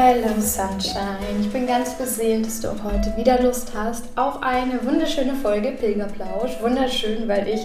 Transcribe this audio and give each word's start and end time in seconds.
Hello 0.00 0.40
Sunshine, 0.40 1.40
ich 1.40 1.50
bin 1.50 1.66
ganz 1.66 1.94
beseelt, 1.94 2.46
dass 2.46 2.60
du 2.60 2.68
auch 2.68 2.84
heute 2.84 3.12
wieder 3.16 3.42
Lust 3.42 3.72
hast 3.74 4.04
auf 4.14 4.40
eine 4.44 4.78
wunderschöne 4.86 5.34
Folge 5.34 5.72
Pilgerplausch. 5.72 6.52
Wunderschön, 6.60 7.26
weil 7.26 7.48
ich 7.48 7.62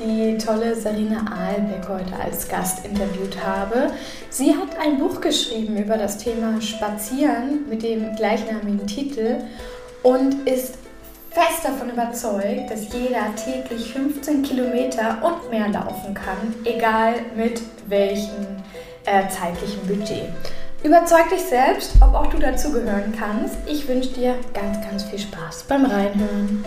die 0.00 0.38
tolle 0.38 0.74
Sarina 0.74 1.26
Ahlbeck 1.30 1.86
heute 1.86 2.18
als 2.18 2.48
Gast 2.48 2.86
interviewt 2.86 3.36
habe. 3.44 3.90
Sie 4.30 4.54
hat 4.54 4.78
ein 4.80 4.96
Buch 4.96 5.20
geschrieben 5.20 5.76
über 5.76 5.98
das 5.98 6.16
Thema 6.16 6.62
Spazieren 6.62 7.68
mit 7.68 7.82
dem 7.82 8.16
gleichnamigen 8.16 8.86
Titel 8.86 9.42
und 10.02 10.48
ist 10.48 10.78
fest 11.30 11.62
davon 11.62 11.90
überzeugt, 11.90 12.70
dass 12.70 12.90
jeder 12.90 13.34
täglich 13.36 13.92
15 13.92 14.42
Kilometer 14.42 15.18
und 15.22 15.50
mehr 15.50 15.68
laufen 15.68 16.14
kann, 16.14 16.54
egal 16.64 17.16
mit 17.36 17.60
welchem 17.86 18.46
äh, 19.04 19.28
zeitlichen 19.28 19.86
Budget. 19.86 20.30
Überzeug 20.84 21.28
dich 21.30 21.40
selbst, 21.40 21.96
ob 22.02 22.14
auch 22.14 22.26
du 22.26 22.38
dazugehören 22.38 23.12
kannst. 23.18 23.56
Ich 23.66 23.88
wünsche 23.88 24.10
dir 24.10 24.34
ganz, 24.52 24.80
ganz 24.86 25.04
viel 25.04 25.18
Spaß 25.18 25.64
beim 25.64 25.84
Reinhören. 25.86 26.64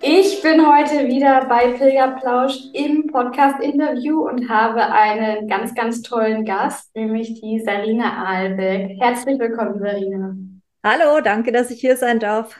Ich 0.00 0.40
bin 0.40 0.64
heute 0.66 1.08
wieder 1.08 1.46
bei 1.46 1.72
Pilgerplausch 1.72 2.56
im 2.74 3.08
Podcast-Interview 3.08 4.26
und 4.26 4.48
habe 4.48 4.82
einen 4.86 5.48
ganz, 5.48 5.74
ganz 5.74 6.00
tollen 6.02 6.44
Gast, 6.44 6.94
nämlich 6.94 7.40
die 7.40 7.60
Sarina 7.60 8.24
Ahlbeck. 8.24 8.96
Herzlich 9.00 9.38
willkommen, 9.38 9.80
Sarina. 9.80 10.36
Hallo, 10.84 11.20
danke, 11.20 11.50
dass 11.50 11.70
ich 11.70 11.80
hier 11.80 11.96
sein 11.96 12.20
darf. 12.20 12.56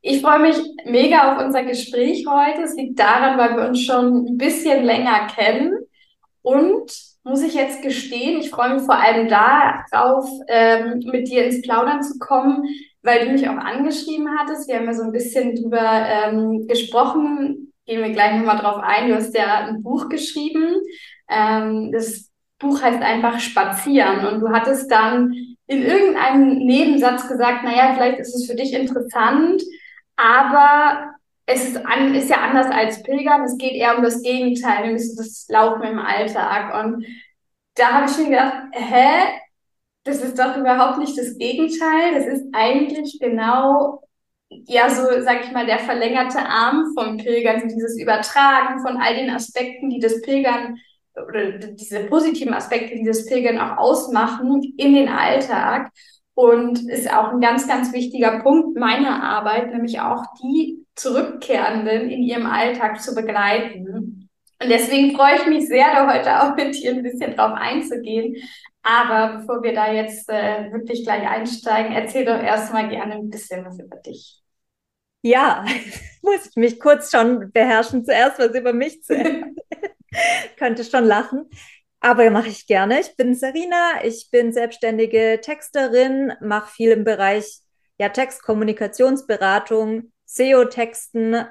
Ich 0.00 0.22
freue 0.22 0.40
mich 0.40 0.56
mega 0.86 1.32
auf 1.34 1.44
unser 1.44 1.62
Gespräch 1.62 2.26
heute. 2.26 2.62
Es 2.62 2.74
liegt 2.74 2.98
daran, 2.98 3.38
weil 3.38 3.56
wir 3.56 3.68
uns 3.68 3.84
schon 3.84 4.26
ein 4.26 4.38
bisschen 4.38 4.82
länger 4.84 5.26
kennen 5.28 5.78
und 6.40 7.11
muss 7.24 7.42
ich 7.42 7.54
jetzt 7.54 7.82
gestehen, 7.82 8.40
ich 8.40 8.50
freue 8.50 8.74
mich 8.74 8.82
vor 8.82 8.96
allem 8.96 9.28
darauf, 9.28 10.28
ähm, 10.48 11.00
mit 11.04 11.28
dir 11.28 11.44
ins 11.44 11.62
Plaudern 11.62 12.02
zu 12.02 12.18
kommen, 12.18 12.64
weil 13.02 13.26
du 13.26 13.32
mich 13.32 13.48
auch 13.48 13.56
angeschrieben 13.56 14.28
hattest. 14.38 14.68
Wir 14.68 14.76
haben 14.76 14.86
ja 14.86 14.94
so 14.94 15.02
ein 15.02 15.12
bisschen 15.12 15.54
drüber 15.54 15.80
ähm, 15.80 16.66
gesprochen. 16.66 17.72
Gehen 17.86 18.02
wir 18.02 18.10
gleich 18.10 18.36
nochmal 18.36 18.58
drauf 18.58 18.80
ein. 18.82 19.08
Du 19.08 19.14
hast 19.14 19.34
ja 19.36 19.66
ein 19.66 19.82
Buch 19.82 20.08
geschrieben. 20.08 20.80
Ähm, 21.28 21.90
das 21.92 22.30
Buch 22.58 22.80
heißt 22.80 23.02
einfach 23.02 23.40
Spazieren. 23.40 24.26
Und 24.26 24.40
du 24.40 24.50
hattest 24.50 24.90
dann 24.90 25.34
in 25.66 25.82
irgendeinem 25.82 26.58
Nebensatz 26.58 27.28
gesagt, 27.28 27.64
naja, 27.64 27.94
vielleicht 27.94 28.18
ist 28.20 28.34
es 28.34 28.46
für 28.46 28.56
dich 28.56 28.72
interessant, 28.72 29.62
aber 30.16 31.12
es 31.46 31.68
ist, 31.68 31.76
an, 31.84 32.14
ist 32.14 32.30
ja 32.30 32.38
anders 32.38 32.66
als 32.70 33.02
Pilgern. 33.02 33.44
Es 33.44 33.58
geht 33.58 33.72
eher 33.72 33.96
um 33.96 34.02
das 34.02 34.22
Gegenteil, 34.22 34.86
nämlich 34.86 35.02
das 35.16 35.46
Laufen 35.48 35.82
im 35.82 35.98
Alltag. 35.98 36.84
Und 36.84 37.04
da 37.74 37.92
habe 37.92 38.10
ich 38.10 38.18
mir 38.18 38.30
gedacht, 38.30 38.54
hä? 38.72 39.38
Das 40.04 40.20
ist 40.20 40.38
doch 40.38 40.56
überhaupt 40.56 40.98
nicht 40.98 41.16
das 41.16 41.38
Gegenteil. 41.38 42.14
Das 42.14 42.26
ist 42.26 42.46
eigentlich 42.52 43.18
genau, 43.20 44.02
ja, 44.48 44.88
so, 44.90 45.04
sag 45.22 45.44
ich 45.44 45.52
mal, 45.52 45.66
der 45.66 45.78
verlängerte 45.78 46.40
Arm 46.40 46.92
vom 46.96 47.18
Pilgern, 47.18 47.68
dieses 47.68 47.98
Übertragen 48.00 48.80
von 48.80 48.96
all 48.96 49.14
den 49.14 49.30
Aspekten, 49.30 49.90
die 49.90 50.00
das 50.00 50.20
Pilgern 50.22 50.76
oder 51.14 51.52
diese 51.52 52.04
positiven 52.04 52.54
Aspekte, 52.54 52.96
die 52.96 53.04
das 53.04 53.26
Pilgern 53.26 53.58
auch 53.58 53.76
ausmachen, 53.76 54.74
in 54.76 54.94
den 54.94 55.08
Alltag. 55.08 55.90
Und 56.34 56.88
ist 56.88 57.12
auch 57.12 57.32
ein 57.32 57.40
ganz, 57.40 57.68
ganz 57.68 57.92
wichtiger 57.92 58.40
Punkt 58.40 58.76
meiner 58.78 59.22
Arbeit, 59.22 59.70
nämlich 59.70 60.00
auch 60.00 60.24
die 60.42 60.81
Zurückkehrenden 60.94 62.10
in 62.10 62.22
ihrem 62.22 62.46
Alltag 62.46 63.00
zu 63.00 63.14
begleiten. 63.14 64.28
Und 64.62 64.68
deswegen 64.68 65.16
freue 65.16 65.36
ich 65.36 65.46
mich 65.46 65.66
sehr, 65.66 65.86
da 65.92 66.12
heute 66.12 66.42
auch 66.42 66.56
mit 66.56 66.74
dir 66.74 66.92
ein 66.92 67.02
bisschen 67.02 67.34
drauf 67.34 67.52
einzugehen. 67.54 68.36
Aber 68.82 69.38
bevor 69.38 69.62
wir 69.62 69.74
da 69.74 69.92
jetzt 69.92 70.28
äh, 70.28 70.72
wirklich 70.72 71.04
gleich 71.04 71.26
einsteigen, 71.26 71.92
erzähl 71.92 72.24
doch 72.24 72.42
erstmal 72.42 72.88
gerne 72.88 73.14
ein 73.14 73.30
bisschen 73.30 73.64
was 73.64 73.78
über 73.78 73.96
dich. 73.96 74.40
Ja, 75.22 75.64
muss 76.22 76.46
ich 76.46 76.56
mich 76.56 76.80
kurz 76.80 77.10
schon 77.10 77.50
beherrschen, 77.52 78.04
zuerst 78.04 78.38
was 78.38 78.54
über 78.54 78.72
mich 78.72 79.02
zu 79.02 79.14
Könnte 80.56 80.84
schon 80.84 81.04
lachen. 81.04 81.48
Aber 82.00 82.28
mache 82.30 82.48
ich 82.48 82.66
gerne. 82.66 83.00
Ich 83.00 83.16
bin 83.16 83.34
Sarina, 83.34 84.04
ich 84.04 84.28
bin 84.30 84.52
selbstständige 84.52 85.40
Texterin, 85.40 86.32
mache 86.40 86.70
viel 86.70 86.90
im 86.90 87.04
Bereich 87.04 87.60
ja, 87.98 88.08
Textkommunikationsberatung, 88.08 90.12
SEO-Texten 90.34 91.46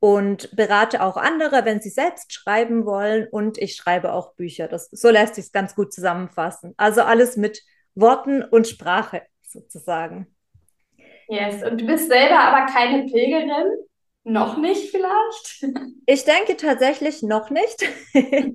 und 0.00 0.54
berate 0.54 1.02
auch 1.02 1.16
andere, 1.16 1.64
wenn 1.64 1.80
sie 1.80 1.90
selbst 1.90 2.32
schreiben 2.32 2.84
wollen. 2.84 3.26
Und 3.30 3.58
ich 3.58 3.76
schreibe 3.76 4.12
auch 4.12 4.34
Bücher. 4.34 4.68
Das, 4.68 4.90
so 4.90 5.10
lässt 5.10 5.36
sich 5.36 5.46
es 5.46 5.52
ganz 5.52 5.74
gut 5.74 5.92
zusammenfassen. 5.92 6.74
Also 6.76 7.02
alles 7.02 7.36
mit 7.36 7.62
Worten 7.94 8.42
und 8.42 8.66
Sprache 8.66 9.22
sozusagen. 9.42 10.26
Yes, 11.28 11.62
und 11.62 11.80
du 11.80 11.86
bist 11.86 12.08
selber 12.08 12.38
aber 12.38 12.70
keine 12.70 13.04
Pilgerin? 13.04 13.78
Noch 14.24 14.56
nicht 14.56 14.90
vielleicht? 14.90 15.66
Ich 16.06 16.24
denke 16.24 16.56
tatsächlich 16.56 17.22
noch 17.22 17.50
nicht. 17.50 17.84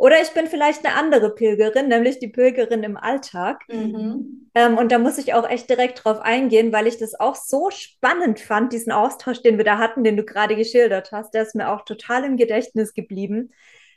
Oder 0.00 0.22
ich 0.22 0.30
bin 0.30 0.46
vielleicht 0.46 0.86
eine 0.86 0.94
andere 0.96 1.34
Pilgerin, 1.34 1.88
nämlich 1.88 2.18
die 2.20 2.28
Pilgerin 2.28 2.82
im 2.84 2.96
Alltag. 2.96 3.60
Mhm. 3.68 4.50
Ähm, 4.54 4.78
und 4.78 4.92
da 4.92 4.98
muss 4.98 5.18
ich 5.18 5.34
auch 5.34 5.46
echt 5.46 5.68
direkt 5.68 6.02
drauf 6.02 6.20
eingehen, 6.20 6.72
weil 6.72 6.86
ich 6.86 6.96
das 6.96 7.20
auch 7.20 7.34
so 7.34 7.68
spannend 7.70 8.40
fand, 8.40 8.72
diesen 8.72 8.92
Austausch, 8.92 9.42
den 9.42 9.58
wir 9.58 9.64
da 9.66 9.76
hatten, 9.76 10.02
den 10.02 10.16
du 10.16 10.24
gerade 10.24 10.56
geschildert 10.56 11.12
hast. 11.12 11.34
Der 11.34 11.42
ist 11.42 11.54
mir 11.54 11.68
auch 11.68 11.84
total 11.84 12.24
im 12.24 12.38
Gedächtnis 12.38 12.94
geblieben, 12.94 13.52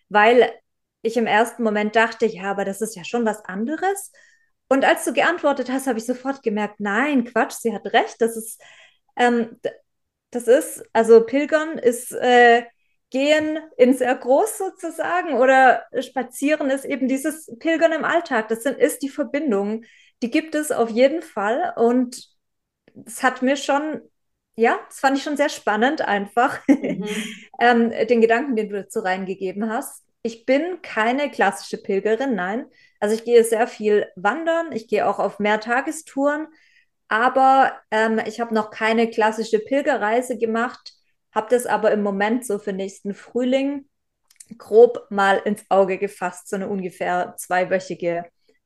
weil 0.10 0.52
ich 1.04 1.16
im 1.16 1.26
ersten 1.26 1.64
Moment 1.64 1.96
dachte, 1.96 2.26
ja, 2.26 2.52
aber 2.52 2.66
das 2.66 2.82
ist 2.82 2.98
ja 2.98 3.06
schon 3.06 3.26
was 3.26 3.46
anderes. 3.46 4.12
Und 4.68 4.84
als 4.84 5.06
du 5.06 5.14
geantwortet 5.14 5.72
hast, 5.72 5.88
habe 5.88 6.00
ich 6.00 6.06
sofort 6.06 6.44
gemerkt, 6.44 6.82
nein, 6.82 7.24
Quatsch, 7.24 7.54
sie 7.54 7.74
hat 7.74 7.86
recht. 7.94 8.18
Das 8.20 8.36
ist, 8.36 8.62
ähm, 9.16 9.58
das 10.32 10.50
ist, 10.50 10.84
also 10.92 11.26
Pilgern 11.26 11.78
ist 11.78 12.12
äh, 12.12 12.64
Gehen 13.14 13.60
in 13.78 13.94
sehr 13.94 14.16
groß 14.16 14.58
sozusagen 14.58 15.36
oder 15.36 15.86
Spazieren 16.00 16.72
ist 16.72 16.84
eben 16.84 17.08
dieses 17.08 17.46
Pilgern 17.60 17.92
im 17.92 18.06
Alltag. 18.06 18.48
Das 18.48 18.64
sind, 18.64 18.80
ist 18.80 19.04
die 19.04 19.10
Verbindung. 19.10 19.84
Die 20.24 20.32
gibt 20.32 20.56
es 20.56 20.72
auf 20.72 20.90
jeden 20.90 21.22
Fall. 21.22 21.74
Und 21.76 22.28
es 23.06 23.22
hat 23.22 23.44
mir 23.44 23.56
schon, 23.56 24.02
ja, 24.56 24.80
das 24.88 25.00
fand 25.00 25.16
ich 25.16 25.24
schon 25.24 25.38
sehr 25.38 25.50
spannend 25.50 26.02
einfach, 26.02 26.60
mhm. 26.68 27.06
ähm, 27.62 27.92
den 28.08 28.20
Gedanken, 28.20 28.56
den 28.56 28.70
du 28.70 28.82
dazu 28.82 29.02
reingegeben 29.02 29.70
hast. 29.70 30.04
Ich 30.24 30.48
bin 30.48 30.82
keine 30.82 31.30
klassische 31.30 31.78
Pilgerin, 31.78 32.34
nein. 32.34 32.66
Also 33.00 33.14
ich 33.14 33.26
gehe 33.26 33.44
sehr 33.44 33.68
viel 33.68 34.08
wandern, 34.16 34.72
ich 34.72 34.88
gehe 34.88 35.08
auch 35.08 35.20
auf 35.20 35.38
Mehrtagestouren, 35.38 36.48
aber 37.10 37.74
ähm, 37.92 38.20
ich 38.26 38.40
habe 38.40 38.56
noch 38.56 38.72
keine 38.72 39.08
klassische 39.12 39.60
Pilgerreise 39.60 40.40
gemacht 40.40 40.94
habe 41.34 41.48
das 41.50 41.66
aber 41.66 41.92
im 41.92 42.04
Moment 42.04 42.46
so 42.46 42.60
für 42.60 42.74
nächsten 42.74 43.14
Frühling 43.14 43.88
grob 44.58 45.08
mal 45.10 45.38
ins 45.38 45.64
Auge 45.70 45.98
gefasst, 45.98 46.50
so 46.50 46.56
eine 46.56 46.68
ungefähr 46.68 47.36
zweiwöchige 47.38 48.26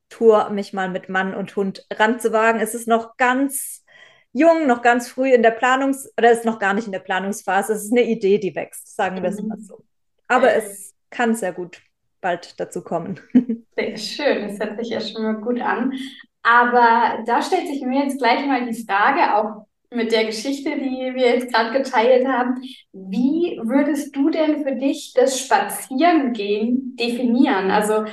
Tour, 0.10 0.50
mich 0.50 0.74
mal 0.74 0.90
mit 0.90 1.10
Mann 1.10 1.34
und 1.34 1.56
Hund 1.56 1.86
ranzuwagen. 1.92 2.62
Es 2.62 2.74
ist 2.74 2.88
noch 2.88 3.18
ganz 3.18 3.84
jung, 4.32 4.68
noch 4.68 4.82
ganz 4.82 5.10
früh 5.10 5.34
in 5.34 5.44
der 5.44 5.58
Planungs- 5.58 6.10
oder 6.18 6.32
ist 6.32 6.46
noch 6.46 6.60
gar 6.60 6.74
nicht 6.74 6.86
in 6.86 6.92
der 6.92 7.00
Planungsphase. 7.00 7.74
Es 7.74 7.86
ist 7.86 7.92
eine 7.92 8.04
Idee, 8.04 8.38
die 8.38 8.56
wächst, 8.56 8.96
sagen 8.96 9.22
wir 9.22 9.30
es 9.30 9.42
mal 9.42 9.60
so. 9.60 9.84
Aber 10.28 10.54
es 10.54 10.94
kann 11.10 11.36
sehr 11.36 11.54
gut 11.54 11.82
bald 12.22 12.60
dazu 12.60 12.82
kommen. 12.84 13.20
Sehr 13.76 13.96
schön, 13.96 14.48
das 14.48 14.60
hört 14.60 14.80
sich 14.80 14.90
ja 14.90 15.00
schon 15.00 15.22
mal 15.22 15.36
gut 15.36 15.62
an. 15.62 15.94
Aber 16.42 17.24
da 17.26 17.42
stellt 17.42 17.68
sich 17.68 17.82
mir 17.82 18.06
jetzt 18.06 18.18
gleich 18.18 18.46
mal 18.46 18.66
die 18.66 18.84
Frage, 18.86 19.36
auch 19.36 19.68
mit 19.90 20.12
der 20.12 20.26
Geschichte, 20.26 20.72
die 20.72 21.14
wir 21.16 21.36
jetzt 21.36 21.54
gerade 21.54 21.78
geteilt 21.78 22.28
haben. 22.28 22.62
Wie 22.92 23.60
würdest 23.64 24.16
du 24.16 24.30
denn 24.30 24.64
für 24.64 24.76
dich 24.76 25.14
das 25.16 25.40
Spazierengehen 25.40 26.96
definieren? 26.98 27.72
Also, 27.72 28.06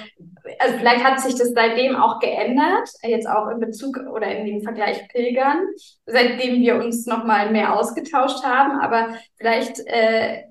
also 0.58 0.78
vielleicht 0.78 1.04
hat 1.04 1.20
sich 1.20 1.34
das 1.34 1.50
seitdem 1.50 1.96
auch 1.96 2.20
geändert, 2.20 2.88
jetzt 3.02 3.28
auch 3.28 3.48
in 3.50 3.60
Bezug 3.60 3.98
oder 4.12 4.28
in 4.28 4.46
dem 4.46 4.62
Vergleich 4.62 5.08
Pilgern, 5.08 5.66
seitdem 6.06 6.60
wir 6.60 6.76
uns 6.76 7.06
nochmal 7.06 7.50
mehr 7.50 7.78
ausgetauscht 7.78 8.44
haben. 8.44 8.78
Aber 8.78 9.16
vielleicht 9.36 9.80
äh, 9.86 10.44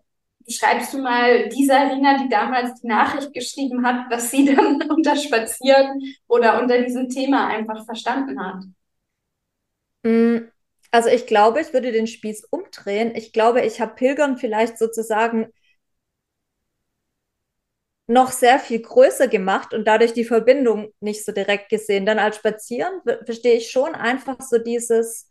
schreibst 0.47 0.93
du 0.93 0.97
mal 0.99 1.47
dieser 1.49 1.91
Rina, 1.91 2.17
die 2.17 2.29
damals 2.29 2.81
die 2.81 2.87
Nachricht 2.87 3.33
geschrieben 3.33 3.85
hat, 3.85 4.09
was 4.09 4.29
sie 4.31 4.45
dann 4.55 4.81
unter 4.89 5.15
Spazieren 5.15 6.01
oder 6.27 6.61
unter 6.61 6.81
diesem 6.81 7.09
Thema 7.09 7.47
einfach 7.47 7.85
verstanden 7.85 8.39
hat? 8.43 8.63
Mm, 10.03 10.49
also 10.93 11.09
ich 11.09 11.27
glaube, 11.27 11.59
ich 11.61 11.73
würde 11.73 11.91
den 11.91 12.07
Spieß 12.07 12.45
umdrehen. 12.51 13.13
Ich 13.15 13.33
glaube, 13.33 13.61
ich 13.65 13.81
habe 13.81 13.95
Pilgern 13.95 14.37
vielleicht 14.37 14.77
sozusagen 14.77 15.47
noch 18.07 18.31
sehr 18.31 18.59
viel 18.59 18.81
größer 18.81 19.27
gemacht 19.27 19.73
und 19.73 19.85
dadurch 19.87 20.13
die 20.13 20.25
Verbindung 20.25 20.93
nicht 20.99 21.23
so 21.25 21.31
direkt 21.31 21.69
gesehen. 21.69 22.05
Dann 22.05 22.19
als 22.19 22.35
Spazieren 22.37 23.01
verstehe 23.25 23.55
ich 23.55 23.71
schon 23.71 23.95
einfach 23.95 24.41
so 24.41 24.57
dieses 24.57 25.29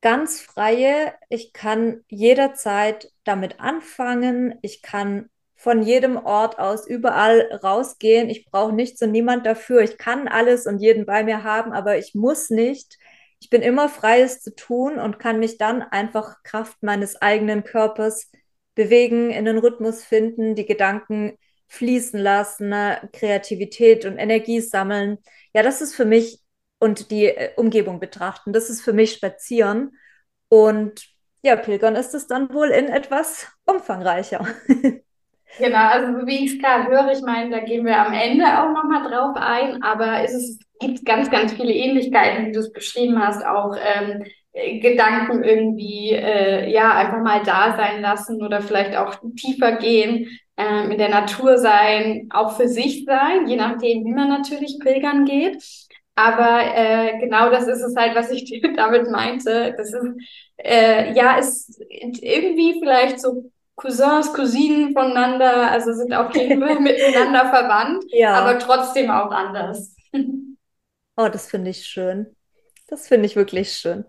ganz 0.00 0.40
freie, 0.40 1.14
ich 1.28 1.52
kann 1.52 2.04
jederzeit 2.08 3.10
damit 3.24 3.60
anfangen, 3.60 4.54
ich 4.62 4.82
kann 4.82 5.28
von 5.56 5.82
jedem 5.82 6.16
Ort 6.18 6.58
aus 6.58 6.86
überall 6.86 7.40
rausgehen, 7.62 8.28
ich 8.30 8.46
brauche 8.50 8.72
nichts 8.74 9.00
und 9.02 9.10
niemand 9.10 9.46
dafür, 9.46 9.80
ich 9.80 9.98
kann 9.98 10.28
alles 10.28 10.66
und 10.66 10.78
jeden 10.80 11.06
bei 11.06 11.24
mir 11.24 11.42
haben, 11.44 11.72
aber 11.72 11.96
ich 11.98 12.14
muss 12.14 12.50
nicht. 12.50 12.98
Ich 13.40 13.50
bin 13.50 13.62
immer 13.62 13.88
frei, 13.88 14.22
es 14.22 14.40
zu 14.42 14.54
tun 14.54 14.98
und 14.98 15.18
kann 15.18 15.38
mich 15.38 15.58
dann 15.58 15.82
einfach 15.82 16.42
Kraft 16.42 16.82
meines 16.82 17.20
eigenen 17.20 17.64
Körpers 17.64 18.30
bewegen, 18.74 19.30
in 19.30 19.44
den 19.44 19.58
Rhythmus 19.58 20.04
finden, 20.04 20.54
die 20.54 20.66
Gedanken 20.66 21.38
fließen 21.68 22.18
lassen, 22.20 22.68
ne? 22.68 23.08
Kreativität 23.12 24.04
und 24.04 24.18
Energie 24.18 24.60
sammeln. 24.60 25.18
Ja, 25.54 25.62
das 25.62 25.80
ist 25.80 25.94
für 25.94 26.04
mich 26.04 26.40
und 26.78 27.10
die 27.10 27.26
äh, 27.26 27.52
Umgebung 27.56 28.00
betrachten. 28.00 28.52
Das 28.52 28.70
ist 28.70 28.82
für 28.82 28.92
mich 28.92 29.12
Spazieren. 29.14 29.96
Und 30.48 31.06
ja, 31.42 31.56
Pilgern 31.56 31.96
ist 31.96 32.14
es 32.14 32.26
dann 32.26 32.52
wohl 32.52 32.68
in 32.70 32.88
etwas 32.88 33.46
umfangreicher. 33.64 34.46
Genau, 35.58 35.88
also 35.88 36.26
wie 36.26 36.44
ich 36.44 36.52
es 36.54 36.58
gerade 36.60 36.88
höre, 36.90 37.10
ich 37.12 37.22
meine, 37.22 37.50
da 37.50 37.60
gehen 37.60 37.86
wir 37.86 37.98
am 38.04 38.12
Ende 38.12 38.44
auch 38.60 38.72
nochmal 38.72 39.08
drauf 39.08 39.36
ein, 39.36 39.82
aber 39.82 40.22
es 40.22 40.58
gibt 40.80 41.04
ganz, 41.06 41.30
ganz 41.30 41.52
viele 41.54 41.72
Ähnlichkeiten, 41.72 42.46
wie 42.46 42.52
du 42.52 42.60
es 42.60 42.72
beschrieben 42.72 43.18
hast, 43.24 43.44
auch 43.46 43.74
ähm, 43.76 44.24
Gedanken 44.80 45.44
irgendwie 45.44 46.10
äh, 46.12 46.70
ja 46.70 46.92
einfach 46.94 47.22
mal 47.22 47.42
da 47.42 47.74
sein 47.76 48.02
lassen 48.02 48.42
oder 48.42 48.60
vielleicht 48.60 48.96
auch 48.96 49.14
tiefer 49.36 49.72
gehen, 49.76 50.28
ähm, 50.58 50.90
in 50.90 50.98
der 50.98 51.08
Natur 51.10 51.56
sein, 51.58 52.28
auch 52.32 52.56
für 52.56 52.68
sich 52.68 53.04
sein, 53.06 53.46
je 53.46 53.56
nachdem, 53.56 54.04
wie 54.04 54.12
man 54.14 54.28
natürlich 54.28 54.78
pilgern 54.80 55.24
geht. 55.24 55.62
Aber 56.14 56.60
äh, 56.74 57.18
genau 57.20 57.50
das 57.50 57.66
ist 57.66 57.82
es 57.82 57.94
halt, 57.96 58.14
was 58.14 58.30
ich 58.30 58.62
damit 58.76 59.10
meinte. 59.10 59.74
Das 59.76 59.92
ist 59.92 60.04
äh, 60.58 61.12
ja 61.14 61.36
ist 61.38 61.78
irgendwie 61.90 62.78
vielleicht 62.80 63.20
so 63.20 63.50
Cousins, 63.76 64.32
Cousinen 64.32 64.92
voneinander, 64.92 65.70
also 65.70 65.92
sind 65.92 66.12
auf 66.12 66.34
jeden 66.34 66.60
Fall 66.60 66.80
miteinander 66.80 67.50
verwandt, 67.50 68.04
ja. 68.08 68.34
aber 68.34 68.58
trotzdem 68.58 69.10
auch 69.10 69.30
anders. 69.30 69.94
Oh, 71.18 71.28
das 71.28 71.48
finde 71.48 71.70
ich 71.70 71.86
schön. 71.86 72.36
Das 72.88 73.08
finde 73.08 73.24
ich 73.24 73.36
wirklich 73.36 73.72
schön. 73.72 74.04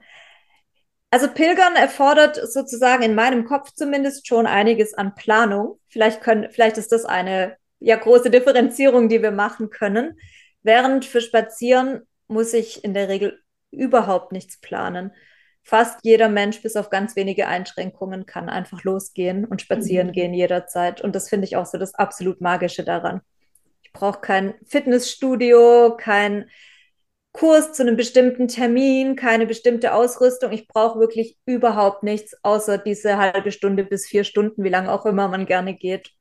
Also 1.10 1.30
Pilgern 1.30 1.78
erfordert 1.78 2.36
sozusagen 2.36 3.02
in 3.02 3.16
meinem 3.16 3.46
Kopf 3.46 3.72
zumindest 3.72 4.28
schon 4.28 4.46
einiges 4.46 4.94
an 4.94 5.16
Planung. 5.16 5.80
Vielleicht 5.88 6.19
können, 6.19 6.52
vielleicht 6.52 6.78
ist 6.78 6.92
das 6.92 7.06
eine 7.06 7.56
ja 7.80 7.96
große 7.96 8.30
Differenzierung, 8.30 9.08
die 9.08 9.22
wir 9.22 9.31
machen 9.31 9.69
können. 9.69 10.19
Während 10.64 11.06
für 11.06 11.22
Spazieren 11.22 12.02
muss 12.28 12.54
ich 12.54 12.84
in 12.84 12.94
der 12.94 13.08
Regel 13.08 13.42
überhaupt 13.72 14.34
nichts 14.34 14.60
planen. 14.60 15.14
Fast 15.68 16.00
jeder 16.04 16.30
Mensch, 16.30 16.62
bis 16.62 16.78
auf 16.78 16.90
ganz 16.90 17.18
wenige 17.18 17.46
Einschränkungen, 17.46 18.25
kann 18.25 18.48
einfach 18.48 18.86
losgehen 18.86 19.44
und 19.44 19.62
spazieren 19.62 20.08
mhm. 20.08 20.12
gehen 20.14 20.34
jederzeit. 20.34 21.02
Und 21.02 21.14
das 21.14 21.28
finde 21.28 21.46
ich 21.46 21.58
auch 21.58 21.66
so 21.66 21.78
das 21.78 21.94
absolut 21.94 22.40
Magische 22.40 22.86
daran. 22.86 23.19
Ich 23.81 23.92
brauche 23.92 24.22
kein 24.22 24.54
Fitnessstudio, 24.66 25.98
kein 25.98 26.50
Kurs 27.34 27.74
zu 27.74 27.84
einem 27.84 27.98
bestimmten 27.98 28.48
Termin, 28.48 29.18
keine 29.18 29.46
bestimmte 29.46 29.94
Ausrüstung. 29.94 30.54
Ich 30.54 30.69
brauche 30.69 31.02
wirklich 31.02 31.38
überhaupt 31.46 32.02
nichts, 32.02 32.34
außer 32.44 32.78
diese 32.78 33.18
halbe 33.18 33.52
Stunde 33.52 33.84
bis 33.84 34.08
vier 34.08 34.24
Stunden, 34.24 34.64
wie 34.64 34.69
lange 34.69 34.90
auch 34.90 35.06
immer 35.06 35.28
man 35.28 35.46
gerne 35.46 35.74
geht, 35.74 36.12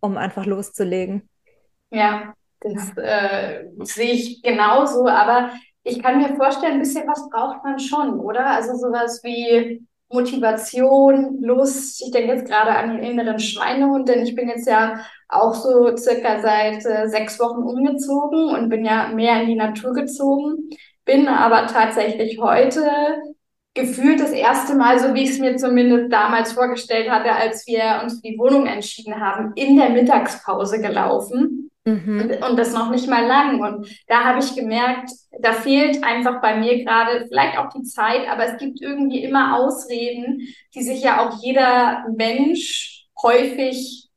um 0.00 0.18
einfach 0.18 0.44
loszulegen. 0.44 1.26
Ja, 1.88 2.34
das 2.60 2.92
äh, 2.98 3.64
sehe 3.78 4.12
ich 4.12 4.42
genauso, 4.42 5.08
aber 5.08 5.52
ich 5.82 6.02
kann 6.02 6.18
mir 6.18 6.34
vorstellen, 6.36 6.74
ein 6.74 6.78
bisschen 6.80 7.08
was 7.08 7.28
braucht 7.30 7.64
man 7.64 7.78
schon, 7.78 8.20
oder? 8.20 8.46
Also 8.46 8.74
sowas 8.76 9.20
wie 9.22 9.86
Motivation, 10.12 11.40
Lust. 11.40 12.02
Ich 12.02 12.10
denke 12.10 12.34
jetzt 12.34 12.48
gerade 12.48 12.72
an 12.72 12.90
den 12.90 13.04
inneren 13.04 13.38
Schweinehund, 13.38 14.08
denn 14.08 14.24
ich 14.24 14.34
bin 14.34 14.48
jetzt 14.48 14.66
ja 14.66 15.04
auch 15.28 15.54
so 15.54 15.96
circa 15.96 16.40
seit 16.40 16.84
äh, 16.84 17.08
sechs 17.08 17.38
Wochen 17.38 17.62
umgezogen 17.62 18.50
und 18.54 18.68
bin 18.68 18.84
ja 18.84 19.08
mehr 19.08 19.40
in 19.42 19.48
die 19.48 19.54
Natur 19.54 19.92
gezogen. 19.92 20.70
Bin 21.04 21.28
aber 21.28 21.66
tatsächlich 21.66 22.40
heute 22.40 22.82
gefühlt 23.74 24.20
das 24.20 24.32
erste 24.32 24.74
Mal, 24.74 24.98
so 24.98 25.14
wie 25.14 25.22
ich 25.22 25.30
es 25.30 25.38
mir 25.38 25.56
zumindest 25.56 26.12
damals 26.12 26.52
vorgestellt 26.52 27.08
hatte, 27.08 27.32
als 27.32 27.66
wir 27.68 28.00
uns 28.02 28.16
für 28.16 28.22
die 28.22 28.38
Wohnung 28.38 28.66
entschieden 28.66 29.20
haben, 29.20 29.52
in 29.54 29.76
der 29.76 29.90
Mittagspause 29.90 30.80
gelaufen. 30.80 31.69
Mhm. 31.84 32.20
Und, 32.20 32.50
und, 32.50 32.56
das 32.58 32.74
noch 32.74 32.90
nicht 32.90 33.08
mal 33.08 33.26
lang. 33.26 33.60
Und 33.60 33.88
da 34.06 34.24
habe 34.24 34.40
ich 34.40 34.54
gemerkt, 34.54 35.10
da 35.40 35.52
fehlt 35.52 36.04
einfach 36.04 36.40
bei 36.42 36.56
mir 36.56 36.84
gerade 36.84 37.26
vielleicht 37.26 37.56
auch 37.56 37.70
die 37.70 37.82
Zeit, 37.84 38.28
aber 38.28 38.44
es 38.44 38.58
gibt 38.58 38.80
irgendwie 38.82 39.24
immer 39.24 39.56
Ausreden, 39.56 40.46
die 40.74 40.82
sich 40.82 41.02
ja 41.02 41.26
auch 41.26 41.42
jeder 41.42 42.04
Mensch 42.14 43.06
häufig, 43.22 44.08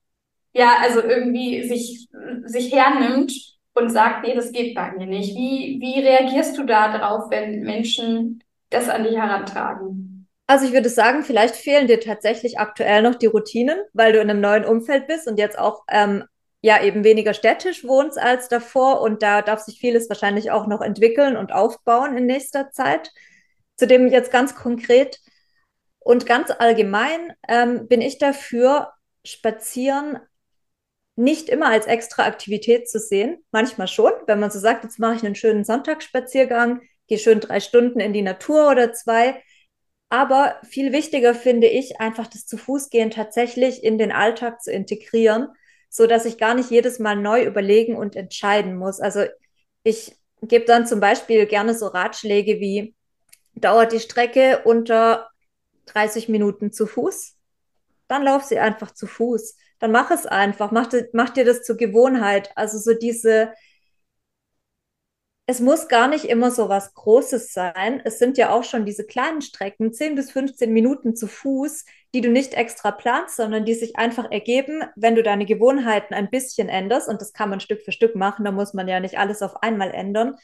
ja, 0.54 0.75
also 0.81 1.01
irgendwie 1.01 1.63
sich, 1.68 2.07
sich 2.45 2.74
hernimmt 2.74 3.33
und 3.74 3.89
sagt, 3.89 4.25
nee, 4.25 4.36
das 4.36 4.51
geht 4.51 4.75
bei 4.75 4.92
mir 4.92 5.07
nicht. 5.07 5.36
Wie, 5.36 5.77
wie 5.80 6.00
reagierst 6.00 6.57
du 6.57 6.65
da 6.65 6.95
drauf, 6.98 7.30
wenn 7.30 7.62
Menschen 7.62 8.44
das 8.69 8.89
an 8.89 9.04
dich 9.04 9.15
herantragen? 9.15 10.27
Also 10.45 10.65
ich 10.65 10.74
würde 10.74 10.89
sagen, 10.89 11.24
vielleicht 11.24 11.56
fehlen 11.56 11.88
dir 11.88 12.01
tatsächlich 12.01 12.60
aktuell 12.60 13.01
noch 13.01 13.15
die 13.15 13.27
Routinen, 13.27 13.80
weil 13.94 14.12
du 14.12 14.19
in 14.19 14.30
einem 14.30 14.42
neuen 14.42 14.65
Umfeld 14.65 15.07
bist 15.07 15.27
und 15.27 15.39
jetzt 15.39 15.57
auch 15.57 15.83
ähm, 15.89 16.25
ja 16.63 16.81
eben 16.81 17.04
weniger 17.04 17.33
städtisch 17.33 17.83
wohnst 17.83 18.18
als 18.18 18.48
davor 18.48 19.01
und 19.01 19.21
da 19.21 19.42
darf 19.42 19.60
sich 19.60 19.80
vieles 19.80 20.10
wahrscheinlich 20.10 20.50
auch 20.50 20.65
noch 20.65 20.81
entwickeln 20.81 21.36
und 21.36 21.51
aufbauen 21.51 22.18
in 22.18 22.25
nächster 22.25 22.71
Zeit. 22.71 23.12
Zudem 23.75 24.07
jetzt 24.07 24.31
ganz 24.31 24.56
konkret 24.56 25.19
und 26.00 26.25
ganz 26.25 26.51
allgemein 26.57 27.33
ähm, 27.48 27.88
bin 27.88 28.01
ich 28.01 28.18
dafür, 28.18 28.94
Spazieren 29.25 30.19
nicht 31.15 31.48
immer 31.48 31.68
als 31.68 31.86
extra 31.86 32.25
Aktivität 32.25 32.89
zu 32.89 33.00
sehen. 33.00 33.44
Manchmal 33.51 33.88
schon, 33.88 34.12
wenn 34.27 34.39
man 34.39 34.51
so 34.51 34.60
sagt, 34.60 34.83
jetzt 34.83 35.00
mache 35.00 35.15
ich 35.15 35.24
einen 35.24 35.36
schönen 35.36 35.63
Sonntagsspaziergang, 35.63 36.82
gehe 37.08 37.20
schön 37.20 37.39
drei 37.39 37.60
Stunden 37.60 38.00
in 38.00 38.13
die 38.13 38.22
Natur 38.22 38.70
oder 38.70 38.93
zwei. 38.93 39.41
Aber 40.10 40.58
viel 40.63 40.91
wichtiger 40.91 41.36
finde 41.36 41.67
ich, 41.67 42.00
einfach 42.01 42.27
das 42.27 42.46
zu 42.46 42.58
Fuß 42.58 42.89
gehen 42.89 43.12
tatsächlich 43.12 43.84
in 43.84 43.98
den 43.98 44.12
Alltag 44.12 44.62
zu 44.62 44.72
integrieren 44.72 45.50
so 45.94 46.08
dass 46.08 46.26
ich 46.26 46.40
gar 46.40 46.56
nicht 46.56 46.72
jedes 46.72 46.98
Mal 46.98 47.16
neu 47.16 47.44
überlegen 47.44 47.96
und 47.96 48.16
entscheiden 48.16 48.76
muss. 48.76 49.00
Also 49.00 49.26
ich 49.84 50.18
gebe 50.42 50.66
dann 50.66 50.88
zum 50.88 51.00
Beispiel 51.00 51.46
gerne 51.46 51.76
so 51.76 51.86
Ratschläge 51.86 52.60
wie, 52.60 52.96
dauert 53.54 53.92
die 53.92 54.00
Strecke 54.00 54.64
unter 54.66 55.30
30 55.86 56.30
Minuten 56.30 56.72
zu 56.72 56.88
Fuß? 56.88 57.36
Dann 58.08 58.24
lauf 58.24 58.44
sie 58.44 58.58
einfach 58.58 58.92
zu 58.92 59.06
Fuß. 59.06 59.56
Dann 59.78 59.92
mach 59.92 60.10
es 60.10 60.26
einfach, 60.26 60.72
mach, 60.72 60.90
mach 61.14 61.30
dir 61.30 61.46
das 61.46 61.62
zur 61.62 61.78
Gewohnheit. 61.78 62.50
Also 62.56 62.80
so 62.80 62.98
diese, 62.98 63.54
es 65.46 65.60
muss 65.60 65.90
gar 65.90 66.08
nicht 66.08 66.26
immer 66.26 66.52
so 66.52 66.70
was 66.70 66.94
Großes 66.94 67.52
sein. 67.52 68.02
Es 68.06 68.18
sind 68.18 68.38
ja 68.38 68.52
auch 68.52 68.64
schon 68.64 68.86
diese 68.86 69.06
kleinen 69.06 69.42
Strecken, 69.42 69.92
10 69.92 70.16
bis 70.16 70.32
15 70.32 70.72
Minuten 70.72 71.16
zu 71.18 71.28
Fuß, 71.28 71.84
die 72.14 72.22
du 72.22 72.30
nicht 72.30 72.54
extra 72.54 72.92
planst, 72.92 73.36
sondern 73.36 73.66
die 73.66 73.74
sich 73.74 73.98
einfach 73.98 74.32
ergeben, 74.32 74.84
wenn 74.96 75.16
du 75.16 75.24
deine 75.24 75.46
Gewohnheiten 75.46 76.14
ein 76.14 76.30
bisschen 76.30 76.70
änderst. 76.70 77.10
Und 77.10 77.22
das 77.22 77.34
kann 77.34 77.50
man 77.50 77.60
Stück 77.60 77.82
für 77.82 77.92
Stück 77.92 78.16
machen, 78.16 78.46
da 78.46 78.52
muss 78.52 78.74
man 78.74 78.88
ja 78.88 79.02
nicht 79.02 79.20
alles 79.20 79.42
auf 79.42 79.62
einmal 79.62 79.92
ändern, 79.92 80.38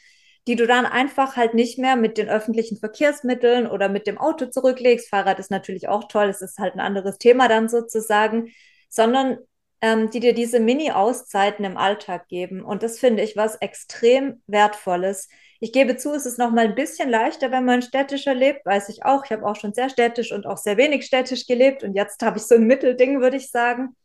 die 0.46 0.56
du 0.56 0.66
dann 0.66 0.84
einfach 0.84 1.36
halt 1.36 1.54
nicht 1.54 1.78
mehr 1.78 1.96
mit 1.96 2.18
den 2.18 2.28
öffentlichen 2.28 2.76
Verkehrsmitteln 2.76 3.66
oder 3.66 3.88
mit 3.88 4.06
dem 4.06 4.18
Auto 4.18 4.46
zurücklegst. 4.46 5.08
Fahrrad 5.08 5.38
ist 5.38 5.50
natürlich 5.50 5.88
auch 5.88 6.08
toll, 6.08 6.28
es 6.28 6.42
ist 6.42 6.58
halt 6.58 6.74
ein 6.74 6.80
anderes 6.80 7.16
Thema 7.16 7.48
dann 7.48 7.70
sozusagen, 7.70 8.50
sondern 8.90 9.38
ähm, 9.82 10.10
die 10.10 10.20
dir 10.20 10.34
diese 10.34 10.60
Mini-Auszeiten 10.60 11.64
im 11.64 11.76
Alltag 11.76 12.28
geben. 12.28 12.62
Und 12.62 12.82
das 12.82 12.98
finde 12.98 13.22
ich 13.22 13.36
was 13.36 13.56
extrem 13.56 14.42
Wertvolles. 14.46 15.28
Ich 15.58 15.72
gebe 15.72 15.96
zu, 15.96 16.12
es 16.12 16.26
ist 16.26 16.38
noch 16.38 16.50
mal 16.50 16.66
ein 16.66 16.74
bisschen 16.74 17.10
leichter, 17.10 17.50
wenn 17.50 17.64
man 17.64 17.82
städtischer 17.82 18.34
lebt, 18.34 18.64
weiß 18.64 18.88
ich 18.88 19.04
auch. 19.04 19.24
Ich 19.24 19.32
habe 19.32 19.46
auch 19.46 19.56
schon 19.56 19.74
sehr 19.74 19.90
städtisch 19.90 20.32
und 20.32 20.46
auch 20.46 20.58
sehr 20.58 20.76
wenig 20.76 21.04
städtisch 21.04 21.46
gelebt 21.46 21.82
und 21.82 21.94
jetzt 21.94 22.22
habe 22.22 22.38
ich 22.38 22.44
so 22.44 22.54
ein 22.54 22.66
Mittelding, 22.66 23.20
würde 23.20 23.36
ich 23.36 23.50
sagen. 23.50 23.96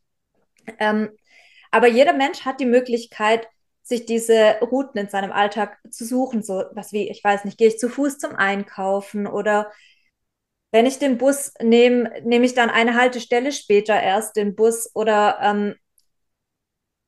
Ähm, 0.79 1.10
aber 1.72 1.88
jeder 1.88 2.13
Mensch 2.13 2.46
hat 2.46 2.60
die 2.60 2.65
Möglichkeit, 2.65 3.48
sich 3.84 4.05
diese 4.05 4.58
Routen 4.62 5.00
in 5.00 5.10
seinem 5.10 5.32
Alltag 5.32 5.77
zu 5.91 6.05
suchen. 6.05 6.41
So 6.41 6.63
was 6.74 6.91
wie, 6.91 7.10
ich 7.10 7.24
weiß 7.24 7.46
nicht, 7.46 7.58
gehe 7.58 7.67
ich 7.67 7.77
zu 7.77 7.88
Fuß 7.89 8.17
zum 8.17 8.36
Einkaufen 8.36 9.27
oder 9.27 9.72
wenn 10.75 10.86
ich 10.86 11.00
den 11.00 11.17
Bus 11.17 11.53
nehme, 11.62 12.12
nehme 12.25 12.46
ich 12.46 12.53
dann 12.53 12.70
eine 12.70 12.96
Haltestelle 12.96 13.53
später 13.53 13.98
erst 13.98 14.36
den 14.36 14.55
Bus 14.55 14.91
oder 14.94 15.39
ähm, 15.41 15.75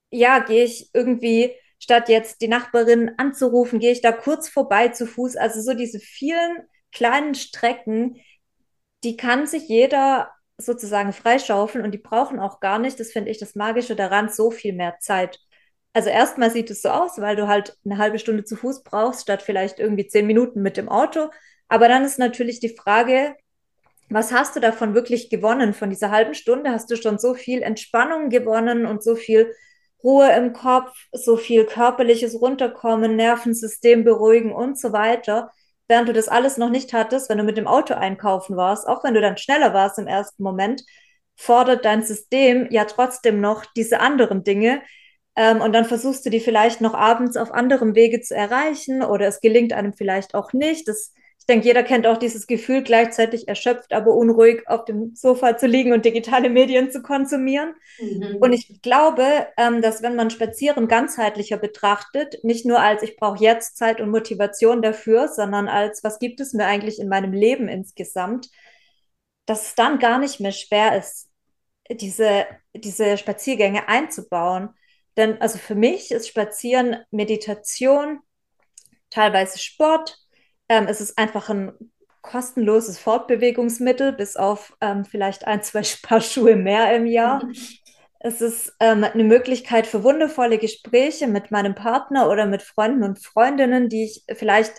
ja, 0.10 0.40
gehe 0.40 0.64
ich 0.64 0.90
irgendwie, 0.94 1.52
statt 1.78 2.08
jetzt 2.08 2.40
die 2.40 2.48
Nachbarin 2.48 3.12
anzurufen, 3.18 3.80
gehe 3.80 3.92
ich 3.92 4.00
da 4.00 4.14
kurz 4.14 4.48
vorbei 4.48 4.88
zu 4.88 5.06
Fuß. 5.06 5.36
Also 5.36 5.60
so 5.60 5.74
diese 5.74 6.00
vielen 6.00 6.60
kleinen 6.94 7.36
Strecken, 7.36 8.22
die 9.04 9.18
kann 9.18 9.48
sich 9.48 9.68
jeder 9.68 10.32
sozusagen 10.58 11.12
freischaufeln 11.12 11.84
und 11.84 11.92
die 11.92 11.98
brauchen 11.98 12.40
auch 12.40 12.62
gar 12.62 12.80
nicht, 12.80 12.98
das 13.02 13.12
finde 13.12 13.32
ich 13.32 13.38
das 13.38 13.56
Magische 13.56 13.98
daran, 13.98 14.30
so 14.30 14.50
viel 14.50 14.72
mehr 14.72 14.98
Zeit. 15.02 15.42
Also 15.92 16.10
erstmal 16.10 16.52
sieht 16.52 16.72
es 16.72 16.82
so 16.82 16.88
aus, 16.88 17.20
weil 17.20 17.36
du 17.36 17.50
halt 17.50 17.76
eine 17.84 17.98
halbe 17.98 18.18
Stunde 18.18 18.46
zu 18.46 18.56
Fuß 18.56 18.84
brauchst, 18.84 19.24
statt 19.24 19.42
vielleicht 19.42 19.80
irgendwie 19.80 20.08
zehn 20.08 20.26
Minuten 20.26 20.62
mit 20.62 20.78
dem 20.78 20.88
Auto. 20.88 21.32
Aber 21.68 21.90
dann 21.90 22.06
ist 22.06 22.18
natürlich 22.18 22.62
die 22.62 22.74
Frage, 22.74 23.36
was 24.10 24.32
hast 24.32 24.56
du 24.56 24.60
davon 24.60 24.94
wirklich 24.94 25.30
gewonnen? 25.30 25.74
Von 25.74 25.90
dieser 25.90 26.12
halben 26.12 26.34
Stunde 26.34 26.72
hast 26.72 26.90
du 26.90 26.96
schon 26.96 27.20
so 27.20 27.34
viel 27.34 27.62
Entspannung 27.62 28.30
gewonnen 28.30 28.86
und 28.86 29.04
so 29.04 29.16
viel 29.16 29.54
Ruhe 30.04 30.32
im 30.34 30.54
Kopf, 30.54 30.94
so 31.12 31.38
viel 31.38 31.66
körperliches 31.66 32.40
Runterkommen, 32.40 33.16
Nervensystem 33.16 34.04
beruhigen 34.04 34.54
und 34.54 34.80
so 34.80 34.94
weiter. 34.94 35.52
Während 35.88 36.10
du 36.10 36.14
das 36.14 36.28
alles 36.28 36.58
noch 36.58 36.70
nicht 36.70 36.94
hattest, 36.94 37.30
wenn 37.30 37.38
du 37.38 37.44
mit 37.44 37.58
dem 37.58 37.68
Auto 37.68 37.94
einkaufen 37.94 38.56
warst, 38.58 38.88
auch 38.88 39.04
wenn 39.04 39.14
du 39.14 39.22
dann 39.22 39.38
schneller 39.38 39.74
warst 39.74 39.98
im 40.00 40.08
ersten 40.08 40.44
Moment, 40.44 40.84
fordert 41.36 41.86
dein 41.86 42.04
System 42.04 42.68
ja 42.72 42.86
trotzdem 42.86 43.42
noch 43.42 43.66
diese 43.76 44.00
anderen 44.00 44.44
Dinge. 44.44 44.82
Ähm, 45.36 45.62
und 45.62 45.74
dann 45.74 45.86
versuchst 45.86 46.26
du 46.26 46.30
die 46.30 46.40
vielleicht 46.40 46.82
noch 46.82 46.94
abends 46.94 47.38
auf 47.38 47.52
anderem 47.52 47.96
Wege 47.96 48.22
zu 48.22 48.36
erreichen 48.36 49.04
oder 49.04 49.28
es 49.28 49.40
gelingt 49.42 49.74
einem 49.74 49.94
vielleicht 49.94 50.36
auch 50.36 50.54
nicht. 50.54 50.88
Das 50.88 51.14
denke, 51.48 51.68
jeder 51.68 51.84
kennt 51.84 52.06
auch 52.08 52.18
dieses 52.18 52.48
Gefühl, 52.48 52.84
gleichzeitig 52.84 53.48
erschöpft, 53.48 53.94
aber 53.94 54.14
unruhig 54.14 54.68
auf 54.68 54.86
dem 54.86 55.16
Sofa 55.16 55.58
zu 55.58 55.68
liegen 55.68 55.94
und 55.94 56.04
digitale 56.04 56.50
Medien 56.50 56.92
zu 56.92 57.02
konsumieren. 57.02 57.74
Mhm. 58.00 58.38
Und 58.40 58.54
ich 58.54 58.82
glaube, 58.82 59.48
ähm, 59.58 59.82
dass 59.82 60.02
wenn 60.02 60.16
man 60.16 60.30
Spazieren 60.30 60.88
ganzheitlicher 60.88 61.58
betrachtet, 61.58 62.44
nicht 62.44 62.66
nur 62.66 62.80
als 62.82 63.04
ich 63.04 63.16
brauche 63.16 63.44
jetzt 63.44 63.78
Zeit 63.78 64.02
und 64.02 64.10
Motivation 64.10 64.82
dafür, 64.82 65.28
sondern 65.30 65.68
als 65.68 66.04
was 66.04 66.20
gibt 66.20 66.40
es 66.40 66.54
mir 66.54 66.66
eigentlich 66.66 67.00
in 67.00 67.08
meinem 67.08 67.32
Leben 67.32 67.68
insgesamt, 67.68 68.50
dass 69.46 69.68
es 69.68 69.76
dann 69.76 70.00
gar 70.00 70.20
nicht 70.20 70.40
mehr 70.40 70.52
schwer 70.52 70.98
ist, 70.98 71.30
diese, 71.90 72.46
diese 72.74 73.18
Spaziergänge 73.18 73.88
einzubauen. 73.88 74.70
Denn 75.16 75.42
also 75.42 75.58
für 75.58 75.76
mich 75.76 76.12
ist 76.12 76.28
Spazieren 76.28 76.98
Meditation, 77.12 78.20
teilweise 79.10 79.58
Sport, 79.58 80.20
ähm, 80.70 80.88
es 80.88 81.02
ist 81.02 81.18
einfach 81.18 81.50
ein 81.50 81.74
kostenloses 82.22 83.00
Fortbewegungsmittel, 83.00 84.14
bis 84.14 84.36
auf 84.36 84.76
ähm, 84.82 85.06
vielleicht 85.06 85.48
ein, 85.48 85.64
zwei 85.64 85.82
Paar 86.04 86.22
Schuhe 86.22 86.56
mehr 86.56 86.96
im 86.96 87.06
Jahr. 87.06 87.48
Es 88.20 88.42
ist 88.42 88.74
ähm, 88.80 89.04
eine 89.04 89.24
Möglichkeit 89.24 89.88
für 89.88 90.04
wundervolle 90.04 90.58
Gespräche 90.58 91.28
mit 91.28 91.52
meinem 91.52 91.76
Partner 91.76 92.30
oder 92.30 92.46
mit 92.46 92.62
Freunden 92.62 93.04
und 93.04 93.24
Freundinnen, 93.24 93.90
die 93.90 94.06
ich 94.06 94.24
vielleicht, 94.36 94.74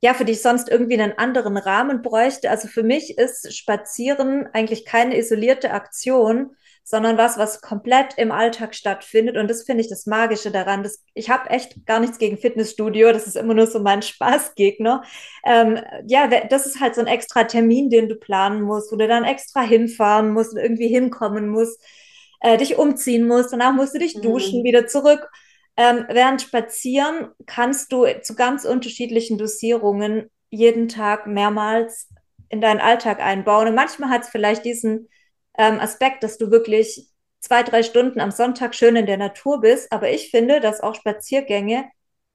ja, 0.00 0.14
für 0.14 0.24
die 0.24 0.32
ich 0.32 0.42
sonst 0.42 0.68
irgendwie 0.68 1.00
einen 1.00 1.18
anderen 1.18 1.56
Rahmen 1.56 2.00
bräuchte. 2.00 2.48
Also 2.48 2.68
für 2.68 2.84
mich 2.84 3.18
ist 3.18 3.54
Spazieren 3.54 4.48
eigentlich 4.52 4.84
keine 4.84 5.18
isolierte 5.18 5.72
Aktion, 5.72 6.54
sondern 6.88 7.18
was, 7.18 7.36
was 7.36 7.60
komplett 7.60 8.14
im 8.16 8.32
Alltag 8.32 8.74
stattfindet. 8.74 9.36
Und 9.36 9.50
das 9.50 9.64
finde 9.64 9.82
ich 9.82 9.90
das 9.90 10.06
Magische 10.06 10.50
daran. 10.50 10.82
Das, 10.82 11.04
ich 11.12 11.28
habe 11.28 11.50
echt 11.50 11.84
gar 11.84 12.00
nichts 12.00 12.16
gegen 12.16 12.38
Fitnessstudio, 12.38 13.12
das 13.12 13.26
ist 13.26 13.36
immer 13.36 13.52
nur 13.52 13.66
so 13.66 13.78
mein 13.78 14.00
Spaßgegner. 14.02 15.02
Ähm, 15.44 15.80
ja, 16.06 16.26
das 16.48 16.64
ist 16.64 16.80
halt 16.80 16.94
so 16.94 17.02
ein 17.02 17.06
extra 17.06 17.44
Termin, 17.44 17.90
den 17.90 18.08
du 18.08 18.14
planen 18.14 18.62
musst, 18.62 18.90
wo 18.90 18.96
du 18.96 19.06
dann 19.06 19.24
extra 19.24 19.60
hinfahren 19.60 20.32
musst 20.32 20.54
und 20.54 20.60
irgendwie 20.60 20.88
hinkommen 20.88 21.50
musst, 21.50 21.78
äh, 22.40 22.56
dich 22.56 22.78
umziehen 22.78 23.28
musst, 23.28 23.52
danach 23.52 23.74
musst 23.74 23.94
du 23.94 23.98
dich 23.98 24.16
mhm. 24.16 24.22
duschen, 24.22 24.64
wieder 24.64 24.86
zurück. 24.86 25.28
Ähm, 25.76 26.06
während 26.08 26.40
Spazieren 26.40 27.28
kannst 27.44 27.92
du 27.92 28.06
zu 28.22 28.34
ganz 28.34 28.64
unterschiedlichen 28.64 29.36
Dosierungen 29.36 30.30
jeden 30.48 30.88
Tag 30.88 31.26
mehrmals 31.26 32.08
in 32.48 32.62
deinen 32.62 32.80
Alltag 32.80 33.20
einbauen. 33.20 33.68
Und 33.68 33.74
manchmal 33.74 34.08
hat 34.08 34.22
es 34.22 34.30
vielleicht 34.30 34.64
diesen 34.64 35.10
ähm, 35.58 35.80
Aspekt, 35.80 36.22
dass 36.22 36.38
du 36.38 36.50
wirklich 36.50 37.08
zwei, 37.40 37.62
drei 37.62 37.82
Stunden 37.82 38.20
am 38.20 38.30
Sonntag 38.30 38.74
schön 38.74 38.96
in 38.96 39.06
der 39.06 39.18
Natur 39.18 39.60
bist. 39.60 39.92
Aber 39.92 40.10
ich 40.10 40.30
finde, 40.30 40.60
dass 40.60 40.80
auch 40.80 40.94
Spaziergänge 40.94 41.84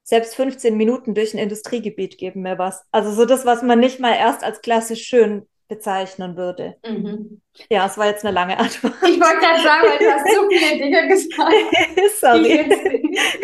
selbst 0.02 0.36
15 0.36 0.76
Minuten 0.76 1.14
durch 1.14 1.34
ein 1.34 1.38
Industriegebiet 1.38 2.18
geben 2.18 2.42
mir 2.42 2.58
was. 2.58 2.84
Also 2.92 3.10
so 3.12 3.24
das, 3.24 3.44
was 3.46 3.62
man 3.62 3.80
nicht 3.80 4.00
mal 4.00 4.14
erst 4.14 4.44
als 4.44 4.60
klassisch 4.60 5.04
schön 5.04 5.46
bezeichnen 5.68 6.36
würde. 6.36 6.76
Mhm. 6.86 7.40
Ja, 7.70 7.86
es 7.86 7.96
war 7.96 8.06
jetzt 8.06 8.24
eine 8.24 8.34
lange 8.34 8.58
Antwort. 8.58 8.94
Ich 9.02 9.20
wollte 9.20 9.38
gerade 9.38 9.62
sagen, 9.62 9.82
weil 9.88 9.98
du 9.98 10.12
hast 10.12 10.34
so 10.34 10.48
viele 10.50 10.78
Dinge 10.82 11.08
gesagt. 11.08 11.54
Sorry. 12.20 12.66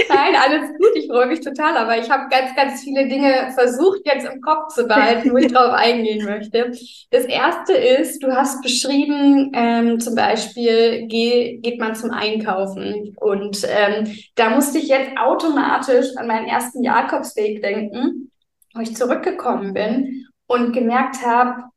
nein, 0.09 0.35
alles 0.37 0.69
gut, 0.79 0.91
ich 0.97 1.07
freue 1.09 1.27
mich 1.27 1.41
total, 1.41 1.77
aber 1.77 1.97
ich 1.97 2.11
habe 2.11 2.29
ganz, 2.29 2.55
ganz 2.55 2.83
viele 2.83 3.09
Dinge 3.09 3.53
versucht, 3.55 4.01
jetzt 4.05 4.27
im 4.27 4.41
Kopf 4.41 4.75
zu 4.75 4.87
behalten, 4.87 5.31
wo 5.31 5.37
ich 5.37 5.47
drauf 5.53 5.73
eingehen 5.73 6.25
möchte. 6.25 6.73
Das 7.11 7.25
erste 7.25 7.73
ist, 7.73 8.23
du 8.23 8.33
hast 8.33 8.63
beschrieben, 8.63 9.53
ähm, 9.55 10.01
zum 10.01 10.15
Beispiel 10.15 11.07
geh, 11.07 11.59
geht 11.59 11.81
man 11.81 11.95
zum 11.95 12.11
Einkaufen. 12.11 13.17
Und 13.21 13.65
ähm, 13.65 14.13
da 14.35 14.51
musste 14.51 14.79
ich 14.79 14.89
jetzt 14.89 15.17
automatisch 15.17 16.09
an 16.17 16.27
meinen 16.27 16.49
ersten 16.49 16.83
Jakobsweg 16.83 17.63
denken, 17.63 18.31
wo 18.75 18.81
ich 18.81 18.95
zurückgekommen 18.97 19.73
bin 19.73 20.27
und 20.47 20.73
gemerkt 20.73 21.25
habe, 21.25 21.70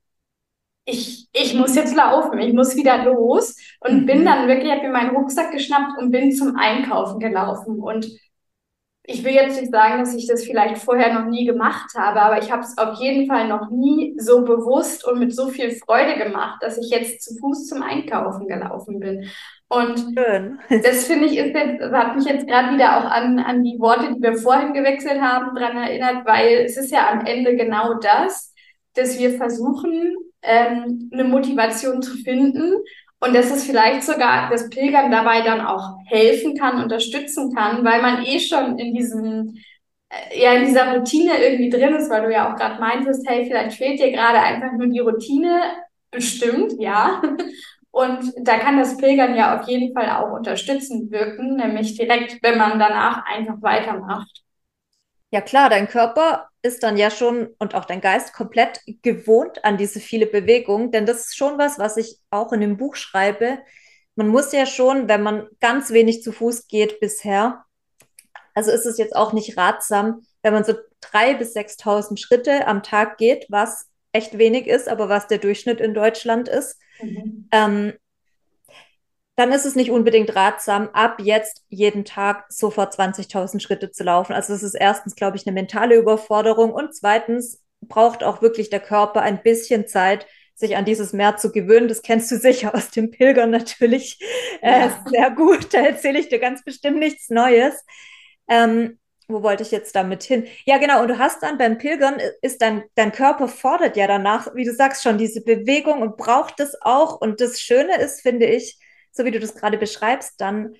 ich, 0.85 1.27
ich 1.31 1.53
muss 1.53 1.75
jetzt 1.75 1.95
laufen, 1.95 2.39
ich 2.39 2.53
muss 2.53 2.75
wieder 2.75 3.05
los 3.05 3.55
und 3.79 4.01
mhm. 4.01 4.05
bin 4.05 4.25
dann 4.25 4.47
wirklich, 4.47 4.71
habe 4.71 4.83
mir 4.83 4.91
meinen 4.91 5.15
Rucksack 5.15 5.51
geschnappt 5.51 5.97
und 5.97 6.11
bin 6.11 6.31
zum 6.31 6.55
Einkaufen 6.57 7.19
gelaufen. 7.19 7.79
Und 7.79 8.07
ich 9.05 9.23
will 9.23 9.33
jetzt 9.33 9.59
nicht 9.59 9.71
sagen, 9.71 9.99
dass 9.99 10.15
ich 10.15 10.27
das 10.27 10.45
vielleicht 10.45 10.77
vorher 10.77 11.13
noch 11.13 11.25
nie 11.25 11.45
gemacht 11.45 11.93
habe, 11.97 12.21
aber 12.21 12.41
ich 12.41 12.51
habe 12.51 12.63
es 12.63 12.77
auf 12.77 12.99
jeden 12.99 13.27
Fall 13.27 13.49
noch 13.49 13.69
nie 13.69 14.15
so 14.17 14.43
bewusst 14.43 15.05
und 15.05 15.19
mit 15.19 15.35
so 15.35 15.47
viel 15.47 15.71
Freude 15.71 16.17
gemacht, 16.17 16.61
dass 16.61 16.77
ich 16.77 16.89
jetzt 16.89 17.21
zu 17.21 17.37
Fuß 17.39 17.67
zum 17.67 17.81
Einkaufen 17.81 18.47
gelaufen 18.47 18.99
bin. 18.99 19.29
Und 19.67 19.99
Schön. 20.17 20.59
das 20.83 21.05
finde 21.05 21.25
ich, 21.25 21.37
ist 21.37 21.53
jetzt, 21.53 21.81
hat 21.91 22.15
mich 22.15 22.25
jetzt 22.25 22.47
gerade 22.47 22.73
wieder 22.73 22.97
auch 22.97 23.09
an, 23.09 23.39
an 23.39 23.63
die 23.63 23.77
Worte, 23.79 24.13
die 24.13 24.21
wir 24.21 24.37
vorhin 24.37 24.73
gewechselt 24.73 25.21
haben, 25.21 25.55
dran 25.55 25.77
erinnert, 25.77 26.25
weil 26.25 26.59
es 26.65 26.77
ist 26.77 26.91
ja 26.91 27.09
am 27.09 27.25
Ende 27.25 27.55
genau 27.55 27.95
das, 27.95 28.52
dass 28.95 29.19
wir 29.19 29.37
versuchen, 29.37 30.15
ähm, 30.41 31.09
eine 31.11 31.23
Motivation 31.23 32.01
zu 32.01 32.17
finden 32.17 32.73
und 33.19 33.33
dass 33.33 33.51
es 33.51 33.63
vielleicht 33.65 34.03
sogar 34.03 34.49
das 34.49 34.69
Pilgern 34.69 35.11
dabei 35.11 35.41
dann 35.41 35.61
auch 35.61 35.97
helfen 36.07 36.57
kann, 36.57 36.83
unterstützen 36.83 37.53
kann, 37.55 37.83
weil 37.85 38.01
man 38.01 38.25
eh 38.25 38.39
schon 38.39 38.77
in 38.77 38.93
diesem 38.93 39.55
äh, 40.09 40.41
ja 40.41 40.53
in 40.53 40.65
dieser 40.65 40.95
Routine 40.95 41.31
irgendwie 41.43 41.69
drin 41.69 41.95
ist, 41.95 42.09
weil 42.09 42.23
du 42.23 42.33
ja 42.33 42.51
auch 42.51 42.57
gerade 42.57 42.79
meintest, 42.79 43.27
hey, 43.27 43.45
vielleicht 43.45 43.77
fehlt 43.77 43.99
dir 43.99 44.11
gerade 44.11 44.39
einfach 44.39 44.73
nur 44.73 44.87
die 44.87 44.99
Routine, 44.99 45.61
bestimmt, 46.11 46.73
ja. 46.79 47.21
Und 47.91 48.33
da 48.41 48.57
kann 48.57 48.79
das 48.79 48.97
Pilgern 48.97 49.35
ja 49.35 49.59
auf 49.59 49.67
jeden 49.67 49.93
Fall 49.93 50.09
auch 50.09 50.31
unterstützend 50.35 51.11
wirken, 51.11 51.57
nämlich 51.57 51.95
direkt, 51.95 52.41
wenn 52.41 52.57
man 52.57 52.79
danach 52.79 53.23
einfach 53.25 53.61
weitermacht. 53.61 54.42
Ja 55.33 55.41
klar, 55.41 55.71
dein 55.71 55.87
Körper 55.87 56.49
ist 56.61 56.83
dann 56.83 56.95
ja 56.95 57.09
schon 57.09 57.55
und 57.57 57.73
auch 57.73 57.85
dein 57.85 58.01
Geist 58.01 58.33
komplett 58.33 58.81
gewohnt 59.01 59.65
an 59.65 59.77
diese 59.77 59.99
viele 59.99 60.27
Bewegung, 60.27 60.91
denn 60.91 61.07
das 61.07 61.21
ist 61.21 61.35
schon 61.35 61.57
was, 61.57 61.79
was 61.79 61.97
ich 61.97 62.19
auch 62.29 62.53
in 62.53 62.61
dem 62.61 62.77
Buch 62.77 62.95
schreibe. 62.95 63.57
Man 64.13 64.27
muss 64.27 64.51
ja 64.51 64.67
schon, 64.67 65.07
wenn 65.07 65.23
man 65.23 65.47
ganz 65.59 65.89
wenig 65.89 66.21
zu 66.21 66.31
Fuß 66.33 66.67
geht 66.67 66.99
bisher, 66.99 67.65
also 68.53 68.69
ist 68.69 68.85
es 68.85 68.99
jetzt 68.99 69.15
auch 69.15 69.33
nicht 69.33 69.57
ratsam, 69.57 70.21
wenn 70.43 70.53
man 70.53 70.65
so 70.65 70.75
drei 71.01 71.33
bis 71.33 71.55
6.000 71.55 72.19
Schritte 72.19 72.67
am 72.67 72.83
Tag 72.83 73.17
geht, 73.17 73.47
was 73.49 73.89
echt 74.11 74.37
wenig 74.37 74.67
ist, 74.67 74.87
aber 74.87 75.09
was 75.09 75.25
der 75.25 75.39
Durchschnitt 75.39 75.81
in 75.81 75.95
Deutschland 75.95 76.47
ist. 76.47 76.79
Mhm. 77.01 77.49
Ähm, 77.51 77.93
dann 79.35 79.51
ist 79.51 79.65
es 79.65 79.75
nicht 79.75 79.89
unbedingt 79.89 80.35
ratsam, 80.35 80.89
ab 80.93 81.19
jetzt 81.19 81.63
jeden 81.69 82.05
Tag 82.05 82.45
sofort 82.49 82.93
20.000 82.93 83.59
Schritte 83.59 83.89
zu 83.89 84.03
laufen. 84.03 84.33
Also 84.33 84.53
es 84.53 84.61
ist 84.61 84.75
erstens, 84.75 85.15
glaube 85.15 85.37
ich, 85.37 85.47
eine 85.47 85.53
mentale 85.53 85.95
Überforderung 85.95 86.71
und 86.71 86.93
zweitens 86.95 87.61
braucht 87.81 88.23
auch 88.23 88.41
wirklich 88.41 88.69
der 88.69 88.79
Körper 88.79 89.21
ein 89.21 89.41
bisschen 89.41 89.87
Zeit, 89.87 90.27
sich 90.55 90.77
an 90.77 90.85
dieses 90.85 91.13
Meer 91.13 91.37
zu 91.37 91.51
gewöhnen. 91.51 91.87
Das 91.87 92.03
kennst 92.03 92.31
du 92.31 92.37
sicher 92.37 92.75
aus 92.75 92.91
dem 92.91 93.09
Pilgern 93.09 93.49
natürlich 93.49 94.19
äh, 94.61 94.81
ja. 94.81 94.85
äh, 94.85 95.09
sehr 95.09 95.31
gut. 95.31 95.73
Da 95.73 95.79
erzähle 95.79 96.19
ich 96.19 96.29
dir 96.29 96.39
ganz 96.39 96.63
bestimmt 96.63 96.99
nichts 96.99 97.29
Neues. 97.29 97.83
Ähm, 98.47 98.99
wo 99.27 99.41
wollte 99.41 99.63
ich 99.63 99.71
jetzt 99.71 99.95
damit 99.95 100.21
hin? 100.23 100.45
Ja, 100.65 100.77
genau. 100.77 101.01
Und 101.01 101.07
du 101.07 101.17
hast 101.17 101.41
dann 101.41 101.57
beim 101.57 101.77
Pilgern, 101.79 102.17
ist 102.41 102.61
dein, 102.61 102.83
dein 102.95 103.11
Körper 103.11 103.47
fordert 103.47 103.97
ja 103.97 104.05
danach, 104.05 104.53
wie 104.53 104.65
du 104.65 104.73
sagst 104.73 105.01
schon, 105.01 105.17
diese 105.17 105.41
Bewegung 105.41 106.01
und 106.01 106.17
braucht 106.17 106.59
es 106.59 106.79
auch. 106.81 107.19
Und 107.19 107.41
das 107.41 107.59
Schöne 107.59 107.97
ist, 107.99 108.21
finde 108.21 108.45
ich, 108.45 108.77
so 109.13 109.23
wie 109.25 109.31
du 109.31 109.39
das 109.39 109.55
gerade 109.55 109.77
beschreibst, 109.77 110.41
dann 110.41 110.75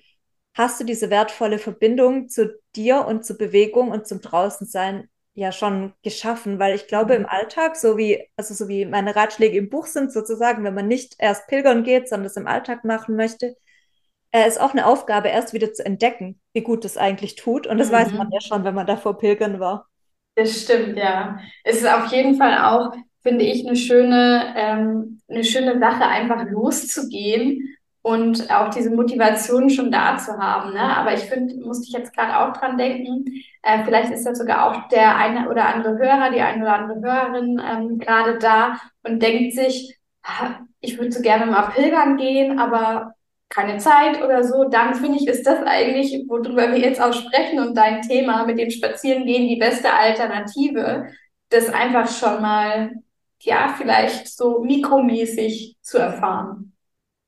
hast 0.54 0.80
du 0.80 0.84
diese 0.84 1.10
wertvolle 1.10 1.58
Verbindung 1.58 2.28
zu 2.28 2.54
dir 2.76 3.06
und 3.06 3.24
zur 3.24 3.38
Bewegung 3.38 3.90
und 3.90 4.06
zum 4.06 4.20
Draußensein 4.20 5.08
ja 5.34 5.50
schon 5.50 5.92
geschaffen, 6.02 6.60
weil 6.60 6.76
ich 6.76 6.86
glaube, 6.86 7.14
im 7.14 7.22
mhm. 7.22 7.28
Alltag, 7.28 7.76
so 7.76 7.96
wie, 7.96 8.24
also 8.36 8.54
so 8.54 8.68
wie 8.68 8.84
meine 8.86 9.16
Ratschläge 9.16 9.58
im 9.58 9.68
Buch 9.68 9.86
sind, 9.86 10.12
sozusagen, 10.12 10.62
wenn 10.62 10.74
man 10.74 10.86
nicht 10.86 11.16
erst 11.18 11.48
pilgern 11.48 11.82
geht, 11.82 12.08
sondern 12.08 12.26
es 12.26 12.36
im 12.36 12.46
Alltag 12.46 12.84
machen 12.84 13.16
möchte, 13.16 13.56
äh, 14.30 14.46
ist 14.46 14.60
auch 14.60 14.72
eine 14.72 14.86
Aufgabe, 14.86 15.28
erst 15.28 15.52
wieder 15.52 15.72
zu 15.72 15.84
entdecken, 15.84 16.40
wie 16.52 16.62
gut 16.62 16.84
das 16.84 16.96
eigentlich 16.96 17.34
tut. 17.34 17.66
Und 17.66 17.78
das 17.78 17.88
mhm. 17.88 17.94
weiß 17.94 18.12
man 18.12 18.30
ja 18.30 18.40
schon, 18.40 18.64
wenn 18.64 18.74
man 18.74 18.86
davor 18.86 19.18
pilgern 19.18 19.58
war. 19.58 19.88
Das 20.36 20.62
stimmt, 20.62 20.96
ja. 20.96 21.38
Es 21.64 21.78
ist 21.78 21.86
auf 21.86 22.12
jeden 22.12 22.36
Fall 22.36 22.58
auch, 22.58 22.92
finde 23.22 23.44
ich, 23.44 23.66
eine 23.66 23.76
schöne, 23.76 24.54
ähm, 24.56 25.20
eine 25.28 25.44
schöne 25.44 25.80
Sache, 25.80 26.06
einfach 26.06 26.44
loszugehen 26.48 27.76
und 28.04 28.50
auch 28.50 28.68
diese 28.68 28.90
Motivation 28.90 29.70
schon 29.70 29.90
da 29.90 30.18
zu 30.18 30.36
haben. 30.36 30.74
Ne? 30.74 30.94
Aber 30.94 31.14
ich 31.14 31.22
finde, 31.22 31.54
musste 31.64 31.86
ich 31.86 31.94
jetzt 31.94 32.14
gerade 32.14 32.38
auch 32.38 32.52
dran 32.54 32.76
denken, 32.76 33.24
äh, 33.62 33.82
vielleicht 33.82 34.12
ist 34.12 34.26
ja 34.26 34.34
sogar 34.34 34.66
auch 34.66 34.88
der 34.88 35.16
eine 35.16 35.48
oder 35.48 35.64
andere 35.74 35.96
Hörer, 35.96 36.30
die 36.30 36.42
eine 36.42 36.62
oder 36.62 36.74
andere 36.74 37.00
Hörerin 37.00 37.62
ähm, 37.64 37.98
gerade 37.98 38.38
da 38.38 38.78
und 39.04 39.22
denkt 39.22 39.54
sich, 39.54 39.98
ich 40.80 40.98
würde 40.98 41.12
so 41.12 41.22
gerne 41.22 41.46
mal 41.46 41.70
pilgern 41.70 42.18
gehen, 42.18 42.58
aber 42.58 43.14
keine 43.48 43.78
Zeit 43.78 44.22
oder 44.22 44.44
so, 44.44 44.64
dann 44.64 44.94
finde 44.94 45.18
ich, 45.18 45.26
ist 45.26 45.46
das 45.46 45.62
eigentlich, 45.64 46.28
worüber 46.28 46.72
wir 46.72 46.78
jetzt 46.78 47.00
auch 47.00 47.14
sprechen 47.14 47.58
und 47.58 47.74
dein 47.74 48.02
Thema 48.02 48.44
mit 48.44 48.58
dem 48.58 48.70
Spazierengehen 48.70 49.48
die 49.48 49.56
beste 49.56 49.90
Alternative, 49.90 51.06
das 51.48 51.70
einfach 51.70 52.06
schon 52.10 52.42
mal, 52.42 52.92
ja, 53.40 53.74
vielleicht 53.78 54.28
so 54.28 54.62
mikromäßig 54.62 55.78
zu 55.80 55.96
erfahren. 55.96 56.73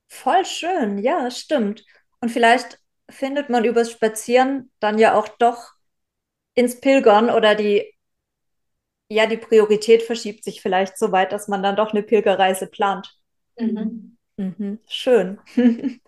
Voll 0.09 0.45
schön, 0.45 0.99
ja, 0.99 1.31
stimmt. 1.31 1.85
Und 2.21 2.31
vielleicht 2.31 2.81
findet 3.11 3.51
man 3.51 3.65
übers 3.65 3.91
Spazieren 3.93 4.73
dann 4.81 4.99
ja 4.99 5.15
auch 5.15 5.29
doch 5.29 5.75
ins 6.55 6.81
Pilgern 6.81 7.31
oder 7.31 7.55
die, 7.57 7.95
ja, 9.11 9.27
die 9.27 9.37
Priorität 9.37 10.03
verschiebt 10.05 10.45
sich 10.45 10.61
vielleicht 10.63 10.97
so 10.99 11.11
weit, 11.13 11.33
dass 11.33 11.49
man 11.49 11.63
dann 11.63 11.75
doch 11.77 11.93
eine 11.93 12.03
Pilgerreise 12.05 12.67
plant. 12.69 13.17
Mhm. 13.61 14.17
Mhm, 14.39 14.79
schön. 14.89 15.39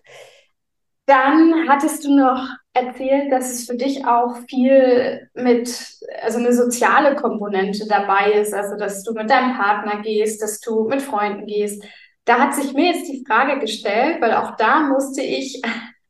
Dann 1.05 1.67
hattest 1.67 2.05
du 2.05 2.15
noch 2.15 2.47
erzählt, 2.73 3.31
dass 3.31 3.49
es 3.51 3.65
für 3.65 3.75
dich 3.75 4.05
auch 4.05 4.37
viel 4.47 5.27
mit, 5.33 5.75
also 6.21 6.37
eine 6.37 6.53
soziale 6.53 7.15
Komponente 7.15 7.87
dabei 7.87 8.33
ist, 8.33 8.53
also 8.53 8.77
dass 8.77 9.01
du 9.03 9.13
mit 9.13 9.27
deinem 9.29 9.57
Partner 9.57 10.01
gehst, 10.03 10.41
dass 10.43 10.59
du 10.59 10.87
mit 10.87 11.01
Freunden 11.01 11.47
gehst. 11.47 11.83
Da 12.29 12.37
hat 12.37 12.53
sich 12.53 12.73
mir 12.73 12.93
jetzt 12.93 13.09
die 13.09 13.25
Frage 13.27 13.59
gestellt, 13.59 14.21
weil 14.21 14.35
auch 14.35 14.55
da 14.55 14.81
musste 14.81 15.23
ich 15.23 15.59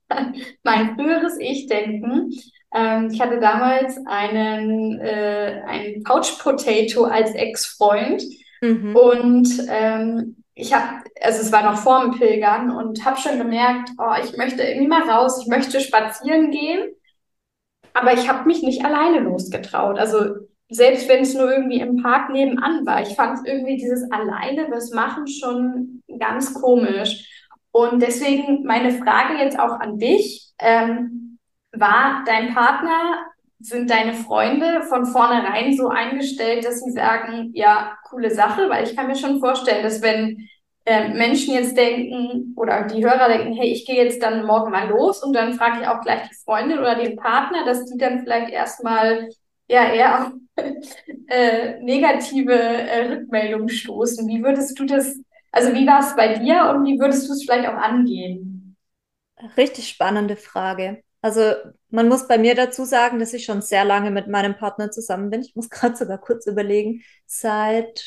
mein 0.63 0.95
früheres 0.95 1.37
Ich 1.39 1.67
denken. 1.67 2.33
Ähm, 2.75 3.07
ich 3.09 3.21
hatte 3.21 3.39
damals 3.39 3.97
einen, 4.05 4.99
äh, 4.99 5.63
einen 5.65 6.03
Couch 6.03 6.37
Potato 6.39 7.05
als 7.05 7.33
Ex-Freund 7.35 8.21
mhm. 8.59 8.93
und 8.97 9.47
ähm, 9.69 10.43
ich 10.55 10.73
habe, 10.73 11.05
also 11.21 11.39
es 11.39 11.53
war 11.53 11.63
noch 11.63 11.77
vor 11.77 12.01
dem 12.01 12.11
Pilgern 12.11 12.69
und 12.69 13.05
habe 13.05 13.17
schon 13.17 13.37
gemerkt, 13.37 13.91
oh, 13.97 14.13
ich 14.21 14.35
möchte 14.35 14.61
irgendwie 14.61 14.89
mal 14.89 15.09
raus, 15.09 15.41
ich 15.41 15.47
möchte 15.47 15.79
spazieren 15.79 16.51
gehen, 16.51 16.89
aber 17.93 18.11
ich 18.11 18.27
habe 18.27 18.45
mich 18.45 18.61
nicht 18.61 18.83
alleine 18.83 19.19
losgetraut. 19.21 19.97
Also 19.97 20.35
selbst 20.67 21.07
wenn 21.07 21.21
es 21.21 21.33
nur 21.33 21.49
irgendwie 21.49 21.79
im 21.79 22.03
Park 22.03 22.29
nebenan 22.29 22.85
war, 22.85 23.01
ich 23.01 23.15
fand 23.15 23.47
irgendwie 23.47 23.77
dieses 23.77 24.11
alleine 24.11 24.67
was 24.69 24.91
machen 24.91 25.25
schon 25.25 25.98
ganz 26.19 26.53
komisch. 26.53 27.25
Und 27.71 28.01
deswegen 28.01 28.63
meine 28.63 28.91
Frage 28.91 29.35
jetzt 29.35 29.59
auch 29.59 29.79
an 29.79 29.97
dich, 29.97 30.51
ähm, 30.59 31.39
war 31.71 32.23
dein 32.25 32.53
Partner 32.53 33.25
sind 33.59 33.89
deine 33.89 34.13
Freunde 34.13 34.83
von 34.83 35.05
vornherein 35.05 35.75
so 35.75 35.89
eingestellt, 35.89 36.65
dass 36.65 36.79
sie 36.79 36.91
sagen, 36.91 37.51
ja, 37.53 37.97
coole 38.09 38.31
Sache? 38.31 38.69
Weil 38.69 38.85
ich 38.85 38.95
kann 38.95 39.07
mir 39.07 39.15
schon 39.15 39.39
vorstellen, 39.39 39.83
dass 39.83 40.01
wenn 40.01 40.47
äh, 40.85 41.09
Menschen 41.09 41.53
jetzt 41.53 41.75
denken 41.75 42.53
oder 42.55 42.83
die 42.83 43.03
Hörer 43.03 43.27
denken, 43.27 43.53
hey, 43.53 43.69
ich 43.71 43.85
gehe 43.85 44.01
jetzt 44.01 44.23
dann 44.23 44.45
morgen 44.45 44.71
mal 44.71 44.87
los 44.87 45.21
und 45.21 45.33
dann 45.33 45.53
frage 45.53 45.81
ich 45.81 45.87
auch 45.87 46.01
gleich 46.01 46.29
die 46.29 46.35
Freundin 46.35 46.79
oder 46.79 46.95
den 46.95 47.17
Partner, 47.17 47.65
dass 47.65 47.85
die 47.85 47.97
dann 47.97 48.21
vielleicht 48.21 48.49
erstmal 48.49 49.29
ja 49.67 49.91
eher 49.93 50.19
auf 50.19 50.31
äh, 51.27 51.79
negative 51.81 52.53
äh, 52.53 53.11
Rückmeldungen 53.11 53.69
stoßen. 53.69 54.25
Wie 54.27 54.41
würdest 54.41 54.79
du 54.79 54.85
das, 54.85 55.19
also 55.51 55.73
wie 55.73 55.87
war 55.87 55.99
es 55.99 56.15
bei 56.15 56.37
dir 56.37 56.69
und 56.69 56.85
wie 56.85 56.99
würdest 56.99 57.27
du 57.27 57.33
es 57.33 57.43
vielleicht 57.43 57.67
auch 57.67 57.77
angehen? 57.77 58.77
Richtig 59.57 59.89
spannende 59.89 60.35
Frage. 60.35 61.03
Also 61.21 61.53
man 61.89 62.07
muss 62.07 62.27
bei 62.27 62.37
mir 62.37 62.55
dazu 62.55 62.85
sagen, 62.85 63.19
dass 63.19 63.33
ich 63.33 63.45
schon 63.45 63.61
sehr 63.61 63.83
lange 63.83 64.11
mit 64.11 64.27
meinem 64.27 64.55
Partner 64.55 64.91
zusammen 64.91 65.29
bin. 65.29 65.41
Ich 65.41 65.55
muss 65.55 65.69
gerade 65.69 65.95
sogar 65.95 66.19
kurz 66.19 66.47
überlegen. 66.47 67.03
Seit 67.25 68.03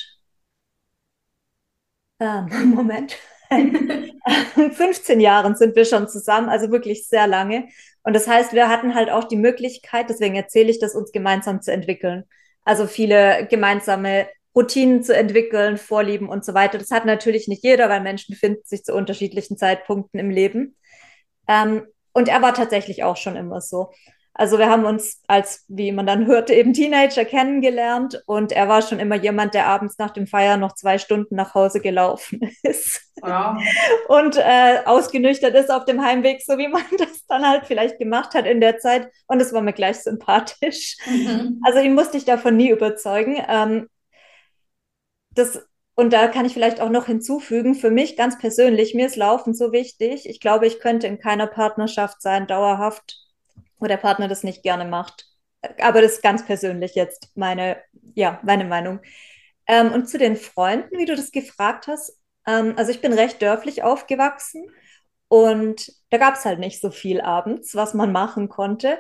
ähm, 2.21 2.49
Moment. 2.75 3.17
15 4.73 5.21
Jahren 5.21 5.57
sind 5.57 5.77
wir 5.77 5.85
schon 5.85 6.09
zusammen, 6.09 6.49
also 6.49 6.71
wirklich 6.71 7.07
sehr 7.07 7.27
lange. 7.27 7.69
Und 8.03 8.15
das 8.15 8.27
heißt, 8.27 8.55
wir 8.55 8.69
hatten 8.69 8.95
halt 8.95 9.11
auch 9.11 9.25
die 9.25 9.37
Möglichkeit, 9.37 10.09
deswegen 10.09 10.37
erzähle 10.37 10.71
ich 10.71 10.79
das, 10.81 10.95
uns 10.95 11.13
gemeinsam 11.13 11.61
zu 11.61 11.71
entwickeln. 11.71 12.25
Also 12.65 12.87
viele 12.87 13.47
gemeinsame 13.51 14.27
Routinen 14.55 15.03
zu 15.03 15.17
entwickeln, 15.17 15.79
Vorlieben 15.79 16.29
und 16.29 16.45
so 16.45 16.55
weiter. 16.55 16.79
Das 16.79 16.91
hat 16.91 17.05
natürlich 17.05 17.49
nicht 17.49 17.65
jeder, 17.65 17.89
weil 17.89 18.01
Menschen 18.01 18.35
finden 18.35 18.63
sich 18.65 18.85
zu 18.85 18.95
unterschiedlichen 18.95 19.57
Zeitpunkten 19.57 20.21
im 20.21 20.31
Leben. 20.31 20.77
Ähm, 21.49 21.87
und 22.13 22.29
er 22.29 22.43
war 22.43 22.55
tatsächlich 22.55 23.05
auch 23.05 23.17
schon 23.17 23.37
immer 23.37 23.61
so. 23.61 23.91
Also 24.35 24.59
wir 24.59 24.71
haben 24.71 24.87
uns 24.87 25.21
als, 25.27 25.65
wie 25.69 25.93
man 25.93 26.07
dann 26.07 26.27
hörte, 26.27 26.55
eben 26.55 26.73
Teenager 26.73 27.27
kennengelernt 27.27 28.23
und 28.25 28.51
er 28.51 28.67
war 28.67 28.81
schon 28.81 28.99
immer 28.99 29.17
jemand, 29.17 29.53
der 29.53 29.67
abends 29.67 29.99
nach 29.99 30.11
dem 30.11 30.27
Feiern 30.27 30.61
noch 30.61 30.75
zwei 30.75 30.97
Stunden 30.97 31.37
nach 31.37 31.55
Hause 31.55 31.81
gelaufen 31.81 32.41
ist. 32.63 33.03
Wow. 33.21 33.63
Und 34.09 34.39
äh, 34.39 34.79
ausgenüchtert 34.87 35.55
ist 35.55 35.71
auf 35.71 35.85
dem 35.85 36.03
Heimweg, 36.03 36.43
so 36.43 36.57
wie 36.57 36.69
man 36.69 36.83
das 36.99 37.27
dann 37.29 37.47
halt 37.47 37.67
vielleicht 37.67 37.99
gemacht 37.99 38.35
hat 38.35 38.47
in 38.47 38.63
der 38.63 38.79
Zeit. 38.79 39.11
Und 39.27 39.41
es 39.41 39.53
war 39.53 39.61
mir 39.61 39.75
gleich 39.75 39.99
sympathisch. 39.99 40.97
Mhm. 41.07 41.61
Also 41.65 41.81
ihn 41.81 41.95
musste 41.95 42.17
ich 42.17 42.25
davon 42.25 42.57
nie 42.57 42.71
überzeugen. 42.71 43.37
Ähm, 43.47 43.89
das 45.35 45.61
und 45.95 46.13
da 46.13 46.29
kann 46.29 46.47
ich 46.47 46.55
vielleicht 46.55 46.81
auch 46.81 46.89
noch 46.89 47.07
hinzufügen, 47.07 47.75
für 47.75 47.91
mich 47.91 48.17
ganz 48.17 48.39
persönlich, 48.39 48.95
mir 48.95 49.07
ist 49.07 49.17
Laufen 49.17 49.55
so 49.55 49.73
wichtig. 49.73 50.27
Ich 50.29 50.41
glaube, 50.41 50.67
ich 50.67 50.81
könnte 50.81 51.07
in 51.07 51.19
keiner 51.19 51.47
Partnerschaft 51.47 52.23
sein, 52.23 52.47
dauerhaft, 52.47 53.19
wo 53.79 53.87
der 53.87 53.99
Partner 53.99 54.27
das 54.27 54.43
nicht 54.43 54.63
gerne 54.63 54.87
macht. 54.87 55.27
Aber 55.81 56.01
das 56.01 56.15
ist 56.15 56.23
ganz 56.23 56.45
persönlich 56.47 56.95
jetzt 56.95 57.31
meine, 57.37 57.77
ja, 58.15 58.41
meine 58.43 58.65
Meinung. 58.65 59.01
Ähm, 59.67 59.93
und 59.93 60.09
zu 60.09 60.19
den 60.19 60.37
Freunden, 60.37 60.99
wie 60.99 61.05
du 61.05 61.15
das 61.15 61.31
gefragt 61.31 61.87
hast. 61.89 62.19
Ähm, 62.47 62.75
also 62.77 62.91
ich 62.91 63.01
bin 63.03 63.13
recht 63.13 63.43
dörflich 63.43 63.83
aufgewachsen 63.83 64.67
und 65.29 65.93
da 66.11 66.19
gab 66.19 66.35
es 66.35 66.45
halt 66.45 66.59
nicht 66.59 66.81
so 66.81 66.91
viel 66.91 67.21
abends, 67.21 67.75
was 67.75 67.95
man 67.95 68.13
machen 68.13 68.49
konnte. 68.49 68.99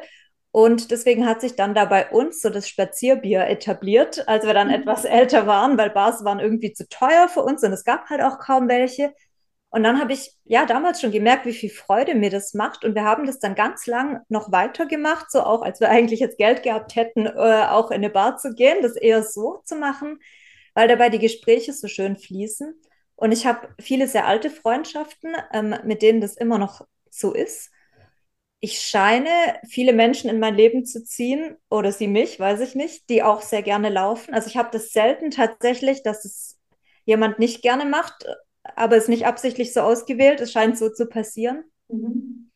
Und 0.53 0.91
deswegen 0.91 1.27
hat 1.27 1.41
sich 1.41 1.57
dann 1.57 1.75
da 1.75 1.87
bei 1.87 2.11
uns 2.11 2.43
so 2.43 2.51
das 2.51 2.69
Spazierbier 2.69 3.47
etabliert, 3.47 4.29
als 4.29 4.45
wir 4.47 4.53
dann 4.53 4.69
mhm. 4.69 4.75
etwas 4.75 5.07
älter 5.07 5.47
waren, 5.47 5.79
weil 5.79 5.88
Bars 5.88 6.25
waren 6.25 6.41
irgendwie 6.41 6.75
zu 6.75 6.87
teuer 6.88 7.29
für 7.29 7.43
uns 7.43 7.65
und 7.65 7.73
es 7.73 7.85
gab 7.85 8.11
halt 8.11 8.21
auch 8.21 8.38
kaum 8.38 8.69
welche. 8.69 9.15
Und 9.71 9.83
dann 9.83 9.99
habe 9.99 10.12
ich 10.12 10.37
ja 10.45 10.67
damals 10.67 11.01
schon 11.01 11.11
gemerkt, 11.11 11.47
wie 11.47 11.55
viel 11.55 11.71
Freude 11.71 12.15
mir 12.15 12.29
das 12.29 12.53
macht. 12.53 12.85
Und 12.85 12.95
wir 12.95 13.05
haben 13.05 13.27
das 13.27 13.38
dann 13.38 13.55
ganz 13.55 13.87
lang 13.87 14.21
noch 14.29 14.53
weitergemacht, 14.53 15.31
so 15.31 15.43
auch 15.43 15.62
als 15.62 15.81
wir 15.81 15.88
eigentlich 15.88 16.21
jetzt 16.21 16.37
Geld 16.37 16.62
gehabt 16.62 16.97
hätten, 16.97 17.25
äh, 17.25 17.67
auch 17.71 17.91
in 17.91 17.97
eine 17.97 18.11
Bar 18.11 18.37
zu 18.37 18.53
gehen, 18.53 18.83
das 18.83 18.97
eher 18.97 19.23
so 19.23 19.62
zu 19.65 19.77
machen, 19.77 20.19
weil 20.75 20.88
dabei 20.88 21.09
die 21.09 21.19
Gespräche 21.19 21.73
so 21.73 21.88
schön 21.88 22.19
fließen. 22.19 22.79
Und 23.17 23.33
ich 23.33 23.47
habe 23.47 23.69
viele 23.81 24.07
sehr 24.07 24.27
alte 24.27 24.51
Freundschaften, 24.51 25.35
ähm, 25.55 25.75
mit 25.85 26.03
denen 26.03 26.21
das 26.21 26.37
immer 26.37 26.59
noch 26.59 26.87
so 27.11 27.33
ist 27.33 27.72
ich 28.64 28.81
scheine 28.81 29.29
viele 29.68 29.92
Menschen 29.92 30.31
in 30.31 30.38
mein 30.38 30.55
Leben 30.55 30.87
zu 30.87 31.05
ziehen 31.05 31.57
oder 31.68 31.90
sie 31.90 32.07
mich, 32.07 32.38
weiß 32.38 32.61
ich 32.61 32.77
nicht, 32.77 33.11
die 33.11 33.25
auch 33.25 33.42
sehr 33.42 33.62
gerne 33.62 33.88
laufen. 33.88 34.33
Also 34.33 34.46
ich 34.46 34.57
habe 34.57 34.68
das 34.70 34.92
selten 34.92 35.33
tatsächlich, 35.33 36.05
dass 36.05 36.25
es 36.25 36.61
jemand 37.05 37.40
nicht 37.40 37.62
gerne 37.62 37.85
macht, 37.85 38.25
aber 38.62 38.96
es 38.96 39.09
nicht 39.09 39.27
absichtlich 39.27 39.75
so 39.75 39.81
ausgewählt. 39.81 40.40
Es 40.40 40.53
scheint 40.53 40.79
so 40.79 40.90
zu 40.90 41.07
passieren. 41.07 41.64
Mhm. 41.88 42.53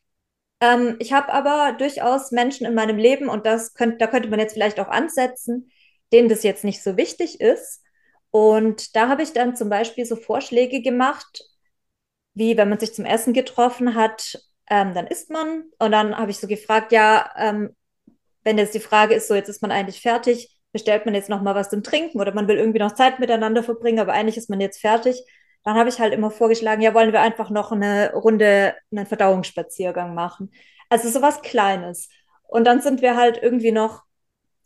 Ähm, 0.60 0.94
ich 1.00 1.12
habe 1.12 1.32
aber 1.32 1.76
durchaus 1.76 2.30
Menschen 2.30 2.68
in 2.68 2.74
meinem 2.74 2.98
Leben 2.98 3.28
und 3.28 3.44
das 3.44 3.74
könnt, 3.74 4.00
da 4.00 4.06
könnte 4.06 4.28
man 4.28 4.38
jetzt 4.38 4.52
vielleicht 4.52 4.78
auch 4.78 4.88
ansetzen, 4.88 5.72
denen 6.12 6.28
das 6.28 6.44
jetzt 6.44 6.62
nicht 6.62 6.84
so 6.84 6.96
wichtig 6.96 7.40
ist. 7.40 7.82
Und 8.30 8.94
da 8.94 9.08
habe 9.08 9.24
ich 9.24 9.32
dann 9.32 9.56
zum 9.56 9.68
Beispiel 9.70 10.06
so 10.06 10.14
Vorschläge 10.14 10.82
gemacht, 10.82 11.42
wie 12.34 12.56
wenn 12.56 12.68
man 12.68 12.78
sich 12.78 12.94
zum 12.94 13.06
Essen 13.06 13.32
getroffen 13.32 13.96
hat, 13.96 14.38
ähm, 14.68 14.94
dann 14.94 15.06
isst 15.06 15.30
man. 15.30 15.64
Und 15.78 15.92
dann 15.92 16.16
habe 16.16 16.30
ich 16.30 16.38
so 16.38 16.46
gefragt, 16.46 16.92
ja, 16.92 17.30
ähm, 17.36 17.74
wenn 18.44 18.58
jetzt 18.58 18.74
die 18.74 18.80
Frage 18.80 19.14
ist, 19.14 19.28
so 19.28 19.34
jetzt 19.34 19.48
ist 19.48 19.62
man 19.62 19.72
eigentlich 19.72 20.00
fertig, 20.00 20.56
bestellt 20.72 21.06
man 21.06 21.14
jetzt 21.14 21.28
noch 21.30 21.42
mal 21.42 21.54
was 21.54 21.70
zum 21.70 21.82
Trinken 21.82 22.20
oder 22.20 22.34
man 22.34 22.48
will 22.48 22.56
irgendwie 22.58 22.78
noch 22.78 22.92
Zeit 22.92 23.18
miteinander 23.18 23.62
verbringen, 23.62 24.00
aber 24.00 24.12
eigentlich 24.12 24.36
ist 24.36 24.50
man 24.50 24.60
jetzt 24.60 24.80
fertig. 24.80 25.22
Dann 25.64 25.76
habe 25.76 25.88
ich 25.88 25.98
halt 25.98 26.12
immer 26.14 26.30
vorgeschlagen, 26.30 26.82
ja, 26.82 26.94
wollen 26.94 27.12
wir 27.12 27.20
einfach 27.20 27.50
noch 27.50 27.72
eine 27.72 28.12
Runde, 28.12 28.74
einen 28.92 29.06
Verdauungsspaziergang 29.06 30.14
machen. 30.14 30.52
Also 30.90 31.08
sowas 31.08 31.42
Kleines. 31.42 32.08
Und 32.44 32.64
dann 32.64 32.80
sind 32.80 33.02
wir 33.02 33.16
halt 33.16 33.42
irgendwie 33.42 33.72
noch 33.72 34.04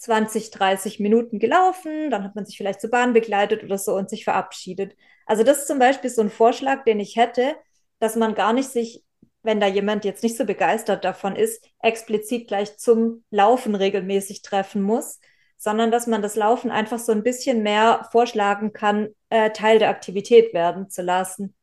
20, 0.00 0.50
30 0.50 0.98
Minuten 1.00 1.38
gelaufen, 1.38 2.10
dann 2.10 2.24
hat 2.24 2.34
man 2.34 2.46
sich 2.46 2.56
vielleicht 2.56 2.80
zur 2.80 2.90
Bahn 2.90 3.12
begleitet 3.12 3.62
oder 3.62 3.78
so 3.78 3.94
und 3.94 4.10
sich 4.10 4.24
verabschiedet. 4.24 4.96
Also 5.26 5.42
das 5.42 5.58
ist 5.58 5.66
zum 5.68 5.78
Beispiel 5.78 6.10
so 6.10 6.22
ein 6.22 6.30
Vorschlag, 6.30 6.84
den 6.84 7.00
ich 7.00 7.16
hätte, 7.16 7.54
dass 7.98 8.16
man 8.16 8.34
gar 8.34 8.52
nicht 8.52 8.70
sich, 8.70 9.04
wenn 9.42 9.60
da 9.60 9.66
jemand 9.66 10.04
jetzt 10.04 10.22
nicht 10.22 10.36
so 10.36 10.44
begeistert 10.44 11.04
davon 11.04 11.36
ist, 11.36 11.64
explizit 11.80 12.48
gleich 12.48 12.76
zum 12.76 13.24
Laufen 13.30 13.74
regelmäßig 13.74 14.42
treffen 14.42 14.82
muss, 14.82 15.20
sondern 15.56 15.90
dass 15.90 16.06
man 16.06 16.22
das 16.22 16.36
Laufen 16.36 16.70
einfach 16.70 16.98
so 16.98 17.12
ein 17.12 17.22
bisschen 17.22 17.62
mehr 17.62 18.08
vorschlagen 18.12 18.72
kann, 18.72 19.08
äh, 19.28 19.50
Teil 19.50 19.78
der 19.78 19.90
Aktivität 19.90 20.54
werden 20.54 20.90
zu 20.90 21.02
lassen. 21.02 21.54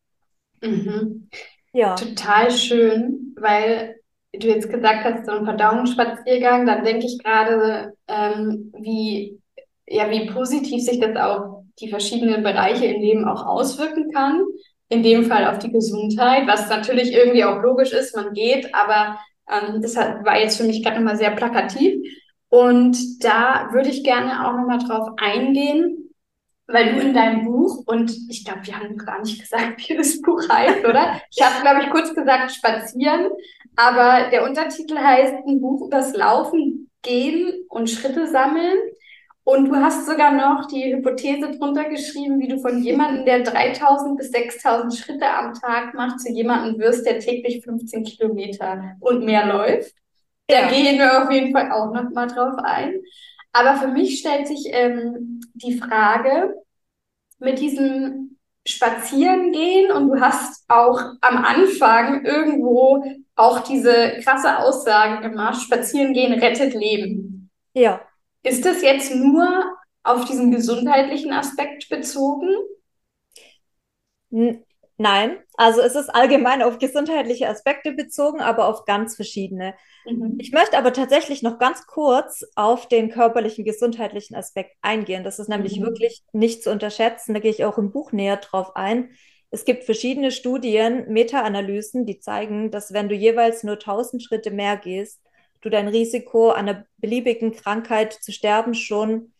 Mhm. 0.61 1.29
Ja. 1.73 1.95
Total 1.95 2.51
schön, 2.51 3.35
weil 3.39 3.95
du 4.33 4.47
jetzt 4.47 4.69
gesagt 4.69 5.03
hast, 5.03 5.25
so 5.25 5.31
ein 5.31 5.45
Verdauungsspaziergang, 5.45 6.65
dann 6.65 6.83
denke 6.83 7.05
ich 7.05 7.19
gerade, 7.23 7.93
ähm, 8.07 8.71
wie, 8.77 9.39
ja, 9.87 10.09
wie 10.09 10.27
positiv 10.27 10.83
sich 10.83 10.99
das 10.99 11.15
auf 11.15 11.63
die 11.79 11.89
verschiedenen 11.89 12.43
Bereiche 12.43 12.85
im 12.85 13.01
Leben 13.01 13.27
auch 13.27 13.45
auswirken 13.45 14.11
kann. 14.11 14.43
In 14.89 15.04
dem 15.04 15.26
Fall 15.26 15.47
auf 15.47 15.60
die 15.60 15.71
Gesundheit, 15.71 16.47
was 16.47 16.69
natürlich 16.69 17.12
irgendwie 17.13 17.43
auch 17.43 17.62
logisch 17.62 17.91
ist, 17.91 18.15
man 18.15 18.34
geht, 18.34 18.73
aber 18.73 19.19
ähm, 19.50 19.82
das 19.82 19.97
hat, 19.97 20.23
war 20.23 20.39
jetzt 20.39 20.58
für 20.58 20.63
mich 20.63 20.84
gerade 20.84 20.97
nochmal 20.97 21.17
sehr 21.17 21.32
plakativ. 21.32 21.95
Und 22.50 23.23
da 23.23 23.69
würde 23.71 23.89
ich 23.89 24.04
gerne 24.04 24.47
auch 24.47 24.54
nochmal 24.54 24.80
drauf 24.80 25.10
eingehen, 25.17 26.13
weil 26.67 26.93
du 26.93 27.02
in 27.02 27.13
deinem 27.13 27.45
Buch, 27.45 27.84
und 27.86 28.12
ich 28.30 28.45
glaube, 28.45 28.65
wir 28.65 28.80
haben 28.80 28.97
gar 28.97 29.21
nicht 29.21 29.39
gesagt, 29.41 29.88
wie 29.89 29.95
das 29.95 30.21
Buch 30.21 30.41
heißt, 30.50 30.86
oder? 30.86 31.21
Ich 31.36 31.43
habe, 31.43 31.62
glaube 31.62 31.84
ich, 31.84 31.89
kurz 31.89 32.13
gesagt, 32.13 32.52
spazieren, 32.52 33.30
aber 33.76 34.30
der 34.32 34.43
Untertitel 34.43 34.97
heißt 34.97 35.36
ein 35.45 35.62
Buch 35.62 35.88
übers 35.88 36.15
Laufen, 36.15 36.89
Gehen 37.04 37.65
und 37.69 37.89
Schritte 37.89 38.28
sammeln. 38.28 38.78
Und 39.47 39.69
du 39.69 39.77
hast 39.77 40.05
sogar 40.05 40.33
noch 40.33 40.67
die 40.67 40.93
Hypothese 40.93 41.51
drunter 41.51 41.86
geschrieben, 41.86 42.38
wie 42.41 42.49
du 42.49 42.60
von 42.60 42.83
jemandem, 42.83 43.23
der 43.23 43.43
3000 43.43 44.17
bis 44.17 44.29
6000 44.31 44.93
Schritte 44.93 45.25
am 45.25 45.53
Tag 45.53 45.93
macht, 45.93 46.19
zu 46.19 46.29
jemandem 46.33 46.77
wirst, 46.81 47.05
der 47.05 47.19
täglich 47.19 47.63
15 47.63 48.03
Kilometer 48.03 48.97
und 48.99 49.23
mehr 49.23 49.45
läuft. 49.45 49.95
Da 50.47 50.63
ja. 50.63 50.67
gehen 50.67 50.99
wir 50.99 51.23
auf 51.23 51.31
jeden 51.31 51.53
Fall 51.53 51.71
auch 51.71 51.93
noch 51.93 52.10
mal 52.10 52.27
drauf 52.27 52.55
ein. 52.62 52.95
Aber 53.53 53.77
für 53.77 53.88
mich 53.88 54.19
stellt 54.19 54.49
sich 54.49 54.67
ähm, 54.69 55.39
die 55.53 55.77
Frage 55.77 56.53
mit 57.39 57.60
diesem 57.60 58.38
Spazierengehen 58.67 59.93
und 59.93 60.10
du 60.10 60.19
hast 60.19 60.65
auch 60.67 60.99
am 61.21 61.38
Anfang 61.38 62.25
irgendwo 62.25 63.01
auch 63.38 63.62
diese 63.62 64.19
krasse 64.25 64.57
Aussage 64.57 65.21
gemacht, 65.29 65.62
Spazierengehen 65.62 66.33
rettet 66.33 66.73
Leben. 66.73 67.49
Ja. 67.71 68.01
Ist 68.47 68.65
das 68.65 68.81
jetzt 68.81 69.13
nur 69.13 69.77
auf 70.03 70.25
diesen 70.25 70.51
gesundheitlichen 70.51 71.33
Aspekt 71.33 71.89
bezogen? 71.89 72.49
Nein, 74.99 75.38
also 75.55 75.81
es 75.81 75.95
ist 75.95 76.10
allgemein 76.10 76.63
auf 76.63 76.79
gesundheitliche 76.79 77.47
Aspekte 77.47 77.91
bezogen, 77.91 78.41
aber 78.41 78.67
auf 78.67 78.86
ganz 78.86 79.15
verschiedene. 79.15 79.75
Mhm. 80.05 80.38
Ich 80.39 80.51
möchte 80.51 80.77
aber 80.77 80.91
tatsächlich 80.91 81.43
noch 81.43 81.60
ganz 81.60 81.86
kurz 81.86 82.43
auf 82.55 82.88
den 82.88 83.10
körperlichen, 83.10 83.63
gesundheitlichen 83.63 84.36
Aspekt 84.36 84.75
eingehen. 84.81 85.23
Das 85.23 85.39
ist 85.39 85.49
nämlich 85.49 85.79
mhm. 85.79 85.86
wirklich 85.86 86.23
nicht 86.31 86.63
zu 86.63 86.71
unterschätzen. 86.71 87.36
Da 87.36 87.39
gehe 87.39 87.51
ich 87.51 87.63
auch 87.63 87.77
im 87.77 87.91
Buch 87.91 88.12
näher 88.12 88.38
drauf 88.38 88.75
ein. 88.75 89.12
Es 89.51 89.65
gibt 89.65 89.83
verschiedene 89.83 90.31
Studien, 90.31 91.05
Meta-Analysen, 91.10 92.05
die 92.05 92.19
zeigen, 92.19 92.71
dass 92.71 92.91
wenn 92.91 93.07
du 93.07 93.15
jeweils 93.15 93.63
nur 93.63 93.75
1000 93.75 94.23
Schritte 94.23 94.51
mehr 94.51 94.77
gehst, 94.77 95.21
du 95.67 95.71
dein 95.71 95.88
Risiko 95.88 96.51
einer 96.51 96.86
beliebigen 96.97 97.51
Krankheit 97.51 98.13
zu 98.13 98.32
sterben 98.32 98.73
schon, 98.73 99.34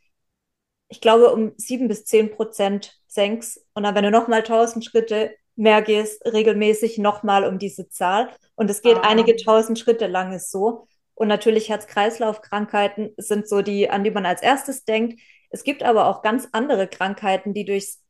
ich 0.90 1.02
glaube, 1.02 1.34
um 1.34 1.54
sieben 1.58 1.88
bis 1.88 2.06
zehn 2.06 2.32
Prozent 2.32 3.00
senkst. 3.08 3.66
Und 3.74 3.84
dann, 3.84 3.96
wenn 3.96 4.04
du 4.04 4.12
nochmal 4.12 4.40
1000 4.40 4.86
Schritte 4.86 5.32
mehr 5.56 5.82
gehst 5.82 6.24
regelmäßig 6.26 6.98
nochmal 6.98 7.46
um 7.46 7.60
diese 7.60 7.90
Zahl. 7.90 8.30
Und 8.56 8.70
es 8.70 8.82
geht 8.82 8.98
ah. 8.98 9.02
einige 9.02 9.36
tausend 9.36 9.80
Schritte 9.80 10.08
lang 10.08 10.32
ist 10.34 10.52
so. 10.52 10.88
Und 11.16 11.28
natürlich 11.28 11.70
Herz-Kreislauf-Krankheiten 11.70 13.14
sind 13.18 13.50
so 13.50 13.62
die, 13.62 13.90
an 13.90 14.04
die 14.04 14.12
man 14.12 14.26
als 14.26 14.42
erstes 14.42 14.86
denkt. 14.86 15.20
Es 15.50 15.64
gibt 15.64 15.82
aber 15.82 16.08
auch 16.08 16.22
ganz 16.22 16.48
andere 16.52 16.88
Krankheiten, 16.88 17.54
die 17.54 17.66
durchs 17.66 18.04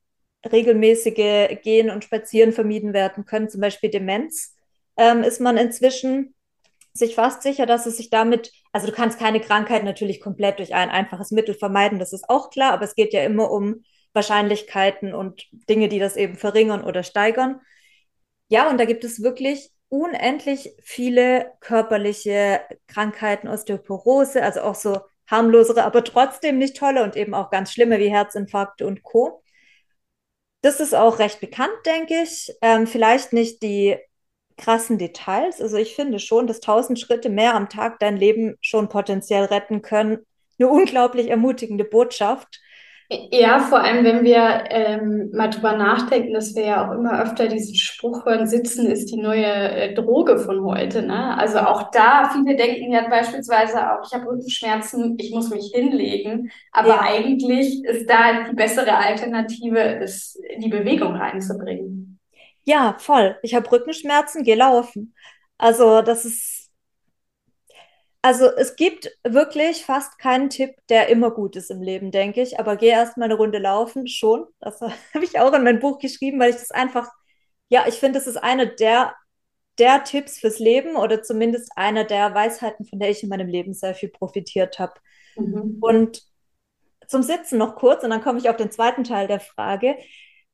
regelmäßige 0.51 1.61
Gehen 1.63 1.89
und 1.89 2.03
Spazieren 2.03 2.51
vermieden 2.51 2.93
werden 2.93 3.25
können. 3.25 3.49
Zum 3.49 3.61
Beispiel 3.61 3.89
Demenz 3.89 4.55
ähm, 4.97 5.23
ist 5.23 5.39
man 5.39 5.57
inzwischen 5.57 6.35
sich 6.97 7.15
fast 7.15 7.41
sicher, 7.41 7.65
dass 7.65 7.85
es 7.85 7.97
sich 7.97 8.09
damit, 8.09 8.51
also 8.71 8.87
du 8.87 8.93
kannst 8.93 9.19
keine 9.19 9.39
Krankheit 9.39 9.83
natürlich 9.83 10.21
komplett 10.21 10.59
durch 10.59 10.73
ein 10.73 10.89
einfaches 10.89 11.31
Mittel 11.31 11.55
vermeiden, 11.55 11.99
das 11.99 12.13
ist 12.13 12.29
auch 12.29 12.49
klar, 12.49 12.73
aber 12.73 12.85
es 12.85 12.95
geht 12.95 13.13
ja 13.13 13.23
immer 13.23 13.51
um 13.51 13.83
Wahrscheinlichkeiten 14.13 15.13
und 15.13 15.47
Dinge, 15.69 15.89
die 15.89 15.99
das 15.99 16.15
eben 16.15 16.35
verringern 16.35 16.83
oder 16.83 17.03
steigern. 17.03 17.61
Ja, 18.49 18.69
und 18.69 18.79
da 18.79 18.85
gibt 18.85 19.03
es 19.03 19.21
wirklich 19.21 19.71
unendlich 19.89 20.73
viele 20.81 21.53
körperliche 21.59 22.61
Krankheiten, 22.87 23.47
Osteoporose, 23.47 24.43
also 24.43 24.61
auch 24.61 24.75
so 24.75 24.99
harmlosere, 25.27 25.83
aber 25.83 26.03
trotzdem 26.03 26.57
nicht 26.57 26.77
tolle 26.77 27.03
und 27.03 27.15
eben 27.15 27.33
auch 27.33 27.49
ganz 27.49 27.71
schlimme 27.71 27.99
wie 27.99 28.09
Herzinfarkte 28.09 28.87
und 28.87 29.03
Co. 29.03 29.43
Das 30.61 30.79
ist 30.79 30.95
auch 30.95 31.19
recht 31.19 31.39
bekannt, 31.39 31.77
denke 31.85 32.21
ich. 32.23 32.51
Ähm, 32.61 32.87
vielleicht 32.87 33.33
nicht 33.33 33.61
die 33.61 33.97
krassen 34.57 34.97
Details. 34.97 35.61
Also 35.61 35.77
ich 35.77 35.95
finde 35.95 36.19
schon, 36.19 36.47
dass 36.47 36.59
tausend 36.59 36.99
Schritte 36.99 37.29
mehr 37.29 37.55
am 37.55 37.69
Tag 37.69 37.99
dein 37.99 38.17
Leben 38.17 38.55
schon 38.61 38.89
potenziell 38.89 39.45
retten 39.45 39.81
können. 39.81 40.19
Eine 40.59 40.69
unglaublich 40.69 41.29
ermutigende 41.29 41.83
Botschaft. 41.83 42.59
Ja, 43.09 43.59
vor 43.59 43.79
allem, 43.79 44.03
wenn 44.03 44.25
wir 44.25 44.65
ähm, 44.69 45.29
mal 45.31 45.47
drüber 45.47 45.77
nachdenken, 45.77 46.33
dass 46.33 46.55
wir 46.55 46.65
ja 46.65 46.85
auch 46.85 46.93
immer 46.93 47.21
öfter 47.21 47.47
diesen 47.47 47.75
Spruch 47.75 48.25
hören, 48.25 48.47
Sitzen 48.47 48.87
ist 48.87 49.09
die 49.13 49.21
neue 49.21 49.45
äh, 49.45 49.93
Droge 49.93 50.37
von 50.37 50.65
heute. 50.65 51.03
Ne? 51.03 51.37
Also 51.37 51.59
auch 51.59 51.89
da, 51.91 52.29
viele 52.33 52.57
denken 52.57 52.91
ja 52.91 53.07
beispielsweise 53.07 53.93
auch, 53.93 54.05
ich 54.05 54.13
habe 54.13 54.29
Rückenschmerzen, 54.29 55.15
ich 55.21 55.31
muss 55.31 55.49
mich 55.49 55.71
hinlegen. 55.73 56.51
Aber 56.73 56.89
ja. 56.89 57.01
eigentlich 57.01 57.81
ist 57.85 58.09
da 58.09 58.49
die 58.49 58.55
bessere 58.55 58.97
Alternative, 58.97 59.79
ist, 59.79 60.37
die 60.57 60.67
Bewegung 60.67 61.15
reinzubringen. 61.15 61.96
Ja, 62.67 62.97
voll. 62.99 63.37
Ich 63.43 63.55
habe 63.55 63.71
Rückenschmerzen, 63.71 64.43
geh 64.43 64.53
laufen. 64.53 65.15
Also 65.57 66.01
das 66.01 66.25
ist 66.25 66.69
also 68.21 68.47
es 68.47 68.75
gibt 68.75 69.09
wirklich 69.23 69.85
fast 69.85 70.19
keinen 70.19 70.49
Tipp, 70.49 70.71
der 70.89 71.07
immer 71.07 71.31
gut 71.31 71.55
ist 71.55 71.71
im 71.71 71.81
Leben, 71.81 72.11
denke 72.11 72.41
ich. 72.41 72.59
Aber 72.59 72.75
geh 72.75 72.87
erst 72.89 73.15
mal 73.15 73.23
eine 73.25 73.35
Runde 73.35 73.57
laufen, 73.57 74.05
schon. 74.05 74.45
Das 74.59 74.81
habe 75.13 75.23
ich 75.23 75.39
auch 75.39 75.53
in 75.53 75.63
mein 75.63 75.79
Buch 75.79 75.97
geschrieben, 75.97 76.37
weil 76.39 76.49
ich 76.49 76.57
das 76.57 76.71
einfach, 76.71 77.09
ja, 77.69 77.85
ich 77.87 77.95
finde, 77.95 78.19
das 78.19 78.27
ist 78.27 78.35
einer 78.35 78.65
der, 78.65 79.15
der 79.79 80.03
Tipps 80.03 80.39
fürs 80.39 80.59
Leben 80.59 80.97
oder 80.97 81.23
zumindest 81.23 81.71
einer 81.77 82.03
der 82.03 82.33
Weisheiten, 82.33 82.85
von 82.85 82.99
der 82.99 83.11
ich 83.11 83.23
in 83.23 83.29
meinem 83.29 83.47
Leben 83.47 83.73
sehr 83.73 83.95
viel 83.95 84.09
profitiert 84.09 84.77
habe. 84.77 84.93
Mhm. 85.37 85.77
Und 85.79 86.21
zum 87.07 87.23
Sitzen 87.23 87.57
noch 87.57 87.77
kurz 87.77 88.03
und 88.03 88.09
dann 88.09 88.21
komme 88.21 88.39
ich 88.39 88.49
auf 88.49 88.57
den 88.57 88.71
zweiten 88.71 89.05
Teil 89.05 89.27
der 89.27 89.39
Frage. 89.39 89.95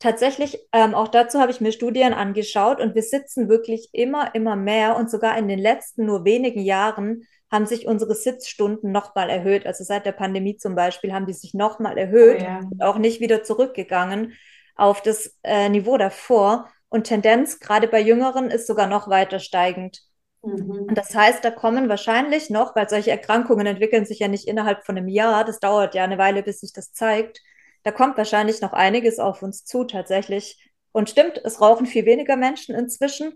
Tatsächlich, 0.04 0.60
ähm, 0.74 0.96
auch 0.96 1.08
dazu 1.08 1.40
habe 1.40 1.54
ich 1.54 1.62
mir 1.62 1.72
Studien 1.72 2.12
angeschaut 2.12 2.82
und 2.82 2.94
wir 2.94 3.04
sitzen 3.04 3.48
wirklich 3.48 3.88
immer, 3.94 4.36
immer 4.36 4.58
mehr 4.58 4.98
und 4.98 5.10
sogar 5.10 5.38
in 5.38 5.48
den 5.48 5.60
letzten 5.60 6.06
nur 6.06 6.26
wenigen 6.26 6.60
Jahren 6.60 7.24
haben 7.50 7.66
sich 7.66 7.88
unsere 7.88 8.14
Sitzstunden 8.14 8.92
nochmal 8.92 9.30
erhöht. 9.30 9.66
Also 9.66 9.86
seit 9.86 10.06
der 10.06 10.12
Pandemie 10.12 10.58
zum 10.58 10.76
Beispiel 10.76 11.14
haben 11.14 11.26
die 11.26 11.32
sich 11.32 11.54
nochmal 11.54 11.98
erhöht 11.98 12.42
oh, 12.42 12.44
ja. 12.44 12.60
und 12.70 12.84
auch 12.84 12.98
nicht 12.98 13.22
wieder 13.22 13.44
zurückgegangen 13.44 14.34
auf 14.76 15.02
das 15.02 15.38
äh, 15.42 15.70
Niveau 15.70 15.96
davor. 15.96 16.70
Und 16.90 17.06
Tendenz 17.06 17.62
gerade 17.62 17.88
bei 17.88 18.02
Jüngeren 18.02 18.52
ist 18.52 18.68
sogar 18.68 18.88
noch 18.88 19.08
weiter 19.08 19.40
steigend. 19.40 20.02
Mhm. 20.42 20.88
Und 20.90 20.98
das 20.98 21.16
heißt, 21.16 21.46
da 21.46 21.50
kommen 21.50 21.88
wahrscheinlich 21.88 22.50
noch, 22.50 22.76
weil 22.76 22.90
solche 22.90 23.12
Erkrankungen 23.12 23.68
entwickeln 23.68 24.06
sich 24.06 24.20
ja 24.20 24.28
nicht 24.28 24.50
innerhalb 24.50 24.86
von 24.86 24.98
einem 24.98 25.08
Jahr, 25.08 25.46
das 25.46 25.62
dauert 25.62 25.96
ja 25.96 26.04
eine 26.04 26.18
Weile, 26.18 26.44
bis 26.44 26.60
sich 26.60 26.74
das 26.74 26.92
zeigt. 26.92 27.40
Da 27.84 27.92
kommt 27.92 28.18
wahrscheinlich 28.18 28.62
noch 28.62 28.74
einiges 28.74 29.20
auf 29.20 29.44
uns 29.44 29.66
zu 29.66 29.84
tatsächlich. 29.84 30.58
Und 30.92 31.10
stimmt, 31.10 31.42
es 31.44 31.60
rauchen 31.60 31.86
viel 31.86 32.06
weniger 32.06 32.38
Menschen 32.38 32.76
inzwischen, 32.76 33.34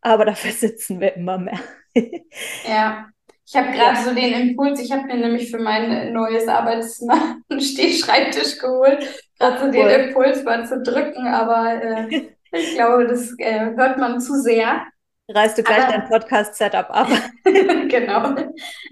aber 0.00 0.24
dafür 0.24 0.52
sitzen 0.52 1.00
wir 1.00 1.14
immer 1.14 1.38
mehr. 1.38 1.60
ja, 2.66 3.08
ich 3.46 3.56
habe 3.56 3.72
gerade 3.72 4.00
so 4.00 4.14
den 4.14 4.32
Impuls, 4.32 4.80
ich 4.80 4.92
habe 4.92 5.04
mir 5.04 5.16
nämlich 5.16 5.50
für 5.50 5.58
mein 5.58 6.12
neues 6.12 6.46
Arbeitszimmer 6.46 7.38
einen 7.48 7.60
Stehschreibtisch 7.60 8.58
geholt. 8.58 9.24
Gerade 9.38 9.58
so 9.58 9.64
cool. 9.66 9.72
den 9.72 10.08
Impuls 10.08 10.44
mal 10.44 10.66
zu 10.66 10.80
drücken, 10.82 11.26
aber 11.26 11.82
äh, 11.82 12.30
ich 12.52 12.74
glaube, 12.76 13.08
das 13.08 13.34
äh, 13.38 13.74
hört 13.76 13.98
man 13.98 14.20
zu 14.20 14.40
sehr. 14.40 14.86
Reißt 15.32 15.58
du 15.58 15.62
gleich 15.62 15.84
aber, 15.84 15.92
dein 15.92 16.08
Podcast-Setup 16.08 16.90
ab. 16.90 17.08
genau. 17.44 18.34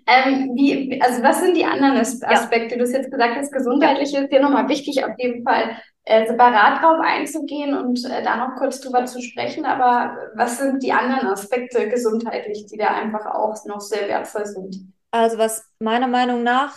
Ähm, 0.07 0.53
wie, 0.55 1.01
also 1.03 1.22
was 1.22 1.40
sind 1.40 1.57
die 1.57 1.64
anderen 1.64 1.96
Aspekte? 1.96 2.74
Ja. 2.74 2.77
Du 2.77 2.83
hast 2.83 2.92
jetzt 2.92 3.11
gesagt, 3.11 3.37
das 3.37 3.51
Gesundheitliche 3.51 4.18
ist 4.18 4.33
dir 4.33 4.40
nochmal 4.40 4.68
wichtig, 4.68 5.05
auf 5.05 5.18
jeden 5.18 5.42
Fall 5.42 5.77
äh, 6.05 6.27
separat 6.27 6.81
drauf 6.81 7.01
einzugehen 7.03 7.77
und 7.77 8.05
äh, 8.05 8.22
da 8.22 8.37
noch 8.37 8.57
kurz 8.57 8.81
drüber 8.81 9.05
zu 9.07 9.20
sprechen. 9.20 9.64
Aber 9.64 10.16
was 10.35 10.59
sind 10.59 10.83
die 10.83 10.92
anderen 10.92 11.27
Aspekte 11.27 11.88
gesundheitlich, 11.88 12.66
die 12.66 12.79
da 12.79 12.88
einfach 12.88 13.27
auch 13.27 13.57
noch 13.66 13.81
sehr 13.81 14.09
wertvoll 14.09 14.46
sind? 14.46 14.92
Also 15.11 15.38
was 15.38 15.64
meiner 15.81 16.09
Meinung 16.09 16.42
nach 16.44 16.77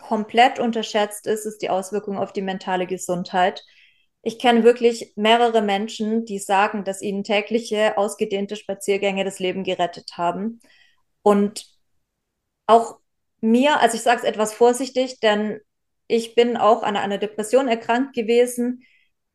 komplett 0.00 0.58
unterschätzt 0.58 1.26
ist, 1.26 1.44
ist 1.44 1.62
die 1.62 1.70
Auswirkung 1.70 2.16
auf 2.18 2.32
die 2.32 2.42
mentale 2.42 2.86
Gesundheit. 2.86 3.62
Ich 4.26 4.40
kenne 4.40 4.64
wirklich 4.64 5.12
mehrere 5.14 5.62
Menschen, 5.62 6.24
die 6.24 6.40
sagen, 6.40 6.82
dass 6.82 7.00
ihnen 7.00 7.22
tägliche 7.22 7.96
ausgedehnte 7.96 8.56
Spaziergänge 8.56 9.22
das 9.24 9.38
Leben 9.38 9.62
gerettet 9.62 10.14
haben. 10.16 10.60
Und 11.22 11.64
auch 12.66 12.98
mir, 13.40 13.78
also 13.78 13.96
ich 13.96 14.02
sage 14.02 14.22
es 14.22 14.26
etwas 14.26 14.52
vorsichtig, 14.52 15.20
denn 15.20 15.60
ich 16.08 16.34
bin 16.34 16.56
auch 16.56 16.82
an 16.82 16.96
einer 16.96 17.18
Depression 17.18 17.68
erkrankt 17.68 18.16
gewesen. 18.16 18.82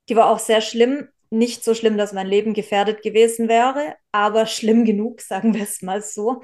Die 0.10 0.17
war 0.17 0.30
auch 0.30 0.39
sehr 0.39 0.60
schlimm. 0.60 1.08
Nicht 1.30 1.63
so 1.63 1.73
schlimm, 1.73 1.97
dass 1.97 2.12
mein 2.12 2.27
Leben 2.27 2.54
gefährdet 2.54 3.01
gewesen 3.01 3.47
wäre, 3.47 3.95
aber 4.12 4.45
schlimm 4.45 4.84
genug, 4.84 5.21
sagen 5.21 5.54
wir 5.54 5.63
es 5.63 5.82
mal 5.82 6.01
so. 6.01 6.43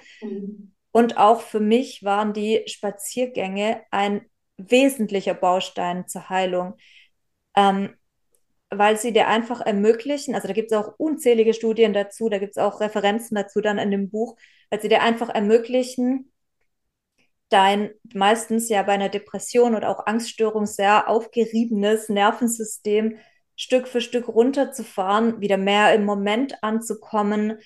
Und 0.93 1.17
auch 1.17 1.41
für 1.41 1.59
mich 1.59 2.01
waren 2.05 2.31
die 2.31 2.63
Spaziergänge 2.65 3.81
ein 3.91 4.21
wesentlicher 4.55 5.33
Baustein 5.33 6.07
zur 6.07 6.29
Heilung, 6.29 6.77
ähm, 7.53 7.93
weil 8.69 8.97
sie 8.97 9.13
dir 9.13 9.27
einfach 9.27 9.61
ermöglichen, 9.61 10.35
also 10.35 10.47
da 10.47 10.53
gibt 10.53 10.71
es 10.71 10.77
auch 10.77 10.93
unzählige 10.97 11.53
Studien 11.53 11.93
dazu, 11.93 12.29
da 12.29 12.37
gibt 12.37 12.51
es 12.51 12.57
auch 12.57 12.81
Referenzen 12.81 13.35
dazu 13.35 13.61
dann 13.61 13.77
in 13.77 13.91
dem 13.91 14.09
Buch, 14.09 14.37
weil 14.69 14.81
sie 14.81 14.89
dir 14.89 15.01
einfach 15.01 15.29
ermöglichen, 15.29 16.31
dein 17.49 17.91
meistens 18.13 18.69
ja 18.69 18.83
bei 18.83 18.93
einer 18.93 19.09
Depression 19.09 19.75
oder 19.75 19.89
auch 19.89 20.05
Angststörung 20.05 20.65
sehr 20.65 21.09
aufgeriebenes 21.09 22.09
Nervensystem 22.09 23.17
Stück 23.55 23.87
für 23.87 24.01
Stück 24.01 24.27
runterzufahren, 24.27 25.41
wieder 25.41 25.57
mehr 25.57 25.93
im 25.95 26.05
Moment 26.05 26.61
anzukommen, 26.63 27.57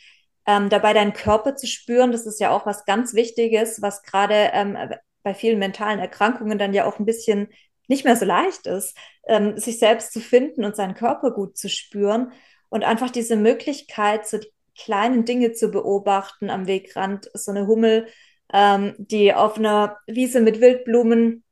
ähm, 0.46 0.70
dabei 0.70 0.94
deinen 0.94 1.14
Körper 1.14 1.56
zu 1.56 1.68
spüren. 1.68 2.12
Das 2.12 2.26
ist 2.26 2.40
ja 2.40 2.52
auch 2.52 2.66
was 2.66 2.86
ganz 2.86 3.14
Wichtiges, 3.14 3.82
was 3.82 4.04
gerade 4.04 4.52
ähm, 4.54 4.78
bei 5.24 5.34
vielen 5.34 5.60
mentalen 5.60 6.00
Erkrankungen 6.00 6.58
dann 6.58 6.74
ja 6.74 6.86
auch 6.86 7.00
ein 7.00 7.06
bisschen 7.06 7.50
nicht 7.92 8.06
mehr 8.06 8.16
so 8.16 8.26
leicht 8.26 8.66
ist, 8.66 8.98
ähm, 9.28 9.58
sich 9.58 9.78
selbst 9.78 10.14
zu 10.14 10.20
finden 10.20 10.66
und 10.66 10.76
seinen 10.76 10.96
Körper 10.96 11.32
gut 11.32 11.58
zu 11.58 11.70
spüren 11.70 12.32
und 12.70 12.84
einfach 12.84 13.12
diese 13.12 13.36
Möglichkeit, 13.36 14.28
so 14.28 14.40
die 14.40 14.52
kleinen 14.76 15.26
Dinge 15.26 15.52
zu 15.52 15.70
beobachten 15.70 16.50
am 16.50 16.66
Wegrand, 16.66 17.30
so 17.34 17.52
eine 17.52 17.68
Hummel 17.68 18.08
ähm, 18.54 18.96
die 18.98 19.34
auf 19.34 19.58
einer 19.58 19.98
Wiese 20.08 20.42
mit 20.42 20.62
Wildblumen 20.62 21.44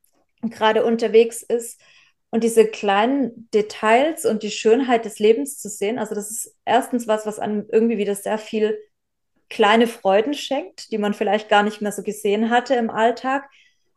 gerade 0.41 0.83
unterwegs 0.83 1.43
ist. 1.43 1.81
Und 2.31 2.43
diese 2.43 2.67
kleinen 2.67 3.49
Details 3.53 4.25
und 4.25 4.43
die 4.43 4.51
Schönheit 4.51 5.05
des 5.05 5.17
Lebens 5.17 5.57
zu 5.57 5.67
sehen, 5.67 5.97
also 5.97 6.13
das 6.13 6.29
ist 6.29 6.55
erstens 6.63 7.07
was, 7.07 7.25
was 7.25 7.39
einem 7.39 7.65
irgendwie 7.71 7.97
wieder 7.97 8.13
sehr 8.13 8.37
viel 8.37 8.77
kleine 9.49 9.87
Freuden 9.87 10.35
schenkt, 10.35 10.91
die 10.91 10.99
man 10.99 11.15
vielleicht 11.15 11.49
gar 11.49 11.63
nicht 11.63 11.81
mehr 11.81 11.91
so 11.91 12.03
gesehen 12.03 12.51
hatte 12.51 12.75
im 12.75 12.91
Alltag. 12.91 13.49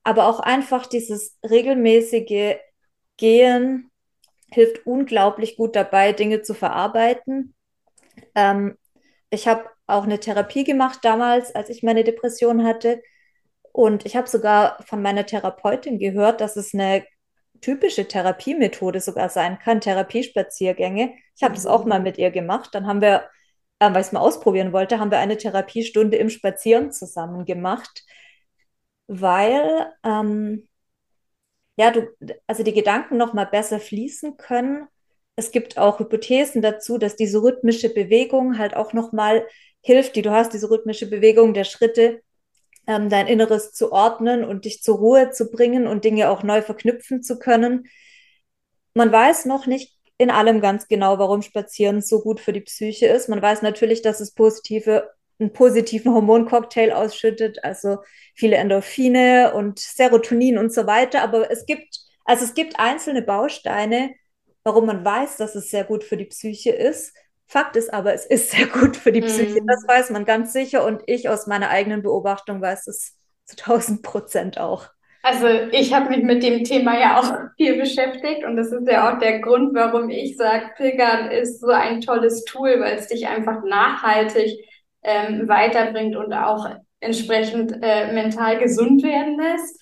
Aber 0.04 0.26
auch 0.26 0.40
einfach 0.40 0.86
dieses 0.86 1.38
regelmäßige 1.48 2.56
Gehen 3.16 3.90
hilft 4.50 4.86
unglaublich 4.86 5.56
gut 5.56 5.76
dabei, 5.76 6.12
Dinge 6.12 6.42
zu 6.42 6.54
verarbeiten. 6.54 7.54
Ähm, 8.34 8.76
ich 9.30 9.48
habe 9.48 9.64
auch 9.86 10.04
eine 10.04 10.20
Therapie 10.20 10.64
gemacht 10.64 11.00
damals, 11.02 11.54
als 11.54 11.70
ich 11.70 11.82
meine 11.82 12.04
Depression 12.04 12.64
hatte. 12.64 13.02
Und 13.72 14.04
ich 14.04 14.16
habe 14.16 14.28
sogar 14.28 14.82
von 14.84 15.00
meiner 15.00 15.24
Therapeutin 15.24 15.98
gehört, 15.98 16.40
dass 16.40 16.56
es 16.56 16.74
eine 16.74 17.04
typische 17.60 18.06
Therapiemethode 18.06 19.00
sogar 19.00 19.28
sein 19.30 19.58
kann, 19.58 19.80
Therapiespaziergänge. 19.80 21.14
Ich 21.36 21.42
habe 21.42 21.52
mhm. 21.52 21.56
das 21.56 21.66
auch 21.66 21.84
mal 21.84 22.00
mit 22.00 22.18
ihr 22.18 22.30
gemacht. 22.30 22.70
Dann 22.74 22.86
haben 22.86 23.00
wir, 23.00 23.28
äh, 23.78 23.86
weil 23.86 24.00
ich 24.00 24.08
es 24.08 24.12
mal 24.12 24.20
ausprobieren 24.20 24.72
wollte, 24.72 24.98
haben 24.98 25.10
wir 25.10 25.18
eine 25.18 25.38
Therapiestunde 25.38 26.16
im 26.18 26.28
Spazieren 26.28 26.92
zusammen 26.92 27.44
gemacht, 27.46 28.02
weil 29.20 29.92
ähm, 30.04 30.68
ja, 31.76 31.90
du, 31.90 32.08
also 32.46 32.62
die 32.62 32.72
Gedanken 32.72 33.16
noch 33.16 33.32
mal 33.32 33.46
besser 33.46 33.80
fließen 33.80 34.36
können. 34.36 34.86
Es 35.36 35.50
gibt 35.50 35.78
auch 35.78 35.98
Hypothesen 35.98 36.62
dazu, 36.62 36.98
dass 36.98 37.16
diese 37.16 37.42
rhythmische 37.42 37.88
Bewegung 37.92 38.58
halt 38.58 38.76
auch 38.76 38.92
noch 38.92 39.12
mal 39.12 39.46
hilft, 39.80 40.16
die 40.16 40.22
du 40.22 40.30
hast, 40.30 40.52
diese 40.52 40.70
rhythmische 40.70 41.08
Bewegung 41.08 41.54
der 41.54 41.64
Schritte, 41.64 42.20
ähm, 42.86 43.08
dein 43.08 43.26
Inneres 43.26 43.72
zu 43.72 43.92
ordnen 43.92 44.44
und 44.44 44.64
dich 44.64 44.82
zur 44.82 44.98
Ruhe 44.98 45.30
zu 45.30 45.50
bringen 45.50 45.86
und 45.86 46.04
Dinge 46.04 46.30
auch 46.30 46.42
neu 46.42 46.62
verknüpfen 46.62 47.22
zu 47.22 47.38
können. 47.38 47.88
Man 48.94 49.10
weiß 49.10 49.46
noch 49.46 49.66
nicht 49.66 49.96
in 50.18 50.30
allem 50.30 50.60
ganz 50.60 50.88
genau, 50.88 51.18
warum 51.18 51.42
Spazieren 51.42 52.02
so 52.02 52.20
gut 52.20 52.38
für 52.38 52.52
die 52.52 52.60
Psyche 52.60 53.06
ist. 53.06 53.28
Man 53.28 53.40
weiß 53.42 53.62
natürlich, 53.62 54.02
dass 54.02 54.20
es 54.20 54.34
positive, 54.34 55.10
einen 55.42 55.52
positiven 55.52 56.14
Hormoncocktail 56.14 56.92
ausschüttet, 56.92 57.62
also 57.64 57.98
viele 58.34 58.56
Endorphine 58.56 59.52
und 59.54 59.78
Serotonin 59.78 60.58
und 60.58 60.72
so 60.72 60.86
weiter. 60.86 61.22
Aber 61.22 61.50
es 61.50 61.66
gibt, 61.66 61.98
also 62.24 62.44
es 62.44 62.54
gibt 62.54 62.78
einzelne 62.78 63.22
Bausteine, 63.22 64.14
warum 64.64 64.86
man 64.86 65.04
weiß, 65.04 65.36
dass 65.36 65.54
es 65.54 65.70
sehr 65.70 65.84
gut 65.84 66.04
für 66.04 66.16
die 66.16 66.26
Psyche 66.26 66.70
ist. 66.70 67.14
Fakt 67.46 67.76
ist 67.76 67.92
aber, 67.92 68.14
es 68.14 68.24
ist 68.24 68.50
sehr 68.50 68.66
gut 68.66 68.96
für 68.96 69.12
die 69.12 69.20
Psyche. 69.20 69.60
Mm. 69.60 69.66
Das 69.66 69.86
weiß 69.86 70.10
man 70.10 70.24
ganz 70.24 70.52
sicher 70.52 70.86
und 70.86 71.02
ich 71.06 71.28
aus 71.28 71.46
meiner 71.46 71.68
eigenen 71.68 72.02
Beobachtung 72.02 72.62
weiß 72.62 72.86
es 72.86 73.18
zu 73.44 73.56
1000 73.58 74.02
Prozent 74.02 74.58
auch. 74.58 74.88
Also 75.24 75.46
ich 75.70 75.94
habe 75.94 76.08
mich 76.08 76.24
mit 76.24 76.42
dem 76.42 76.64
Thema 76.64 76.98
ja 76.98 77.20
auch 77.20 77.32
viel 77.56 77.78
beschäftigt 77.78 78.44
und 78.44 78.56
das 78.56 78.72
ist 78.72 78.88
ja 78.88 79.12
auch 79.12 79.18
der 79.20 79.38
Grund, 79.38 79.72
warum 79.72 80.10
ich 80.10 80.36
sage, 80.36 80.70
Pilgern 80.76 81.30
ist 81.30 81.60
so 81.60 81.68
ein 81.68 82.00
tolles 82.00 82.44
Tool, 82.44 82.80
weil 82.80 82.98
es 82.98 83.06
dich 83.06 83.28
einfach 83.28 83.62
nachhaltig 83.62 84.58
ähm, 85.02 85.48
weiterbringt 85.48 86.16
und 86.16 86.32
auch 86.32 86.68
entsprechend 87.00 87.78
äh, 87.82 88.12
mental 88.12 88.58
gesund 88.58 89.02
werden 89.02 89.38
lässt. 89.38 89.80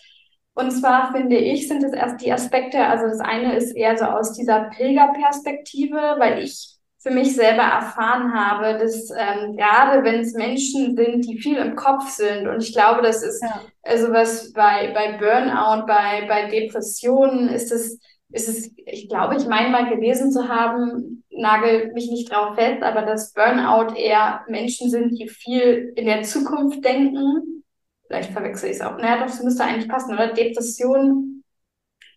Und 0.55 0.71
zwar 0.73 1.13
finde 1.13 1.37
ich, 1.37 1.69
sind 1.69 1.83
es 1.83 1.93
erst 1.93 2.21
die 2.21 2.33
Aspekte, 2.33 2.85
also 2.85 3.07
das 3.07 3.21
eine 3.21 3.57
ist 3.57 3.73
eher 3.73 3.97
so 3.97 4.05
aus 4.05 4.33
dieser 4.33 4.71
Pilgerperspektive, 4.77 6.17
weil 6.19 6.43
ich 6.43 6.81
für 6.99 7.11
mich 7.11 7.35
selber 7.35 7.63
erfahren 7.63 8.35
habe, 8.35 8.79
dass 8.79 9.11
ähm, 9.11 9.57
gerade 9.57 10.05
wenn 10.05 10.21
es 10.21 10.35
Menschen 10.35 10.97
sind, 10.97 11.27
die 11.27 11.39
viel 11.39 11.57
im 11.57 11.75
Kopf 11.75 12.11
sind, 12.11 12.47
und 12.47 12.63
ich 12.63 12.75
glaube, 12.75 13.01
das 13.01 13.23
ist 13.23 13.43
ja. 13.43 13.63
also 13.83 14.13
was 14.13 14.53
bei, 14.53 14.93
bei 14.93 15.17
Burnout, 15.17 15.87
bei, 15.87 16.27
bei 16.29 16.51
Depressionen 16.51 17.49
ist 17.49 17.73
es, 17.73 17.99
ist 18.33 18.49
es, 18.49 18.71
ich 18.85 19.09
glaube, 19.09 19.37
ich 19.37 19.47
meine 19.47 19.71
mal 19.71 19.89
gelesen 19.89 20.31
zu 20.31 20.49
haben, 20.49 21.20
nagel 21.31 21.93
mich 21.93 22.11
nicht 22.11 22.31
drauf 22.31 22.57
fest, 22.57 22.83
aber 22.83 23.03
dass 23.03 23.33
Burnout 23.33 23.95
eher 23.95 24.45
Menschen 24.49 24.91
sind, 24.91 25.19
die 25.19 25.29
viel 25.29 25.93
in 25.97 26.07
der 26.07 26.23
Zukunft 26.23 26.85
denken. 26.85 27.65
Vielleicht 28.07 28.33
verwechsel 28.33 28.71
ich 28.71 28.77
es 28.77 28.83
auch. 28.83 28.97
Naja, 28.99 29.19
doch, 29.19 29.33
es 29.33 29.43
müsste 29.43 29.65
eigentlich 29.65 29.89
passen, 29.89 30.13
oder? 30.13 30.33
Depression 30.33 31.45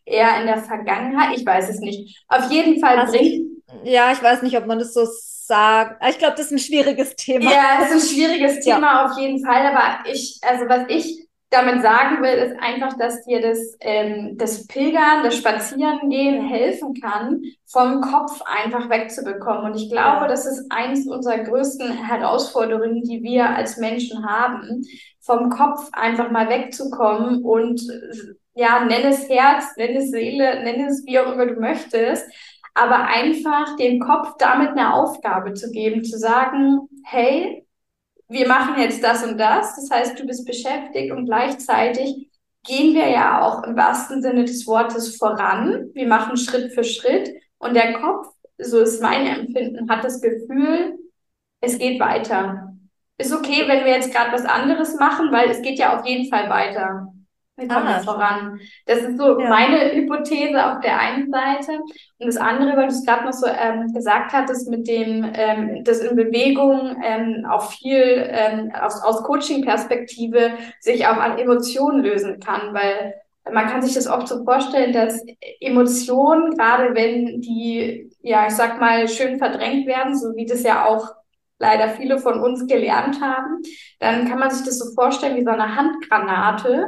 eher 0.06 0.39
in 0.41 0.47
der 0.47 0.58
Vergangenheit. 0.58 1.38
Ich 1.38 1.45
weiß 1.45 1.69
es 1.69 1.80
nicht. 1.80 2.23
Auf 2.28 2.52
jeden 2.52 2.80
Fall 2.80 2.97
also 2.97 3.13
bringt 3.13 3.54
ja, 3.84 4.12
ich 4.12 4.21
weiß 4.21 4.41
nicht, 4.43 4.58
ob 4.58 4.65
man 4.65 4.80
das 4.80 4.93
so 4.93 5.06
sagt. 5.06 6.04
Ich 6.08 6.17
glaube, 6.19 6.36
das 6.38 6.47
ist 6.47 6.52
ein 6.52 6.60
schwieriges 6.60 7.15
Thema. 7.15 7.52
Ja, 7.52 7.80
das 7.80 7.91
ist 7.91 8.04
ein 8.04 8.15
schwieriges 8.15 8.60
Thema 8.60 8.93
ja. 8.93 9.06
auf 9.06 9.17
jeden 9.17 9.43
Fall. 9.43 9.65
Aber 9.65 10.10
ich, 10.10 10.39
also 10.41 10.67
was 10.67 10.84
ich 10.89 11.28
damit 11.54 11.82
sagen 11.82 12.24
will, 12.24 12.34
ist 12.34 12.56
einfach, 12.60 12.98
dass 12.98 13.24
dir 13.24 13.42
das, 13.42 13.78
ähm, 13.80 14.38
das 14.38 14.68
Pilgern, 14.68 15.24
das 15.24 15.38
Spazierengehen 15.38 16.48
helfen 16.48 16.96
kann, 17.00 17.44
vom 17.66 18.02
Kopf 18.02 18.42
einfach 18.46 18.89
wegzubekommen. 18.89 19.72
Und 19.72 19.76
ich 19.76 19.89
glaube, 19.89 20.28
das 20.28 20.46
ist 20.46 20.66
eines 20.72 21.08
unserer 21.08 21.39
größten 21.39 21.92
Herausforderungen, 21.92 23.04
die 23.04 23.22
wir 23.22 23.50
als 23.50 23.78
Menschen 23.78 24.26
haben, 24.26 24.84
vom 25.22 25.50
Kopf 25.50 25.89
einfach 25.94 26.32
mal 26.32 26.50
wegzukommen 26.50 27.44
und 27.44 27.82
ja, 28.56 28.86
nenn 28.86 29.06
es 29.06 29.30
Herz, 29.30 29.76
nenn 29.78 29.96
es 29.96 30.12
Seele, 30.12 30.63
nenn 30.63 30.86
es 30.86 31.06
wie 31.06 31.20
auch 31.20 31.34
immer 31.34 31.46
du 31.46 31.60
möchtest, 31.60 32.30
aber 32.74 33.06
einfach 33.06 33.76
dem 33.78 34.00
Kopf 34.00 34.36
damit 34.38 34.70
eine 34.70 34.94
Aufgabe 34.94 35.54
zu 35.54 35.72
geben, 35.72 36.04
zu 36.04 36.18
sagen, 36.18 36.89
hey, 37.04 37.66
wir 38.34 38.48
machen 38.48 38.80
jetzt 38.80 39.04
das 39.04 39.24
und 39.24 39.38
das. 39.38 39.76
Das 39.76 39.89
heißt, 39.91 40.19
du 40.19 40.26
bist 40.26 40.46
beschäftigt 40.46 41.12
und 41.12 41.26
gleichzeitig 41.26 42.30
gehen 42.65 42.96
wir 42.96 43.10
ja 43.10 43.41
auch 43.41 43.63
im 43.63 43.76
wahrsten 43.76 44.22
Sinne 44.22 44.46
des 44.46 44.65
Wortes 44.65 45.17
voran. 45.17 45.91
Wir 45.93 46.08
machen 46.08 46.36
Schritt 46.36 46.74
für 46.74 46.84
Schritt 46.84 47.32
und 47.60 47.76
der 47.76 47.93
Kopf, 47.93 48.28
so 48.58 48.80
ist 48.80 49.02
mein 49.02 49.28
Empfinden, 49.28 49.89
hat 49.89 50.04
das 50.04 50.19
Gefühl, 50.19 50.98
es 51.62 51.78
geht 51.78 52.00
weiter. 52.00 52.74
Ist 53.17 53.34
okay, 53.34 53.67
wenn 53.67 53.86
wir 53.86 53.91
jetzt 53.91 54.12
gerade 54.12 54.32
was 54.32 54.46
anderes 54.46 54.96
machen, 54.96 55.32
weil 55.32 55.50
es 55.50 55.62
geht 55.62 55.78
ja 55.78 55.98
auf 55.98 56.06
jeden 56.06 56.30
Fall 56.30 56.50
weiter. 56.50 57.12
Wir 57.56 57.68
kommen 57.68 57.88
ah, 57.88 58.00
voran. 58.00 58.60
Das 58.88 59.00
ist 59.00 59.18
so 59.18 59.39
ja. 59.39 59.48
meine 59.48 59.94
Hypothese 59.94 60.66
auf 60.66 60.82
der 60.82 61.00
einen 61.00 61.32
Seite. 61.32 61.80
Und 62.18 62.28
das 62.28 62.38
andere, 62.38 62.76
weil 62.76 62.88
du 62.88 62.94
es 62.94 63.06
gerade 63.06 63.26
noch 63.26 63.34
so 63.34 63.46
ähm, 63.46 63.94
gesagt 63.94 64.34
hattest, 64.34 64.70
mit 64.70 64.88
dem, 64.88 65.32
ähm, 65.36 65.84
dass 65.84 66.00
in 66.00 66.16
Bewegung 66.16 66.96
ähm, 67.04 67.46
auch 67.48 67.72
viel 67.72 68.28
ähm, 68.32 68.72
aus, 68.74 69.04
aus 69.04 69.22
Coaching-Perspektive 69.24 70.54
sich 70.80 71.06
auch 71.06 71.18
an 71.18 71.38
Emotionen 71.38 72.02
lösen 72.02 72.39
kann, 72.39 72.74
weil 72.74 73.13
man 73.52 73.68
kann 73.68 73.84
sich 73.84 73.94
das 73.94 74.08
oft 74.08 74.28
so 74.28 74.44
vorstellen, 74.44 74.94
dass 74.94 75.24
Emotionen, 75.60 76.58
gerade 76.58 76.96
wenn 76.96 77.42
die, 77.42 78.10
ja, 78.22 78.48
ich 78.48 78.54
sag 78.54 78.80
mal, 78.80 79.08
schön 79.08 79.38
verdrängt 79.38 79.86
werden, 79.86 80.18
so 80.18 80.36
wie 80.36 80.46
das 80.46 80.63
ja 80.63 80.86
auch 80.86 81.13
leider 81.60 81.89
viele 81.89 82.18
von 82.18 82.39
uns 82.39 82.66
gelernt 82.68 83.22
haben, 83.22 83.62
dann 84.00 84.28
kann 84.28 84.39
man 84.39 84.50
sich 84.50 84.66
das 84.66 84.80
so 84.80 84.94
vorstellen 84.96 85.38
wie 85.38 85.44
so 85.44 85.52
eine 85.52 85.76
Handgranate, 85.76 86.88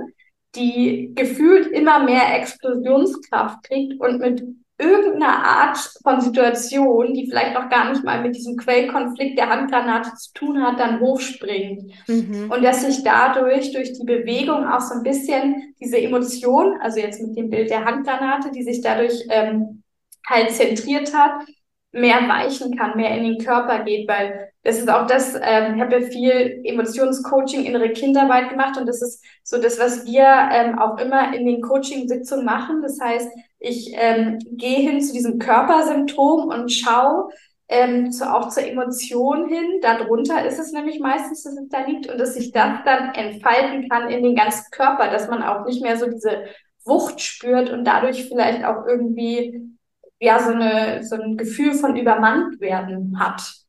die 0.55 1.11
gefühlt 1.15 1.67
immer 1.67 2.03
mehr 2.03 2.35
Explosionskraft 2.35 3.63
kriegt 3.63 3.99
und 3.99 4.19
mit 4.19 4.43
irgendeiner 4.77 5.43
Art 5.45 5.77
von 6.03 6.19
Situation, 6.19 7.13
die 7.13 7.27
vielleicht 7.29 7.53
noch 7.53 7.69
gar 7.69 7.89
nicht 7.89 8.03
mal 8.03 8.21
mit 8.21 8.35
diesem 8.35 8.57
Quellkonflikt 8.57 9.37
der 9.37 9.49
Handgranate 9.49 10.13
zu 10.15 10.33
tun 10.33 10.61
hat, 10.61 10.79
dann 10.79 10.99
hochspringt. 10.99 11.93
Mhm. 12.07 12.51
Und 12.51 12.61
dass 12.61 12.85
sich 12.85 13.03
dadurch, 13.03 13.71
durch 13.71 13.93
die 13.93 14.03
Bewegung 14.05 14.67
auch 14.67 14.81
so 14.81 14.95
ein 14.95 15.03
bisschen 15.03 15.73
diese 15.79 15.97
Emotion, 15.97 16.77
also 16.81 16.99
jetzt 16.99 17.21
mit 17.21 17.37
dem 17.37 17.49
Bild 17.49 17.69
der 17.69 17.85
Handgranate, 17.85 18.51
die 18.51 18.63
sich 18.63 18.81
dadurch 18.81 19.25
ähm, 19.29 19.83
halt 20.27 20.51
zentriert 20.51 21.13
hat, 21.13 21.47
mehr 21.93 22.27
weichen 22.27 22.75
kann, 22.75 22.97
mehr 22.97 23.15
in 23.17 23.23
den 23.23 23.37
Körper 23.37 23.83
geht, 23.85 24.09
weil 24.09 24.49
das 24.65 24.79
ist 24.79 24.89
auch 24.89 25.05
das, 25.05 25.35
ähm, 25.35 25.75
ich 25.75 25.81
habe 25.81 25.99
ja 25.99 26.07
viel 26.07 26.61
Emotionscoaching, 26.63 27.65
innere 27.65 27.91
Kinderarbeit 27.91 28.49
gemacht 28.49 28.79
und 28.79 28.87
das 28.87 28.99
ist 28.99 29.23
so 29.43 29.61
das, 29.61 29.79
was 29.79 30.05
wir 30.05 30.25
ähm, 30.25 30.79
auch 30.79 30.97
immer 30.97 31.35
in 31.35 31.45
den 31.45 31.61
Coaching-Sitzungen 31.61 32.43
machen. 32.43 32.81
Das 32.81 32.99
heißt, 32.99 33.29
ich 33.59 33.93
ähm, 33.95 34.39
gehe 34.51 34.79
hin 34.79 35.01
zu 35.01 35.13
diesem 35.13 35.37
Körpersymptom 35.37 36.47
und 36.47 36.71
schaue 36.71 37.29
ähm, 37.67 38.11
zu, 38.11 38.25
auch 38.25 38.49
zur 38.49 38.67
Emotion 38.67 39.47
hin. 39.47 39.81
Darunter 39.83 40.43
ist 40.47 40.57
es 40.57 40.71
nämlich 40.71 40.99
meistens, 40.99 41.43
dass 41.43 41.53
es 41.53 41.69
da 41.69 41.85
liegt 41.85 42.09
und 42.09 42.19
dass 42.19 42.33
sich 42.33 42.51
das 42.51 42.79
dann 42.85 43.13
entfalten 43.13 43.87
kann 43.87 44.09
in 44.09 44.23
den 44.23 44.35
ganzen 44.35 44.71
Körper, 44.71 45.11
dass 45.11 45.29
man 45.29 45.43
auch 45.43 45.65
nicht 45.67 45.83
mehr 45.83 45.97
so 45.97 46.07
diese 46.07 46.45
Wucht 46.85 47.21
spürt 47.21 47.69
und 47.69 47.85
dadurch 47.85 48.27
vielleicht 48.27 48.65
auch 48.65 48.87
irgendwie 48.87 49.77
ja 50.19 50.39
so, 50.39 50.53
eine, 50.53 51.03
so 51.03 51.17
ein 51.17 51.37
Gefühl 51.37 51.75
von 51.75 51.95
übermannt 51.95 52.59
werden 52.59 53.19
hat. 53.19 53.64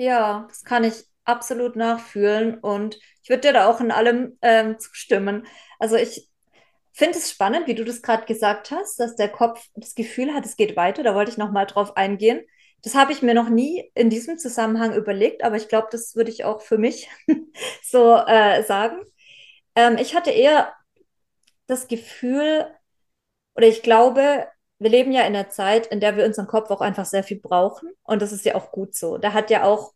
Ja, 0.00 0.46
das 0.48 0.64
kann 0.64 0.84
ich 0.84 1.04
absolut 1.24 1.76
nachfühlen 1.76 2.58
und 2.58 2.98
ich 3.22 3.28
würde 3.28 3.42
dir 3.42 3.52
da 3.52 3.68
auch 3.68 3.80
in 3.80 3.90
allem 3.90 4.38
ähm, 4.40 4.78
zustimmen. 4.78 5.46
Also 5.78 5.96
ich 5.96 6.30
finde 6.92 7.18
es 7.18 7.30
spannend, 7.30 7.66
wie 7.66 7.74
du 7.74 7.84
das 7.84 8.02
gerade 8.02 8.26
gesagt 8.26 8.70
hast, 8.70 8.98
dass 9.00 9.16
der 9.16 9.28
Kopf 9.30 9.66
das 9.74 9.94
Gefühl 9.94 10.34
hat, 10.34 10.46
es 10.46 10.56
geht 10.56 10.76
weiter. 10.76 11.02
Da 11.02 11.14
wollte 11.14 11.30
ich 11.32 11.38
noch 11.38 11.52
mal 11.52 11.66
drauf 11.66 11.96
eingehen. 11.96 12.42
Das 12.82 12.94
habe 12.94 13.12
ich 13.12 13.22
mir 13.22 13.34
noch 13.34 13.50
nie 13.50 13.90
in 13.94 14.10
diesem 14.10 14.38
Zusammenhang 14.38 14.94
überlegt, 14.94 15.44
aber 15.44 15.56
ich 15.56 15.68
glaube, 15.68 15.88
das 15.92 16.16
würde 16.16 16.30
ich 16.30 16.44
auch 16.44 16.62
für 16.62 16.78
mich 16.78 17.10
so 17.84 18.16
äh, 18.16 18.62
sagen. 18.64 19.00
Ähm, 19.76 19.98
ich 19.98 20.14
hatte 20.16 20.30
eher 20.30 20.74
das 21.66 21.88
Gefühl, 21.88 22.66
oder 23.56 23.68
ich 23.68 23.82
glaube, 23.82 24.48
wir 24.80 24.90
leben 24.90 25.12
ja 25.12 25.20
in 25.20 25.36
einer 25.36 25.50
Zeit, 25.50 25.86
in 25.86 26.00
der 26.00 26.16
wir 26.16 26.24
unseren 26.24 26.46
Kopf 26.46 26.70
auch 26.70 26.80
einfach 26.80 27.04
sehr 27.04 27.22
viel 27.22 27.38
brauchen. 27.38 27.90
Und 28.02 28.22
das 28.22 28.32
ist 28.32 28.46
ja 28.46 28.54
auch 28.54 28.72
gut 28.72 28.94
so. 28.94 29.18
Da 29.18 29.34
hat 29.34 29.50
ja 29.50 29.64
auch, 29.64 29.92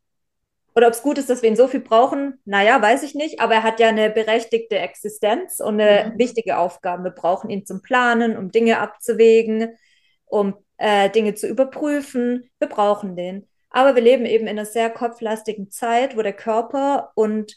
oder 0.77 0.88
ob 0.88 0.92
es 0.92 1.03
gut 1.03 1.16
ist, 1.16 1.31
dass 1.31 1.40
wir 1.40 1.49
ihn 1.49 1.57
so 1.57 1.68
viel 1.68 1.81
brauchen, 1.81 2.38
naja, 2.44 2.81
weiß 2.81 3.03
ich 3.03 3.14
nicht. 3.14 3.40
Aber 3.40 3.55
er 3.55 3.62
hat 3.62 3.81
ja 3.81 3.88
eine 3.88 4.11
berechtigte 4.11 4.79
Existenz 4.79 5.59
und 5.61 5.81
eine 5.81 6.12
mhm. 6.12 6.18
wichtige 6.18 6.59
Aufgabe. 6.59 7.05
Wir 7.05 7.11
brauchen 7.12 7.49
ihn 7.49 7.64
zum 7.64 7.81
Planen, 7.81 8.37
um 8.37 8.51
Dinge 8.51 8.79
abzuwägen, 8.79 9.75
um 10.27 10.55
äh, 10.77 11.09
Dinge 11.09 11.35
zu 11.35 11.49
überprüfen. 11.49 12.51
Wir 12.59 12.68
brauchen 12.68 13.16
den. 13.16 13.49
Aber 13.70 13.94
wir 13.94 14.03
leben 14.03 14.27
eben 14.27 14.47
in 14.47 14.59
einer 14.59 14.66
sehr 14.66 14.90
kopflastigen 14.90 15.70
Zeit, 15.70 16.14
wo 16.14 16.20
der 16.20 16.35
Körper 16.35 17.11
und 17.14 17.57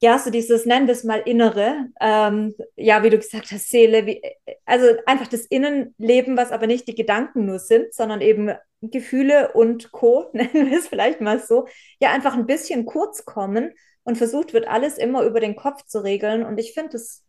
ja, 0.00 0.18
so 0.18 0.30
dieses, 0.30 0.64
nennen 0.64 0.86
wir 0.86 0.92
es 0.92 1.02
mal 1.02 1.18
Innere, 1.18 1.88
ähm, 2.00 2.54
ja, 2.76 3.02
wie 3.02 3.10
du 3.10 3.18
gesagt 3.18 3.50
hast, 3.50 3.68
Seele, 3.68 4.06
wie, 4.06 4.22
also 4.64 4.86
einfach 5.06 5.26
das 5.26 5.44
Innenleben, 5.44 6.36
was 6.36 6.52
aber 6.52 6.68
nicht 6.68 6.86
die 6.86 6.94
Gedanken 6.94 7.46
nur 7.46 7.58
sind, 7.58 7.92
sondern 7.92 8.20
eben 8.20 8.52
Gefühle 8.80 9.52
und 9.54 9.90
Co., 9.90 10.30
nennen 10.32 10.70
wir 10.70 10.78
es 10.78 10.88
vielleicht 10.88 11.20
mal 11.20 11.40
so, 11.40 11.66
ja, 12.00 12.12
einfach 12.12 12.34
ein 12.34 12.46
bisschen 12.46 12.86
kurz 12.86 13.24
kommen 13.24 13.72
und 14.04 14.16
versucht 14.16 14.52
wird, 14.52 14.68
alles 14.68 14.98
immer 14.98 15.22
über 15.24 15.40
den 15.40 15.56
Kopf 15.56 15.84
zu 15.84 15.98
regeln. 15.98 16.44
Und 16.44 16.58
ich 16.58 16.74
finde 16.74 16.96
es, 16.96 17.24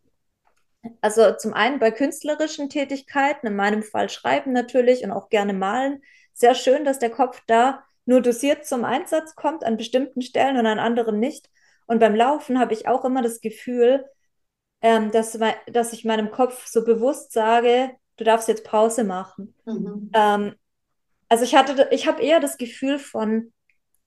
also 1.00 1.32
zum 1.36 1.52
einen 1.52 1.80
bei 1.80 1.90
künstlerischen 1.90 2.68
Tätigkeiten, 2.70 3.48
in 3.48 3.56
meinem 3.56 3.82
Fall 3.82 4.08
schreiben 4.08 4.52
natürlich 4.52 5.02
und 5.02 5.10
auch 5.10 5.28
gerne 5.28 5.54
malen, 5.54 6.02
sehr 6.32 6.54
schön, 6.54 6.84
dass 6.84 7.00
der 7.00 7.10
Kopf 7.10 7.42
da 7.48 7.82
nur 8.06 8.22
dosiert 8.22 8.64
zum 8.64 8.84
Einsatz 8.84 9.34
kommt, 9.34 9.64
an 9.64 9.76
bestimmten 9.76 10.22
Stellen 10.22 10.56
und 10.56 10.66
an 10.66 10.78
anderen 10.78 11.18
nicht. 11.18 11.50
Und 11.90 11.98
beim 11.98 12.14
Laufen 12.14 12.60
habe 12.60 12.72
ich 12.72 12.86
auch 12.86 13.04
immer 13.04 13.20
das 13.20 13.40
Gefühl, 13.40 14.04
ähm, 14.80 15.10
dass, 15.10 15.36
dass 15.66 15.92
ich 15.92 16.04
meinem 16.04 16.30
Kopf 16.30 16.68
so 16.68 16.84
bewusst 16.84 17.32
sage, 17.32 17.90
du 18.16 18.22
darfst 18.22 18.46
jetzt 18.46 18.62
Pause 18.62 19.02
machen. 19.02 19.56
Mhm. 19.64 20.08
Ähm, 20.14 20.54
also 21.28 21.42
ich 21.42 21.56
hatte, 21.56 21.88
ich 21.90 22.06
habe 22.06 22.22
eher 22.22 22.38
das 22.38 22.58
Gefühl 22.58 23.00
von 23.00 23.52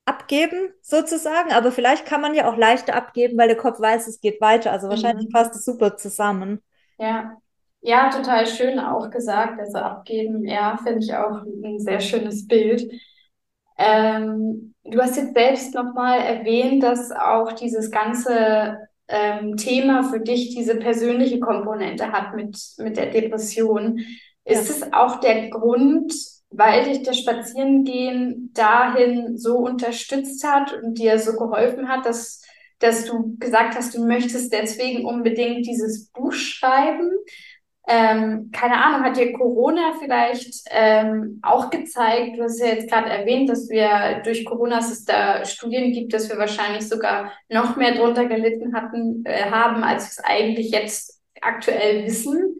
abgeben 0.06 0.69
sozusagen, 0.82 1.52
aber 1.52 1.74
vielleicht 1.74 2.06
kann 2.06 2.22
man 2.22 2.34
ja 2.34 2.50
auch 2.50 2.56
leichter 2.56 2.96
abgeben, 2.96 3.38
weil 3.38 3.50
der 3.50 3.58
Kopf 3.58 3.82
weiß, 3.82 4.08
es 4.08 4.22
geht 4.22 4.39
weiter. 4.39 4.72
Also 4.72 4.88
wahrscheinlich 4.88 5.28
mhm. 5.28 5.34
passt 5.34 5.54
es 5.54 5.65
super 5.65 5.98
zusammen. 5.98 6.63
Ja. 6.98 7.36
Ja, 7.82 8.10
total 8.10 8.48
schön 8.48 8.80
auch 8.80 9.10
gesagt. 9.10 9.60
Also 9.60 9.80
abgeben, 9.80 10.46
ja, 10.46 10.80
finde 10.82 11.00
ich 11.00 11.13
auch 11.13 11.41
ein 11.43 11.82
sehr 11.82 12.00
schönes 12.00 12.48
Bild. 12.48 12.89
Ähm, 13.78 14.74
du 14.84 15.02
hast 15.02 15.18
jetzt 15.18 15.34
selbst 15.34 15.74
nochmal 15.74 16.20
erwähnt, 16.20 16.84
dass 16.84 17.12
auch 17.12 17.54
dieses 17.54 17.92
ganze 17.92 18.78
ähm, 19.08 19.58
Thema 19.58 20.04
für 20.04 20.20
dich 20.20 20.56
diese 20.56 20.76
persönliche 20.76 21.40
Komponente 21.40 22.12
hat 22.12 22.36
mit, 22.36 22.58
mit 22.78 22.98
der 22.98 23.08
Depression. 23.08 24.00
Ist 24.46 24.70
ja. 24.70 24.88
es 24.88 24.94
auch 24.94 25.20
der 25.20 25.50
Grund, 25.50 26.14
weil 26.50 26.86
dich 26.86 27.04
das 27.04 27.18
Spazierengehen 27.18 28.52
dahin 28.54 29.38
so 29.38 29.58
unterstützt 29.58 30.44
hat 30.44 30.74
und 30.74 30.98
dir 31.00 31.20
so 31.20 31.34
geholfen 31.34 31.90
hat, 31.90 32.06
dass, 32.06 32.42
dass 32.80 33.06
du 33.06 33.36
gesagt 33.38 33.76
hast, 33.76 33.96
du 33.96 34.06
möchtest 34.06 34.54
deswegen 34.54 35.06
unbedingt 35.06 35.66
dieses 35.66 36.10
Buch 36.10 36.34
schreiben? 36.34 37.10
Ähm, 37.86 38.50
keine 38.54 38.82
Ahnung, 38.82 39.04
hat 39.04 39.17
dir 39.17 39.34
Corona 39.34 39.93
vielleicht 40.00 40.63
ähm, 40.69 41.39
auch 41.41 41.69
gezeigt? 41.69 42.38
Du 42.38 42.43
hast 42.43 42.60
ja 42.60 42.67
jetzt 42.67 42.89
gerade 42.89 43.10
erwähnt, 43.10 43.50
dass 43.50 43.69
wir 43.69 44.22
durch 44.24 44.46
Corona, 44.46 44.78
dass 44.78 44.91
es 44.91 45.04
da 45.04 45.43
Studien 45.43 45.91
gibt, 45.91 46.13
dass 46.13 46.30
wir 46.30 46.38
wahrscheinlich 46.38 46.88
sogar 46.88 47.34
noch 47.50 47.76
mehr 47.76 47.93
drunter 47.93 48.26
gelitten 48.26 48.74
hatten, 48.74 49.26
äh, 49.26 49.52
haben, 49.52 49.84
als 49.84 50.06
wir 50.06 50.12
es 50.12 50.19
eigentlich 50.24 50.72
jetzt 50.72 51.22
aktuell 51.41 52.06
wissen. 52.06 52.56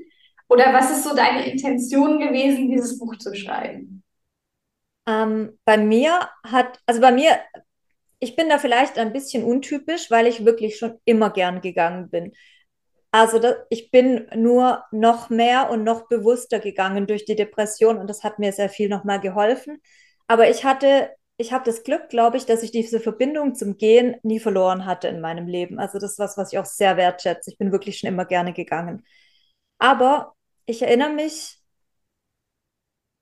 Oder 0.50 0.74
was 0.74 0.92
ist 0.92 1.06
so 1.06 1.16
deine 1.16 1.50
Intention 1.50 2.20
gewesen, 2.20 2.70
dieses 2.70 3.00
Buch 3.00 3.18
zu 3.18 3.34
schreiben? 3.34 4.04
Ähm, 5.08 5.58
bei 5.66 5.78
mir 5.78 6.30
hat, 6.46 6.80
also 6.86 7.00
bei 7.00 7.12
mir, 7.12 7.40
ich 8.20 8.36
bin 8.36 8.50
da 8.50 8.58
vielleicht 8.58 8.98
ein 8.98 9.14
bisschen 9.14 9.44
untypisch, 9.44 10.12
weil 10.12 10.28
ich 10.28 10.46
wirklich 10.46 10.78
schon 10.78 11.00
immer 11.06 11.30
gern 11.30 11.62
gegangen 11.62 12.10
bin. 12.10 12.34
Also 13.14 13.38
das, 13.38 13.58
ich 13.70 13.92
bin 13.92 14.28
nur 14.36 14.86
noch 14.92 15.30
mehr 15.30 15.70
und 15.70 15.84
noch 15.84 16.08
bewusster 16.08 16.60
gegangen 16.60 17.06
durch 17.06 17.26
die 17.26 17.36
Depression 17.36 18.00
und 18.00 18.08
das 18.10 18.24
hat 18.24 18.40
mir 18.40 18.52
sehr 18.54 18.70
viel 18.70 18.90
nochmal 18.90 19.20
geholfen. 19.20 19.80
Aber 20.28 20.50
ich 20.50 20.66
hatte, 20.66 21.12
ich 21.38 21.54
habe 21.54 21.64
das 21.64 21.84
Glück, 21.84 22.10
glaube 22.10 22.38
ich, 22.38 22.48
dass 22.48 22.64
ich 22.64 22.72
diese 22.72 23.00
Verbindung 23.00 23.54
zum 23.54 23.78
Gehen 23.78 24.16
nie 24.24 24.40
verloren 24.40 24.88
hatte 24.88 25.10
in 25.10 25.22
meinem 25.22 25.46
Leben. 25.48 25.78
Also 25.80 26.00
das 26.00 26.14
ist 26.14 26.20
was, 26.20 26.38
was 26.38 26.54
ich 26.54 26.58
auch 26.58 26.66
sehr 26.66 26.98
wertschätze. 26.98 27.52
Ich 27.52 27.60
bin 27.60 27.72
wirklich 27.72 28.00
schon 28.00 28.08
immer 28.10 28.26
gerne 28.26 28.52
gegangen. 28.52 29.06
Aber 29.80 30.34
ich 30.66 30.82
erinnere 30.82 31.12
mich, 31.12 31.60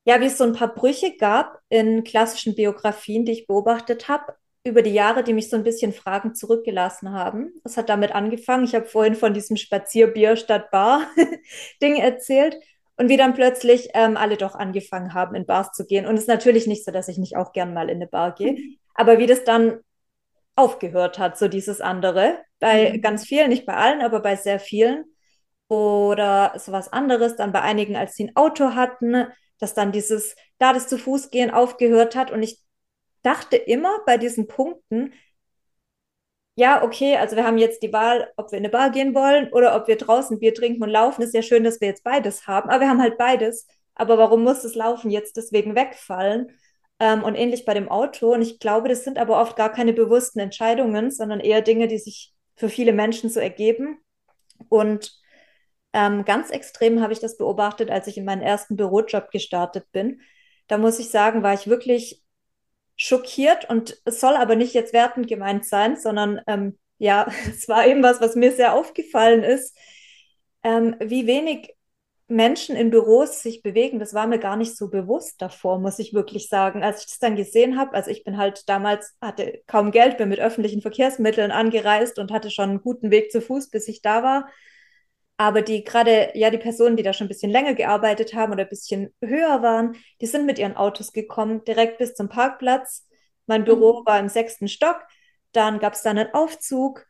ja, 0.06 0.20
wie 0.22 0.26
es 0.26 0.38
so 0.38 0.44
ein 0.46 0.54
paar 0.54 0.74
Brüche 0.74 1.18
gab 1.18 1.60
in 1.70 2.04
klassischen 2.06 2.56
Biografien, 2.56 3.26
die 3.26 3.34
ich 3.34 3.48
beobachtet 3.48 4.08
habe 4.08 4.34
über 4.64 4.82
die 4.82 4.94
Jahre, 4.94 5.24
die 5.24 5.34
mich 5.34 5.50
so 5.50 5.56
ein 5.56 5.64
bisschen 5.64 5.92
Fragen 5.92 6.36
zurückgelassen 6.36 7.12
haben. 7.12 7.54
Das 7.64 7.78
hat 7.78 7.90
damit 7.90 8.14
angefangen. 8.14 8.64
Ich 8.64 8.76
habe 8.76 8.86
vorhin 8.86 9.16
von 9.16 9.34
diesem 9.34 9.58
Spazierbier 9.58 10.36
statt 10.36 10.70
Bar 10.72 11.08
Ding 11.82 11.96
erzählt 11.96 12.58
und 12.98 13.10
wie 13.10 13.18
dann 13.18 13.34
plötzlich 13.34 13.90
ähm, 13.96 14.18
alle 14.18 14.38
doch 14.38 14.54
angefangen 14.54 15.14
haben, 15.16 15.36
in 15.36 15.48
Bars 15.48 15.72
zu 15.72 15.86
gehen. 15.86 16.06
Und 16.06 16.16
es 16.16 16.22
ist 16.22 16.28
natürlich 16.28 16.68
nicht 16.68 16.86
so, 16.86 16.92
dass 16.92 17.08
ich 17.08 17.18
nicht 17.18 17.38
auch 17.38 17.54
gern 17.54 17.74
mal 17.74 17.90
in 17.90 17.96
eine 17.96 18.08
Bar 18.08 18.36
gehe, 18.36 18.54
mhm. 18.54 18.78
aber 18.94 19.18
wie 19.18 19.26
das 19.26 19.44
dann 19.44 19.80
aufgehört 20.56 21.18
hat, 21.18 21.38
so 21.38 21.48
dieses 21.48 21.82
andere. 21.82 22.38
Bei 22.60 22.94
mhm. 22.94 23.02
ganz 23.02 23.26
vielen, 23.26 23.50
nicht 23.50 23.66
bei 23.66 23.74
allen, 23.74 24.02
aber 24.02 24.20
bei 24.20 24.36
sehr 24.36 24.60
vielen. 24.60 25.06
Oder 25.68 26.54
sowas 26.58 26.92
anderes, 26.92 27.38
dann 27.38 27.54
bei 27.54 27.62
einigen, 27.62 27.96
als 27.96 28.16
sie 28.16 28.26
ein 28.26 28.36
Auto 28.36 28.76
hatten, 28.76 29.26
dass 29.58 29.74
dann 29.74 29.92
dieses, 29.92 30.36
da 30.60 30.74
das 30.74 30.88
zu 30.88 30.98
Fuß 30.98 31.32
gehen 31.32 31.50
aufgehört 31.50 32.16
hat. 32.16 32.30
Und 32.30 32.44
ich 32.44 32.60
dachte 33.24 33.58
immer 33.58 34.00
bei 34.06 34.18
diesen 34.18 34.48
Punkten, 34.48 35.14
ja, 36.56 36.84
okay, 36.84 37.16
also 37.18 37.36
wir 37.36 37.46
haben 37.46 37.58
jetzt 37.58 37.82
die 37.82 37.94
Wahl, 37.94 38.32
ob 38.36 38.52
wir 38.52 38.58
in 38.58 38.66
eine 38.66 38.72
Bar 38.72 38.92
gehen 38.92 39.16
wollen 39.16 39.52
oder 39.52 39.76
ob 39.76 39.88
wir 39.88 39.98
draußen 39.98 40.40
Bier 40.40 40.54
trinken 40.54 40.84
und 40.84 40.90
laufen. 40.90 41.22
Ist 41.22 41.34
ja 41.34 41.42
schön, 41.42 41.64
dass 41.64 41.80
wir 41.82 41.88
jetzt 41.88 42.04
beides 42.04 42.46
haben, 42.48 42.70
aber 42.70 42.82
wir 42.82 42.90
haben 42.90 43.02
halt 43.02 43.18
beides. 43.18 43.68
Aber 43.96 44.18
warum 44.18 44.44
muss 44.44 44.62
das 44.62 44.76
Laufen 44.76 45.12
jetzt 45.12 45.38
deswegen 45.38 45.76
wegfallen? 45.76 46.52
Ähm, 47.00 47.24
und 47.24 47.36
ähnlich 47.36 47.66
bei 47.66 47.74
dem 47.74 47.90
Auto. 47.90 48.34
Und 48.34 48.42
ich 48.42 48.60
glaube, 48.60 48.90
das 48.90 49.04
sind 49.04 49.18
aber 49.18 49.42
oft 49.42 49.56
gar 49.56 49.72
keine 49.72 49.94
bewussten 49.94 50.40
Entscheidungen, 50.40 51.10
sondern 51.12 51.40
eher 51.40 51.62
Dinge, 51.62 51.88
die 51.88 51.98
sich 51.98 52.34
für 52.56 52.70
viele 52.70 52.94
Menschen 52.94 53.30
so 53.30 53.40
ergeben. 53.40 54.00
Und 54.70 55.20
ähm, 55.94 56.26
ganz 56.26 56.52
extrem 56.52 57.02
habe 57.02 57.14
ich 57.14 57.20
das 57.20 57.38
beobachtet, 57.38 57.90
als 57.90 58.08
ich 58.08 58.18
in 58.18 58.26
meinen 58.26 58.42
ersten 58.42 58.76
Bürojob 58.76 59.32
gestartet 59.32 59.86
bin. 59.92 60.22
Da 60.68 60.78
muss 60.78 61.00
ich 61.00 61.10
sagen, 61.10 61.44
war 61.44 61.54
ich 61.54 61.68
wirklich 61.68 62.22
schockiert 63.02 63.68
und 63.68 64.00
es 64.06 64.20
soll 64.20 64.36
aber 64.36 64.56
nicht 64.56 64.76
jetzt 64.76 64.94
wertend 64.94 65.28
gemeint 65.28 65.66
sein, 65.66 65.96
sondern 65.98 66.40
ähm, 66.46 66.78
ja, 67.00 67.28
es 67.50 67.68
war 67.68 67.88
eben 67.88 68.04
was, 68.04 68.22
was 68.22 68.36
mir 68.36 68.52
sehr 68.52 68.76
aufgefallen 68.76 69.44
ist. 69.44 69.76
ähm, 70.64 70.96
wie 71.00 71.26
wenig 71.28 71.76
Menschen 72.28 72.76
in 72.76 72.92
Büros 72.92 73.42
sich 73.42 73.62
bewegen, 73.64 74.00
das 74.00 74.14
war 74.14 74.28
mir 74.28 74.40
gar 74.40 74.56
nicht 74.56 74.78
so 74.78 74.90
bewusst 74.90 75.42
davor, 75.42 75.80
muss 75.80 76.00
ich 76.00 76.14
wirklich 76.14 76.48
sagen. 76.48 76.84
Als 76.84 77.02
ich 77.02 77.08
das 77.08 77.20
dann 77.20 77.36
gesehen 77.36 77.78
habe, 77.80 77.94
also 77.94 78.12
ich 78.12 78.24
bin 78.24 78.38
halt 78.38 78.70
damals, 78.70 79.18
hatte 79.20 79.62
kaum 79.68 79.92
Geld, 79.92 80.18
bin 80.18 80.30
mit 80.30 80.40
öffentlichen 80.40 80.82
Verkehrsmitteln 80.82 81.52
angereist 81.52 82.20
und 82.20 82.32
hatte 82.32 82.52
schon 82.52 82.70
einen 82.70 82.82
guten 82.82 83.12
Weg 83.12 83.32
zu 83.32 83.42
Fuß, 83.42 83.70
bis 83.72 83.88
ich 83.88 84.02
da 84.02 84.24
war. 84.24 84.48
Aber 85.42 85.64
die 85.64 85.84
gerade, 85.84 86.32
ja, 86.36 86.52
die 86.52 86.60
Personen, 86.60 86.98
die 86.98 87.04
da 87.04 87.14
schon 87.14 87.26
ein 87.26 87.30
bisschen 87.30 87.52
länger 87.52 87.74
gearbeitet 87.74 88.36
haben 88.36 88.54
oder 88.54 88.64
ein 88.64 88.70
bisschen 88.70 89.12
höher 89.24 89.64
waren, 89.64 89.96
die 90.22 90.28
sind 90.28 90.46
mit 90.46 90.60
ihren 90.60 90.78
Autos 90.78 91.14
gekommen, 91.14 91.64
direkt 91.64 91.98
bis 91.98 92.14
zum 92.14 92.30
Parkplatz. 92.30 93.08
Mein 93.48 93.64
Büro 93.64 94.02
mhm. 94.02 94.06
war 94.06 94.20
im 94.20 94.30
sechsten 94.30 94.68
Stock. 94.68 95.02
Dann 95.52 95.80
gab 95.80 95.94
es 95.94 96.04
da 96.04 96.12
einen 96.12 96.32
Aufzug 96.34 97.06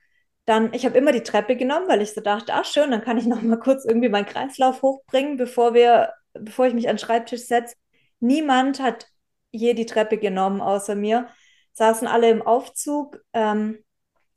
dann, 0.46 0.74
ich 0.74 0.86
habe 0.86 0.98
immer 0.98 1.12
die 1.12 1.24
Treppe 1.24 1.56
genommen, 1.56 1.88
weil 1.88 2.02
ich 2.02 2.14
so 2.14 2.22
dachte, 2.22 2.54
ach 2.54 2.66
schön, 2.66 2.92
dann 2.92 3.04
kann 3.04 3.18
ich 3.18 3.26
noch 3.26 3.42
mal 3.42 3.60
kurz 3.60 3.86
irgendwie 3.86 4.10
meinen 4.10 4.26
Kreislauf 4.26 4.82
hochbringen, 4.82 5.38
bevor 5.38 5.74
wir, 5.74 6.14
bevor 6.34 6.66
ich 6.66 6.74
mich 6.74 6.90
an 6.90 6.96
den 6.96 7.00
Schreibtisch 7.00 7.46
setze. 7.46 7.76
Niemand 8.20 8.80
hat 8.80 9.08
je 9.52 9.74
die 9.74 9.86
Treppe 9.86 10.18
genommen, 10.18 10.62
außer 10.62 10.96
mir. 10.96 11.28
Saßen 11.74 12.08
alle 12.08 12.30
im 12.30 12.42
Aufzug. 12.42 13.22
Ähm, 13.34 13.84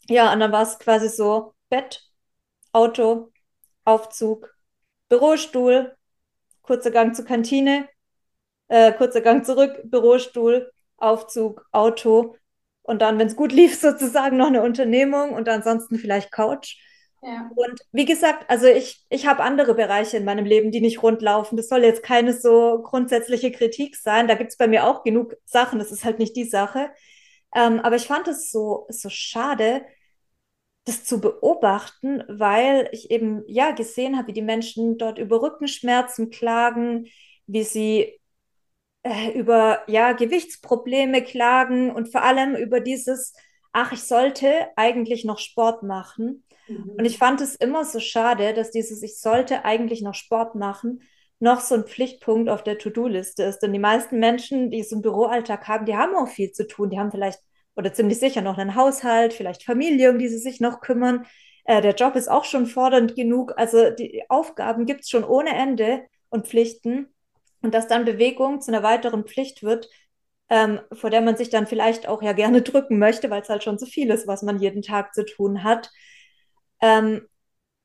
ja, 0.09 0.33
und 0.33 0.41
dann 0.41 0.53
war 0.53 0.63
es 0.63 0.79
quasi 0.79 1.09
so 1.09 1.55
Bett, 1.69 2.03
Auto, 2.73 3.33
Aufzug, 3.85 4.55
Bürostuhl, 5.09 5.95
kurzer 6.63 6.91
Gang 6.91 7.15
zur 7.15 7.25
Kantine, 7.25 7.89
äh, 8.69 8.93
kurzer 8.93 9.21
Gang 9.21 9.45
zurück, 9.45 9.81
Bürostuhl, 9.85 10.71
Aufzug, 10.97 11.67
Auto 11.73 12.37
und 12.83 13.03
dann, 13.03 13.19
wenn 13.19 13.27
es 13.27 13.37
gut 13.37 13.53
lief, 13.61 13.79
sozusagen 13.79 14.37
noch 14.37 14.49
eine 14.49 14.63
Unternehmung 14.63 15.33
und 15.33 15.49
ansonsten 15.49 15.99
vielleicht 15.99 16.33
Couch. 16.33 16.77
Ja. 17.23 17.51
Und 17.55 17.81
wie 17.93 18.05
gesagt, 18.05 18.51
also 18.51 18.67
ich, 18.67 19.07
ich 19.09 19.27
habe 19.27 19.43
andere 19.43 19.75
Bereiche 19.75 20.19
in 20.19 20.27
meinem 20.27 20.45
Leben, 20.45 20.71
die 20.71 20.83
nicht 20.83 21.03
rund 21.03 21.23
laufen. 21.23 21.57
Das 21.57 21.69
soll 21.69 21.83
jetzt 21.83 22.03
keine 22.03 22.35
so 22.35 22.83
grundsätzliche 22.83 23.51
Kritik 23.51 23.97
sein. 23.97 24.29
Da 24.29 24.35
gibt 24.35 24.51
es 24.51 24.59
bei 24.59 24.69
mir 24.69 24.85
auch 24.85 25.03
genug 25.05 25.35
Sachen. 25.47 25.79
Das 25.79 25.91
ist 25.91 26.05
halt 26.05 26.19
nicht 26.19 26.37
die 26.37 26.45
Sache. 26.45 26.91
Ähm, 27.55 27.81
aber 27.81 27.97
ich 27.97 28.07
fand 28.07 28.29
es 28.29 28.51
so, 28.51 28.87
so 28.91 29.09
schade, 29.09 29.87
das 30.85 31.05
zu 31.05 31.21
beobachten, 31.21 32.23
weil 32.29 32.89
ich 32.93 33.11
eben 33.11 33.43
ja 33.47 33.71
gesehen 33.71 34.17
habe, 34.17 34.29
wie 34.29 34.33
die 34.35 34.43
Menschen 34.43 34.99
dort 34.99 35.19
über 35.19 35.41
Rückenschmerzen 35.41 36.31
klagen, 36.31 37.07
wie 37.47 37.65
sie 37.65 38.21
äh, 39.03 39.31
über 39.33 39.83
ja, 39.87 40.13
Gewichtsprobleme 40.13 41.23
klagen 41.23 41.91
und 41.91 42.11
vor 42.11 42.23
allem 42.23 42.55
über 42.55 42.81
dieses, 42.81 43.35
ach, 43.73 43.93
ich 43.93 44.03
sollte 44.03 44.69
eigentlich 44.77 45.25
noch 45.25 45.39
Sport 45.39 45.83
machen. 45.83 46.45
Mhm. 46.69 46.95
Und 46.99 47.05
ich 47.05 47.17
fand 47.17 47.41
es 47.41 47.55
immer 47.55 47.85
so 47.85 47.99
schade, 47.99 48.53
dass 48.53 48.71
dieses, 48.71 49.03
ich 49.03 49.19
sollte 49.19 49.65
eigentlich 49.65 50.03
noch 50.03 50.15
Sport 50.15 50.55
machen, 50.55 51.03
noch 51.39 51.61
so 51.61 51.75
ein 51.75 51.85
Pflichtpunkt 51.85 52.49
auf 52.51 52.63
der 52.63 52.79
To-Do-Liste 52.79 53.43
ist. 53.43 53.63
Und 53.63 53.73
die 53.73 53.79
meisten 53.79 54.19
Menschen, 54.19 54.71
die 54.71 54.83
so 54.83 54.97
einen 54.97 55.03
Büroalltag 55.03 55.67
haben, 55.67 55.87
die 55.87 55.97
haben 55.97 56.15
auch 56.15 56.29
viel 56.29 56.53
zu 56.53 56.67
tun. 56.67 56.91
Die 56.91 56.99
haben 56.99 57.11
vielleicht 57.11 57.41
oder 57.77 57.93
ziemlich 57.93 58.19
sicher 58.19 58.41
noch 58.41 58.59
einen 58.59 58.75
Haushalt, 58.75 59.33
vielleicht 59.33 59.65
Familie, 59.65 60.11
um 60.11 60.19
die 60.19 60.29
sie 60.29 60.39
sich 60.39 60.61
noch 60.61 60.81
kümmern. 60.81 61.27
Äh, 61.65 61.81
der 61.83 61.95
Job 61.95 62.17
ist 62.17 62.29
auch 62.31 62.45
schon 62.45 62.67
fordernd 62.67 63.17
genug. 63.17 63.53
Also 63.57 63.91
die 63.91 64.25
Aufgaben 64.29 64.87
gibt 64.87 65.03
es 65.03 65.11
schon 65.11 65.25
ohne 65.25 65.55
Ende 65.55 66.05
und 66.29 66.47
Pflichten 66.47 67.09
und 67.63 67.75
dass 67.75 67.89
dann 67.89 68.05
Bewegung 68.05 68.61
zu 68.61 68.71
einer 68.73 68.83
weiteren 68.83 69.25
Pflicht 69.25 69.63
wird, 69.63 69.89
ähm, 70.51 70.81
vor 70.93 71.11
der 71.11 71.23
man 71.23 71.37
sich 71.37 71.51
dann 71.51 71.67
vielleicht 71.67 72.07
auch 72.07 72.23
ja 72.23 72.33
gerne 72.33 72.63
drücken 72.63 72.99
möchte, 72.99 73.31
weil 73.31 73.43
es 73.43 73.49
halt 73.49 73.65
schon 73.65 73.79
so 73.79 73.87
viel 73.87 74.11
ist, 74.11 74.27
was 74.27 74.43
man 74.43 74.59
jeden 74.61 74.83
Tag 74.83 75.15
zu 75.15 75.25
tun 75.25 75.65
hat, 75.65 75.91
ähm, 76.81 77.27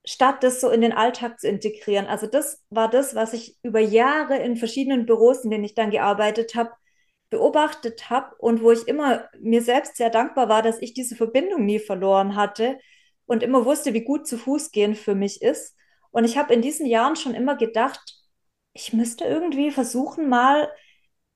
statt 0.06 0.44
das 0.44 0.62
so 0.62 0.70
in 0.70 0.82
den 0.82 0.94
Alltag 0.94 1.40
zu 1.40 1.48
integrieren. 1.48 2.08
Also 2.08 2.28
das 2.28 2.64
war 2.70 2.90
das, 2.90 3.16
was 3.16 3.34
ich 3.34 3.58
über 3.64 3.80
Jahre 3.80 4.38
in 4.38 4.58
verschiedenen 4.58 5.06
Büros, 5.06 5.44
in 5.44 5.52
denen 5.52 5.64
ich 5.64 5.76
dann 5.76 5.92
gearbeitet 5.92 6.56
habe, 6.56 6.72
beobachtet 7.30 8.10
habe 8.10 8.36
und 8.38 8.62
wo 8.62 8.72
ich 8.72 8.88
immer 8.88 9.30
mir 9.40 9.62
selbst 9.62 9.98
sehr 9.98 10.10
dankbar 10.10 10.50
war, 10.50 10.62
dass 10.62 10.82
ich 10.82 10.94
diese 10.94 11.16
Verbindung 11.16 11.66
nie 11.66 11.80
verloren 11.80 12.36
hatte 12.36 12.80
und 13.26 13.44
immer 13.44 13.66
wusste, 13.66 13.94
wie 13.94 14.04
gut 14.04 14.28
zu 14.28 14.38
Fuß 14.38 14.72
gehen 14.72 14.96
für 14.96 15.16
mich 15.16 15.42
ist. 15.42 15.76
Und 16.12 16.26
ich 16.26 16.38
habe 16.38 16.54
in 16.54 16.62
diesen 16.62 16.86
Jahren 16.88 17.16
schon 17.16 17.36
immer 17.36 17.56
gedacht, 17.56 18.16
ich 18.74 18.94
müsste 18.94 19.26
irgendwie 19.26 19.72
versuchen, 19.72 20.30
mal 20.30 20.70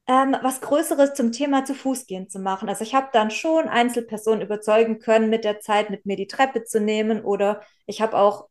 ähm, 0.08 0.36
was 0.42 0.62
Größeres 0.62 1.14
zum 1.14 1.32
Thema 1.32 1.66
zu 1.66 1.76
Fuß 1.76 2.08
gehen 2.08 2.30
zu 2.30 2.40
machen. 2.40 2.70
Also 2.70 2.84
ich 2.84 2.96
habe 2.96 3.10
dann 3.14 3.32
schon 3.32 3.68
Einzelpersonen 3.70 4.42
überzeugen 4.42 5.00
können, 5.00 5.30
mit 5.30 5.44
der 5.46 5.60
Zeit 5.62 5.90
mit 5.90 6.06
mir 6.06 6.16
die 6.18 6.28
Treppe 6.28 6.64
zu 6.66 6.82
nehmen 6.82 7.24
oder 7.24 7.62
ich 7.86 8.02
habe 8.02 8.18
auch 8.18 8.50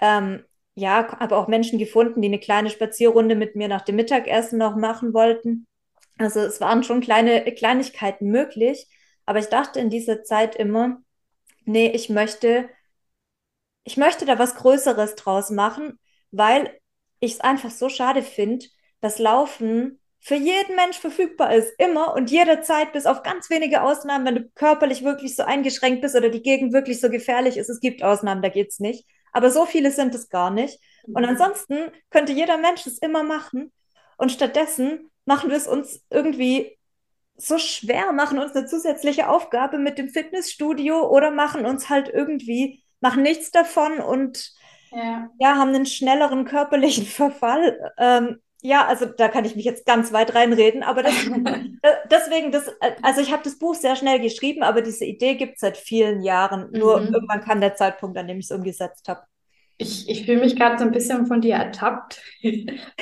ähm, 0.00 0.44
ja, 0.74 1.06
habe 1.20 1.36
auch 1.36 1.48
Menschen 1.48 1.78
gefunden, 1.78 2.20
die 2.20 2.28
eine 2.28 2.40
kleine 2.40 2.70
Spazierrunde 2.70 3.36
mit 3.36 3.56
mir 3.56 3.68
nach 3.68 3.82
dem 3.82 3.96
Mittagessen 3.96 4.58
noch 4.58 4.76
machen 4.76 5.14
wollten. 5.14 5.66
Also 6.18 6.40
es 6.40 6.60
waren 6.60 6.84
schon 6.84 7.00
kleine 7.00 7.42
Kleinigkeiten 7.52 8.30
möglich, 8.30 8.86
aber 9.26 9.38
ich 9.38 9.46
dachte 9.46 9.80
in 9.80 9.90
dieser 9.90 10.22
Zeit 10.22 10.54
immer, 10.54 11.02
nee, 11.64 11.90
ich 11.90 12.08
möchte, 12.08 12.68
ich 13.84 13.96
möchte 13.96 14.24
da 14.24 14.38
was 14.38 14.54
Größeres 14.54 15.16
draus 15.16 15.50
machen, 15.50 15.98
weil 16.30 16.78
ich 17.20 17.34
es 17.34 17.40
einfach 17.40 17.70
so 17.70 17.88
schade 17.88 18.22
finde, 18.22 18.66
dass 19.00 19.18
Laufen 19.18 20.00
für 20.20 20.36
jeden 20.36 20.74
Mensch 20.74 20.98
verfügbar 20.98 21.54
ist, 21.54 21.74
immer 21.78 22.14
und 22.14 22.30
jederzeit, 22.30 22.94
bis 22.94 23.04
auf 23.04 23.22
ganz 23.22 23.50
wenige 23.50 23.82
Ausnahmen, 23.82 24.24
wenn 24.24 24.34
du 24.36 24.48
körperlich 24.54 25.04
wirklich 25.04 25.36
so 25.36 25.42
eingeschränkt 25.42 26.00
bist 26.00 26.16
oder 26.16 26.30
die 26.30 26.40
Gegend 26.40 26.72
wirklich 26.72 26.98
so 27.00 27.10
gefährlich 27.10 27.58
ist. 27.58 27.68
Es 27.68 27.80
gibt 27.80 28.02
Ausnahmen, 28.02 28.40
da 28.40 28.48
geht 28.48 28.68
es 28.70 28.78
nicht. 28.78 29.06
Aber 29.32 29.50
so 29.50 29.66
viele 29.66 29.90
sind 29.90 30.14
es 30.14 30.30
gar 30.30 30.50
nicht. 30.50 30.80
Und 31.02 31.24
mhm. 31.24 31.30
ansonsten 31.30 31.90
könnte 32.08 32.32
jeder 32.32 32.56
Mensch 32.56 32.86
es 32.86 32.98
immer 32.98 33.22
machen. 33.22 33.70
Und 34.16 34.32
stattdessen 34.32 35.10
machen 35.24 35.50
wir 35.50 35.56
es 35.56 35.66
uns 35.66 36.04
irgendwie 36.10 36.76
so 37.36 37.58
schwer, 37.58 38.12
machen 38.12 38.38
uns 38.38 38.54
eine 38.54 38.66
zusätzliche 38.66 39.28
Aufgabe 39.28 39.78
mit 39.78 39.98
dem 39.98 40.08
Fitnessstudio 40.08 41.08
oder 41.08 41.30
machen 41.30 41.66
uns 41.66 41.88
halt 41.88 42.08
irgendwie, 42.08 42.82
machen 43.00 43.22
nichts 43.22 43.50
davon 43.50 43.98
und 43.98 44.52
ja. 44.92 45.28
ja, 45.40 45.56
haben 45.56 45.74
einen 45.74 45.86
schnelleren 45.86 46.44
körperlichen 46.44 47.06
Verfall. 47.06 47.92
Ähm, 47.98 48.38
ja, 48.62 48.86
also 48.86 49.04
da 49.04 49.28
kann 49.28 49.44
ich 49.44 49.56
mich 49.56 49.66
jetzt 49.66 49.84
ganz 49.84 50.10
weit 50.12 50.34
reinreden, 50.34 50.82
aber 50.82 51.02
das, 51.02 51.12
deswegen, 52.10 52.50
das, 52.50 52.70
also 53.02 53.20
ich 53.20 53.30
habe 53.30 53.42
das 53.42 53.58
Buch 53.58 53.74
sehr 53.74 53.94
schnell 53.94 54.20
geschrieben, 54.20 54.62
aber 54.62 54.80
diese 54.80 55.04
Idee 55.04 55.34
gibt 55.34 55.56
es 55.56 55.60
seit 55.60 55.76
vielen 55.76 56.22
Jahren. 56.22 56.70
Nur 56.72 57.00
mhm. 57.00 57.12
irgendwann 57.12 57.42
kam 57.42 57.60
der 57.60 57.74
Zeitpunkt, 57.74 58.16
an 58.16 58.26
dem 58.26 58.38
ich 58.38 58.46
es 58.46 58.52
umgesetzt 58.52 59.06
habe. 59.08 59.20
Ich, 59.76 60.08
ich 60.08 60.24
fühle 60.24 60.40
mich 60.40 60.56
gerade 60.56 60.78
so 60.78 60.84
ein 60.84 60.92
bisschen 60.92 61.26
von 61.26 61.42
dir 61.42 61.56
ertappt, 61.56 62.22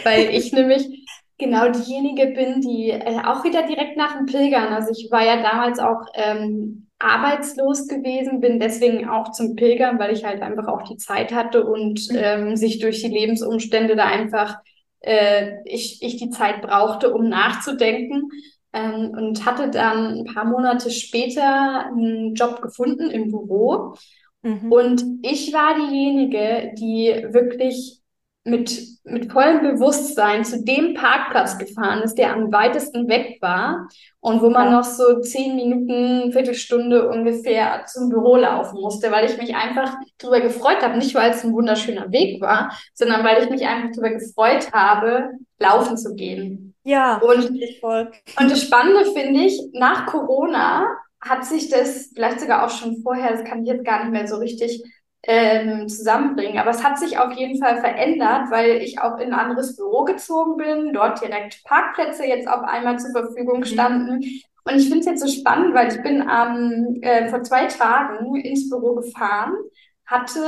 weil 0.05 0.31
ich 0.31 0.53
nämlich 0.53 1.07
genau 1.43 1.69
diejenige 1.71 2.29
bin, 2.29 2.61
die 2.61 2.91
äh, 2.91 3.21
auch 3.25 3.45
wieder 3.45 3.67
direkt 3.67 3.97
nach 3.97 4.17
dem 4.17 4.27
Pilgern, 4.27 4.73
also 4.73 4.91
ich 4.91 5.11
war 5.11 5.25
ja 5.25 5.43
damals 5.43 5.79
auch 5.79 6.07
ähm, 6.15 6.87
arbeitslos 6.99 7.89
gewesen, 7.89 8.41
bin 8.41 8.61
deswegen 8.61 9.09
auch 9.09 9.33
zum 9.33 9.57
Pilgern, 9.57 9.99
weil 9.99 10.13
ich 10.13 10.25
halt 10.25 10.41
einfach 10.41 10.69
auch 10.69 10.83
die 10.83 10.97
Zeit 10.97 11.33
hatte 11.33 11.65
und 11.65 12.11
mhm. 12.11 12.19
ähm, 12.19 12.57
sich 12.57 12.79
durch 12.79 13.03
die 13.03 13.09
Lebensumstände 13.09 13.97
da 13.97 14.07
einfach 14.07 14.57
äh, 15.01 15.63
ich, 15.65 16.03
ich 16.03 16.17
die 16.17 16.31
Zeit 16.31 16.63
brauchte, 16.63 17.13
um 17.13 17.29
nachzudenken. 17.29 18.31
Ähm, 18.75 19.11
und 19.15 19.45
hatte 19.45 19.69
dann 19.69 20.21
ein 20.21 20.25
paar 20.25 20.47
Monate 20.47 20.91
später 20.91 21.87
einen 21.87 22.35
Job 22.35 22.63
gefunden 22.63 23.11
im 23.11 23.31
Büro. 23.31 23.97
Mhm. 24.43 24.73
Und 24.73 25.05
ich 25.23 25.53
war 25.53 25.75
diejenige, 25.75 26.73
die 26.79 27.27
wirklich 27.35 28.02
mit, 28.45 28.83
mit 29.05 29.31
vollem 29.31 29.61
Bewusstsein 29.61 30.45
zu 30.45 30.65
dem 30.65 30.95
Parkplatz 30.95 31.59
gefahren 31.59 32.03
ist, 32.03 32.17
der 32.17 32.33
am 32.33 32.53
weitesten 32.53 33.09
weg 33.09 33.39
war 33.41 33.89
und 34.21 34.43
wo 34.43 34.51
man 34.51 34.67
ja. 34.67 34.73
noch 34.73 34.85
so 34.85 35.21
zehn 35.21 35.55
Minuten, 35.55 36.33
Viertelstunde 36.33 37.09
ungefähr 37.09 37.85
zum 37.87 38.09
Büro 38.09 38.37
laufen 38.37 38.81
musste, 38.81 39.13
weil 39.13 39.31
ich 39.31 39.39
mich 39.39 39.55
einfach 39.55 39.95
darüber 40.19 40.41
gefreut 40.41 40.83
habe, 40.83 40.99
nicht 40.99 41.15
weil 41.15 41.31
es 41.31 41.45
ein 41.45 41.53
wunderschöner 41.53 42.11
Weg 42.11 42.41
war, 42.41 42.77
sondern 42.95 43.25
weil 43.25 43.45
ich 43.45 43.51
mich 43.51 43.67
einfach 43.67 43.91
darüber 43.91 44.11
gefreut 44.11 44.73
habe, 44.73 45.31
laufen 45.59 45.97
zu 45.97 46.15
gehen. 46.15 46.75
Ja, 46.85 47.19
und, 47.19 47.49
voll. 47.81 48.11
und 48.41 48.51
das 48.51 48.63
Spannende 48.63 49.13
finde 49.13 49.43
ich, 49.43 49.61
nach 49.73 50.07
Corona 50.07 50.87
hat 51.21 51.45
sich 51.45 51.69
das 51.69 52.11
vielleicht 52.13 52.41
sogar 52.41 52.67
auch 52.67 52.71
schon 52.71 53.01
vorher, 53.03 53.31
das 53.31 53.45
kann 53.45 53.63
ich 53.63 53.69
jetzt 53.69 53.85
gar 53.85 54.03
nicht 54.03 54.13
mehr 54.13 54.27
so 54.27 54.37
richtig 54.39 54.83
ähm, 55.25 55.89
zusammenbringen. 55.89 56.59
Aber 56.59 56.71
es 56.71 56.83
hat 56.83 56.99
sich 56.99 57.19
auf 57.19 57.33
jeden 57.33 57.61
Fall 57.63 57.81
verändert, 57.81 58.51
weil 58.51 58.83
ich 58.83 59.01
auch 59.01 59.19
in 59.19 59.33
ein 59.33 59.39
anderes 59.39 59.77
Büro 59.77 60.05
gezogen 60.05 60.57
bin, 60.57 60.93
dort 60.93 61.21
direkt 61.21 61.63
Parkplätze 61.65 62.25
jetzt 62.25 62.49
auf 62.49 62.63
einmal 62.65 62.99
zur 62.99 63.11
Verfügung 63.13 63.61
mhm. 63.61 63.65
standen. 63.65 64.25
Und 64.65 64.77
ich 64.77 64.85
finde 64.85 65.01
es 65.01 65.07
jetzt 65.07 65.21
so 65.23 65.29
spannend, 65.29 65.75
weil 65.75 65.93
ich 65.93 66.03
bin 66.03 66.23
ähm, 66.29 66.99
äh, 67.03 67.29
vor 67.29 67.43
zwei 67.43 67.67
Tagen 67.67 68.37
ins 68.37 68.69
Büro 68.69 68.95
gefahren, 68.95 69.55
hatte 70.07 70.45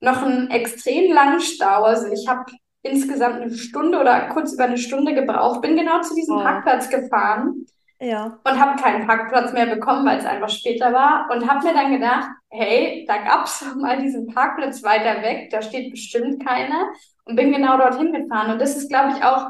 noch 0.00 0.22
einen 0.22 0.50
extrem 0.50 1.12
langen 1.12 1.40
Stau. 1.40 1.84
Also 1.84 2.08
ich 2.12 2.28
habe 2.28 2.44
insgesamt 2.82 3.36
eine 3.36 3.54
Stunde 3.54 3.98
oder 3.98 4.28
kurz 4.28 4.52
über 4.52 4.64
eine 4.64 4.76
Stunde 4.76 5.14
gebraucht, 5.14 5.62
bin 5.62 5.76
genau 5.76 6.02
zu 6.02 6.14
diesem 6.14 6.36
oh. 6.36 6.42
Parkplatz 6.42 6.90
gefahren 6.90 7.66
Ja. 8.04 8.38
Und 8.44 8.60
habe 8.60 8.80
keinen 8.80 9.06
Parkplatz 9.06 9.52
mehr 9.52 9.66
bekommen, 9.66 10.04
weil 10.06 10.18
es 10.18 10.26
einfach 10.26 10.50
später 10.50 10.92
war. 10.92 11.28
Und 11.30 11.48
habe 11.48 11.66
mir 11.66 11.72
dann 11.72 11.92
gedacht, 11.92 12.28
hey, 12.50 13.04
da 13.08 13.16
gab 13.18 13.46
es 13.46 13.64
mal 13.76 14.00
diesen 14.00 14.26
Parkplatz 14.26 14.82
weiter 14.82 15.22
weg, 15.22 15.48
da 15.50 15.62
steht 15.62 15.90
bestimmt 15.90 16.44
keiner. 16.44 16.92
Und 17.24 17.36
bin 17.36 17.52
genau 17.52 17.78
dorthin 17.78 18.12
gefahren. 18.12 18.52
Und 18.52 18.60
das 18.60 18.76
ist, 18.76 18.90
glaube 18.90 19.14
ich, 19.16 19.24
auch 19.24 19.46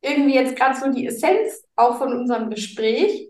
irgendwie 0.00 0.34
jetzt 0.34 0.54
gerade 0.54 0.76
so 0.76 0.92
die 0.92 1.06
Essenz 1.06 1.64
auch 1.74 1.98
von 1.98 2.12
unserem 2.12 2.50
Gespräch. 2.50 3.28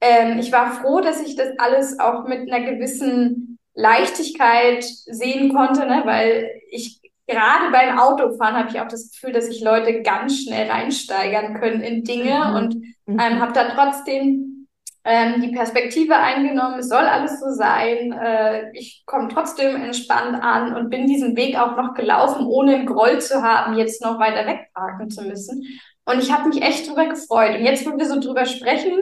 Ähm, 0.00 0.40
ich 0.40 0.50
war 0.50 0.72
froh, 0.72 1.00
dass 1.00 1.20
ich 1.20 1.36
das 1.36 1.56
alles 1.58 2.00
auch 2.00 2.26
mit 2.26 2.52
einer 2.52 2.68
gewissen 2.68 3.58
Leichtigkeit 3.74 4.82
sehen 4.82 5.54
konnte, 5.54 5.86
ne? 5.86 6.02
weil 6.04 6.50
ich 6.70 7.00
gerade 7.28 7.70
beim 7.70 7.98
Autofahren 7.98 8.56
habe 8.56 8.70
ich 8.70 8.80
auch 8.80 8.88
das 8.88 9.12
Gefühl, 9.12 9.32
dass 9.32 9.46
sich 9.46 9.62
Leute 9.62 10.02
ganz 10.02 10.42
schnell 10.42 10.68
reinsteigern 10.68 11.60
können 11.60 11.82
in 11.82 12.02
Dinge 12.02 12.48
mhm. 12.48 12.56
und 12.56 12.74
mhm. 13.06 13.20
ähm, 13.20 13.40
habe 13.40 13.52
dann 13.52 13.72
trotzdem 13.74 14.66
ähm, 15.04 15.40
die 15.40 15.52
Perspektive 15.52 16.16
eingenommen, 16.16 16.80
es 16.80 16.88
soll 16.88 17.04
alles 17.04 17.40
so 17.40 17.50
sein, 17.50 18.12
äh, 18.12 18.70
ich 18.72 19.04
komme 19.06 19.28
trotzdem 19.28 19.76
entspannt 19.76 20.42
an 20.42 20.74
und 20.74 20.90
bin 20.90 21.06
diesen 21.06 21.36
Weg 21.36 21.58
auch 21.58 21.76
noch 21.76 21.94
gelaufen, 21.94 22.46
ohne 22.46 22.74
einen 22.74 22.86
Groll 22.86 23.20
zu 23.20 23.42
haben, 23.42 23.78
jetzt 23.78 24.02
noch 24.02 24.18
weiter 24.18 24.46
wegparken 24.46 25.08
zu 25.08 25.22
müssen. 25.22 25.64
Und 26.04 26.20
ich 26.20 26.32
habe 26.32 26.48
mich 26.48 26.62
echt 26.62 26.88
drüber 26.88 27.06
gefreut. 27.06 27.58
Und 27.58 27.64
jetzt, 27.64 27.86
wo 27.86 27.96
wir 27.96 28.06
so 28.06 28.18
drüber 28.18 28.46
sprechen, 28.46 28.98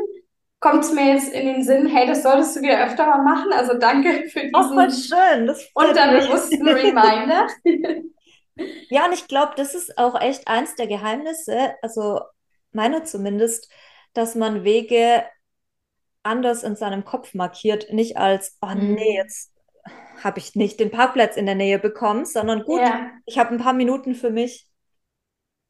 kommt 0.61 0.85
es 0.85 0.93
mir 0.93 1.13
jetzt 1.15 1.33
in 1.33 1.47
den 1.47 1.63
Sinn, 1.63 1.87
hey, 1.87 2.07
das 2.07 2.23
solltest 2.23 2.57
du 2.57 2.61
wieder 2.63 2.85
öfter 2.85 3.07
mal 3.07 3.23
machen. 3.23 3.53
Also 3.53 3.79
danke 3.79 4.29
für 4.29 4.41
diesen 4.41 4.55
oh, 4.55 4.91
schön. 4.91 5.47
Das 5.47 5.69
unterbewussten 5.75 6.69
Reminder. 6.69 7.47
Ja, 8.89 9.07
und 9.07 9.13
ich 9.13 9.29
glaube, 9.29 9.53
das 9.57 9.75
ist 9.75 9.99
auch 9.99 10.21
echt 10.21 10.49
eins 10.49 10.75
der 10.77 10.87
Geheimnisse, 10.87 11.75
also 11.83 12.21
meiner 12.73 13.05
zumindest, 13.05 13.71
dass 14.15 14.35
man 14.35 14.65
Wege 14.65 15.25
anders 16.23 16.63
in 16.63 16.77
seinem 16.77 17.05
Kopf 17.05 17.35
markiert, 17.35 17.93
nicht 17.93 18.17
als, 18.17 18.57
oh 18.63 18.73
nee, 18.75 18.93
mhm. 18.93 18.99
jetzt 18.99 19.53
habe 20.23 20.39
ich 20.39 20.55
nicht 20.55 20.81
den 20.81 20.91
Parkplatz 20.91 21.37
in 21.37 21.47
der 21.47 21.55
Nähe 21.55 21.79
bekommen, 21.79 22.25
sondern 22.25 22.65
gut, 22.65 22.81
ja. 22.81 23.11
ich 23.27 23.39
habe 23.39 23.51
ein 23.51 23.61
paar 23.61 23.75
Minuten 23.75 24.15
für 24.15 24.31
mich. 24.31 24.67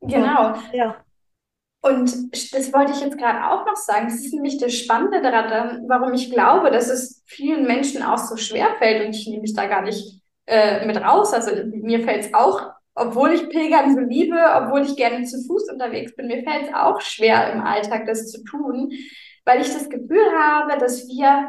Genau. 0.01 0.55
Und, 0.55 0.73
ja. 0.73 1.05
Und 1.83 2.35
das 2.55 2.73
wollte 2.73 2.93
ich 2.93 3.01
jetzt 3.01 3.19
gerade 3.19 3.49
auch 3.49 3.67
noch 3.67 3.77
sagen. 3.77 4.07
Das 4.07 4.17
ist 4.17 4.33
nämlich 4.33 4.59
das 4.59 4.75
Spannende 4.75 5.21
daran, 5.21 5.85
warum 5.89 6.15
ich 6.15 6.31
glaube, 6.31 6.71
dass 6.71 6.89
es 6.89 7.23
vielen 7.27 7.67
Menschen 7.67 8.03
auch 8.03 8.19
so 8.19 8.37
schwer 8.37 8.75
fällt. 8.79 9.07
Und 9.07 9.15
ich 9.15 9.27
nehme 9.27 9.43
mich 9.43 9.55
da 9.55 9.67
gar 9.67 9.83
nicht 9.83 10.21
äh, 10.47 10.85
mit 10.87 10.97
raus. 10.97 11.33
Also 11.33 11.51
mir 11.65 12.03
fällt 12.03 12.25
es 12.25 12.35
auch 12.35 12.73
obwohl 12.97 13.33
ich 13.33 13.49
Pilgern 13.49 13.95
so 13.95 14.01
liebe, 14.01 14.37
obwohl 14.57 14.83
ich 14.83 14.97
gerne 14.97 15.25
zu 15.25 15.43
Fuß 15.47 15.71
unterwegs 15.71 16.17
bin, 16.17 16.27
mir 16.27 16.43
fällt 16.43 16.69
es 16.69 16.75
auch 16.75 17.01
schwer 17.01 17.53
im 17.53 17.61
Alltag, 17.61 18.07
das 18.07 18.31
zu 18.31 18.43
tun, 18.43 18.91
weil 19.45 19.61
ich 19.61 19.69
das 19.69 19.89
Gefühl 19.89 20.33
habe, 20.37 20.79
dass 20.79 21.07
wir 21.07 21.47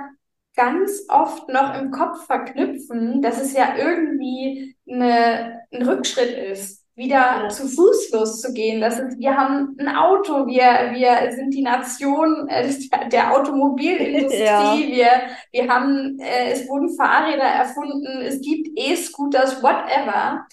ganz 0.55 1.05
oft 1.07 1.47
noch 1.49 1.79
im 1.79 1.91
Kopf 1.91 2.25
verknüpfen, 2.25 3.21
dass 3.21 3.41
es 3.41 3.53
ja 3.53 3.75
irgendwie 3.77 4.75
eine, 4.89 5.61
ein 5.71 5.83
Rückschritt 5.83 6.35
ist, 6.51 6.83
wieder 6.95 7.43
ja. 7.43 7.49
zu 7.49 7.67
Fuß 7.67 8.11
loszugehen. 8.11 8.81
Das 8.81 8.99
ist, 8.99 9.19
wir 9.19 9.37
haben 9.37 9.77
ein 9.79 9.95
Auto, 9.95 10.47
wir, 10.47 10.91
wir 10.93 11.31
sind 11.31 11.53
die 11.53 11.61
Nation 11.61 12.47
äh, 12.49 12.67
der 13.11 13.37
Automobilindustrie, 13.37 14.43
ja. 14.43 14.75
wir, 14.75 15.09
wir 15.51 15.73
haben, 15.73 16.19
äh, 16.19 16.51
es 16.51 16.67
wurden 16.67 16.93
Fahrräder 16.97 17.43
erfunden, 17.43 18.21
es 18.21 18.41
gibt 18.41 18.67
E-Scooters, 18.75 19.61
whatever. 19.61 20.45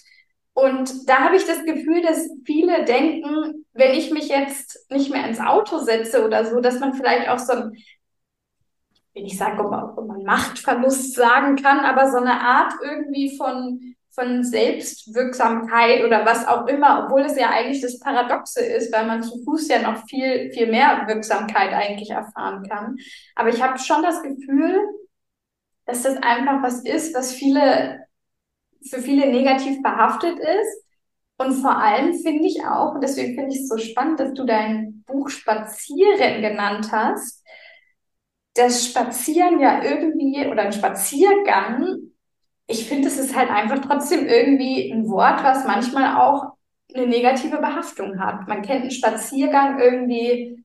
Und 0.54 1.08
da 1.08 1.18
habe 1.18 1.36
ich 1.36 1.46
das 1.46 1.64
Gefühl, 1.64 2.00
dass 2.02 2.30
viele 2.44 2.84
denken, 2.84 3.66
wenn 3.72 3.92
ich 3.92 4.12
mich 4.12 4.28
jetzt 4.28 4.88
nicht 4.90 5.10
mehr 5.10 5.26
ins 5.26 5.40
Auto 5.40 5.78
setze 5.78 6.24
oder 6.24 6.44
so, 6.44 6.60
dass 6.60 6.78
man 6.78 6.94
vielleicht 6.94 7.28
auch 7.28 7.40
so 7.40 7.52
ein, 7.52 7.72
ich 7.74 9.14
will 9.14 9.24
nicht 9.24 9.36
sagen, 9.36 9.58
ob 9.58 9.70
man, 9.70 9.98
ob 9.98 10.06
man 10.06 10.22
Machtverlust 10.22 11.14
sagen 11.14 11.56
kann, 11.56 11.80
aber 11.80 12.08
so 12.10 12.18
eine 12.18 12.40
Art 12.40 12.72
irgendwie 12.82 13.36
von, 13.36 13.96
von 14.10 14.44
Selbstwirksamkeit 14.44 16.04
oder 16.04 16.24
was 16.24 16.46
auch 16.46 16.68
immer, 16.68 17.04
obwohl 17.04 17.22
es 17.22 17.36
ja 17.36 17.50
eigentlich 17.50 17.82
das 17.82 17.98
Paradoxe 17.98 18.64
ist, 18.64 18.92
weil 18.92 19.06
man 19.06 19.24
zu 19.24 19.42
Fuß 19.42 19.66
ja 19.66 19.82
noch 19.82 20.06
viel, 20.06 20.52
viel 20.52 20.70
mehr 20.70 21.04
Wirksamkeit 21.08 21.72
eigentlich 21.72 22.10
erfahren 22.10 22.62
kann. 22.68 22.96
Aber 23.34 23.48
ich 23.48 23.60
habe 23.60 23.80
schon 23.80 24.04
das 24.04 24.22
Gefühl, 24.22 24.78
dass 25.84 26.02
das 26.02 26.16
einfach 26.18 26.62
was 26.62 26.84
ist, 26.84 27.12
was 27.12 27.32
viele 27.32 28.03
für 28.88 29.00
viele 29.00 29.30
negativ 29.30 29.82
behaftet 29.82 30.38
ist. 30.38 30.84
Und 31.36 31.54
vor 31.54 31.76
allem 31.76 32.14
finde 32.14 32.46
ich 32.46 32.64
auch, 32.64 32.94
und 32.94 33.02
deswegen 33.02 33.34
finde 33.34 33.54
ich 33.54 33.62
es 33.62 33.68
so 33.68 33.76
spannend, 33.78 34.20
dass 34.20 34.34
du 34.34 34.44
dein 34.44 35.02
Buch 35.06 35.28
Spazieren 35.28 36.42
genannt 36.42 36.90
hast, 36.92 37.42
das 38.54 38.86
Spazieren 38.86 39.58
ja 39.58 39.82
irgendwie 39.82 40.46
oder 40.46 40.62
ein 40.62 40.72
Spaziergang, 40.72 41.98
ich 42.66 42.86
finde, 42.88 43.08
es 43.08 43.18
ist 43.18 43.36
halt 43.36 43.50
einfach 43.50 43.80
trotzdem 43.80 44.26
irgendwie 44.26 44.90
ein 44.90 45.08
Wort, 45.08 45.42
was 45.42 45.66
manchmal 45.66 46.16
auch 46.16 46.54
eine 46.94 47.06
negative 47.06 47.58
Behaftung 47.58 48.20
hat. 48.20 48.46
Man 48.48 48.62
kennt 48.62 48.82
einen 48.82 48.90
Spaziergang 48.90 49.80
irgendwie 49.80 50.63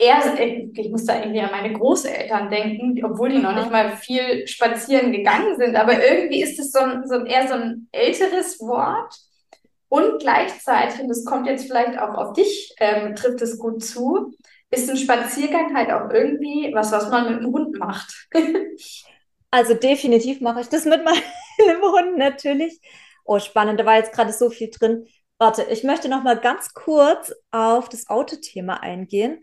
eher, 0.00 0.22
ich 0.40 0.90
muss 0.90 1.04
da 1.04 1.18
irgendwie 1.18 1.40
an 1.40 1.50
meine 1.50 1.74
Großeltern 1.74 2.50
denken, 2.50 3.04
obwohl 3.04 3.28
die 3.28 3.38
noch 3.38 3.54
nicht 3.54 3.70
mal 3.70 3.96
viel 3.98 4.46
spazieren 4.48 5.12
gegangen 5.12 5.56
sind, 5.58 5.76
aber 5.76 6.02
irgendwie 6.02 6.42
ist 6.42 6.58
es 6.58 6.72
so 6.72 6.80
ein, 6.80 7.06
so 7.06 7.16
ein 7.16 7.26
eher 7.26 7.46
so 7.46 7.54
ein 7.54 7.88
älteres 7.92 8.58
Wort. 8.60 9.14
Und 9.88 10.20
gleichzeitig, 10.20 11.00
und 11.00 11.08
das 11.08 11.24
kommt 11.24 11.46
jetzt 11.46 11.66
vielleicht 11.66 11.98
auch 11.98 12.14
auf 12.14 12.32
dich, 12.32 12.74
ähm, 12.78 13.14
trifft 13.14 13.42
es 13.42 13.58
gut 13.58 13.84
zu, 13.84 14.32
ist 14.70 14.88
ein 14.88 14.96
Spaziergang 14.96 15.76
halt 15.76 15.90
auch 15.90 16.10
irgendwie 16.10 16.70
was, 16.72 16.92
was 16.92 17.10
man 17.10 17.30
mit 17.30 17.42
dem 17.42 17.52
Hund 17.52 17.78
macht. 17.78 18.28
also 19.50 19.74
definitiv 19.74 20.40
mache 20.40 20.62
ich 20.62 20.68
das 20.68 20.84
mit 20.86 21.04
meinem 21.04 21.82
Hund 21.82 22.16
natürlich. 22.16 22.80
Oh, 23.24 23.38
spannend, 23.38 23.78
da 23.78 23.84
war 23.84 23.96
jetzt 23.96 24.12
gerade 24.12 24.32
so 24.32 24.48
viel 24.48 24.70
drin. 24.70 25.06
Warte, 25.38 25.66
ich 25.70 25.84
möchte 25.84 26.08
noch 26.08 26.22
mal 26.22 26.38
ganz 26.38 26.72
kurz 26.72 27.34
auf 27.50 27.88
das 27.88 28.08
Autothema 28.08 28.74
eingehen. 28.74 29.42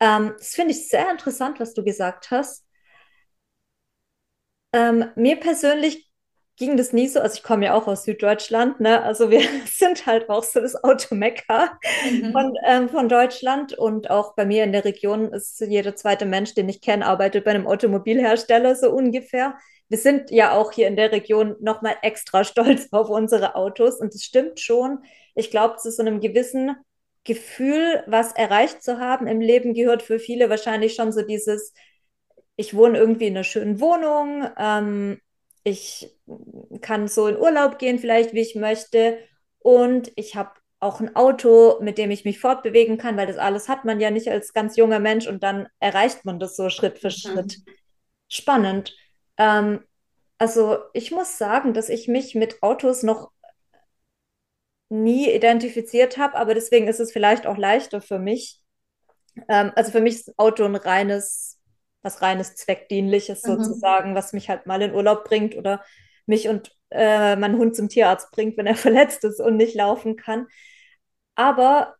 Ähm, 0.00 0.34
das 0.38 0.54
finde 0.54 0.72
ich 0.72 0.88
sehr 0.88 1.10
interessant, 1.10 1.60
was 1.60 1.74
du 1.74 1.82
gesagt 1.84 2.30
hast. 2.30 2.64
Ähm, 4.72 5.06
mir 5.16 5.36
persönlich 5.40 6.08
ging 6.58 6.76
das 6.76 6.92
nie 6.92 7.06
so, 7.06 7.20
also 7.20 7.36
ich 7.36 7.42
komme 7.42 7.66
ja 7.66 7.74
auch 7.74 7.86
aus 7.86 8.04
Süddeutschland, 8.04 8.80
ne? 8.80 9.02
Also 9.02 9.30
wir 9.30 9.40
sind 9.66 10.06
halt 10.06 10.28
auch 10.28 10.42
so 10.42 10.60
das 10.60 10.82
Automekka 10.82 11.78
mhm. 12.10 12.32
von, 12.32 12.54
ähm, 12.66 12.88
von 12.88 13.08
Deutschland 13.08 13.72
und 13.78 14.10
auch 14.10 14.34
bei 14.34 14.44
mir 14.44 14.64
in 14.64 14.72
der 14.72 14.84
Region 14.84 15.32
ist 15.32 15.60
jeder 15.60 15.94
zweite 15.94 16.26
Mensch, 16.26 16.54
den 16.54 16.68
ich 16.68 16.80
kenne, 16.80 17.06
arbeitet 17.06 17.44
bei 17.44 17.52
einem 17.52 17.66
Automobilhersteller 17.66 18.74
so 18.74 18.90
ungefähr. 18.90 19.56
Wir 19.88 19.98
sind 19.98 20.30
ja 20.30 20.52
auch 20.52 20.72
hier 20.72 20.88
in 20.88 20.96
der 20.96 21.12
Region 21.12 21.56
nochmal 21.60 21.96
extra 22.02 22.44
stolz 22.44 22.88
auf 22.90 23.08
unsere 23.08 23.54
Autos 23.54 24.00
und 24.00 24.14
es 24.14 24.24
stimmt 24.24 24.60
schon. 24.60 24.98
Ich 25.34 25.50
glaube, 25.50 25.76
zu 25.76 25.90
so 25.92 26.02
einem 26.02 26.20
gewissen 26.20 26.76
Gefühl, 27.28 28.02
was 28.06 28.32
erreicht 28.32 28.82
zu 28.82 28.98
haben 28.98 29.28
im 29.28 29.40
Leben, 29.40 29.74
gehört 29.74 30.02
für 30.02 30.18
viele 30.18 30.50
wahrscheinlich 30.50 30.94
schon 30.94 31.12
so 31.12 31.22
dieses, 31.22 31.72
ich 32.56 32.74
wohne 32.74 32.98
irgendwie 32.98 33.28
in 33.28 33.36
einer 33.36 33.44
schönen 33.44 33.80
Wohnung, 33.80 34.48
ähm, 34.58 35.20
ich 35.62 36.18
kann 36.80 37.06
so 37.06 37.28
in 37.28 37.36
Urlaub 37.36 37.78
gehen, 37.78 37.98
vielleicht 37.98 38.32
wie 38.32 38.40
ich 38.40 38.54
möchte, 38.54 39.18
und 39.60 40.10
ich 40.16 40.34
habe 40.34 40.52
auch 40.80 41.00
ein 41.00 41.14
Auto, 41.16 41.78
mit 41.80 41.98
dem 41.98 42.10
ich 42.10 42.24
mich 42.24 42.40
fortbewegen 42.40 42.98
kann, 42.98 43.16
weil 43.16 43.26
das 43.26 43.38
alles 43.38 43.68
hat 43.68 43.84
man 43.84 44.00
ja 44.00 44.10
nicht 44.10 44.28
als 44.28 44.52
ganz 44.52 44.76
junger 44.76 45.00
Mensch 45.00 45.26
und 45.26 45.42
dann 45.42 45.68
erreicht 45.80 46.24
man 46.24 46.38
das 46.38 46.56
so 46.56 46.70
Schritt 46.70 46.98
für 46.98 47.08
mhm. 47.08 47.12
Schritt. 47.12 47.56
Spannend. 48.28 48.96
Ähm, 49.36 49.80
also 50.38 50.78
ich 50.92 51.10
muss 51.10 51.36
sagen, 51.36 51.74
dass 51.74 51.88
ich 51.88 52.08
mich 52.08 52.34
mit 52.34 52.62
Autos 52.62 53.02
noch 53.02 53.30
nie 54.88 55.30
identifiziert 55.30 56.16
habe, 56.16 56.36
aber 56.36 56.54
deswegen 56.54 56.88
ist 56.88 57.00
es 57.00 57.12
vielleicht 57.12 57.46
auch 57.46 57.56
leichter 57.56 58.00
für 58.00 58.18
mich. 58.18 58.62
Ähm, 59.48 59.72
also 59.74 59.92
für 59.92 60.00
mich 60.00 60.14
ist 60.14 60.38
Auto 60.38 60.64
ein 60.64 60.76
reines, 60.76 61.58
was 62.02 62.22
reines 62.22 62.54
Zweckdienliches 62.56 63.44
mhm. 63.44 63.56
sozusagen, 63.56 64.14
was 64.14 64.32
mich 64.32 64.48
halt 64.48 64.66
mal 64.66 64.82
in 64.82 64.94
Urlaub 64.94 65.24
bringt 65.24 65.56
oder 65.56 65.82
mich 66.26 66.48
und 66.48 66.72
äh, 66.90 67.36
meinen 67.36 67.58
Hund 67.58 67.76
zum 67.76 67.88
Tierarzt 67.88 68.30
bringt, 68.30 68.56
wenn 68.56 68.66
er 68.66 68.76
verletzt 68.76 69.24
ist 69.24 69.40
und 69.40 69.56
nicht 69.56 69.74
laufen 69.74 70.16
kann. 70.16 70.46
Aber 71.34 71.96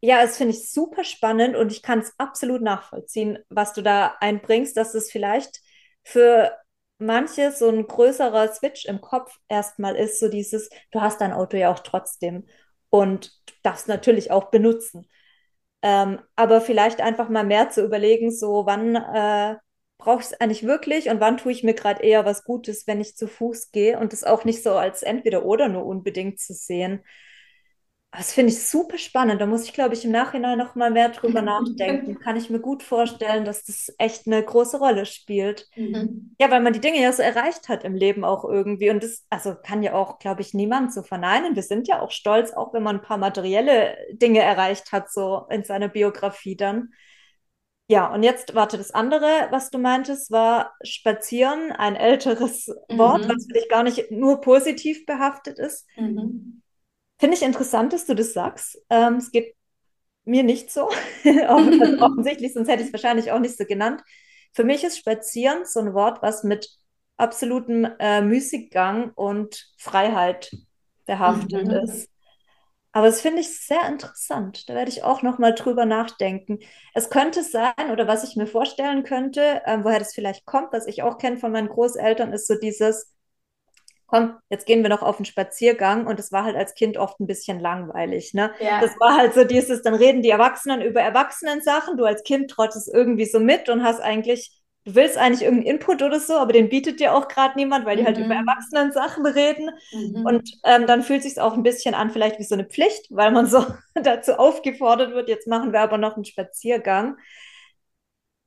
ja, 0.00 0.22
es 0.22 0.36
finde 0.36 0.54
ich 0.54 0.70
super 0.70 1.04
spannend 1.04 1.56
und 1.56 1.72
ich 1.72 1.82
kann 1.82 1.98
es 1.98 2.14
absolut 2.18 2.62
nachvollziehen, 2.62 3.38
was 3.48 3.72
du 3.72 3.82
da 3.82 4.16
einbringst, 4.20 4.76
dass 4.76 4.94
es 4.94 5.10
vielleicht 5.10 5.60
für 6.04 6.56
manches 6.98 7.58
so 7.58 7.68
ein 7.68 7.86
größerer 7.86 8.48
Switch 8.54 8.86
im 8.86 9.00
Kopf 9.00 9.38
erstmal 9.48 9.96
ist, 9.96 10.20
so 10.20 10.28
dieses, 10.28 10.70
du 10.90 11.00
hast 11.00 11.20
dein 11.20 11.32
Auto 11.32 11.56
ja 11.56 11.70
auch 11.72 11.80
trotzdem 11.80 12.46
und 12.90 13.32
darfst 13.62 13.88
natürlich 13.88 14.30
auch 14.30 14.50
benutzen. 14.50 15.06
Ähm, 15.82 16.20
aber 16.36 16.60
vielleicht 16.60 17.00
einfach 17.00 17.28
mal 17.28 17.44
mehr 17.44 17.70
zu 17.70 17.84
überlegen, 17.84 18.30
so 18.32 18.66
wann 18.66 18.96
äh, 18.96 19.56
brauche 19.98 20.20
ich 20.20 20.26
es 20.26 20.40
eigentlich 20.40 20.64
wirklich 20.66 21.08
und 21.10 21.20
wann 21.20 21.36
tue 21.36 21.52
ich 21.52 21.62
mir 21.64 21.74
gerade 21.74 22.02
eher 22.02 22.24
was 22.24 22.44
Gutes, 22.44 22.86
wenn 22.86 23.00
ich 23.00 23.16
zu 23.16 23.26
Fuß 23.28 23.70
gehe 23.72 23.98
und 23.98 24.12
das 24.12 24.24
auch 24.24 24.44
nicht 24.44 24.62
so 24.62 24.74
als 24.74 25.02
entweder 25.02 25.44
oder 25.44 25.68
nur 25.68 25.86
unbedingt 25.86 26.40
zu 26.40 26.54
sehen. 26.54 27.04
Das 28.16 28.32
finde 28.32 28.52
ich 28.52 28.66
super 28.66 28.96
spannend. 28.96 29.40
Da 29.40 29.46
muss 29.46 29.64
ich, 29.64 29.74
glaube 29.74 29.94
ich, 29.94 30.04
im 30.04 30.10
Nachhinein 30.10 30.56
noch 30.56 30.74
mal 30.74 30.90
mehr 30.90 31.10
drüber 31.10 31.42
nachdenken. 31.42 32.18
Kann 32.18 32.36
ich 32.36 32.48
mir 32.48 32.60
gut 32.60 32.82
vorstellen, 32.82 33.44
dass 33.44 33.64
das 33.64 33.92
echt 33.98 34.26
eine 34.26 34.42
große 34.42 34.78
Rolle 34.78 35.04
spielt. 35.04 35.68
Mhm. 35.76 36.34
Ja, 36.40 36.50
weil 36.50 36.62
man 36.62 36.72
die 36.72 36.80
Dinge 36.80 37.00
ja 37.00 37.12
so 37.12 37.22
erreicht 37.22 37.68
hat 37.68 37.84
im 37.84 37.94
Leben 37.94 38.24
auch 38.24 38.44
irgendwie. 38.44 38.90
Und 38.90 39.02
das, 39.02 39.26
also 39.28 39.54
kann 39.54 39.82
ja 39.82 39.94
auch, 39.94 40.18
glaube 40.18 40.40
ich, 40.40 40.54
niemand 40.54 40.94
so 40.94 41.02
verneinen. 41.02 41.56
Wir 41.56 41.62
sind 41.62 41.88
ja 41.88 42.00
auch 42.00 42.10
stolz, 42.10 42.52
auch 42.52 42.72
wenn 42.72 42.82
man 42.82 42.96
ein 42.96 43.02
paar 43.02 43.18
materielle 43.18 43.96
Dinge 44.12 44.40
erreicht 44.40 44.92
hat, 44.92 45.12
so 45.12 45.46
in 45.50 45.64
seiner 45.64 45.88
Biografie 45.88 46.56
dann. 46.56 46.92
Ja, 47.88 48.12
und 48.12 48.22
jetzt, 48.22 48.54
warte, 48.54 48.78
das 48.78 48.90
andere, 48.90 49.48
was 49.50 49.70
du 49.70 49.78
meintest, 49.78 50.32
war 50.32 50.74
spazieren, 50.82 51.70
ein 51.70 51.94
älteres 51.94 52.66
mhm. 52.88 52.98
Wort, 52.98 53.28
was 53.28 53.46
vielleicht 53.46 53.70
gar 53.70 53.82
nicht 53.82 54.10
nur 54.10 54.40
positiv 54.40 55.06
behaftet 55.06 55.58
ist. 55.58 55.86
Mhm. 55.96 56.62
Finde 57.18 57.36
ich 57.36 57.42
interessant, 57.42 57.92
dass 57.92 58.06
du 58.06 58.14
das 58.14 58.32
sagst. 58.32 58.78
Ähm, 58.90 59.14
es 59.14 59.30
geht 59.30 59.54
mir 60.24 60.42
nicht 60.42 60.70
so. 60.70 60.90
also 61.24 61.98
offensichtlich, 62.04 62.52
sonst 62.52 62.68
hätte 62.68 62.82
ich 62.82 62.88
es 62.88 62.92
wahrscheinlich 62.92 63.32
auch 63.32 63.38
nicht 63.38 63.56
so 63.56 63.64
genannt. 63.64 64.02
Für 64.52 64.64
mich 64.64 64.84
ist 64.84 64.98
Spazieren 64.98 65.64
so 65.64 65.80
ein 65.80 65.94
Wort, 65.94 66.22
was 66.22 66.42
mit 66.42 66.68
absolutem 67.16 67.86
äh, 67.98 68.20
Müßiggang 68.20 69.12
und 69.14 69.72
Freiheit 69.78 70.50
behaftet 71.06 71.68
mhm. 71.68 71.74
ist. 71.74 72.10
Aber 72.92 73.06
das 73.06 73.20
finde 73.20 73.40
ich 73.40 73.60
sehr 73.60 73.86
interessant. 73.88 74.68
Da 74.68 74.74
werde 74.74 74.90
ich 74.90 75.02
auch 75.02 75.20
noch 75.20 75.38
mal 75.38 75.54
drüber 75.54 75.84
nachdenken. 75.84 76.60
Es 76.94 77.10
könnte 77.10 77.42
sein, 77.42 77.90
oder 77.92 78.08
was 78.08 78.24
ich 78.24 78.36
mir 78.36 78.46
vorstellen 78.46 79.04
könnte, 79.04 79.62
äh, 79.66 79.78
woher 79.82 79.98
das 79.98 80.14
vielleicht 80.14 80.46
kommt, 80.46 80.72
was 80.72 80.86
ich 80.86 81.02
auch 81.02 81.18
kenne 81.18 81.36
von 81.36 81.52
meinen 81.52 81.68
Großeltern, 81.68 82.32
ist 82.32 82.46
so 82.46 82.54
dieses, 82.54 83.14
komm, 84.06 84.36
jetzt 84.50 84.66
gehen 84.66 84.82
wir 84.82 84.88
noch 84.88 85.02
auf 85.02 85.16
einen 85.16 85.24
Spaziergang 85.24 86.06
und 86.06 86.20
es 86.20 86.30
war 86.30 86.44
halt 86.44 86.56
als 86.56 86.74
Kind 86.74 86.96
oft 86.96 87.18
ein 87.20 87.26
bisschen 87.26 87.58
langweilig, 87.58 88.34
ne? 88.34 88.52
Ja. 88.60 88.80
Das 88.80 88.92
war 89.00 89.16
halt 89.16 89.34
so 89.34 89.44
dieses, 89.44 89.82
dann 89.82 89.94
reden 89.94 90.22
die 90.22 90.30
Erwachsenen 90.30 90.80
über 90.80 91.00
Erwachsenen-Sachen, 91.00 91.96
du 91.96 92.04
als 92.04 92.22
Kind 92.22 92.50
trottest 92.50 92.88
irgendwie 92.92 93.24
so 93.26 93.40
mit 93.40 93.68
und 93.68 93.82
hast 93.82 94.00
eigentlich, 94.00 94.52
du 94.84 94.94
willst 94.94 95.18
eigentlich 95.18 95.42
irgendeinen 95.42 95.76
Input 95.76 96.02
oder 96.02 96.20
so, 96.20 96.34
aber 96.34 96.52
den 96.52 96.68
bietet 96.68 97.00
dir 97.00 97.14
auch 97.14 97.26
gerade 97.26 97.56
niemand, 97.56 97.84
weil 97.84 97.96
die 97.96 98.02
mhm. 98.02 98.06
halt 98.06 98.18
über 98.18 98.34
mhm. 98.34 98.46
Erwachsenen-Sachen 98.46 99.26
reden 99.26 99.70
mhm. 99.92 100.24
und 100.24 100.50
ähm, 100.64 100.86
dann 100.86 101.02
fühlt 101.02 101.24
sich 101.24 101.40
auch 101.40 101.54
ein 101.54 101.64
bisschen 101.64 101.94
an, 101.94 102.10
vielleicht 102.10 102.38
wie 102.38 102.44
so 102.44 102.54
eine 102.54 102.64
Pflicht, 102.64 103.08
weil 103.10 103.32
man 103.32 103.46
so 103.46 103.66
dazu 103.94 104.34
aufgefordert 104.34 105.14
wird, 105.14 105.28
jetzt 105.28 105.48
machen 105.48 105.72
wir 105.72 105.80
aber 105.80 105.98
noch 105.98 106.14
einen 106.14 106.24
Spaziergang. 106.24 107.16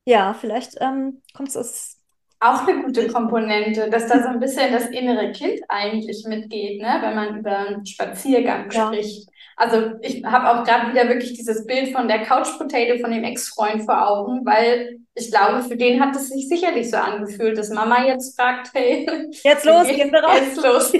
Ja, 0.05 0.33
vielleicht 0.33 0.77
ähm, 0.79 1.21
kommt 1.33 1.49
es 1.49 1.57
aus 1.57 1.98
auch 2.39 2.65
eine 2.65 2.83
gute 2.83 3.07
Komponente, 3.07 3.89
dass 3.89 4.07
da 4.07 4.23
so 4.23 4.29
ein 4.29 4.39
bisschen 4.39 4.71
das 4.71 4.87
innere 4.87 5.31
Kind 5.31 5.59
eigentlich 5.67 6.23
mitgeht, 6.25 6.81
ne? 6.81 6.99
wenn 7.01 7.15
man 7.15 7.37
über 7.37 7.57
einen 7.57 7.85
Spaziergang 7.85 8.71
ja. 8.71 8.87
spricht. 8.87 9.29
Also 9.57 9.91
ich 10.01 10.23
habe 10.23 10.49
auch 10.49 10.63
gerade 10.63 10.91
wieder 10.91 11.09
wirklich 11.09 11.33
dieses 11.33 11.65
Bild 11.65 11.91
von 11.91 12.07
der 12.07 12.23
Couch 12.23 12.47
Potato 12.57 12.97
von 12.99 13.11
dem 13.11 13.25
Ex-Freund 13.25 13.83
vor 13.83 14.07
Augen, 14.07 14.45
weil 14.45 14.99
ich 15.15 15.31
glaube, 15.31 15.63
für 15.63 15.75
den 15.75 15.99
hat 15.99 16.15
es 16.15 16.29
sich 16.29 16.47
sicherlich 16.47 16.89
so 16.89 16.95
angefühlt, 16.95 17.57
dass 17.57 17.69
Mama 17.69 18.05
jetzt 18.05 18.39
fragt, 18.39 18.69
hey, 18.73 19.05
jetzt 19.43 19.65
los, 19.65 19.87
Kinder 19.87 20.23
raus. 20.23 20.39
Jetzt 20.39 20.63
los. 20.63 20.93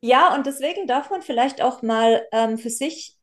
ja, 0.00 0.34
und 0.34 0.46
deswegen 0.46 0.88
darf 0.88 1.10
man 1.10 1.22
vielleicht 1.22 1.62
auch 1.62 1.82
mal 1.82 2.26
ähm, 2.32 2.58
für 2.58 2.70
sich, 2.70 3.16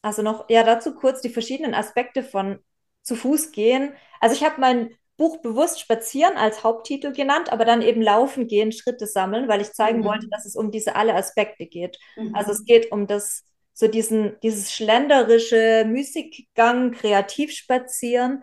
also 0.00 0.22
noch, 0.22 0.48
ja, 0.48 0.62
dazu 0.62 0.94
kurz 0.94 1.20
die 1.20 1.28
verschiedenen 1.28 1.74
Aspekte 1.74 2.22
von 2.22 2.58
zu 3.04 3.14
Fuß 3.14 3.52
gehen. 3.52 3.92
Also 4.20 4.34
ich 4.34 4.42
habe 4.42 4.60
mein 4.60 4.90
Buch 5.16 5.40
bewusst 5.42 5.80
Spazieren 5.80 6.36
als 6.36 6.64
Haupttitel 6.64 7.12
genannt, 7.12 7.52
aber 7.52 7.64
dann 7.64 7.82
eben 7.82 8.02
Laufen 8.02 8.48
gehen, 8.48 8.72
Schritte 8.72 9.06
sammeln, 9.06 9.46
weil 9.46 9.60
ich 9.60 9.72
zeigen 9.72 10.00
mhm. 10.00 10.04
wollte, 10.04 10.28
dass 10.28 10.44
es 10.44 10.56
um 10.56 10.72
diese 10.72 10.96
alle 10.96 11.14
Aspekte 11.14 11.66
geht. 11.66 11.98
Mhm. 12.16 12.34
Also 12.34 12.50
es 12.50 12.64
geht 12.64 12.90
um 12.90 13.06
das, 13.06 13.44
so 13.72 13.86
diesen, 13.86 14.36
dieses 14.42 14.72
schlenderische 14.72 15.84
Musikgang, 15.86 16.90
Kreativspazieren. 16.90 18.42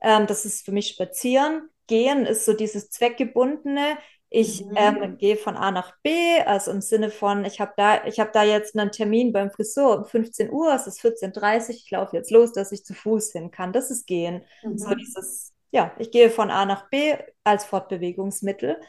Ähm, 0.00 0.26
das 0.26 0.44
ist 0.44 0.64
für 0.64 0.72
mich 0.72 0.88
Spazieren. 0.88 1.68
Gehen 1.86 2.26
ist 2.26 2.44
so 2.44 2.54
dieses 2.54 2.90
zweckgebundene. 2.90 3.98
Ich 4.32 4.64
mhm. 4.64 4.72
ähm, 4.76 5.18
gehe 5.18 5.36
von 5.36 5.56
A 5.56 5.72
nach 5.72 5.92
B, 6.02 6.40
also 6.46 6.70
im 6.70 6.80
Sinne 6.80 7.10
von, 7.10 7.44
ich 7.44 7.60
habe 7.60 7.72
da, 7.76 8.04
ich 8.06 8.20
habe 8.20 8.30
da 8.32 8.44
jetzt 8.44 8.78
einen 8.78 8.92
Termin 8.92 9.32
beim 9.32 9.50
Friseur 9.50 9.98
um 9.98 10.04
15 10.04 10.52
Uhr, 10.52 10.72
es 10.72 10.86
ist 10.86 11.00
14.30 11.00 11.68
Uhr, 11.68 11.74
ich 11.74 11.90
laufe 11.90 12.16
jetzt 12.16 12.30
los, 12.30 12.52
dass 12.52 12.70
ich 12.70 12.84
zu 12.84 12.94
Fuß 12.94 13.32
hin 13.32 13.50
kann. 13.50 13.72
Das 13.72 13.90
ist 13.90 14.06
Gehen. 14.06 14.42
Mhm. 14.62 14.78
So 14.78 14.94
dieses, 14.94 15.52
ja, 15.72 15.92
ich 15.98 16.12
gehe 16.12 16.30
von 16.30 16.50
A 16.50 16.64
nach 16.64 16.88
B 16.90 17.16
als 17.42 17.64
Fortbewegungsmittel. 17.64 18.80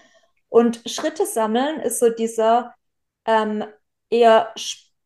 Und 0.48 0.84
Schritte 0.86 1.26
sammeln 1.26 1.80
ist 1.80 2.00
so 2.00 2.10
dieser 2.10 2.76
ähm, 3.26 3.64
eher 4.12 4.54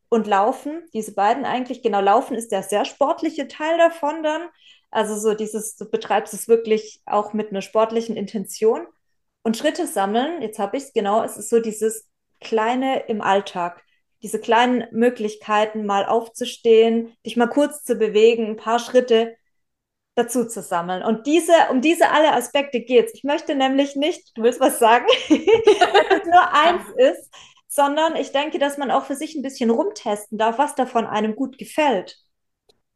und 0.10 0.28
Laufen, 0.28 0.84
diese 0.94 1.14
beiden 1.14 1.46
eigentlich, 1.46 1.82
genau, 1.82 2.02
Laufen 2.02 2.36
ist 2.36 2.52
der 2.52 2.64
sehr 2.64 2.86
sportliche 2.86 3.48
Teil 3.48 3.78
davon 3.78 4.24
dann. 4.24 4.50
Also 4.92 5.18
so 5.18 5.34
dieses, 5.34 5.76
du 5.76 5.90
betreibst 5.90 6.34
es 6.34 6.48
wirklich 6.48 7.02
auch 7.06 7.34
mit 7.34 7.50
einer 7.50 7.62
sportlichen 7.62 8.16
Intention. 8.16 8.86
Und 9.46 9.58
Schritte 9.58 9.86
sammeln, 9.86 10.42
jetzt 10.42 10.58
habe 10.58 10.76
ich 10.76 10.86
es 10.86 10.94
genau, 10.94 11.24
es 11.24 11.38
ist 11.38 11.52
so 11.52 11.60
dieses 11.60 12.10
Kleine 12.42 13.02
im 13.02 13.22
Alltag. 13.22 13.84
Diese 14.24 14.40
kleinen 14.40 14.88
Möglichkeiten, 14.92 15.86
mal 15.86 16.04
aufzustehen, 16.04 17.16
dich 17.24 17.38
mal 17.38 17.46
kurz 17.46 17.84
zu 17.84 17.96
bewegen, 17.96 18.48
ein 18.48 18.56
paar 18.56 18.80
Schritte 18.80 19.36
dazu 20.16 20.48
zu 20.48 20.64
sammeln. 20.64 21.04
Und 21.04 21.28
diese, 21.28 21.52
um 21.70 21.82
diese 21.82 22.10
alle 22.10 22.34
Aspekte 22.34 22.80
geht 22.82 23.06
es. 23.06 23.14
Ich 23.14 23.24
möchte 23.24 23.54
nämlich 23.54 23.96
nicht, 23.96 24.36
du 24.36 24.42
willst 24.42 24.60
was 24.60 24.80
sagen, 24.80 25.06
dass 25.30 26.22
es 26.22 26.26
nur 26.26 26.52
eins 26.52 26.84
ist, 26.98 27.32
sondern 27.68 28.16
ich 28.16 28.32
denke, 28.32 28.58
dass 28.58 28.80
man 28.80 28.90
auch 28.90 29.06
für 29.06 29.16
sich 29.16 29.36
ein 29.36 29.44
bisschen 29.44 29.70
rumtesten 29.70 30.40
darf, 30.40 30.58
was 30.58 30.74
davon 30.74 31.06
einem 31.06 31.36
gut 31.36 31.60
gefällt. 31.60 32.18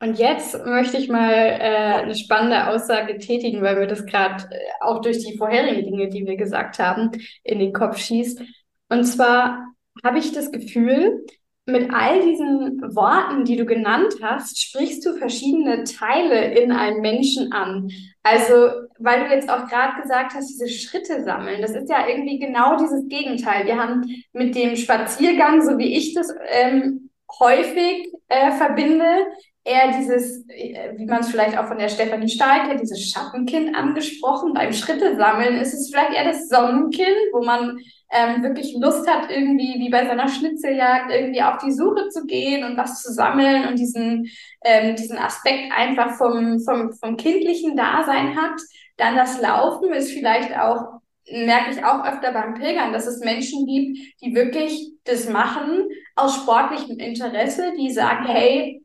Und 0.01 0.17
jetzt 0.17 0.65
möchte 0.65 0.97
ich 0.97 1.09
mal 1.09 1.33
äh, 1.33 2.01
eine 2.01 2.15
spannende 2.15 2.67
Aussage 2.67 3.17
tätigen, 3.17 3.61
weil 3.61 3.75
mir 3.75 3.87
das 3.87 4.05
gerade 4.05 4.45
äh, 4.49 4.59
auch 4.79 5.01
durch 5.01 5.19
die 5.19 5.37
vorherigen 5.37 5.83
Dinge, 5.83 6.07
die 6.07 6.25
wir 6.25 6.37
gesagt 6.37 6.79
haben, 6.79 7.11
in 7.43 7.59
den 7.59 7.73
Kopf 7.73 7.97
schießt. 7.97 8.41
Und 8.89 9.03
zwar 9.03 9.73
habe 10.03 10.19
ich 10.19 10.31
das 10.31 10.51
Gefühl, 10.51 11.25
mit 11.65 11.93
all 11.93 12.21
diesen 12.21 12.81
Worten, 12.95 13.45
die 13.45 13.55
du 13.55 13.65
genannt 13.65 14.15
hast, 14.21 14.59
sprichst 14.61 15.05
du 15.05 15.15
verschiedene 15.15 15.83
Teile 15.83 16.53
in 16.59 16.71
einem 16.71 17.01
Menschen 17.01 17.51
an. 17.51 17.89
Also, 18.23 18.71
weil 18.97 19.25
du 19.25 19.35
jetzt 19.35 19.49
auch 19.49 19.67
gerade 19.67 20.01
gesagt 20.01 20.33
hast, 20.33 20.49
diese 20.49 20.69
Schritte 20.69 21.23
sammeln, 21.23 21.61
das 21.61 21.71
ist 21.71 21.89
ja 21.89 22.07
irgendwie 22.07 22.39
genau 22.39 22.77
dieses 22.77 23.07
Gegenteil. 23.07 23.65
Wir 23.65 23.77
haben 23.77 24.05
mit 24.33 24.55
dem 24.55 24.75
Spaziergang, 24.75 25.61
so 25.61 25.77
wie 25.77 25.95
ich 25.95 26.13
das 26.13 26.33
ähm, 26.47 27.09
häufig 27.39 28.11
äh, 28.27 28.51
verbinde, 28.51 29.27
eher 29.63 29.91
dieses, 29.97 30.47
äh, 30.49 30.93
wie 30.95 31.05
man 31.05 31.21
es 31.21 31.29
vielleicht 31.29 31.57
auch 31.57 31.67
von 31.67 31.77
der 31.77 31.89
Stefanie 31.89 32.29
Stahl 32.29 32.67
kennt, 32.67 32.81
dieses 32.81 33.11
Schattenkind 33.11 33.75
angesprochen. 33.75 34.53
Beim 34.53 34.73
Schritte 34.73 35.15
sammeln 35.15 35.57
ist 35.57 35.73
es 35.73 35.89
vielleicht 35.89 36.13
eher 36.13 36.25
das 36.25 36.47
Sonnenkind, 36.47 37.17
wo 37.33 37.43
man 37.43 37.77
ähm, 38.11 38.41
wirklich 38.41 38.75
Lust 38.79 39.07
hat, 39.07 39.29
irgendwie 39.29 39.79
wie 39.79 39.89
bei 39.89 40.05
seiner 40.05 40.27
Schnitzeljagd 40.27 41.11
irgendwie 41.11 41.43
auf 41.43 41.57
die 41.57 41.71
Suche 41.71 42.09
zu 42.09 42.25
gehen 42.25 42.63
und 42.63 42.77
was 42.77 43.01
zu 43.01 43.13
sammeln 43.13 43.67
und 43.67 43.77
diesen, 43.77 44.27
ähm, 44.63 44.95
diesen 44.95 45.17
Aspekt 45.17 45.71
einfach 45.71 46.17
vom, 46.17 46.59
vom, 46.61 46.91
vom 46.93 47.17
kindlichen 47.17 47.75
Dasein 47.75 48.35
hat. 48.35 48.59
Dann 48.97 49.15
das 49.15 49.39
Laufen 49.39 49.93
ist 49.93 50.11
vielleicht 50.11 50.57
auch 50.57 50.99
merke 51.31 51.71
ich 51.71 51.83
auch 51.85 52.03
öfter 52.05 52.31
beim 52.31 52.55
Pilgern, 52.55 52.91
dass 52.91 53.05
es 53.05 53.19
Menschen 53.19 53.67
gibt, 53.67 53.99
die 54.19 54.33
wirklich 54.33 54.93
das 55.03 55.29
machen 55.29 55.87
aus 56.15 56.35
sportlichem 56.35 56.97
Interesse, 56.97 57.71
die 57.77 57.91
sagen, 57.91 58.25
hey, 58.25 58.81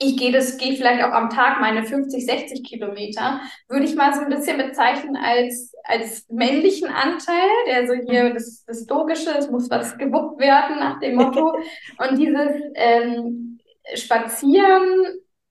ich 0.00 0.16
gehe 0.16 0.30
das, 0.30 0.56
gehe 0.58 0.76
vielleicht 0.76 1.02
auch 1.02 1.12
am 1.12 1.28
Tag 1.28 1.60
meine 1.60 1.84
50, 1.84 2.24
60 2.24 2.62
Kilometer, 2.64 3.40
würde 3.68 3.84
ich 3.84 3.96
mal 3.96 4.14
so 4.14 4.20
ein 4.20 4.28
bisschen 4.28 4.56
bezeichnen 4.56 5.16
als, 5.16 5.72
als 5.82 6.28
männlichen 6.30 6.88
Anteil, 6.88 7.48
der 7.66 7.86
so 7.88 7.94
hier 7.94 8.24
mhm. 8.24 8.34
das, 8.34 8.64
das 8.64 8.86
Logische, 8.86 9.30
es 9.36 9.50
muss 9.50 9.68
was 9.70 9.98
gewuppt 9.98 10.40
werden 10.40 10.78
nach 10.78 11.00
dem 11.00 11.16
Motto. 11.16 11.52
Und 11.98 12.16
dieses 12.16 12.52
ähm, 12.74 13.58
Spazieren 13.94 15.04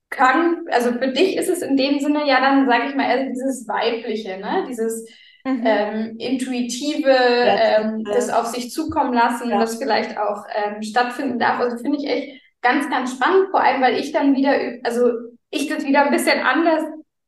kann, 0.10 0.64
also 0.72 0.94
für 0.94 1.10
dich 1.10 1.36
ist 1.36 1.50
es 1.50 1.62
in 1.62 1.76
dem 1.76 2.00
Sinne 2.00 2.26
ja 2.26 2.40
dann, 2.40 2.68
sage 2.68 2.88
ich 2.88 2.96
mal, 2.96 3.06
also 3.06 3.30
dieses 3.30 3.68
Weibliche, 3.68 4.38
ne? 4.38 4.66
Dieses 4.70 5.06
mhm. 5.44 5.64
ähm, 5.66 6.16
intuitive, 6.20 7.10
ja, 7.10 7.82
ähm, 7.82 8.06
das 8.06 8.30
auf 8.30 8.46
sich 8.46 8.72
zukommen 8.72 9.14
lassen, 9.14 9.50
ja. 9.50 9.60
das 9.60 9.76
vielleicht 9.76 10.18
auch 10.18 10.46
ähm, 10.56 10.82
stattfinden 10.82 11.38
darf. 11.38 11.60
Also 11.60 11.78
finde 11.80 11.98
ich 11.98 12.08
echt 12.08 12.47
ganz, 12.62 12.90
ganz 12.90 13.14
spannend, 13.14 13.50
vor 13.52 13.62
allem, 13.62 13.82
weil 13.82 14.00
ich 14.00 14.12
dann 14.12 14.36
wieder, 14.36 14.54
also 14.84 15.12
ich 15.50 15.68
das 15.68 15.86
wieder 15.86 16.04
ein 16.04 16.12
bisschen 16.12 16.40
anders 16.42 16.84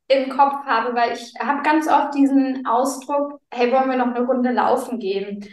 im 0.08 0.28
Kopf 0.28 0.66
habe, 0.66 0.94
weil 0.94 1.12
ich 1.12 1.32
habe 1.38 1.62
ganz 1.62 1.88
oft 1.88 2.14
diesen 2.14 2.66
Ausdruck, 2.66 3.40
hey, 3.50 3.70
wollen 3.72 3.90
wir 3.90 3.96
noch 3.96 4.14
eine 4.14 4.26
Runde 4.26 4.50
laufen 4.50 4.98
gehen? 4.98 5.48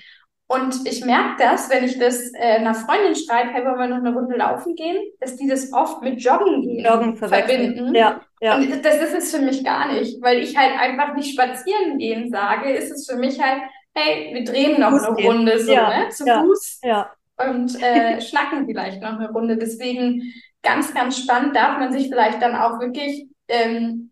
Und 0.49 0.87
ich 0.87 1.03
merke 1.03 1.35
das, 1.39 1.69
wenn 1.69 1.83
ich 1.83 1.99
das 1.99 2.31
äh, 2.33 2.55
einer 2.55 2.73
Freundin 2.73 3.15
schreibe, 3.15 3.51
hey, 3.51 3.65
wollen 3.65 3.79
wir 3.79 3.87
noch 3.87 3.97
eine 3.97 4.13
Runde 4.13 4.37
laufen 4.37 4.75
gehen, 4.75 4.97
dass 5.19 5.35
die 5.35 5.47
das 5.47 5.73
oft 5.73 6.01
mit 6.01 6.21
Joggen 6.21 6.61
gehen 6.61 6.85
Joggen 6.85 7.17
verbinden. 7.17 7.93
Ja, 7.93 8.21
ja. 8.39 8.55
Und 8.55 8.83
das 8.83 8.95
ist 8.95 9.13
es 9.13 9.35
für 9.35 9.41
mich 9.41 9.63
gar 9.63 9.91
nicht, 9.91 10.21
weil 10.21 10.39
ich 10.39 10.57
halt 10.57 10.79
einfach 10.79 11.15
nicht 11.15 11.33
spazieren 11.33 11.97
gehen 11.97 12.31
sage, 12.31 12.71
ist 12.71 12.91
es 12.91 13.05
für 13.09 13.17
mich 13.17 13.41
halt, 13.41 13.61
hey, 13.93 14.33
wir 14.33 14.43
drehen 14.45 14.79
noch 14.79 14.91
Fuß 14.91 15.03
eine 15.03 15.27
Runde 15.27 15.59
so, 15.59 15.71
ja, 15.71 15.89
ne, 15.89 16.09
zu 16.09 16.25
ja, 16.25 16.41
Fuß. 16.41 16.79
Ja. 16.83 17.11
Und 17.37 17.81
äh, 17.81 18.21
schnacken 18.27 18.65
vielleicht 18.65 19.01
noch 19.01 19.19
eine 19.19 19.31
Runde. 19.31 19.57
Deswegen 19.57 20.33
ganz, 20.63 20.93
ganz 20.93 21.17
spannend. 21.17 21.55
Darf 21.55 21.77
man 21.79 21.91
sich 21.91 22.07
vielleicht 22.07 22.41
dann 22.41 22.55
auch 22.55 22.79
wirklich 22.79 23.27
ähm, 23.47 24.11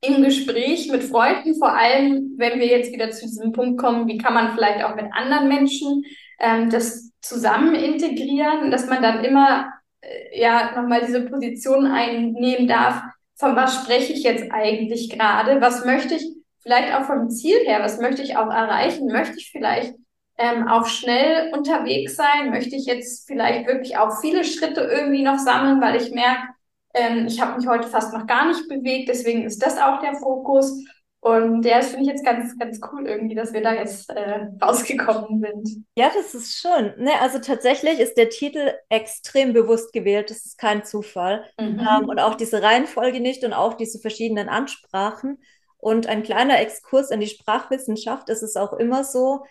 im 0.00 0.22
Gespräch 0.22 0.90
mit 0.90 1.04
Freunden, 1.04 1.54
vor 1.56 1.72
allem 1.72 2.34
wenn 2.36 2.60
wir 2.60 2.66
jetzt 2.66 2.92
wieder 2.92 3.10
zu 3.10 3.26
diesem 3.26 3.52
Punkt 3.52 3.80
kommen, 3.80 4.06
wie 4.06 4.18
kann 4.18 4.34
man 4.34 4.52
vielleicht 4.52 4.84
auch 4.84 4.94
mit 4.94 5.06
anderen 5.12 5.48
Menschen 5.48 6.04
ähm, 6.40 6.70
das 6.70 7.10
zusammen 7.20 7.74
integrieren, 7.74 8.70
dass 8.70 8.86
man 8.86 9.02
dann 9.02 9.24
immer 9.24 9.72
äh, 10.02 10.40
ja 10.40 10.72
nochmal 10.74 11.00
diese 11.06 11.22
Position 11.22 11.86
einnehmen 11.86 12.68
darf, 12.68 13.02
von 13.36 13.56
was 13.56 13.82
spreche 13.82 14.12
ich 14.12 14.22
jetzt 14.22 14.50
eigentlich 14.52 15.10
gerade, 15.10 15.60
was 15.60 15.84
möchte 15.84 16.14
ich 16.14 16.26
vielleicht 16.60 16.94
auch 16.94 17.04
vom 17.04 17.30
Ziel 17.30 17.58
her, 17.64 17.80
was 17.80 17.98
möchte 18.00 18.22
ich 18.22 18.36
auch 18.36 18.50
erreichen, 18.50 19.06
möchte 19.06 19.36
ich 19.38 19.50
vielleicht 19.50 19.94
ähm, 20.36 20.66
auch 20.68 20.86
schnell 20.86 21.52
unterwegs 21.52 22.16
sein, 22.16 22.50
möchte 22.50 22.74
ich 22.76 22.86
jetzt 22.86 23.26
vielleicht 23.26 23.66
wirklich 23.66 23.96
auch 23.96 24.20
viele 24.20 24.44
Schritte 24.44 24.80
irgendwie 24.80 25.22
noch 25.22 25.38
sammeln, 25.38 25.80
weil 25.80 26.00
ich 26.00 26.10
merke, 26.10 26.48
ähm, 26.94 27.26
ich 27.26 27.40
habe 27.40 27.56
mich 27.56 27.66
heute 27.66 27.88
fast 27.88 28.12
noch 28.12 28.26
gar 28.26 28.46
nicht 28.48 28.68
bewegt, 28.68 29.08
deswegen 29.08 29.44
ist 29.44 29.64
das 29.64 29.78
auch 29.78 30.00
der 30.00 30.14
Fokus. 30.14 30.84
Und 31.20 31.64
ja, 31.64 31.78
das 31.78 31.88
finde 31.88 32.02
ich 32.02 32.08
jetzt 32.08 32.24
ganz, 32.24 32.58
ganz 32.58 32.80
cool 32.92 33.06
irgendwie, 33.06 33.34
dass 33.34 33.54
wir 33.54 33.62
da 33.62 33.72
jetzt 33.72 34.10
äh, 34.10 34.46
rausgekommen 34.62 35.40
sind. 35.40 35.86
Ja, 35.96 36.10
das 36.14 36.34
ist 36.34 36.58
schön. 36.58 36.92
Ne, 36.98 37.12
also 37.22 37.38
tatsächlich 37.38 37.98
ist 37.98 38.18
der 38.18 38.28
Titel 38.28 38.74
extrem 38.90 39.54
bewusst 39.54 39.94
gewählt. 39.94 40.28
Das 40.28 40.44
ist 40.44 40.58
kein 40.58 40.84
Zufall. 40.84 41.46
Mhm. 41.58 41.80
Ähm, 41.80 42.08
und 42.08 42.18
auch 42.18 42.34
diese 42.34 42.62
Reihenfolge 42.62 43.20
nicht 43.20 43.42
und 43.42 43.54
auch 43.54 43.72
diese 43.72 44.00
verschiedenen 44.00 44.50
Ansprachen. 44.50 45.38
Und 45.78 46.08
ein 46.08 46.24
kleiner 46.24 46.60
Exkurs 46.60 47.10
in 47.10 47.20
die 47.20 47.26
Sprachwissenschaft 47.26 48.28
ist 48.28 48.42
es 48.42 48.56
auch 48.56 48.74
immer 48.74 49.02
so, 49.02 49.44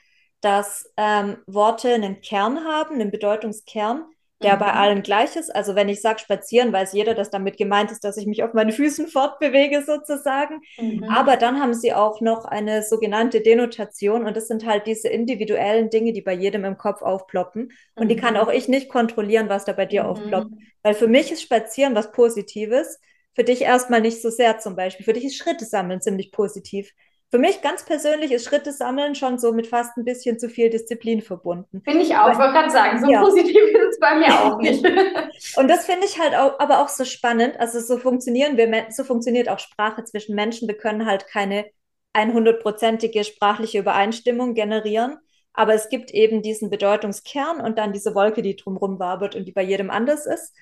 dass 0.43 0.91
ähm, 0.97 1.37
Worte 1.47 1.93
einen 1.93 2.19
Kern 2.19 2.65
haben, 2.65 2.95
einen 2.95 3.11
Bedeutungskern, 3.11 4.03
der 4.41 4.55
mhm. 4.55 4.59
bei 4.59 4.73
allen 4.73 5.01
gleich 5.01 5.37
ist. 5.37 5.55
Also 5.55 5.73
wenn 5.73 5.87
ich 5.87 6.01
sage 6.01 6.19
spazieren, 6.19 6.73
weiß 6.73 6.91
jeder, 6.91 7.13
dass 7.13 7.29
damit 7.29 7.55
gemeint 7.55 7.91
ist, 7.91 8.03
dass 8.03 8.17
ich 8.17 8.27
mich 8.27 8.43
auf 8.43 8.53
meinen 8.53 8.73
Füßen 8.73 9.07
fortbewege 9.07 9.83
sozusagen. 9.85 10.59
Mhm. 10.77 11.05
Aber 11.05 11.37
dann 11.37 11.61
haben 11.61 11.73
sie 11.73 11.93
auch 11.93 12.19
noch 12.19 12.43
eine 12.43 12.83
sogenannte 12.83 13.39
Denotation 13.39 14.25
und 14.25 14.35
das 14.35 14.47
sind 14.47 14.65
halt 14.65 14.85
diese 14.85 15.07
individuellen 15.07 15.89
Dinge, 15.89 16.11
die 16.11 16.21
bei 16.21 16.33
jedem 16.33 16.65
im 16.65 16.77
Kopf 16.77 17.01
aufploppen. 17.01 17.71
Und 17.95 18.05
mhm. 18.05 18.09
die 18.09 18.17
kann 18.17 18.33
mhm. 18.33 18.41
auch 18.41 18.51
ich 18.51 18.67
nicht 18.67 18.89
kontrollieren, 18.89 19.47
was 19.47 19.63
da 19.63 19.71
bei 19.71 19.85
dir 19.85 20.03
mhm. 20.03 20.09
aufploppt. 20.09 20.51
Weil 20.81 20.93
für 20.93 21.07
mich 21.07 21.31
ist 21.31 21.41
spazieren 21.41 21.95
was 21.95 22.11
Positives. 22.11 22.99
Für 23.33 23.45
dich 23.45 23.61
erstmal 23.61 24.01
nicht 24.01 24.21
so 24.21 24.29
sehr 24.29 24.59
zum 24.59 24.75
Beispiel. 24.75 25.05
Für 25.05 25.13
dich 25.13 25.23
ist 25.23 25.37
Schritte 25.37 25.63
sammeln 25.63 26.01
ziemlich 26.01 26.33
positiv. 26.33 26.91
Für 27.34 27.39
mich 27.39 27.63
ganz 27.63 27.84
persönlich 27.84 28.31
ist 28.31 28.45
Schritte 28.45 28.71
sammeln 28.71 29.15
schon 29.15 29.39
so 29.39 29.53
mit 29.53 29.65
fast 29.65 29.97
ein 29.97 30.05
bisschen 30.05 30.38
zu 30.38 30.49
viel 30.49 30.69
Disziplin 30.69 31.19
verbunden. 31.19 31.81
Finde 31.84 32.03
ich 32.03 32.15
auch. 32.15 32.31
Ich 32.31 32.38
wollte 32.38 32.53
gerade 32.53 32.69
sagen, 32.69 33.03
so 33.03 33.11
ja. 33.11 33.21
positiv 33.21 33.57
ist 33.57 33.93
es 33.93 33.99
bei 33.99 34.19
mir 34.19 34.39
auch 34.39 34.59
nicht. 34.59 34.86
und 35.57 35.67
das 35.67 35.88
finde 35.88 36.05
ich 36.05 36.19
halt 36.19 36.36
auch, 36.36 36.59
aber 36.59 36.84
auch 36.84 36.89
so 36.89 37.05
spannend. 37.05 37.59
Also 37.59 37.79
so 37.79 37.97
funktionieren 37.97 38.55
wir, 38.55 38.86
so 38.91 39.03
funktioniert 39.03 39.49
auch 39.49 39.57
Sprache 39.57 40.03
zwischen 40.03 40.36
Menschen. 40.36 40.67
Wir 40.67 40.77
können 40.77 41.07
halt 41.07 41.25
keine 41.25 41.65
100-prozentige 42.13 43.23
sprachliche 43.23 43.79
Übereinstimmung 43.79 44.53
generieren. 44.53 45.17
Aber 45.53 45.73
es 45.73 45.89
gibt 45.89 46.11
eben 46.11 46.43
diesen 46.43 46.69
Bedeutungskern 46.69 47.61
und 47.61 47.79
dann 47.79 47.93
diese 47.93 48.13
Wolke, 48.13 48.43
die 48.43 48.57
drumherum 48.57 48.99
wabert 48.99 49.36
und 49.36 49.45
die 49.45 49.53
bei 49.53 49.63
jedem 49.63 49.89
anders 49.89 50.27
ist. 50.27 50.53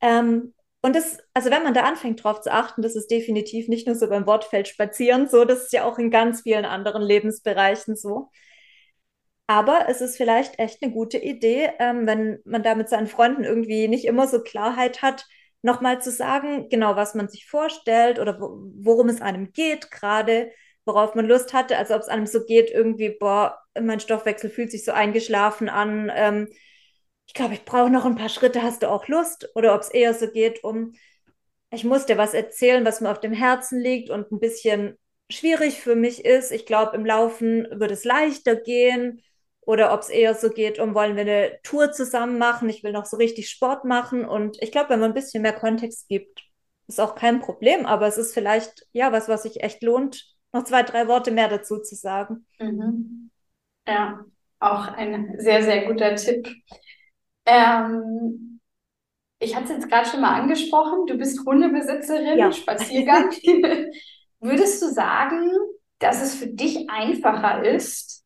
Ähm, 0.00 0.54
und 0.84 0.94
das, 0.94 1.16
also 1.32 1.50
wenn 1.50 1.62
man 1.62 1.72
da 1.72 1.84
anfängt 1.84 2.22
drauf 2.22 2.42
zu 2.42 2.52
achten, 2.52 2.82
das 2.82 2.94
ist 2.94 3.10
definitiv 3.10 3.68
nicht 3.68 3.86
nur 3.86 3.96
so 3.96 4.06
beim 4.06 4.26
Wortfeld 4.26 4.68
spazieren 4.68 5.28
so, 5.30 5.46
das 5.46 5.62
ist 5.62 5.72
ja 5.72 5.84
auch 5.84 5.98
in 5.98 6.10
ganz 6.10 6.42
vielen 6.42 6.66
anderen 6.66 7.00
Lebensbereichen 7.00 7.96
so. 7.96 8.28
Aber 9.46 9.86
es 9.88 10.02
ist 10.02 10.18
vielleicht 10.18 10.58
echt 10.58 10.82
eine 10.82 10.92
gute 10.92 11.16
Idee, 11.16 11.70
ähm, 11.78 12.06
wenn 12.06 12.40
man 12.44 12.62
da 12.62 12.74
mit 12.74 12.90
seinen 12.90 13.06
Freunden 13.06 13.44
irgendwie 13.44 13.88
nicht 13.88 14.04
immer 14.04 14.28
so 14.28 14.42
Klarheit 14.42 15.00
hat, 15.00 15.24
nochmal 15.62 16.02
zu 16.02 16.10
sagen, 16.10 16.68
genau 16.68 16.96
was 16.96 17.14
man 17.14 17.28
sich 17.28 17.46
vorstellt 17.46 18.18
oder 18.18 18.38
worum 18.38 19.08
es 19.08 19.22
einem 19.22 19.52
geht 19.52 19.90
gerade, 19.90 20.50
worauf 20.84 21.14
man 21.14 21.24
Lust 21.24 21.54
hatte. 21.54 21.78
Also 21.78 21.94
ob 21.94 22.02
es 22.02 22.08
einem 22.08 22.26
so 22.26 22.44
geht, 22.44 22.70
irgendwie, 22.70 23.08
boah, 23.08 23.58
mein 23.80 24.00
Stoffwechsel 24.00 24.50
fühlt 24.50 24.70
sich 24.70 24.84
so 24.84 24.92
eingeschlafen 24.92 25.70
an. 25.70 26.12
Ähm, 26.14 26.48
ich 27.26 27.34
glaube, 27.34 27.54
ich 27.54 27.64
brauche 27.64 27.90
noch 27.90 28.04
ein 28.04 28.16
paar 28.16 28.28
Schritte, 28.28 28.62
hast 28.62 28.82
du 28.82 28.90
auch 28.90 29.08
Lust? 29.08 29.48
Oder 29.54 29.74
ob 29.74 29.80
es 29.82 29.88
eher 29.90 30.14
so 30.14 30.28
geht 30.30 30.62
um, 30.64 30.94
ich 31.70 31.84
muss 31.84 32.06
dir 32.06 32.18
was 32.18 32.34
erzählen, 32.34 32.84
was 32.84 33.00
mir 33.00 33.10
auf 33.10 33.20
dem 33.20 33.32
Herzen 33.32 33.80
liegt 33.80 34.10
und 34.10 34.30
ein 34.32 34.40
bisschen 34.40 34.98
schwierig 35.30 35.80
für 35.80 35.96
mich 35.96 36.24
ist. 36.24 36.52
Ich 36.52 36.66
glaube, 36.66 36.96
im 36.96 37.04
Laufen 37.04 37.66
wird 37.70 37.90
es 37.90 38.04
leichter 38.04 38.56
gehen. 38.56 39.22
Oder 39.62 39.94
ob 39.94 40.00
es 40.00 40.10
eher 40.10 40.34
so 40.34 40.50
geht, 40.50 40.78
um 40.78 40.94
wollen 40.94 41.16
wir 41.16 41.22
eine 41.22 41.58
Tour 41.62 41.90
zusammen 41.90 42.36
machen, 42.38 42.68
ich 42.68 42.84
will 42.84 42.92
noch 42.92 43.06
so 43.06 43.16
richtig 43.16 43.48
Sport 43.48 43.84
machen. 43.86 44.26
Und 44.26 44.62
ich 44.62 44.70
glaube, 44.70 44.90
wenn 44.90 45.00
man 45.00 45.12
ein 45.12 45.14
bisschen 45.14 45.42
mehr 45.42 45.54
Kontext 45.54 46.06
gibt, 46.08 46.42
ist 46.86 47.00
auch 47.00 47.14
kein 47.14 47.40
Problem. 47.40 47.86
Aber 47.86 48.06
es 48.06 48.18
ist 48.18 48.34
vielleicht, 48.34 48.86
ja, 48.92 49.10
was, 49.10 49.28
was 49.28 49.44
sich 49.44 49.62
echt 49.62 49.82
lohnt, 49.82 50.26
noch 50.52 50.64
zwei, 50.64 50.82
drei 50.82 51.08
Worte 51.08 51.30
mehr 51.30 51.48
dazu 51.48 51.78
zu 51.80 51.94
sagen. 51.94 52.46
Mhm. 52.60 53.30
Ja, 53.86 54.24
auch 54.60 54.88
ein 54.88 55.36
sehr, 55.38 55.62
sehr 55.62 55.86
guter 55.86 56.14
Tipp. 56.16 56.48
Ähm, 57.46 58.60
ich 59.38 59.54
hatte 59.54 59.64
es 59.64 59.70
jetzt 59.70 59.88
gerade 59.88 60.08
schon 60.08 60.20
mal 60.20 60.40
angesprochen, 60.40 61.06
du 61.06 61.16
bist 61.16 61.44
Hundebesitzerin, 61.44 62.38
ja. 62.38 62.52
Spaziergang. 62.52 63.30
Würdest 64.40 64.82
du 64.82 64.88
sagen, 64.88 65.50
dass 65.98 66.22
es 66.22 66.34
für 66.34 66.46
dich 66.46 66.88
einfacher 66.90 67.64
ist, 67.64 68.24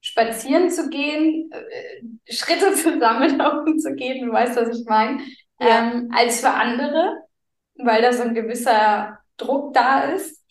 spazieren 0.00 0.70
zu 0.70 0.90
gehen, 0.90 1.50
äh, 1.50 2.32
Schritte 2.32 2.74
zu 2.74 2.98
sammeln, 2.98 3.38
laufen 3.38 3.78
zu 3.78 3.94
gehen, 3.94 4.26
du 4.26 4.32
weißt, 4.32 4.56
was 4.56 4.78
ich 4.78 4.86
meine, 4.86 5.22
ja. 5.58 5.92
ähm, 5.92 6.10
als 6.14 6.40
für 6.40 6.50
andere, 6.50 7.22
weil 7.76 8.02
da 8.02 8.12
so 8.12 8.22
ein 8.22 8.34
gewisser 8.34 9.18
Druck 9.36 9.74
da 9.74 10.12
ist? 10.12 10.42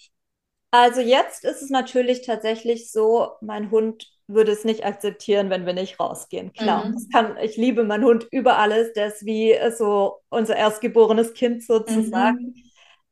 Also 0.72 1.02
jetzt 1.02 1.44
ist 1.44 1.62
es 1.62 1.70
natürlich 1.70 2.26
tatsächlich 2.26 2.92
so, 2.92 3.34
mein 3.42 3.70
Hund 3.70 4.13
würde 4.28 4.52
es 4.52 4.64
nicht 4.64 4.86
akzeptieren, 4.86 5.50
wenn 5.50 5.66
wir 5.66 5.74
nicht 5.74 6.00
rausgehen. 6.00 6.54
Klar, 6.54 6.86
mhm. 6.86 7.10
kann, 7.12 7.38
ich 7.38 7.58
liebe 7.58 7.84
meinen 7.84 8.06
Hund 8.06 8.28
über 8.32 8.58
alles. 8.58 8.94
Der 8.94 9.08
ist 9.08 9.26
wie 9.26 9.56
so 9.76 10.22
unser 10.30 10.56
erstgeborenes 10.56 11.34
Kind 11.34 11.64
sozusagen. 11.64 12.40
Mhm. 12.40 12.56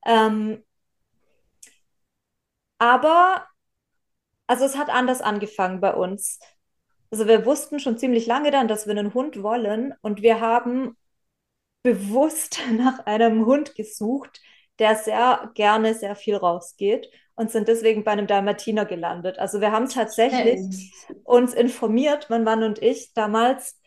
Ähm, 0.06 0.64
aber, 2.80 3.46
also 4.48 4.66
es 4.66 4.78
hat 4.78 4.90
anders 4.90 5.22
angefangen 5.22 5.82
bei 5.82 5.94
uns. 5.94 6.40
Also 7.12 7.28
wir 7.28 7.46
wussten 7.46 7.80
schon 7.80 7.98
ziemlich 7.98 8.26
lange 8.26 8.52
dann, 8.52 8.68
dass 8.68 8.88
wir 8.88 8.92
einen 8.92 9.14
Hund 9.14 9.44
wollen 9.44 9.94
und 10.02 10.22
wir 10.22 10.40
haben 10.40 10.98
bewusst 11.84 12.60
nach 12.72 13.06
einem 13.06 13.46
Hund 13.46 13.76
gesucht, 13.76 14.40
der 14.80 14.96
sehr 14.96 15.52
gerne 15.54 15.94
sehr 15.94 16.16
viel 16.16 16.36
rausgeht 16.36 17.10
und 17.36 17.52
sind 17.52 17.68
deswegen 17.68 18.04
bei 18.04 18.12
einem 18.12 18.28
Dalmatiner 18.28 18.86
gelandet. 18.86 19.40
Also 19.40 19.62
wir 19.62 19.72
haben 19.72 19.90
tatsächlich 19.90 20.60
uns 21.24 21.54
informiert, 21.54 22.28
mein 22.30 22.44
Mann 22.44 22.64
und 22.64 22.82
ich 22.82 23.14
damals, 23.14 23.80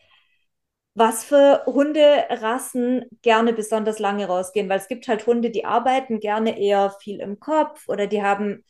was 0.93 1.23
für 1.25 1.63
Hunderassen 1.65 3.05
gerne 3.21 3.53
besonders 3.53 3.99
lange 3.99 4.27
rausgehen, 4.27 4.69
weil 4.69 4.79
es 4.79 4.87
gibt 4.87 5.07
halt 5.07 5.27
Hunde, 5.27 5.51
die 5.51 5.65
arbeiten 5.65 6.19
gerne 6.19 6.59
eher 6.59 6.89
viel 7.01 7.19
im 7.19 7.39
Kopf 7.39 7.87
oder 7.87 8.07
die 8.07 8.23
haben, 8.23 8.63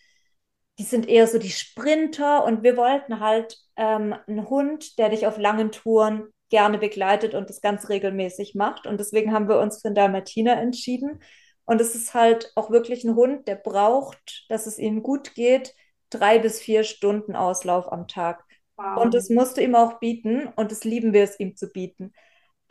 die 0.79 0.83
sind 0.83 1.07
eher 1.07 1.27
so 1.27 1.37
die 1.37 1.51
Sprinter 1.51 2.43
und 2.43 2.63
wir 2.63 2.77
wollten 2.77 3.19
halt 3.19 3.57
ähm, 3.75 4.15
einen 4.27 4.49
Hund, 4.49 4.97
der 4.97 5.09
dich 5.09 5.27
auf 5.27 5.37
langen 5.37 5.71
Touren 5.71 6.27
gerne 6.49 6.77
begleitet 6.77 7.33
und 7.33 7.49
das 7.49 7.61
ganz 7.61 7.89
regelmäßig 7.89 8.55
macht. 8.55 8.87
Und 8.87 8.99
deswegen 8.99 9.33
haben 9.33 9.47
wir 9.47 9.59
uns 9.59 9.81
für 9.81 9.87
einen 9.87 9.95
Dalmatiner 9.95 10.59
entschieden 10.59 11.21
und 11.65 11.81
es 11.81 11.95
ist 11.95 12.13
halt 12.13 12.51
auch 12.55 12.69
wirklich 12.69 13.03
ein 13.03 13.15
Hund, 13.15 13.47
der 13.47 13.55
braucht, 13.55 14.45
dass 14.49 14.67
es 14.67 14.77
ihm 14.77 15.03
gut 15.03 15.33
geht, 15.35 15.75
drei 16.09 16.39
bis 16.39 16.59
vier 16.59 16.83
Stunden 16.83 17.35
Auslauf 17.35 17.91
am 17.91 18.07
Tag. 18.07 18.43
Wow. 18.77 19.03
Und 19.03 19.13
das 19.13 19.29
musst 19.29 19.57
du 19.57 19.61
ihm 19.61 19.75
auch 19.75 19.99
bieten 19.99 20.47
und 20.55 20.71
das 20.71 20.83
lieben 20.83 21.13
wir 21.13 21.23
es 21.23 21.39
ihm 21.39 21.55
zu 21.55 21.71
bieten. 21.71 22.13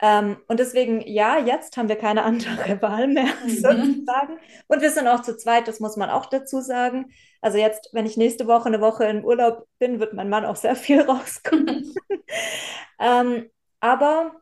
Ähm, 0.01 0.37
und 0.47 0.59
deswegen, 0.59 1.01
ja, 1.01 1.39
jetzt 1.39 1.77
haben 1.77 1.89
wir 1.89 1.95
keine 1.95 2.23
andere 2.25 2.81
Wahl 2.81 3.07
mehr, 3.07 3.33
mhm. 3.43 3.49
sozusagen. 3.49 4.39
Und 4.67 4.81
wir 4.81 4.91
sind 4.91 5.07
auch 5.07 5.21
zu 5.21 5.37
zweit, 5.37 5.67
das 5.67 5.79
muss 5.79 5.97
man 5.97 6.09
auch 6.09 6.27
dazu 6.27 6.61
sagen. 6.61 7.11
Also 7.41 7.57
jetzt, 7.57 7.89
wenn 7.93 8.05
ich 8.05 8.17
nächste 8.17 8.47
Woche 8.47 8.67
eine 8.67 8.81
Woche 8.81 9.05
in 9.05 9.23
Urlaub 9.23 9.67
bin, 9.79 9.99
wird 9.99 10.13
mein 10.13 10.29
Mann 10.29 10.45
auch 10.45 10.55
sehr 10.55 10.75
viel 10.75 11.01
rauskommen. 11.09 11.93
ähm, 12.99 13.49
aber, 13.79 14.41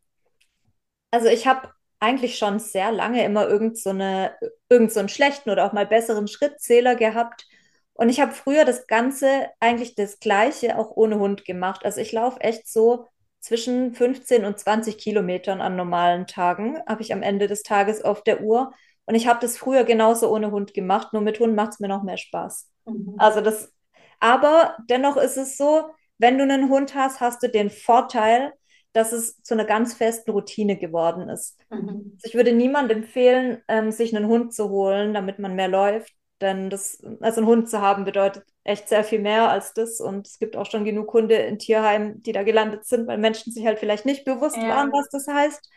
also 1.11 1.27
ich 1.27 1.47
habe 1.47 1.72
eigentlich 2.03 2.37
schon 2.37 2.59
sehr 2.59 2.91
lange 2.91 3.23
immer 3.23 3.47
irgend 3.47 3.77
so, 3.77 3.91
eine, 3.91 4.35
irgend 4.69 4.91
so 4.91 4.99
einen 4.99 5.09
schlechten 5.09 5.49
oder 5.49 5.65
auch 5.65 5.71
mal 5.71 5.87
besseren 5.87 6.27
Schrittzähler 6.27 6.95
gehabt. 6.95 7.47
Und 7.93 8.09
ich 8.09 8.19
habe 8.19 8.33
früher 8.33 8.65
das 8.65 8.87
Ganze 8.87 9.47
eigentlich 9.61 9.95
das 9.95 10.19
Gleiche 10.19 10.77
auch 10.77 10.91
ohne 10.95 11.19
Hund 11.19 11.45
gemacht. 11.45 11.85
Also 11.85 12.01
ich 12.01 12.11
laufe 12.11 12.41
echt 12.41 12.67
so 12.67 13.07
zwischen 13.39 13.93
15 13.93 14.43
und 14.43 14.59
20 14.59 14.97
Kilometern 14.97 15.61
an 15.61 15.77
normalen 15.77 16.27
Tagen, 16.27 16.77
habe 16.87 17.01
ich 17.01 17.13
am 17.13 17.21
Ende 17.21 17.47
des 17.47 17.63
Tages 17.63 18.03
auf 18.03 18.21
der 18.23 18.41
Uhr. 18.41 18.73
Und 19.05 19.15
ich 19.15 19.27
habe 19.27 19.39
das 19.39 19.57
früher 19.57 19.85
genauso 19.85 20.29
ohne 20.29 20.51
Hund 20.51 20.73
gemacht, 20.73 21.13
nur 21.13 21.21
mit 21.21 21.39
Hund 21.39 21.55
macht 21.55 21.73
es 21.73 21.79
mir 21.79 21.87
noch 21.87 22.03
mehr 22.03 22.17
Spaß. 22.17 22.69
Mhm. 22.85 23.15
Also 23.17 23.39
das, 23.39 23.71
aber 24.19 24.75
dennoch 24.89 25.15
ist 25.15 25.37
es 25.37 25.55
so, 25.55 25.89
wenn 26.17 26.37
du 26.37 26.43
einen 26.43 26.69
Hund 26.69 26.95
hast, 26.95 27.21
hast 27.21 27.43
du 27.43 27.49
den 27.49 27.69
Vorteil, 27.69 28.53
dass 28.93 29.11
es 29.11 29.41
zu 29.41 29.55
einer 29.55 29.65
ganz 29.65 29.93
festen 29.95 30.31
Routine 30.31 30.77
geworden 30.77 31.27
ist. 31.27 31.59
Mhm. 31.69 32.11
Also 32.15 32.25
ich 32.25 32.35
würde 32.35 32.53
niemandem 32.53 32.99
empfehlen, 32.99 33.61
ähm, 33.67 33.91
sich 33.91 34.15
einen 34.15 34.27
Hund 34.27 34.53
zu 34.53 34.69
holen, 34.69 35.13
damit 35.13 35.39
man 35.39 35.55
mehr 35.55 35.67
läuft. 35.67 36.13
Denn 36.41 36.69
das, 36.69 37.01
also 37.21 37.41
einen 37.41 37.47
Hund 37.47 37.69
zu 37.69 37.81
haben, 37.81 38.05
bedeutet 38.05 38.43
echt 38.63 38.89
sehr 38.89 39.03
viel 39.03 39.19
mehr 39.19 39.49
als 39.49 39.73
das. 39.73 39.99
Und 39.99 40.27
es 40.27 40.39
gibt 40.39 40.55
auch 40.55 40.69
schon 40.69 40.85
genug 40.85 41.11
Hunde 41.13 41.35
in 41.35 41.57
Tierheimen, 41.57 42.21
die 42.21 42.31
da 42.31 42.43
gelandet 42.43 42.85
sind, 42.85 43.07
weil 43.07 43.17
Menschen 43.17 43.51
sich 43.51 43.65
halt 43.65 43.79
vielleicht 43.79 44.05
nicht 44.05 44.25
bewusst 44.25 44.57
ja. 44.57 44.69
waren, 44.69 44.91
was 44.91 45.09
das 45.09 45.27
heißt. 45.27 45.69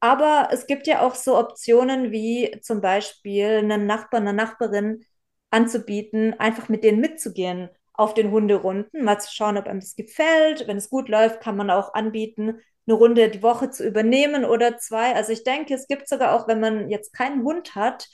Aber 0.00 0.48
es 0.50 0.66
gibt 0.66 0.86
ja 0.86 1.02
auch 1.02 1.14
so 1.14 1.38
Optionen 1.38 2.10
wie 2.10 2.58
zum 2.62 2.80
Beispiel 2.80 3.58
einen 3.58 3.86
Nachbarn, 3.86 4.26
eine 4.26 4.36
Nachbarin 4.36 5.04
anzubieten, 5.50 6.34
einfach 6.40 6.68
mit 6.68 6.84
denen 6.84 7.00
mitzugehen 7.00 7.68
auf 8.00 8.14
den 8.14 8.30
Hunderunden, 8.30 9.04
mal 9.04 9.20
zu 9.20 9.30
schauen, 9.30 9.58
ob 9.58 9.66
einem 9.66 9.80
das 9.80 9.94
gefällt. 9.94 10.66
Wenn 10.66 10.78
es 10.78 10.88
gut 10.88 11.10
läuft, 11.10 11.42
kann 11.42 11.54
man 11.54 11.70
auch 11.70 11.92
anbieten, 11.92 12.58
eine 12.86 12.96
Runde 12.96 13.28
die 13.28 13.42
Woche 13.42 13.68
zu 13.68 13.86
übernehmen 13.86 14.46
oder 14.46 14.78
zwei. 14.78 15.14
Also 15.14 15.32
ich 15.32 15.44
denke, 15.44 15.74
es 15.74 15.86
gibt 15.86 16.08
sogar 16.08 16.34
auch, 16.34 16.48
wenn 16.48 16.60
man 16.60 16.88
jetzt 16.88 17.12
keinen 17.12 17.44
Hund 17.44 17.74
hat, 17.74 18.08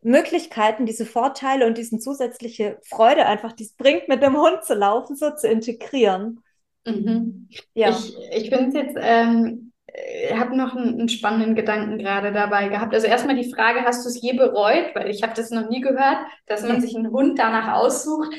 Möglichkeiten, 0.00 0.86
diese 0.86 1.04
Vorteile 1.04 1.66
und 1.66 1.76
diesen 1.76 2.00
zusätzliche 2.00 2.78
Freude 2.88 3.26
einfach, 3.26 3.52
die 3.52 3.64
es 3.64 3.74
bringt, 3.74 4.08
mit 4.08 4.22
dem 4.22 4.34
Hund 4.34 4.64
zu 4.64 4.72
laufen, 4.72 5.14
so 5.14 5.30
zu 5.30 5.46
integrieren. 5.46 6.42
Mhm. 6.86 7.50
Ja. 7.74 7.90
Ich, 7.90 8.16
ich 8.30 8.48
finde 8.48 8.68
es 8.68 8.74
jetzt 8.74 8.96
ähm, 8.98 9.72
ich 9.94 10.34
habe 10.34 10.56
noch 10.56 10.74
einen, 10.74 11.00
einen, 11.00 11.08
spannenden 11.08 11.54
Gedanken 11.54 11.98
gerade 11.98 12.32
dabei 12.32 12.68
gehabt. 12.68 12.94
Also 12.94 13.06
erstmal 13.06 13.36
die 13.36 13.52
Frage, 13.52 13.82
hast 13.82 14.04
du 14.04 14.08
es 14.08 14.20
je 14.22 14.32
bereut? 14.32 14.94
Weil 14.94 15.10
ich 15.10 15.22
habe 15.22 15.34
das 15.34 15.50
noch 15.50 15.68
nie 15.68 15.80
gehört, 15.80 16.18
dass 16.46 16.62
man 16.62 16.80
sich 16.80 16.96
einen 16.96 17.10
Hund 17.10 17.38
danach 17.38 17.74
aussucht, 17.74 18.32
äh, 18.32 18.38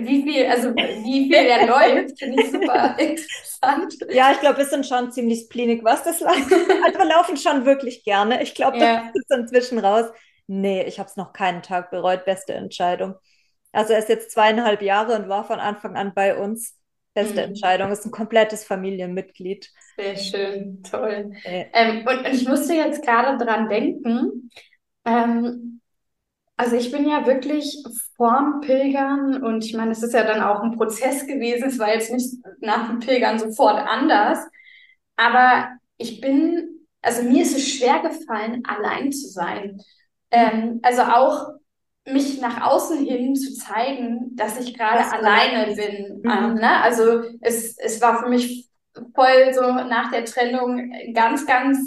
wie 0.00 0.22
viel, 0.22 0.46
also 0.46 0.74
wie 0.74 1.26
viel 1.26 1.46
er 1.46 1.66
läuft, 1.66 2.18
finde 2.18 2.42
ich 2.42 2.50
super 2.50 2.96
interessant. 2.98 3.94
Ja, 4.10 4.32
ich 4.32 4.40
glaube, 4.40 4.58
wir 4.58 4.64
sind 4.64 4.84
schon 4.84 5.12
ziemlich 5.12 5.42
splinig, 5.42 5.84
was 5.84 6.02
das 6.02 6.20
läuft. 6.20 6.52
Also 6.52 6.98
wir 6.98 7.04
laufen 7.04 7.36
schon 7.36 7.64
wirklich 7.64 8.02
gerne. 8.04 8.42
Ich 8.42 8.54
glaube, 8.54 8.78
ja. 8.78 9.04
das 9.04 9.14
ist 9.14 9.30
inzwischen 9.30 9.78
raus. 9.78 10.06
Nee, 10.48 10.82
ich 10.82 10.98
habe 10.98 11.08
es 11.08 11.16
noch 11.16 11.32
keinen 11.32 11.62
Tag 11.62 11.90
bereut. 11.90 12.24
Beste 12.24 12.54
Entscheidung. 12.54 13.14
Also 13.72 13.92
er 13.92 14.00
ist 14.00 14.08
jetzt 14.08 14.32
zweieinhalb 14.32 14.82
Jahre 14.82 15.14
und 15.14 15.28
war 15.28 15.44
von 15.44 15.60
Anfang 15.60 15.96
an 15.96 16.12
bei 16.14 16.36
uns. 16.36 16.76
Beste 17.14 17.34
mhm. 17.34 17.50
Entscheidung. 17.50 17.92
Ist 17.92 18.04
ein 18.04 18.10
komplettes 18.10 18.64
Familienmitglied. 18.64 19.70
Sehr 19.96 20.16
schön, 20.16 20.82
toll. 20.82 21.32
Ja. 21.44 21.64
Ähm, 21.74 22.06
und, 22.06 22.18
und, 22.26 22.34
ich 22.34 22.48
musste 22.48 22.74
jetzt 22.74 23.04
gerade 23.04 23.44
dran 23.44 23.68
denken. 23.68 24.50
Ähm, 25.04 25.79
also 26.60 26.76
ich 26.76 26.92
bin 26.92 27.08
ja 27.08 27.24
wirklich 27.24 27.82
vorm 28.18 28.60
Pilgern 28.60 29.42
und 29.42 29.64
ich 29.64 29.72
meine, 29.72 29.92
es 29.92 30.02
ist 30.02 30.12
ja 30.12 30.24
dann 30.24 30.42
auch 30.42 30.62
ein 30.62 30.76
Prozess 30.76 31.26
gewesen. 31.26 31.68
Es 31.68 31.78
war 31.78 31.88
jetzt 31.88 32.12
nicht 32.12 32.34
nach 32.60 32.86
dem 32.86 32.98
Pilgern 32.98 33.38
sofort 33.38 33.78
anders. 33.78 34.40
Aber 35.16 35.70
ich 35.96 36.20
bin, 36.20 36.86
also 37.00 37.22
mir 37.22 37.44
ist 37.44 37.56
es 37.56 37.66
schwer 37.66 38.00
gefallen, 38.00 38.62
allein 38.68 39.10
zu 39.10 39.28
sein. 39.28 39.80
Ähm, 40.30 40.80
also 40.82 41.00
auch 41.00 41.48
mich 42.06 42.42
nach 42.42 42.70
außen 42.70 43.06
hin 43.06 43.34
zu 43.34 43.54
zeigen, 43.54 44.36
dass 44.36 44.60
ich 44.60 44.76
gerade 44.76 45.10
alleine 45.10 45.74
bin. 45.74 46.20
Mhm. 46.22 46.30
Ähm, 46.30 46.54
ne? 46.56 46.82
Also 46.82 47.22
es, 47.40 47.78
es 47.78 48.02
war 48.02 48.22
für 48.22 48.28
mich 48.28 48.68
voll 49.14 49.54
so 49.54 49.62
nach 49.62 50.10
der 50.10 50.26
Trennung 50.26 50.92
ein 50.92 51.14
ganz, 51.14 51.46
ganz 51.46 51.78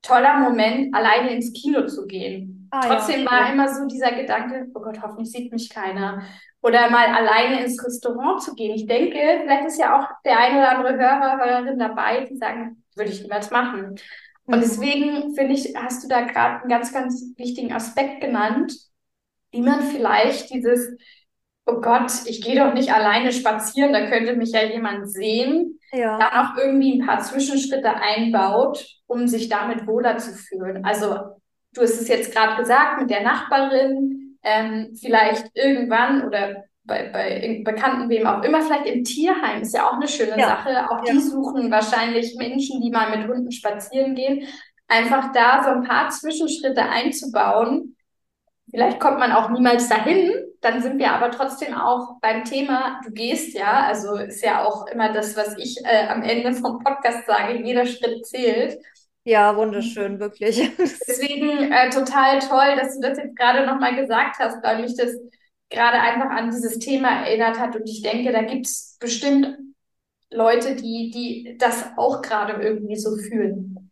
toller 0.00 0.38
Moment, 0.38 0.94
alleine 0.94 1.34
ins 1.34 1.52
Kino 1.52 1.88
zu 1.88 2.06
gehen. 2.06 2.61
Ah, 2.74 2.80
Trotzdem 2.86 3.24
ja. 3.24 3.30
war 3.30 3.52
immer 3.52 3.68
so 3.68 3.86
dieser 3.86 4.12
Gedanke, 4.12 4.66
oh 4.74 4.80
Gott, 4.80 5.02
hoffentlich 5.02 5.30
sieht 5.30 5.52
mich 5.52 5.68
keiner. 5.68 6.22
Oder 6.62 6.88
mal 6.88 7.04
alleine 7.06 7.62
ins 7.62 7.84
Restaurant 7.84 8.40
zu 8.42 8.54
gehen. 8.54 8.74
Ich 8.74 8.86
denke, 8.86 9.18
vielleicht 9.42 9.66
ist 9.66 9.78
ja 9.78 9.98
auch 9.98 10.08
der 10.24 10.38
ein 10.38 10.56
oder 10.56 10.70
andere 10.70 10.94
Hörer, 10.94 11.36
Hörerin 11.36 11.78
dabei, 11.78 12.24
die 12.24 12.36
sagen, 12.36 12.82
würde 12.96 13.10
ich 13.10 13.20
niemals 13.20 13.50
machen. 13.50 13.96
Und 14.46 14.56
mhm. 14.56 14.60
deswegen 14.60 15.34
finde 15.34 15.52
ich, 15.52 15.74
hast 15.76 16.02
du 16.02 16.08
da 16.08 16.22
gerade 16.22 16.60
einen 16.60 16.70
ganz, 16.70 16.94
ganz 16.94 17.22
wichtigen 17.36 17.74
Aspekt 17.74 18.22
genannt, 18.22 18.72
wie 19.50 19.60
man 19.60 19.82
vielleicht 19.82 20.48
dieses, 20.48 20.96
oh 21.66 21.78
Gott, 21.82 22.10
ich 22.24 22.40
gehe 22.40 22.56
doch 22.56 22.72
nicht 22.72 22.94
alleine 22.94 23.32
spazieren, 23.32 23.92
da 23.92 24.08
könnte 24.08 24.34
mich 24.34 24.52
ja 24.52 24.62
jemand 24.62 25.12
sehen, 25.12 25.78
ja. 25.92 26.18
dann 26.18 26.46
auch 26.46 26.56
irgendwie 26.56 26.98
ein 26.98 27.06
paar 27.06 27.20
Zwischenschritte 27.20 27.92
einbaut, 27.96 28.82
um 29.06 29.28
sich 29.28 29.50
damit 29.50 29.86
wohler 29.86 30.16
zu 30.16 30.32
fühlen. 30.32 30.86
Also 30.86 31.41
du 31.74 31.82
hast 31.82 32.00
es 32.00 32.08
jetzt 32.08 32.34
gerade 32.34 32.60
gesagt 32.60 33.00
mit 33.00 33.10
der 33.10 33.22
Nachbarin, 33.22 34.38
ähm, 34.42 34.94
vielleicht 35.00 35.50
irgendwann 35.54 36.26
oder 36.26 36.64
bei, 36.84 37.10
bei 37.12 37.62
Bekannten, 37.64 38.08
wem 38.08 38.26
auch 38.26 38.42
immer, 38.42 38.60
vielleicht 38.60 38.86
im 38.86 39.04
Tierheim 39.04 39.62
ist 39.62 39.74
ja 39.74 39.88
auch 39.88 39.94
eine 39.94 40.08
schöne 40.08 40.38
ja. 40.38 40.48
Sache. 40.48 40.90
Auch 40.90 41.06
ja. 41.06 41.12
die 41.12 41.20
suchen 41.20 41.70
wahrscheinlich 41.70 42.34
Menschen, 42.36 42.80
die 42.80 42.90
mal 42.90 43.16
mit 43.16 43.28
Hunden 43.28 43.52
spazieren 43.52 44.14
gehen. 44.14 44.46
Einfach 44.88 45.32
da 45.32 45.62
so 45.62 45.70
ein 45.70 45.84
paar 45.84 46.10
Zwischenschritte 46.10 46.82
einzubauen, 46.82 47.96
Vielleicht 48.72 49.00
kommt 49.00 49.18
man 49.18 49.32
auch 49.32 49.50
niemals 49.50 49.86
dahin, 49.90 50.32
dann 50.62 50.80
sind 50.80 50.98
wir 50.98 51.12
aber 51.12 51.30
trotzdem 51.30 51.74
auch 51.74 52.18
beim 52.22 52.44
Thema, 52.44 53.00
du 53.04 53.12
gehst 53.12 53.54
ja, 53.54 53.82
also 53.82 54.16
ist 54.16 54.42
ja 54.42 54.64
auch 54.64 54.86
immer 54.86 55.12
das, 55.12 55.36
was 55.36 55.58
ich 55.58 55.84
äh, 55.84 56.06
am 56.08 56.22
Ende 56.22 56.54
vom 56.54 56.78
Podcast 56.82 57.26
sage, 57.26 57.62
jeder 57.62 57.84
Schritt 57.84 58.24
zählt. 58.24 58.78
Ja, 59.24 59.56
wunderschön, 59.56 60.18
wirklich. 60.18 60.56
Deswegen 60.78 61.72
äh, 61.72 61.90
total 61.90 62.40
toll, 62.40 62.76
dass 62.76 62.94
du 62.94 63.00
das 63.00 63.18
jetzt 63.18 63.36
gerade 63.36 63.66
nochmal 63.66 63.94
gesagt 63.96 64.38
hast, 64.38 64.62
weil 64.62 64.82
mich 64.82 64.96
das 64.96 65.12
gerade 65.70 66.00
einfach 66.00 66.30
an 66.30 66.50
dieses 66.50 66.78
Thema 66.78 67.24
erinnert 67.24 67.58
hat 67.58 67.76
und 67.76 67.88
ich 67.88 68.02
denke, 68.02 68.32
da 68.32 68.42
gibt 68.42 68.66
es 68.66 68.96
bestimmt 69.00 69.58
Leute, 70.30 70.74
die, 70.74 71.10
die 71.10 71.56
das 71.58 71.84
auch 71.96 72.20
gerade 72.22 72.62
irgendwie 72.62 72.96
so 72.96 73.16
fühlen. 73.16 73.90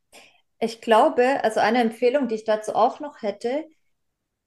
Ich 0.58 0.80
glaube, 0.80 1.42
also 1.42 1.60
eine 1.60 1.80
Empfehlung, 1.80 2.28
die 2.28 2.34
ich 2.34 2.44
dazu 2.44 2.74
auch 2.74 3.00
noch 3.00 3.22
hätte, 3.22 3.64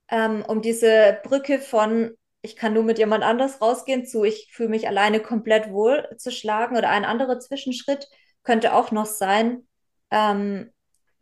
ähm, 0.10 0.44
um 0.48 0.62
diese 0.62 1.20
Brücke 1.24 1.60
von 1.60 2.12
ich 2.46 2.58
kann 2.58 2.74
nur 2.74 2.84
mit 2.84 3.00
jemand 3.00 3.24
anders 3.24 3.62
rausgehen 3.62 4.06
zu 4.06 4.26
ich 4.26 4.52
fühle 4.52 4.68
mich 4.70 4.88
alleine 4.88 5.22
komplett 5.22 5.72
wohl 5.72 6.10
zu 6.18 6.30
schlagen 6.30 6.76
oder 6.76 6.90
ein 6.90 7.06
anderer 7.06 7.40
Zwischenschritt 7.40 8.10
könnte 8.44 8.74
auch 8.74 8.92
noch 8.92 9.06
sein, 9.06 9.66
ähm, 10.14 10.72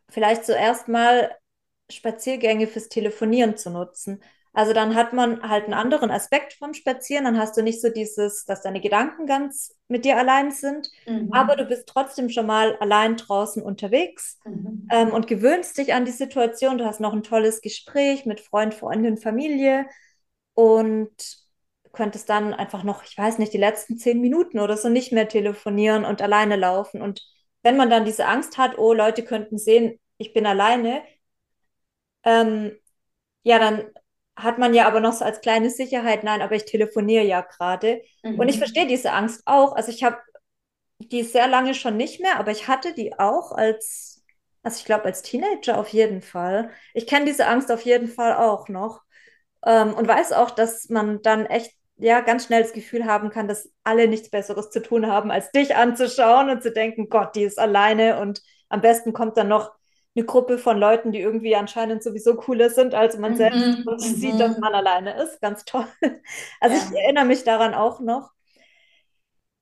vielleicht 0.10 0.46
zuerst 0.46 0.88
mal 0.88 1.32
Spaziergänge 1.90 2.68
fürs 2.68 2.90
Telefonieren 2.90 3.58
zu 3.58 3.70
nutzen. 3.70 4.22
Also 4.54 4.74
dann 4.74 4.96
hat 4.96 5.14
man 5.14 5.48
halt 5.48 5.66
einen 5.66 5.74
anderen 5.74 6.12
Aspekt 6.12 6.54
vom 6.54 6.74
Spazieren. 6.74 7.24
Dann 7.24 7.38
hast 7.38 7.56
du 7.56 7.62
nicht 7.62 7.82
so 7.82 7.90
dieses, 7.90 8.44
dass 8.44 8.62
deine 8.62 8.82
Gedanken 8.82 9.26
ganz 9.26 9.78
mit 9.88 10.04
dir 10.04 10.18
allein 10.18 10.52
sind, 10.52 10.90
mhm. 11.08 11.30
aber 11.32 11.56
du 11.56 11.66
bist 11.66 11.88
trotzdem 11.88 12.30
schon 12.30 12.46
mal 12.46 12.76
allein 12.78 13.16
draußen 13.16 13.64
unterwegs 13.64 14.40
mhm. 14.44 14.88
ähm, 14.92 15.12
und 15.12 15.28
gewöhnst 15.28 15.78
dich 15.78 15.94
an 15.94 16.04
die 16.04 16.12
Situation. 16.12 16.78
Du 16.78 16.86
hast 16.86 17.00
noch 17.00 17.14
ein 17.14 17.24
tolles 17.24 17.62
Gespräch 17.62 18.26
mit 18.26 18.42
Freund, 18.42 18.74
Freundin, 18.74 19.18
Familie 19.18 19.86
und 20.54 21.12
könntest 21.94 22.30
dann 22.30 22.54
einfach 22.54 22.84
noch, 22.84 23.04
ich 23.04 23.18
weiß 23.18 23.38
nicht, 23.38 23.54
die 23.54 23.58
letzten 23.58 23.98
zehn 23.98 24.20
Minuten 24.20 24.60
oder 24.60 24.76
so 24.76 24.90
nicht 24.90 25.14
mehr 25.14 25.30
telefonieren 25.30 26.04
und 26.04 26.22
alleine 26.22 26.58
laufen. 26.58 27.02
Und 27.02 27.22
wenn 27.64 27.78
man 27.78 27.90
dann 27.90 28.06
diese 28.06 28.26
Angst 28.26 28.58
hat, 28.58 28.78
oh, 28.78 28.94
Leute 28.94 29.24
könnten 29.24 29.58
sehen, 29.58 30.00
ich 30.18 30.34
bin 30.34 30.46
alleine, 30.46 31.04
ähm, 32.24 32.78
ja, 33.44 33.60
dann 33.60 33.92
hat 34.36 34.58
man 34.58 34.74
ja 34.74 34.88
aber 34.88 35.00
noch 35.00 35.14
so 35.14 35.26
als 35.26 35.42
kleine 35.42 35.70
Sicherheit, 35.70 36.24
nein, 36.24 36.42
aber 36.42 36.56
ich 36.56 36.66
telefoniere 36.66 37.26
ja 37.26 37.42
gerade. 37.42 38.02
Mhm. 38.24 38.40
Und 38.40 38.48
ich 38.48 38.56
mhm. 38.56 38.60
verstehe 38.60 38.88
diese 38.88 39.12
Angst 39.12 39.42
auch. 39.46 39.74
Also 39.74 39.92
ich 39.92 40.04
habe 40.04 40.18
die 41.00 41.24
sehr 41.24 41.48
lange 41.48 41.74
schon 41.74 41.98
nicht 41.98 42.22
mehr, 42.22 42.40
aber 42.40 42.52
ich 42.52 42.68
hatte 42.68 42.94
die 42.94 43.18
auch 43.20 43.52
als, 43.52 44.24
also 44.64 44.78
ich 44.78 44.86
glaube 44.86 45.06
als 45.06 45.22
Teenager 45.22 45.78
auf 45.80 45.90
jeden 45.90 46.22
Fall. 46.22 46.72
Ich 46.94 47.08
kenne 47.08 47.26
diese 47.26 47.48
Angst 47.48 47.72
auf 47.72 47.82
jeden 47.82 48.08
Fall 48.08 48.36
auch 48.36 48.70
noch 48.70 49.02
ähm, 49.66 49.94
und 49.94 50.08
weiß 50.08 50.34
auch, 50.34 50.52
dass 50.52 50.90
man 50.90 51.22
dann 51.22 51.46
echt 51.46 51.76
ja 52.02 52.22
ganz 52.22 52.46
schnell 52.46 52.64
das 52.64 52.74
Gefühl 52.74 53.06
haben 53.06 53.30
kann, 53.30 53.48
dass 53.48 53.70
alle 53.84 54.08
nichts 54.08 54.30
Besseres 54.30 54.70
zu 54.72 54.82
tun 54.82 55.08
haben, 55.08 55.32
als 55.32 55.52
dich 55.52 55.76
anzuschauen 55.76 56.50
und 56.50 56.64
zu 56.64 56.72
denken, 56.72 57.10
Gott, 57.10 57.36
die 57.36 57.44
ist 57.44 57.60
alleine 57.60 58.20
und 58.20 58.42
am 58.70 58.82
besten 58.82 59.14
kommt 59.14 59.38
dann 59.38 59.48
noch 59.48 59.72
eine 60.16 60.26
Gruppe 60.26 60.58
von 60.58 60.78
Leuten, 60.78 61.12
die 61.12 61.20
irgendwie 61.20 61.56
anscheinend 61.56 62.04
sowieso 62.04 62.36
cooler 62.36 62.70
sind 62.70 62.94
als 62.94 63.18
man 63.18 63.34
mhm, 63.34 63.38
selbst 63.38 63.88
und 63.88 64.02
mhm. 64.02 64.16
sieht, 64.16 64.40
dass 64.40 64.58
man 64.58 64.74
alleine 64.74 65.22
ist. 65.22 65.40
Ganz 65.42 65.64
toll. 65.64 65.88
Also 66.60 66.76
ja. 66.76 66.84
ich 66.84 67.00
erinnere 67.00 67.26
mich 67.26 67.44
daran 67.44 67.74
auch 67.74 68.00
noch. 68.00 68.32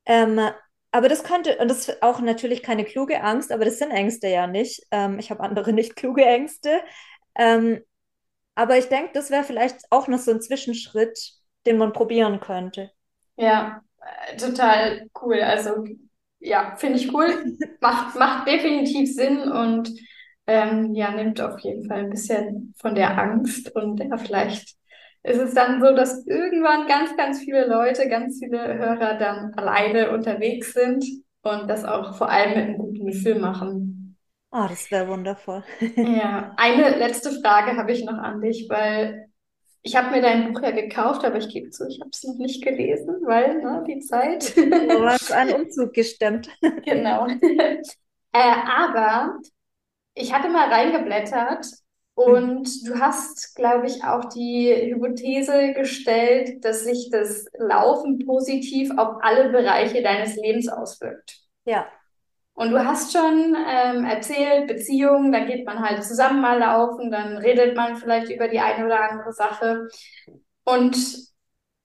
Ähm, 0.05 0.39
aber 0.91 1.07
das 1.07 1.23
könnte, 1.23 1.57
und 1.57 1.69
das 1.69 1.87
ist 1.87 2.01
auch 2.01 2.19
natürlich 2.19 2.63
keine 2.63 2.83
kluge 2.83 3.21
Angst, 3.21 3.51
aber 3.51 3.65
das 3.65 3.77
sind 3.77 3.91
Ängste 3.91 4.27
ja 4.27 4.47
nicht. 4.47 4.87
Ähm, 4.91 5.19
ich 5.19 5.29
habe 5.29 5.43
andere 5.43 5.71
nicht 5.71 5.95
kluge 5.95 6.25
Ängste. 6.25 6.81
Ähm, 7.35 7.81
aber 8.55 8.77
ich 8.77 8.85
denke, 8.87 9.11
das 9.13 9.29
wäre 9.29 9.43
vielleicht 9.43 9.83
auch 9.91 10.07
noch 10.07 10.19
so 10.19 10.31
ein 10.31 10.41
Zwischenschritt, 10.41 11.38
den 11.69 11.77
man 11.77 11.93
probieren 11.93 12.39
könnte. 12.39 12.91
Ja, 13.37 13.81
äh, 14.01 14.37
total 14.37 15.07
cool. 15.21 15.41
Also 15.41 15.85
ja, 16.39 16.75
finde 16.77 16.99
ich 16.99 17.13
cool. 17.13 17.57
macht, 17.81 18.17
macht 18.17 18.47
definitiv 18.47 19.13
Sinn 19.13 19.51
und 19.51 19.91
ähm, 20.47 20.93
ja, 20.95 21.11
nimmt 21.11 21.39
auf 21.41 21.59
jeden 21.59 21.87
Fall 21.87 21.99
ein 21.99 22.09
bisschen 22.09 22.73
von 22.79 22.95
der 22.95 23.17
Angst 23.17 23.73
und 23.75 23.99
ja, 23.99 24.17
vielleicht 24.17 24.75
ist 25.21 25.37
es 25.37 25.53
dann 25.53 25.81
so, 25.81 25.93
dass 25.95 26.25
irgendwann 26.25 26.87
ganz, 26.87 27.15
ganz 27.15 27.39
viele 27.39 27.67
Leute, 27.67 28.09
ganz 28.09 28.39
viele 28.39 28.77
Hörer 28.77 29.15
dann 29.17 29.53
alleine 29.55 30.11
unterwegs 30.11 30.73
sind. 30.73 31.05
und 31.41 31.69
das 31.69 31.85
auch 31.85 32.17
vor 32.17 32.29
allem 32.29 32.49
mit 32.49 32.57
einem 32.57 32.77
guten 32.77 33.05
Gefühl 33.05 33.39
machen. 33.39 34.17
Ah, 34.51 34.65
oh, 34.65 34.67
das 34.67 34.89
wäre 34.91 35.07
wundervoll. 35.07 35.63
ja, 35.95 36.53
eine 36.57 36.97
letzte 36.97 37.31
Frage 37.41 37.77
habe 37.77 37.91
ich 37.91 38.03
noch 38.03 38.17
an 38.17 38.41
dich, 38.41 38.67
weil 38.69 39.28
ich 39.81 39.95
habe 39.95 40.11
mir 40.11 40.21
dein 40.21 40.51
Buch 40.51 40.61
ja 40.61 40.71
gekauft, 40.71 41.23
aber 41.23 41.37
ich 41.37 41.49
gebe 41.49 41.69
zu, 41.69 41.87
ich 41.87 41.99
habe 41.99 42.09
es 42.11 42.23
noch 42.23 42.35
nicht 42.35 42.63
gelesen, 42.63 43.17
weil 43.23 43.61
ne, 43.61 43.83
die 43.87 43.99
Zeit. 43.99 44.55
Du 44.57 45.05
hast 45.05 45.31
einen 45.31 45.53
Umzug 45.61 45.93
gestemmt. 45.93 46.49
genau. 46.83 47.27
äh, 48.33 48.53
aber 48.77 49.39
ich 50.15 50.33
hatte 50.33 50.49
mal 50.49 50.69
reingeblättert 50.69 51.65
und 52.13 52.67
du 52.85 52.99
hast, 52.99 53.55
glaube 53.55 53.87
ich, 53.87 54.03
auch 54.03 54.25
die 54.25 54.73
Hypothese 54.93 55.73
gestellt, 55.73 56.65
dass 56.65 56.83
sich 56.83 57.09
das 57.09 57.45
Laufen 57.57 58.19
positiv 58.25 58.91
auf 58.97 59.19
alle 59.21 59.49
Bereiche 59.49 60.03
deines 60.03 60.35
Lebens 60.35 60.67
auswirkt. 60.67 61.39
Ja. 61.63 61.87
Und 62.59 62.71
du 62.71 62.85
hast 62.85 63.13
schon 63.13 63.55
ähm, 63.55 64.03
erzählt, 64.03 64.67
Beziehungen, 64.67 65.31
da 65.31 65.45
geht 65.45 65.65
man 65.65 65.79
halt 65.79 66.03
zusammen 66.03 66.41
mal 66.41 66.59
laufen, 66.59 67.09
dann 67.09 67.37
redet 67.37 67.73
man 67.77 67.95
vielleicht 67.95 68.29
über 68.29 68.49
die 68.49 68.59
eine 68.59 68.85
oder 68.85 69.09
andere 69.09 69.31
Sache. 69.31 69.87
Und 70.65 70.97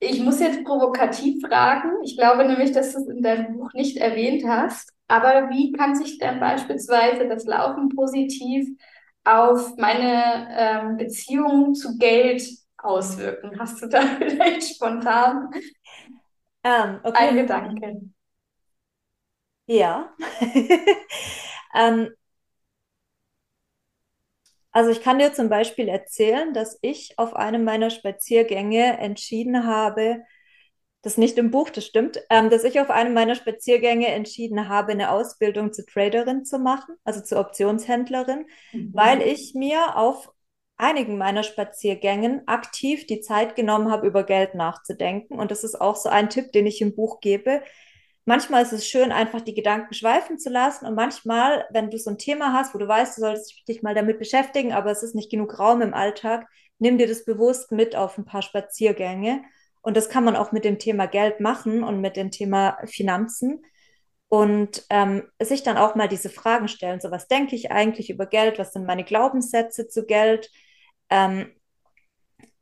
ich 0.01 0.21
muss 0.21 0.41
jetzt 0.41 0.65
provokativ 0.65 1.41
fragen, 1.47 1.91
ich 2.03 2.17
glaube 2.17 2.43
nämlich, 2.43 2.73
dass 2.73 2.91
du 2.91 2.99
es 2.99 3.07
in 3.07 3.21
deinem 3.21 3.55
Buch 3.55 3.71
nicht 3.71 3.95
erwähnt 3.95 4.43
hast, 4.45 4.91
aber 5.07 5.49
wie 5.49 5.71
kann 5.71 5.95
sich 5.95 6.17
denn 6.17 6.41
beispielsweise 6.41 7.29
das 7.29 7.45
Laufen 7.45 7.87
positiv 7.95 8.67
auf 9.23 9.77
meine 9.77 10.49
ähm, 10.57 10.97
Beziehung 10.97 11.73
zu 11.73 11.97
Geld 11.97 12.45
auswirken? 12.79 13.57
Hast 13.57 13.81
du 13.81 13.87
da 13.87 14.01
vielleicht 14.19 14.75
spontan 14.75 15.51
ähm, 16.65 16.99
okay. 17.01 17.29
einen 17.29 17.37
Gedanke? 17.37 18.14
Ja. 19.67 20.15
ähm, 21.75 22.09
also 24.71 24.91
ich 24.91 25.01
kann 25.01 25.19
dir 25.19 25.33
zum 25.33 25.49
Beispiel 25.49 25.87
erzählen, 25.87 26.53
dass 26.53 26.77
ich 26.81 27.17
auf 27.17 27.33
einem 27.35 27.63
meiner 27.63 27.89
Spaziergänge 27.89 28.97
entschieden 28.97 29.65
habe, 29.65 30.23
das 31.01 31.17
nicht 31.17 31.37
im 31.37 31.51
Buch, 31.51 31.69
das 31.69 31.85
stimmt, 31.85 32.19
ähm, 32.31 32.49
dass 32.49 32.63
ich 32.63 32.79
auf 32.79 32.89
einem 32.89 33.13
meiner 33.13 33.35
Spaziergänge 33.35 34.07
entschieden 34.07 34.67
habe, 34.67 34.91
eine 34.91 35.11
Ausbildung 35.11 35.71
zur 35.71 35.85
Traderin 35.85 36.45
zu 36.45 36.57
machen, 36.57 36.95
also 37.03 37.21
zur 37.21 37.39
Optionshändlerin, 37.39 38.47
mhm. 38.73 38.91
weil 38.93 39.21
ich 39.21 39.53
mir 39.53 39.97
auf 39.97 40.33
einigen 40.77 41.17
meiner 41.17 41.43
Spaziergängen 41.43 42.47
aktiv 42.47 43.05
die 43.07 43.21
Zeit 43.21 43.55
genommen 43.55 43.91
habe, 43.91 44.07
über 44.07 44.23
Geld 44.23 44.55
nachzudenken. 44.55 45.39
Und 45.39 45.51
das 45.51 45.63
ist 45.63 45.79
auch 45.79 45.95
so 45.95 46.09
ein 46.09 46.29
Tipp, 46.29 46.51
den 46.51 46.65
ich 46.65 46.81
im 46.81 46.95
Buch 46.95 47.21
gebe. 47.21 47.61
Manchmal 48.27 48.63
ist 48.63 48.73
es 48.73 48.87
schön, 48.87 49.11
einfach 49.11 49.41
die 49.41 49.53
Gedanken 49.53 49.93
schweifen 49.93 50.39
zu 50.39 50.49
lassen. 50.49 50.87
Und 50.87 50.95
manchmal, 50.95 51.65
wenn 51.71 51.91
du 51.91 51.97
so 51.99 52.09
ein 52.09 52.17
Thema 52.17 52.53
hast, 52.53 52.73
wo 52.73 52.79
du 52.79 52.87
weißt, 52.87 53.17
du 53.17 53.21
solltest 53.21 53.67
dich 53.67 53.83
mal 53.83 53.93
damit 53.93 54.17
beschäftigen, 54.17 54.73
aber 54.73 54.91
es 54.91 55.03
ist 55.03 55.13
nicht 55.13 55.29
genug 55.29 55.59
Raum 55.59 55.81
im 55.83 55.93
Alltag, 55.93 56.47
nimm 56.79 56.97
dir 56.97 57.07
das 57.07 57.23
bewusst 57.23 57.71
mit 57.71 57.95
auf 57.95 58.17
ein 58.17 58.25
paar 58.25 58.41
Spaziergänge. 58.41 59.43
Und 59.81 59.95
das 59.95 60.09
kann 60.09 60.23
man 60.23 60.35
auch 60.35 60.51
mit 60.51 60.65
dem 60.65 60.79
Thema 60.79 61.05
Geld 61.05 61.39
machen 61.39 61.83
und 61.83 62.01
mit 62.01 62.17
dem 62.17 62.31
Thema 62.31 62.77
Finanzen. 62.85 63.63
Und 64.27 64.83
ähm, 64.89 65.29
sich 65.39 65.61
dann 65.61 65.77
auch 65.77 65.93
mal 65.93 66.07
diese 66.07 66.29
Fragen 66.29 66.67
stellen, 66.67 66.99
so 66.99 67.11
was 67.11 67.27
denke 67.27 67.55
ich 67.55 67.71
eigentlich 67.71 68.09
über 68.09 68.25
Geld, 68.25 68.57
was 68.57 68.73
sind 68.73 68.85
meine 68.85 69.03
Glaubenssätze 69.03 69.87
zu 69.87 70.03
Geld, 70.05 70.49
ähm, 71.11 71.51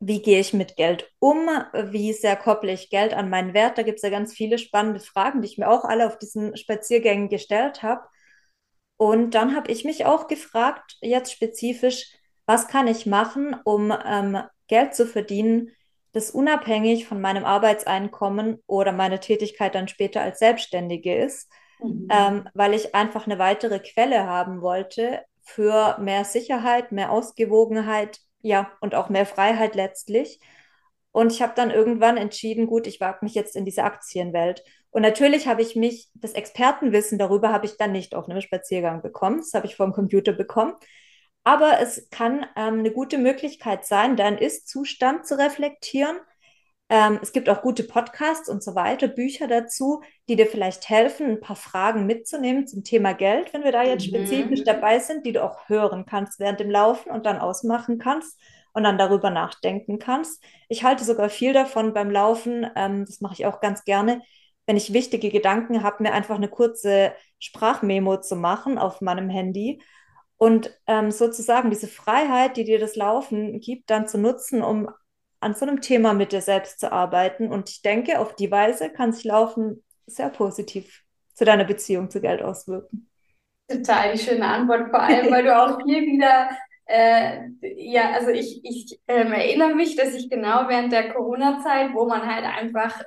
wie 0.06 0.22
gehe 0.22 0.39
ich 0.39 0.54
mit 0.54 0.76
Geld 0.76 1.10
um, 1.20 1.47
wie 1.74 2.14
sehr 2.14 2.36
kopple 2.36 2.74
ich 2.74 2.89
Geld 2.89 3.14
an 3.14 3.30
meinen 3.30 3.54
Wert. 3.54 3.78
Da 3.78 3.84
gibt 3.84 3.97
es 3.97 4.04
ja 4.04 4.10
ganz 4.10 4.34
viele 4.34 4.58
spannende 4.58 4.99
Fragen, 4.99 5.41
die 5.41 5.47
ich 5.47 5.58
mir 5.58 5.70
auch 5.70 5.86
alle 5.86 6.08
auf 6.08 6.18
diesen 6.18 6.58
Spaziergängen 6.58 7.30
gestellt 7.30 7.84
habe. 7.84 8.01
Und 8.97 9.34
dann 9.34 9.56
habe 9.56 9.72
ich 9.72 9.86
mich 9.86 10.06
auch 10.06 10.28
gefragt, 10.28 10.97
jetzt 11.01 11.32
spezifisch, 11.32 12.12
was 12.45 12.68
kann 12.68 12.88
ich 12.88 13.06
machen, 13.06 13.56
um 13.64 13.93
ähm, 14.06 14.38
Geld 14.68 14.93
zu 14.93 15.06
verdienen, 15.06 15.72
das 16.12 16.32
unabhängig 16.32 17.08
von 17.08 17.22
meinem 17.22 17.45
Arbeitseinkommen 17.45 18.62
oder 18.68 18.91
meiner 18.91 19.20
Tätigkeit 19.20 19.74
dann 19.74 19.88
später 19.88 20.22
als 20.22 20.39
Selbstständige 20.39 21.16
ist, 21.16 21.49
mhm. 21.80 22.08
ähm, 22.12 22.49
weil 22.54 22.74
ich 22.74 22.93
einfach 22.93 23.26
eine 23.26 23.39
weitere 23.39 23.80
Quelle 23.80 24.28
haben 24.28 24.62
wollte 24.62 25.22
für 25.41 25.97
mehr 25.99 26.24
Sicherheit, 26.26 26.91
mehr 26.91 27.12
Ausgewogenheit, 27.12 28.20
ja, 28.44 28.72
und 28.82 28.94
auch 28.94 29.10
mehr 29.10 29.26
Freiheit 29.26 29.74
letztlich. 29.74 30.39
Und 31.12 31.32
ich 31.32 31.41
habe 31.41 31.54
dann 31.56 31.72
irgendwann 31.72 32.18
entschieden, 32.18 32.68
gut, 32.68 32.86
ich 32.86 33.00
wage 33.00 33.20
mich 33.22 33.34
jetzt 33.34 33.56
in 33.56 33.66
diese 33.66 33.84
Aktienwelt. 33.84 34.64
Und 34.91 35.02
natürlich 35.02 35.48
habe 35.48 35.62
ich 35.62 35.76
mich, 35.76 36.10
das 36.14 36.34
Expertenwissen 36.34 37.18
darüber 37.18 37.52
habe 37.52 37.66
ich 37.66 37.78
dann 37.78 37.91
nicht 37.91 38.14
auf 38.14 38.28
einem 38.30 38.41
Spaziergang 38.41 39.02
bekommen. 39.02 39.38
Das 39.38 39.54
habe 39.54 39.66
ich 39.66 39.76
vom 39.76 39.94
Computer 39.94 40.34
bekommen. 40.34 40.74
Aber 41.44 41.80
es 41.80 42.10
kann 42.10 42.46
ähm, 42.56 42.80
eine 42.80 42.91
gute 42.91 43.18
Möglichkeit 43.18 43.86
sein, 43.86 44.16
deinen 44.16 44.38
Ist-Zustand 44.38 45.26
zu 45.26 45.38
reflektieren. 45.38 46.18
Ähm, 46.94 47.18
es 47.24 47.32
gibt 47.32 47.50
auch 47.50 47.64
gute 47.64 47.86
Podcasts 47.86 48.48
und 48.48 48.62
so 48.62 48.76
weiter, 48.76 49.08
Bücher 49.08 49.48
dazu, 49.48 50.04
die 50.30 50.36
dir 50.36 50.46
vielleicht 50.46 50.89
helfen, 50.89 51.26
ein 51.26 51.39
paar 51.39 51.56
Fragen 51.56 52.06
mitzunehmen 52.06 52.68
zum 52.68 52.84
Thema 52.84 53.14
Geld, 53.14 53.52
wenn 53.52 53.64
wir 53.64 53.72
da 53.72 53.82
jetzt 53.82 54.06
mhm. 54.06 54.10
spezifisch 54.16 54.64
dabei 54.64 55.00
sind, 55.00 55.26
die 55.26 55.32
du 55.32 55.44
auch 55.44 55.68
hören 55.68 56.06
kannst 56.06 56.39
während 56.39 56.60
dem 56.60 56.70
Laufen 56.70 57.10
und 57.10 57.26
dann 57.26 57.39
ausmachen 57.39 57.98
kannst 57.98 58.39
und 58.74 58.84
dann 58.84 59.00
darüber 59.00 59.32
nachdenken 59.32 59.98
kannst. 59.98 60.44
Ich 60.70 60.84
halte 60.84 61.04
sogar 61.04 61.30
viel 61.30 61.52
davon 61.52 61.96
beim 61.96 62.12
Laufen, 62.12 62.70
ähm, 62.76 63.06
das 63.08 63.22
mache 63.22 63.34
ich 63.34 63.48
auch 63.48 63.60
ganz 63.60 63.86
gerne, 63.86 64.22
wenn 64.68 64.78
ich 64.78 64.94
wichtige 64.94 65.32
Gedanken 65.32 65.82
habe, 65.82 66.04
mir 66.04 66.14
einfach 66.14 66.36
eine 66.36 66.48
kurze 66.48 67.14
Sprachmemo 67.39 68.22
zu 68.22 68.36
machen 68.36 68.78
auf 68.78 69.02
meinem 69.02 69.32
Handy 69.32 69.82
und 70.38 70.72
ähm, 70.86 71.10
sozusagen 71.10 71.72
diese 71.72 71.88
Freiheit, 71.88 72.56
die 72.56 72.66
dir 72.66 72.78
das 72.78 72.96
Laufen 72.96 73.62
gibt, 73.62 73.89
dann 73.89 74.08
zu 74.08 74.20
nutzen, 74.20 74.62
um 74.62 74.89
an 75.44 75.54
so 75.54 75.66
einem 75.66 75.82
Thema 75.82 76.14
mit 76.14 76.32
dir 76.32 76.41
selbst 76.41 76.80
zu 76.80 76.91
arbeiten. 76.91 77.52
Und 77.52 77.70
ich 77.70 77.82
denke, 77.82 78.20
auf 78.20 78.36
die 78.36 78.52
Weise 78.52 78.89
kann 78.89 79.14
sich 79.14 79.24
Laufen 79.24 79.84
sehr 80.08 80.30
positiv 80.30 81.04
zu 81.34 81.46
deiner 81.46 81.66
Beziehung 81.66 82.10
zu 82.10 82.22
Geld 82.22 82.41
auswirken. 82.41 83.10
Total 83.68 84.14
die 84.14 84.20
schöne 84.20 84.46
Antwort, 84.46 84.89
vor 84.89 85.00
allem, 85.02 85.32
weil 85.32 85.44
du 85.44 85.56
auch 85.56 85.78
hier 85.86 86.02
wieder 86.02 86.50
äh, 86.86 87.48
ja, 87.62 88.12
also 88.12 88.30
ich, 88.30 88.60
ich 88.64 89.00
ähm, 89.08 89.32
erinnere 89.32 89.74
mich, 89.74 89.96
dass 89.96 90.14
ich 90.14 90.30
genau 90.30 90.68
während 90.68 90.91
der 90.91 91.14
Corona-Zeit, 91.14 91.94
wo 91.94 92.06
man 92.06 92.26
halt 92.26 92.46
einfach 92.46 93.02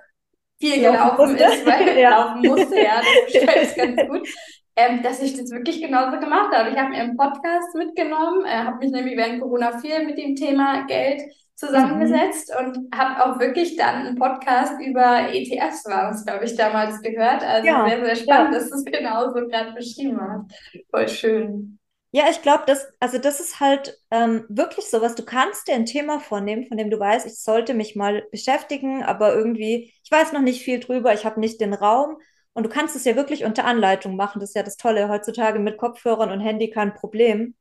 viel 0.58 0.80
gelaufen 0.80 1.36
ist, 1.36 1.66
weil 1.66 1.98
ja. 1.98 2.10
laufen 2.10 2.46
musste, 2.46 2.76
ja, 2.80 3.00
das 3.00 3.32
beschreibt 3.32 3.76
ganz 3.96 4.08
gut, 4.08 4.28
ähm, 4.76 5.02
dass 5.02 5.20
ich 5.20 5.34
das 5.36 5.50
wirklich 5.50 5.80
genauso 5.80 6.20
gemacht 6.20 6.54
habe. 6.54 6.70
Ich 6.70 6.76
habe 6.76 6.90
mir 6.90 6.98
einen 6.98 7.16
Podcast 7.16 7.74
mitgenommen, 7.74 8.44
äh, 8.44 8.64
habe 8.64 8.78
mich 8.78 8.92
nämlich 8.92 9.16
während 9.16 9.40
Corona 9.40 9.78
viel 9.78 10.04
mit 10.04 10.18
dem 10.18 10.36
Thema 10.36 10.86
Geld 10.86 11.22
zusammengesetzt 11.54 12.52
mhm. 12.52 12.66
und 12.66 12.94
habe 12.94 13.24
auch 13.24 13.40
wirklich 13.40 13.76
dann 13.76 14.06
einen 14.06 14.18
Podcast 14.18 14.74
über 14.80 15.32
ETFs 15.32 15.86
war 15.86 16.10
es, 16.10 16.24
glaube 16.26 16.44
ich, 16.44 16.54
damals 16.54 17.00
gehört. 17.00 17.42
Also 17.42 17.66
ja, 17.66 17.88
sehr, 17.88 18.04
sehr 18.04 18.16
spannend, 18.16 18.52
ja. 18.52 18.58
dass 18.58 18.68
du 18.68 18.76
es 18.76 18.84
genauso 18.84 19.46
gerade 19.48 19.72
beschrieben 19.72 20.20
hast. 20.20 20.54
Voll 20.90 21.08
schön. 21.08 21.78
Ja, 22.12 22.24
ich 22.30 22.42
glaube, 22.42 22.64
das, 22.66 22.86
also 23.00 23.18
das 23.18 23.40
ist 23.40 23.60
halt 23.60 23.98
ähm, 24.10 24.44
wirklich 24.48 24.86
so 24.86 25.00
was. 25.00 25.14
Du 25.14 25.24
kannst 25.24 25.68
dir 25.68 25.74
ein 25.74 25.86
Thema 25.86 26.20
vornehmen, 26.20 26.66
von 26.66 26.76
dem 26.76 26.90
du 26.90 26.98
weißt, 26.98 27.26
ich 27.26 27.40
sollte 27.40 27.74
mich 27.74 27.96
mal 27.96 28.24
beschäftigen, 28.30 29.02
aber 29.02 29.34
irgendwie, 29.34 29.92
ich 30.02 30.10
weiß 30.10 30.32
noch 30.32 30.40
nicht 30.40 30.62
viel 30.62 30.80
drüber, 30.80 31.14
ich 31.14 31.24
habe 31.24 31.40
nicht 31.40 31.60
den 31.60 31.74
Raum. 31.74 32.18
Und 32.56 32.62
du 32.62 32.70
kannst 32.70 32.96
es 32.96 33.04
ja 33.04 33.16
wirklich 33.16 33.44
unter 33.44 33.66
Anleitung 33.66 34.16
machen. 34.16 34.40
Das 34.40 34.48
ist 34.48 34.54
ja 34.54 34.62
das 34.62 34.78
Tolle. 34.78 35.10
Heutzutage 35.10 35.58
mit 35.58 35.76
Kopfhörern 35.76 36.30
und 36.30 36.40
Handy 36.40 36.70
kein 36.70 36.94
Problem. 36.94 37.54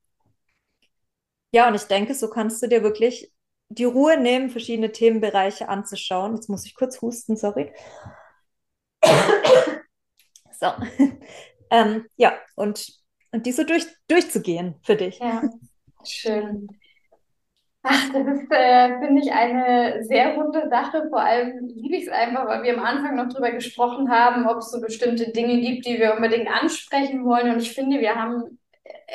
Ja, 1.52 1.68
und 1.68 1.76
ich 1.76 1.84
denke, 1.84 2.14
so 2.16 2.30
kannst 2.30 2.64
du 2.64 2.68
dir 2.68 2.82
wirklich 2.82 3.30
die 3.68 3.84
Ruhe 3.84 4.18
nehmen, 4.18 4.50
verschiedene 4.50 4.94
Themenbereiche 4.94 5.68
anzuschauen. 5.68 6.36
Jetzt 6.36 6.48
muss 6.48 6.66
ich 6.66 6.76
kurz 6.76 7.02
husten, 7.02 7.36
sorry. 7.36 7.74
so. 10.62 10.68
ähm, 11.72 12.06
ja, 12.16 12.32
und, 12.56 12.94
und 13.34 13.46
die 13.46 13.52
so 13.52 13.66
durch, 13.66 13.86
durchzugehen 14.08 14.76
für 14.82 14.96
dich. 14.96 15.20
Ja, 15.20 15.44
schön. 16.06 16.70
Ach, 17.88 18.10
das 18.14 18.28
ist, 18.28 18.52
äh, 18.52 19.00
finde 19.00 19.22
ich, 19.22 19.32
eine 19.32 20.04
sehr 20.04 20.34
runde 20.34 20.68
Sache. 20.70 21.08
Vor 21.10 21.22
allem 21.22 21.68
liebe 21.68 21.96
ich 21.96 22.08
es 22.08 22.10
einfach, 22.10 22.48
weil 22.48 22.64
wir 22.64 22.76
am 22.76 22.84
Anfang 22.84 23.16
noch 23.16 23.30
darüber 23.30 23.52
gesprochen 23.52 24.10
haben, 24.10 24.48
ob 24.48 24.58
es 24.58 24.72
so 24.72 24.82
bestimmte 24.82 25.32
Dinge 25.32 25.62
gibt, 25.62 25.86
die 25.86 26.00
wir 26.00 26.16
unbedingt 26.16 26.50
ansprechen 26.50 27.24
wollen. 27.26 27.54
Und 27.54 27.62
ich 27.62 27.74
finde, 27.74 28.00
wir 28.00 28.16
haben 28.16 28.58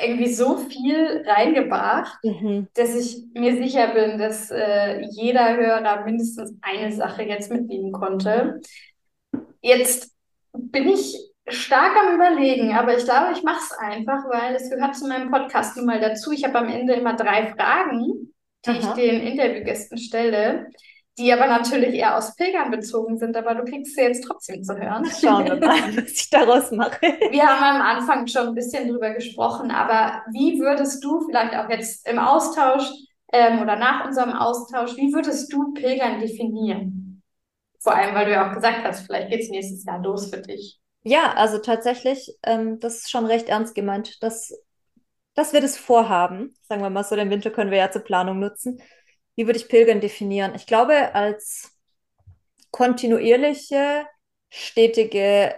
irgendwie 0.01 0.31
so 0.31 0.57
viel 0.57 1.25
reingebracht, 1.27 2.23
mhm. 2.23 2.67
dass 2.75 2.95
ich 2.95 3.23
mir 3.33 3.57
sicher 3.57 3.87
bin, 3.87 4.17
dass 4.17 4.49
äh, 4.51 5.01
jeder 5.01 5.57
Hörer 5.57 6.05
mindestens 6.05 6.57
eine 6.61 6.93
Sache 6.93 7.23
jetzt 7.23 7.51
mitnehmen 7.51 7.91
konnte. 7.91 8.61
Jetzt 9.61 10.15
bin 10.53 10.87
ich 10.87 11.17
stark 11.47 11.91
am 11.97 12.15
Überlegen, 12.15 12.71
aber 12.71 12.97
ich 12.97 13.03
glaube, 13.03 13.33
ich 13.33 13.43
mache 13.43 13.61
es 13.61 13.71
einfach, 13.77 14.23
weil 14.29 14.55
es 14.55 14.69
gehört 14.69 14.95
zu 14.95 15.07
meinem 15.07 15.29
Podcast 15.29 15.75
nun 15.75 15.87
mal 15.87 15.99
dazu. 15.99 16.31
Ich 16.31 16.45
habe 16.45 16.59
am 16.59 16.69
Ende 16.69 16.93
immer 16.93 17.15
drei 17.15 17.47
Fragen 17.47 18.31
die 18.65 18.79
Aha. 18.79 18.79
ich 18.79 18.87
den 19.03 19.21
Interviewgästen 19.21 19.97
stelle. 19.97 20.67
die 21.17 21.31
aber 21.33 21.47
natürlich 21.47 21.93
eher 21.95 22.17
aus 22.17 22.35
Pilgern 22.35 22.71
bezogen 22.71 23.17
sind, 23.17 23.35
aber 23.35 23.53
du 23.55 23.65
kriegst 23.65 23.95
sie 23.95 24.01
jetzt 24.01 24.23
trotzdem 24.23 24.63
zu 24.63 24.77
hören. 24.77 25.05
Schauen 25.21 25.45
wir 25.45 25.57
mal, 25.57 25.95
was 25.97 26.11
ich 26.11 26.29
daraus 26.29 26.71
mache. 26.71 27.01
Wir 27.01 27.43
haben 27.47 27.81
am 27.81 27.81
Anfang 27.81 28.27
schon 28.27 28.47
ein 28.49 28.55
bisschen 28.55 28.87
drüber 28.89 29.11
gesprochen, 29.13 29.71
aber 29.71 30.23
wie 30.31 30.59
würdest 30.59 31.03
du 31.03 31.21
vielleicht 31.21 31.53
auch 31.55 31.69
jetzt 31.69 32.07
im 32.07 32.17
Austausch 32.19 32.89
ähm, 33.33 33.61
oder 33.61 33.75
nach 33.75 34.05
unserem 34.05 34.33
Austausch, 34.33 34.95
wie 34.97 35.13
würdest 35.13 35.51
du 35.51 35.73
Pilgern 35.73 36.19
definieren? 36.19 37.21
Vor 37.79 37.95
allem, 37.95 38.15
weil 38.15 38.25
du 38.25 38.31
ja 38.31 38.49
auch 38.49 38.55
gesagt 38.55 38.83
hast, 38.83 39.05
vielleicht 39.05 39.29
geht 39.29 39.41
es 39.41 39.49
nächstes 39.49 39.83
Jahr 39.85 39.99
los 40.01 40.29
für 40.29 40.41
dich. 40.41 40.79
Ja, 41.03 41.33
also 41.33 41.57
tatsächlich, 41.57 42.37
ähm, 42.43 42.79
das 42.79 42.97
ist 42.99 43.11
schon 43.11 43.25
recht 43.25 43.49
ernst 43.49 43.73
gemeint, 43.75 44.21
dass, 44.23 44.53
dass 45.33 45.53
wir 45.53 45.61
das 45.61 45.77
vorhaben. 45.77 46.53
Sagen 46.63 46.81
wir 46.81 46.89
mal 46.89 47.03
so, 47.03 47.15
den 47.15 47.29
Winter 47.29 47.51
können 47.51 47.71
wir 47.71 47.77
ja 47.77 47.91
zur 47.91 48.03
Planung 48.03 48.39
nutzen. 48.39 48.81
Wie 49.35 49.45
würde 49.45 49.59
ich 49.59 49.69
Pilgern 49.69 50.01
definieren? 50.01 50.55
Ich 50.55 50.67
glaube, 50.67 51.15
als 51.15 51.77
kontinuierliche, 52.71 54.05
stetige 54.49 55.55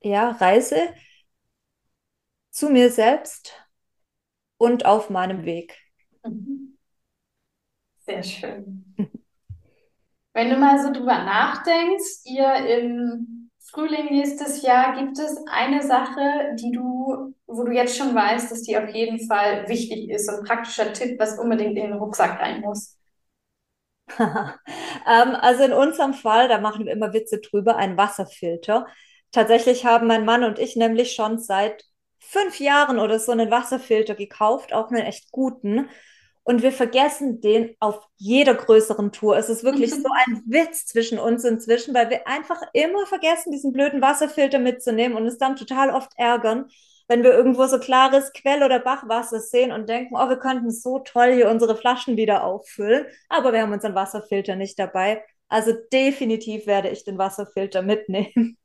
ja, 0.00 0.30
Reise 0.30 0.94
zu 2.50 2.70
mir 2.70 2.90
selbst 2.90 3.52
und 4.58 4.86
auf 4.86 5.10
meinem 5.10 5.44
Weg. 5.44 5.76
Mhm. 6.24 6.78
Sehr 8.06 8.22
schön. 8.22 8.84
Wenn 10.34 10.50
du 10.50 10.56
mal 10.56 10.82
so 10.82 10.92
drüber 10.92 11.24
nachdenkst, 11.24 12.24
ihr 12.24 12.54
im 12.66 13.43
Frühling 13.74 14.06
nächstes 14.12 14.62
Jahr, 14.62 14.96
gibt 14.96 15.18
es 15.18 15.36
eine 15.50 15.82
Sache, 15.82 16.54
die 16.54 16.70
du, 16.70 17.34
wo 17.48 17.64
du 17.64 17.72
jetzt 17.72 17.96
schon 17.96 18.14
weißt, 18.14 18.52
dass 18.52 18.62
die 18.62 18.78
auf 18.78 18.88
jeden 18.94 19.26
Fall 19.26 19.68
wichtig 19.68 20.10
ist, 20.10 20.28
ein 20.28 20.44
praktischer 20.44 20.92
Tipp, 20.92 21.18
was 21.18 21.40
unbedingt 21.40 21.76
in 21.76 21.88
den 21.88 21.92
Rucksack 21.94 22.40
rein 22.40 22.60
muss? 22.60 22.96
ähm, 24.18 25.34
also 25.40 25.64
in 25.64 25.72
unserem 25.72 26.14
Fall, 26.14 26.46
da 26.46 26.60
machen 26.60 26.86
wir 26.86 26.92
immer 26.92 27.12
Witze 27.12 27.40
drüber, 27.40 27.74
ein 27.74 27.96
Wasserfilter. 27.96 28.86
Tatsächlich 29.32 29.84
haben 29.84 30.06
mein 30.06 30.24
Mann 30.24 30.44
und 30.44 30.60
ich 30.60 30.76
nämlich 30.76 31.12
schon 31.12 31.40
seit 31.40 31.84
fünf 32.20 32.60
Jahren 32.60 33.00
oder 33.00 33.18
so 33.18 33.32
einen 33.32 33.50
Wasserfilter 33.50 34.14
gekauft, 34.14 34.72
auch 34.72 34.92
einen 34.92 35.02
echt 35.02 35.32
guten. 35.32 35.88
Und 36.44 36.62
wir 36.62 36.72
vergessen 36.72 37.40
den 37.40 37.74
auf 37.80 38.06
jeder 38.16 38.54
größeren 38.54 39.12
Tour. 39.12 39.38
Es 39.38 39.48
ist 39.48 39.64
wirklich 39.64 39.90
so 39.90 40.08
ein 40.26 40.42
Witz 40.46 40.86
zwischen 40.86 41.18
uns 41.18 41.42
inzwischen, 41.44 41.94
weil 41.94 42.10
wir 42.10 42.28
einfach 42.28 42.60
immer 42.74 43.06
vergessen, 43.06 43.50
diesen 43.50 43.72
blöden 43.72 44.02
Wasserfilter 44.02 44.58
mitzunehmen 44.58 45.16
und 45.16 45.26
es 45.26 45.38
dann 45.38 45.56
total 45.56 45.90
oft 45.90 46.12
ärgern, 46.16 46.66
wenn 47.08 47.22
wir 47.22 47.32
irgendwo 47.32 47.66
so 47.66 47.78
klares 47.78 48.32
Quell- 48.32 48.62
oder 48.62 48.78
Bachwasser 48.78 49.40
sehen 49.40 49.72
und 49.72 49.88
denken, 49.88 50.16
oh, 50.16 50.28
wir 50.28 50.38
könnten 50.38 50.70
so 50.70 50.98
toll 50.98 51.32
hier 51.32 51.50
unsere 51.50 51.76
Flaschen 51.76 52.16
wieder 52.16 52.44
auffüllen, 52.44 53.06
aber 53.28 53.52
wir 53.52 53.62
haben 53.62 53.72
unseren 53.72 53.94
Wasserfilter 53.94 54.56
nicht 54.56 54.78
dabei. 54.78 55.24
Also 55.48 55.72
definitiv 55.92 56.66
werde 56.66 56.90
ich 56.90 57.04
den 57.04 57.18
Wasserfilter 57.18 57.82
mitnehmen. 57.82 58.58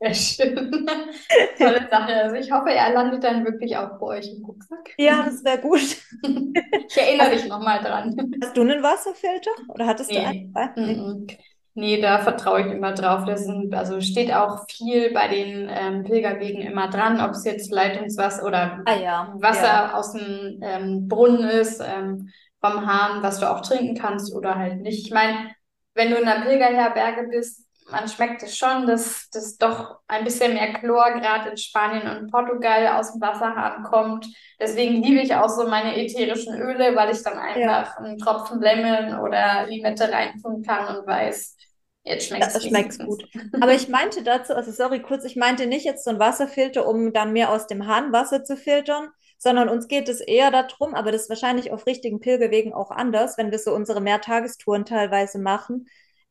Sehr 0.00 0.14
schön. 0.14 0.86
Tolle 1.58 1.88
Sache. 1.90 2.14
Also 2.14 2.36
ich 2.36 2.52
hoffe, 2.52 2.70
er 2.70 2.92
landet 2.92 3.24
dann 3.24 3.44
wirklich 3.44 3.76
auch 3.76 3.98
bei 3.98 4.18
euch 4.18 4.32
im 4.32 4.44
Rucksack. 4.44 4.94
Ja, 4.96 5.24
das 5.24 5.44
wäre 5.44 5.58
gut. 5.58 5.80
ich 6.88 6.96
erinnere 6.96 7.30
dich 7.30 7.48
nochmal 7.48 7.80
dran. 7.80 8.16
Hast 8.42 8.56
du 8.56 8.60
einen 8.60 8.82
Wasserfilter 8.82 9.50
oder 9.68 9.86
hattest 9.86 10.10
nee. 10.10 10.50
du 10.52 10.60
einen? 10.60 11.26
Nee. 11.26 11.38
nee, 11.74 12.00
da 12.00 12.18
vertraue 12.18 12.60
ich 12.60 12.66
immer 12.72 12.92
drauf. 12.92 13.24
Das 13.24 13.44
sind, 13.44 13.74
also 13.74 14.00
steht 14.00 14.32
auch 14.32 14.66
viel 14.70 15.12
bei 15.12 15.26
den 15.26 15.68
ähm, 15.68 16.04
Pilgerwegen 16.04 16.62
immer 16.62 16.88
dran, 16.88 17.20
ob 17.20 17.32
es 17.32 17.44
jetzt 17.44 17.72
Leitungswasser 17.72 18.46
oder 18.46 18.82
ah, 18.84 18.96
ja. 18.96 19.34
Wasser 19.38 19.62
ja. 19.64 19.94
aus 19.94 20.12
dem 20.12 20.60
ähm, 20.62 21.08
Brunnen 21.08 21.48
ist, 21.48 21.80
ähm, 21.80 22.30
vom 22.60 22.86
Hahn, 22.86 23.22
was 23.22 23.40
du 23.40 23.50
auch 23.50 23.62
trinken 23.62 23.96
kannst 23.96 24.34
oder 24.34 24.56
halt 24.56 24.80
nicht. 24.80 25.06
Ich 25.06 25.12
meine, 25.12 25.50
wenn 25.94 26.10
du 26.10 26.16
in 26.16 26.26
einer 26.26 26.44
Pilgerherberge 26.44 27.28
bist, 27.28 27.67
man 27.90 28.08
schmeckt 28.08 28.42
es 28.42 28.56
schon, 28.56 28.86
dass 28.86 29.28
das 29.30 29.56
doch 29.56 30.00
ein 30.08 30.24
bisschen 30.24 30.54
mehr 30.54 30.74
Chlor 30.74 31.12
gerade 31.12 31.50
in 31.50 31.56
Spanien 31.56 32.08
und 32.08 32.30
Portugal 32.30 32.98
aus 32.98 33.12
dem 33.12 33.20
Wasserhahn 33.20 33.82
kommt. 33.82 34.26
Deswegen 34.60 35.02
liebe 35.02 35.20
ich 35.20 35.34
auch 35.34 35.48
so 35.48 35.66
meine 35.66 35.96
ätherischen 35.96 36.54
Öle, 36.60 36.94
weil 36.94 37.14
ich 37.14 37.22
dann 37.22 37.38
einfach 37.38 37.60
ja. 37.60 37.96
einen 37.98 38.18
Tropfen 38.18 38.60
Lemon 38.60 39.20
oder 39.20 39.66
Limette 39.66 40.10
reintun 40.10 40.62
kann 40.62 40.96
und 40.96 41.06
weiß, 41.06 41.56
jetzt 42.04 42.28
schmeckt 42.28 42.46
es 42.46 42.64
schmeckt's 42.64 42.98
gut. 42.98 43.24
Aber 43.60 43.72
ich 43.72 43.88
meinte 43.88 44.22
dazu, 44.22 44.54
also 44.54 44.70
sorry, 44.70 45.00
kurz, 45.00 45.24
ich 45.24 45.36
meinte 45.36 45.66
nicht 45.66 45.84
jetzt 45.84 46.04
so 46.04 46.10
ein 46.10 46.18
Wasserfilter, 46.18 46.86
um 46.86 47.12
dann 47.12 47.32
mehr 47.32 47.50
aus 47.50 47.66
dem 47.66 47.86
Hahn 47.86 48.12
Wasser 48.12 48.44
zu 48.44 48.56
filtern, 48.56 49.08
sondern 49.38 49.68
uns 49.68 49.88
geht 49.88 50.08
es 50.08 50.20
eher 50.20 50.50
darum, 50.50 50.94
aber 50.94 51.12
das 51.12 51.22
ist 51.22 51.28
wahrscheinlich 51.30 51.70
auf 51.70 51.86
richtigen 51.86 52.20
Pilgerwegen 52.20 52.72
auch 52.74 52.90
anders, 52.90 53.38
wenn 53.38 53.50
wir 53.50 53.58
so 53.58 53.72
unsere 53.72 54.00
Mehrtagestouren 54.00 54.84
teilweise 54.84 55.38
machen, 55.38 55.86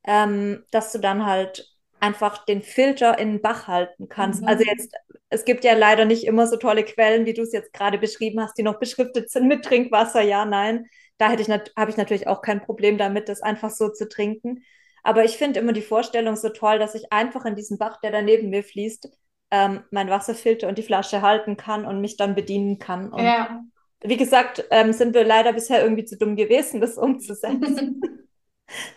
ähm, 0.07 0.63
dass 0.71 0.91
du 0.93 0.99
dann 0.99 1.25
halt 1.25 1.69
einfach 1.99 2.45
den 2.45 2.61
Filter 2.61 3.19
in 3.19 3.33
den 3.33 3.41
Bach 3.41 3.67
halten 3.67 4.07
kannst. 4.07 4.41
Mhm. 4.41 4.47
Also 4.47 4.63
jetzt, 4.63 4.93
es 5.29 5.45
gibt 5.45 5.63
ja 5.63 5.73
leider 5.73 6.05
nicht 6.05 6.25
immer 6.25 6.47
so 6.47 6.57
tolle 6.57 6.83
Quellen, 6.83 7.25
wie 7.25 7.33
du 7.33 7.41
es 7.41 7.51
jetzt 7.51 7.73
gerade 7.73 7.97
beschrieben 7.97 8.41
hast, 8.41 8.57
die 8.57 8.63
noch 8.63 8.79
beschriftet 8.79 9.29
sind 9.29 9.47
mit 9.47 9.65
Trinkwasser. 9.65 10.21
Ja, 10.21 10.45
nein. 10.45 10.85
Da 11.17 11.29
hätte 11.29 11.41
ich 11.41 11.49
habe 11.49 11.91
ich 11.91 11.97
natürlich 11.97 12.27
auch 12.27 12.41
kein 12.41 12.61
Problem 12.61 12.97
damit, 12.97 13.27
das 13.27 13.41
einfach 13.41 13.71
so 13.71 13.89
zu 13.89 14.07
trinken. 14.07 14.63
Aber 15.03 15.25
ich 15.25 15.37
finde 15.37 15.59
immer 15.59 15.73
die 15.73 15.81
Vorstellung 15.81 16.35
so 16.35 16.49
toll, 16.49 16.79
dass 16.79 16.95
ich 16.95 17.11
einfach 17.11 17.45
in 17.45 17.55
diesem 17.55 17.77
Bach, 17.77 17.99
der 18.01 18.11
da 18.11 18.21
neben 18.21 18.49
mir 18.49 18.63
fließt, 18.63 19.09
ähm, 19.51 19.83
mein 19.91 20.09
Wasserfilter 20.09 20.67
und 20.67 20.77
die 20.77 20.83
Flasche 20.83 21.21
halten 21.21 21.57
kann 21.57 21.85
und 21.85 22.01
mich 22.01 22.17
dann 22.17 22.35
bedienen 22.35 22.79
kann. 22.79 23.11
Und 23.11 23.23
ja. 23.23 23.61
Wie 24.03 24.17
gesagt, 24.17 24.65
ähm, 24.69 24.93
sind 24.93 25.15
wir 25.15 25.23
leider 25.23 25.53
bisher 25.53 25.81
irgendwie 25.81 26.05
zu 26.05 26.17
dumm 26.17 26.35
gewesen, 26.35 26.81
das 26.81 26.97
umzusetzen. 26.97 28.01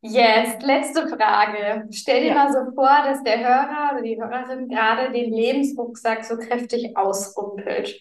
Yes, 0.00 0.62
letzte 0.62 1.08
Frage. 1.08 1.88
Stell 1.90 2.22
dir 2.22 2.28
ja. 2.28 2.34
mal 2.34 2.52
so 2.52 2.72
vor, 2.72 3.02
dass 3.04 3.22
der 3.24 3.40
Hörer 3.40 3.94
oder 3.94 4.02
die 4.02 4.16
Hörerin 4.16 4.68
gerade 4.68 5.12
den 5.12 5.32
Lebensrucksack 5.32 6.24
so 6.24 6.36
kräftig 6.36 6.96
ausrumpelt. 6.96 8.00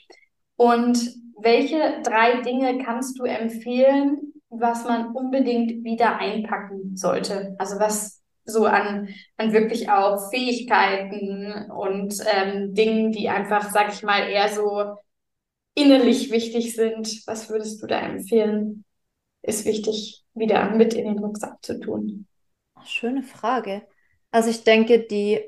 Und 0.58 1.00
welche 1.40 2.02
drei 2.04 2.42
Dinge 2.42 2.84
kannst 2.84 3.18
du 3.18 3.24
empfehlen, 3.24 4.34
was 4.50 4.84
man 4.86 5.16
unbedingt 5.16 5.84
wieder 5.84 6.20
einpacken 6.20 6.96
sollte? 6.96 7.56
Also 7.58 7.80
was 7.80 8.22
so 8.46 8.66
an, 8.66 9.10
an 9.38 9.52
wirklich 9.52 9.90
auch 9.90 10.30
Fähigkeiten 10.30 11.70
und 11.72 12.16
ähm, 12.32 12.74
Dingen, 12.74 13.12
die 13.12 13.28
einfach, 13.28 13.72
sag 13.72 13.92
ich 13.92 14.04
mal, 14.04 14.30
eher 14.30 14.50
so 14.50 14.98
innerlich 15.76 16.32
wichtig 16.32 16.76
sind. 16.76 17.24
Was 17.28 17.50
würdest 17.50 17.82
du 17.82 17.88
da 17.88 18.00
empfehlen? 18.00 18.86
Ist 19.48 19.64
wichtig 19.64 20.26
wieder 20.34 20.72
mit 20.72 20.94
in 20.94 21.06
den 21.06 21.20
Rucksack 21.20 21.64
zu 21.64 21.80
tun? 21.80 22.28
Schöne 22.84 23.24
Frage. 23.24 23.88
Also 24.30 24.50
ich 24.50 24.66
denke, 24.66 25.08
die, 25.08 25.42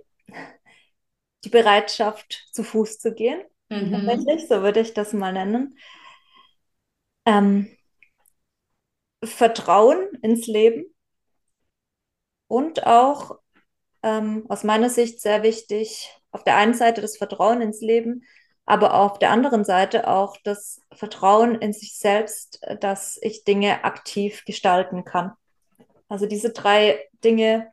die 1.44 1.50
Bereitschaft, 1.50 2.48
zu 2.54 2.64
Fuß 2.64 3.00
zu 3.00 3.14
gehen, 3.14 3.42
mhm. 3.68 3.92
tatsächlich, 3.92 4.48
so 4.48 4.62
würde 4.62 4.80
ich 4.80 4.94
das 4.94 5.12
mal 5.12 5.34
nennen. 5.34 5.78
Ähm, 7.26 7.76
Vertrauen 9.22 10.08
ins 10.22 10.48
Leben 10.48 10.86
und 12.48 12.88
auch 12.88 13.38
ähm, 14.02 14.46
aus 14.48 14.64
meiner 14.64 14.90
Sicht 14.90 15.20
sehr 15.20 15.44
wichtig, 15.44 16.10
auf 16.32 16.46
der 16.46 16.56
einen 16.56 16.74
Seite 16.74 17.02
das 17.02 17.18
Vertrauen 17.18 17.60
ins 17.60 17.82
Leben, 17.82 18.24
aber 18.70 18.94
auf 18.94 19.18
der 19.18 19.32
anderen 19.32 19.66
Seite 19.66 20.08
auch 20.08 20.38
das 20.44 20.80
Vertrauen 20.94 21.56
in 21.56 21.74
sich 21.74 21.98
selbst, 21.98 22.62
dass 22.82 23.18
ich 23.24 23.44
Dinge 23.44 23.84
aktiv 23.84 24.46
gestalten 24.46 25.06
kann. 25.06 25.32
Also 26.08 26.28
diese 26.28 26.52
drei 26.52 27.00
Dinge 27.24 27.72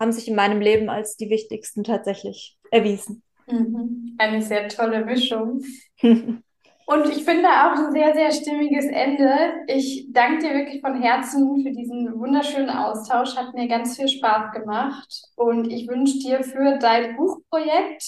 haben 0.00 0.10
sich 0.10 0.26
in 0.26 0.34
meinem 0.34 0.60
Leben 0.60 0.88
als 0.88 1.16
die 1.16 1.30
wichtigsten 1.30 1.84
tatsächlich 1.84 2.58
erwiesen. 2.72 3.22
Mhm. 3.46 4.16
Eine 4.18 4.42
sehr 4.42 4.68
tolle 4.68 5.04
Mischung. 5.04 5.62
Und 6.02 7.08
ich 7.10 7.22
finde 7.24 7.48
auch 7.48 7.78
ein 7.78 7.92
sehr, 7.92 8.12
sehr 8.12 8.32
stimmiges 8.32 8.86
Ende. 8.86 9.30
Ich 9.68 10.08
danke 10.10 10.48
dir 10.48 10.54
wirklich 10.54 10.80
von 10.80 11.00
Herzen 11.00 11.62
für 11.62 11.70
diesen 11.70 12.18
wunderschönen 12.18 12.70
Austausch. 12.70 13.36
Hat 13.36 13.54
mir 13.54 13.68
ganz 13.68 13.96
viel 13.96 14.08
Spaß 14.08 14.52
gemacht. 14.52 15.22
Und 15.36 15.70
ich 15.70 15.86
wünsche 15.86 16.18
dir 16.18 16.42
für 16.42 16.76
dein 16.78 17.14
Buchprojekt 17.14 18.02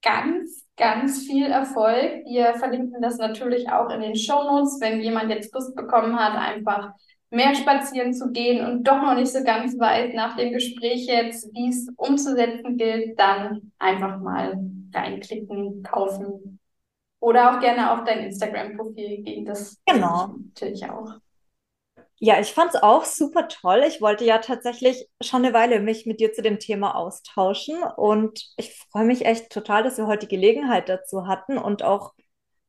ganz 0.00 0.69
ganz 0.80 1.26
viel 1.26 1.46
Erfolg. 1.46 2.24
Wir 2.24 2.54
verlinken 2.54 3.00
das 3.00 3.18
natürlich 3.18 3.70
auch 3.70 3.90
in 3.90 4.00
den 4.00 4.16
Shownotes, 4.16 4.80
wenn 4.80 5.00
jemand 5.00 5.30
jetzt 5.30 5.54
Lust 5.54 5.76
bekommen 5.76 6.18
hat, 6.18 6.34
einfach 6.34 6.92
mehr 7.30 7.54
spazieren 7.54 8.12
zu 8.12 8.32
gehen 8.32 8.66
und 8.66 8.84
doch 8.84 9.00
noch 9.00 9.14
nicht 9.14 9.30
so 9.30 9.44
ganz 9.44 9.78
weiß 9.78 10.14
nach 10.14 10.36
dem 10.36 10.52
Gespräch 10.52 11.06
jetzt, 11.06 11.52
wie 11.52 11.68
es 11.68 11.88
umzusetzen 11.96 12.76
gilt, 12.76 13.18
dann 13.18 13.72
einfach 13.78 14.18
mal 14.18 14.58
reinklicken, 14.92 15.82
kaufen. 15.82 16.58
Oder 17.20 17.50
auch 17.50 17.60
gerne 17.60 17.92
auf 17.92 18.04
dein 18.04 18.20
Instagram-Profil 18.20 19.22
gehen. 19.22 19.44
Das 19.44 19.76
genau. 19.84 20.34
natürlich 20.46 20.88
auch. 20.88 21.12
Ja, 22.22 22.38
ich 22.38 22.52
fand 22.52 22.74
es 22.74 22.82
auch 22.82 23.04
super 23.06 23.48
toll. 23.48 23.82
Ich 23.88 24.02
wollte 24.02 24.24
ja 24.26 24.38
tatsächlich 24.38 25.08
schon 25.22 25.42
eine 25.44 25.54
Weile 25.54 25.80
mich 25.80 26.04
mit 26.04 26.20
dir 26.20 26.32
zu 26.34 26.42
dem 26.42 26.58
Thema 26.58 26.94
austauschen 26.94 27.82
und 27.96 28.46
ich 28.58 28.76
freue 28.90 29.06
mich 29.06 29.24
echt 29.24 29.50
total, 29.50 29.82
dass 29.82 29.96
wir 29.96 30.06
heute 30.06 30.26
die 30.26 30.34
Gelegenheit 30.36 30.88
dazu 30.90 31.26
hatten 31.26 31.56
und 31.58 31.82
auch 31.82 32.12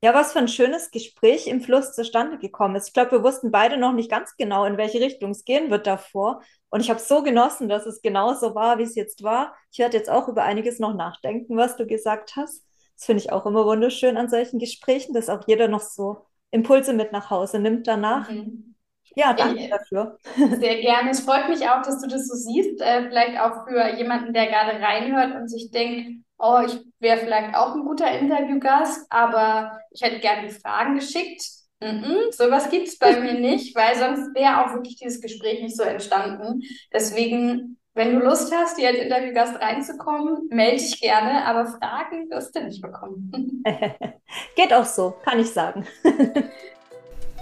Ja, 0.03 0.14
was 0.14 0.34
für 0.34 0.40
ein 0.40 0.49
schönes 0.49 0.91
Gespräch 0.91 1.48
im 1.48 1.61
Fluss 1.61 1.94
zustande 1.95 2.38
gekommen 2.40 2.76
ist. 2.76 2.90
Ich 2.90 2.94
glaube, 2.94 3.14
wir 3.14 3.23
wussten 3.23 3.52
beide 3.52 3.78
noch 3.78 3.94
nicht 3.94 4.11
ganz 4.11 4.36
genau, 4.38 4.65
in 4.65 4.78
welche 4.78 4.99
Richtung 5.02 5.32
es 5.32 5.45
gehen 5.45 5.72
wird 5.72 5.88
davor. 5.88 6.41
Und 6.69 6.82
ich 6.82 6.91
habe 6.91 6.99
so 6.99 7.23
genossen, 7.23 7.69
dass 7.69 7.88
es 7.88 8.02
genau 8.03 8.36
so 8.36 8.56
war, 8.56 8.80
wie 8.80 8.84
es 8.84 8.95
jetzt 8.95 9.23
war. 9.23 9.56
Ich 9.72 9.80
werde 9.80 9.98
jetzt 9.98 10.10
auch 10.11 10.28
über 10.28 10.44
einiges 10.44 10.80
noch 10.80 10.94
nachdenken, 10.95 11.57
was 11.57 11.78
du 11.78 11.88
gesagt 11.88 12.36
hast. 12.36 12.65
Das 12.98 13.06
finde 13.07 13.23
ich 13.23 13.32
auch 13.32 13.48
immer 13.48 13.65
wunderschön 13.65 14.18
an 14.18 14.30
solchen 14.30 14.60
Gesprächen, 14.60 15.14
dass 15.15 15.30
auch 15.30 15.48
jeder 15.48 15.69
noch 15.69 15.82
so 15.82 16.28
Impulse 16.52 16.94
mit 16.94 17.14
nach 17.14 17.30
Hause 17.32 17.60
nimmt 17.60 17.88
danach. 17.88 18.30
Mhm. 18.30 18.70
Ja, 19.15 19.33
danke 19.33 19.63
ich, 19.63 19.69
dafür. 19.69 20.17
Sehr 20.35 20.81
gerne. 20.81 21.11
Es 21.11 21.21
freut 21.21 21.49
mich 21.49 21.67
auch, 21.67 21.81
dass 21.81 22.01
du 22.01 22.07
das 22.07 22.27
so 22.27 22.35
siehst. 22.35 22.81
Äh, 22.81 23.09
vielleicht 23.09 23.39
auch 23.39 23.67
für 23.67 23.95
jemanden, 23.97 24.33
der 24.33 24.47
gerade 24.47 24.81
reinhört 24.81 25.35
und 25.35 25.49
sich 25.49 25.71
denkt, 25.71 26.23
oh, 26.38 26.59
ich 26.65 26.79
wäre 26.99 27.17
vielleicht 27.17 27.55
auch 27.55 27.75
ein 27.75 27.85
guter 27.85 28.11
Interviewgast, 28.11 29.05
aber 29.09 29.79
ich 29.91 30.01
hätte 30.01 30.19
gerne 30.19 30.47
die 30.47 30.53
Fragen 30.53 30.95
geschickt. 30.95 31.43
Mm 31.79 31.85
-mm, 31.85 32.31
sowas 32.31 32.69
gibt 32.69 32.88
es 32.88 32.97
bei 32.97 33.19
mir 33.19 33.33
nicht, 33.39 33.75
weil 33.75 33.95
sonst 33.95 34.35
wäre 34.35 34.63
auch 34.63 34.73
wirklich 34.73 34.97
dieses 34.97 35.21
Gespräch 35.21 35.61
nicht 35.61 35.75
so 35.75 35.83
entstanden. 35.83 36.61
Deswegen, 36.93 37.77
wenn 37.93 38.13
du 38.13 38.25
Lust 38.25 38.53
hast, 38.55 38.77
hier 38.77 38.89
als 38.89 38.99
Interviewgast 38.99 39.59
reinzukommen, 39.59 40.47
melde 40.49 40.77
dich 40.77 41.01
gerne, 41.01 41.45
aber 41.45 41.65
Fragen 41.65 42.29
wirst 42.29 42.55
du 42.55 42.63
nicht 42.63 42.81
bekommen. 42.81 43.63
Geht 44.55 44.73
auch 44.73 44.85
so, 44.85 45.15
kann 45.23 45.39
ich 45.39 45.49
sagen. 45.49 45.85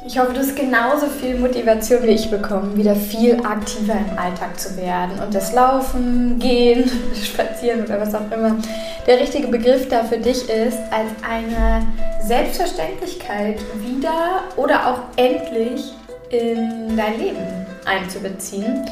Ich 0.05 0.17
hoffe, 0.17 0.31
du 0.31 0.39
hast 0.39 0.55
genauso 0.55 1.07
viel 1.07 1.37
Motivation 1.37 2.03
wie 2.03 2.11
ich 2.11 2.31
bekommen, 2.31 2.77
wieder 2.77 2.95
viel 2.95 3.35
aktiver 3.45 3.93
im 3.93 4.17
Alltag 4.17 4.57
zu 4.57 4.77
werden 4.77 5.19
und 5.21 5.35
das 5.35 5.53
Laufen, 5.53 6.39
Gehen, 6.39 6.89
Spazieren 7.23 7.83
oder 7.83 7.99
was 7.99 8.15
auch 8.15 8.31
immer 8.31 8.55
der 9.05 9.19
richtige 9.19 9.47
Begriff 9.47 9.89
da 9.89 10.05
für 10.05 10.17
dich 10.17 10.49
ist, 10.49 10.79
als 10.91 11.11
eine 11.29 11.85
Selbstverständlichkeit 12.23 13.59
wieder 13.75 14.43
oder 14.55 14.87
auch 14.87 14.99
endlich 15.17 15.93
in 16.29 16.95
dein 16.95 17.19
Leben 17.19 17.65
einzubeziehen. 17.85 18.85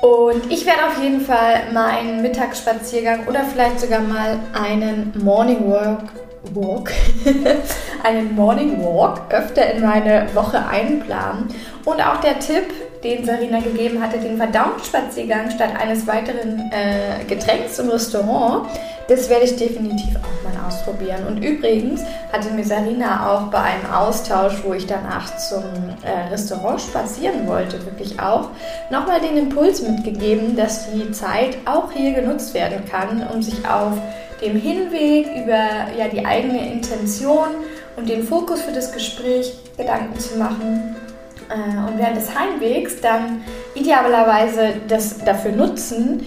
Und 0.00 0.50
ich 0.50 0.66
werde 0.66 0.86
auf 0.88 1.00
jeden 1.00 1.20
Fall 1.20 1.70
meinen 1.72 2.20
Mittagsspaziergang 2.22 3.28
oder 3.28 3.44
vielleicht 3.44 3.78
sogar 3.78 4.00
mal 4.00 4.40
einen 4.54 5.12
Morning 5.22 5.70
Walk 5.70 6.02
Walk, 6.54 6.92
einen 8.02 8.34
Morning 8.34 8.82
Walk 8.82 9.22
öfter 9.30 9.72
in 9.72 9.82
meine 9.82 10.26
Woche 10.34 10.66
einplanen. 10.66 11.48
Und 11.84 12.00
auch 12.00 12.20
der 12.20 12.38
Tipp, 12.38 12.64
den 13.02 13.24
Sarina 13.24 13.60
gegeben 13.60 14.02
hatte, 14.02 14.18
den 14.18 14.36
Verdauungsspaziergang 14.36 15.50
statt 15.50 15.70
eines 15.80 16.06
weiteren 16.06 16.70
äh, 16.70 17.24
Getränks 17.24 17.78
im 17.78 17.88
Restaurant, 17.88 18.66
das 19.08 19.28
werde 19.28 19.44
ich 19.44 19.56
definitiv 19.56 20.14
auch 20.16 20.48
mal 20.48 20.68
ausprobieren. 20.68 21.26
Und 21.26 21.42
übrigens 21.42 22.02
hatte 22.32 22.50
mir 22.50 22.64
Sarina 22.64 23.32
auch 23.32 23.50
bei 23.50 23.58
einem 23.58 23.92
Austausch, 23.92 24.62
wo 24.64 24.72
ich 24.72 24.86
danach 24.86 25.36
zum 25.36 25.64
äh, 26.04 26.30
Restaurant 26.30 26.80
spazieren 26.80 27.48
wollte, 27.48 27.84
wirklich 27.86 28.20
auch 28.20 28.50
nochmal 28.90 29.20
den 29.20 29.36
Impuls 29.36 29.82
mitgegeben, 29.82 30.56
dass 30.56 30.92
die 30.92 31.10
Zeit 31.10 31.58
auch 31.64 31.90
hier 31.90 32.12
genutzt 32.12 32.54
werden 32.54 32.84
kann, 32.88 33.26
um 33.34 33.42
sich 33.42 33.68
auf 33.68 33.94
dem 34.40 34.56
Hinweg 34.56 35.26
über 35.44 35.88
ja, 35.98 36.08
die 36.12 36.24
eigene 36.24 36.72
Intention 36.72 37.48
und 37.96 38.08
den 38.08 38.22
Fokus 38.22 38.62
für 38.62 38.72
das 38.72 38.92
Gespräch 38.92 39.52
Gedanken 39.76 40.18
zu 40.18 40.38
machen. 40.38 40.96
Äh, 41.48 41.90
und 41.90 41.98
während 41.98 42.16
des 42.16 42.34
Heimwegs 42.34 43.00
dann 43.00 43.42
idealerweise 43.74 44.74
das 44.88 45.18
dafür 45.18 45.52
nutzen, 45.52 46.24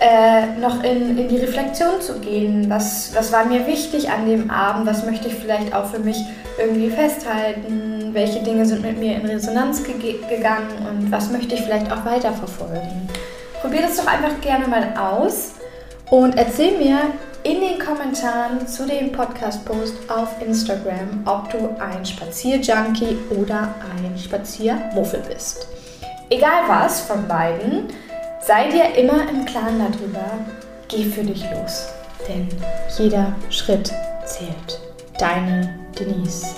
äh, 0.00 0.58
noch 0.60 0.82
in, 0.82 1.16
in 1.16 1.28
die 1.28 1.36
Reflexion 1.36 2.00
zu 2.00 2.18
gehen. 2.18 2.68
Was, 2.68 3.14
was 3.14 3.32
war 3.32 3.44
mir 3.44 3.66
wichtig 3.66 4.10
an 4.10 4.28
dem 4.28 4.50
Abend? 4.50 4.86
Was 4.86 5.06
möchte 5.06 5.28
ich 5.28 5.34
vielleicht 5.34 5.72
auch 5.74 5.86
für 5.86 6.00
mich 6.00 6.16
irgendwie 6.58 6.90
festhalten? 6.90 8.10
Welche 8.12 8.40
Dinge 8.40 8.66
sind 8.66 8.82
mit 8.82 8.98
mir 8.98 9.14
in 9.14 9.26
Resonanz 9.26 9.84
ge 9.84 10.16
gegangen 10.28 10.86
und 10.90 11.12
was 11.12 11.30
möchte 11.30 11.54
ich 11.54 11.62
vielleicht 11.62 11.90
auch 11.92 12.04
weiterverfolgen? 12.04 13.08
Probier 13.60 13.82
das 13.82 13.96
doch 13.96 14.06
einfach 14.06 14.40
gerne 14.40 14.66
mal 14.66 14.94
aus 14.98 15.52
und 16.10 16.36
erzähl 16.36 16.76
mir, 16.78 16.98
in 17.44 17.60
den 17.60 17.78
Kommentaren 17.78 18.66
zu 18.66 18.86
dem 18.86 19.10
Podcast-Post 19.10 20.08
auf 20.08 20.40
Instagram, 20.40 21.22
ob 21.26 21.50
du 21.50 21.74
ein 21.80 22.04
Spazierjunkie 22.04 23.18
oder 23.30 23.74
ein 23.90 24.16
Spaziermuffel 24.16 25.22
bist. 25.28 25.66
Egal 26.30 26.68
was 26.68 27.00
von 27.00 27.26
beiden, 27.26 27.88
sei 28.40 28.68
dir 28.68 28.94
immer 28.96 29.28
im 29.28 29.44
Klaren 29.44 29.78
darüber, 29.78 30.24
geh 30.88 31.04
für 31.04 31.24
dich 31.24 31.44
los. 31.50 31.88
Denn 32.28 32.48
jeder 32.96 33.34
Schritt 33.50 33.92
zählt. 34.24 34.80
Deine 35.18 35.78
Denise. 35.98 36.54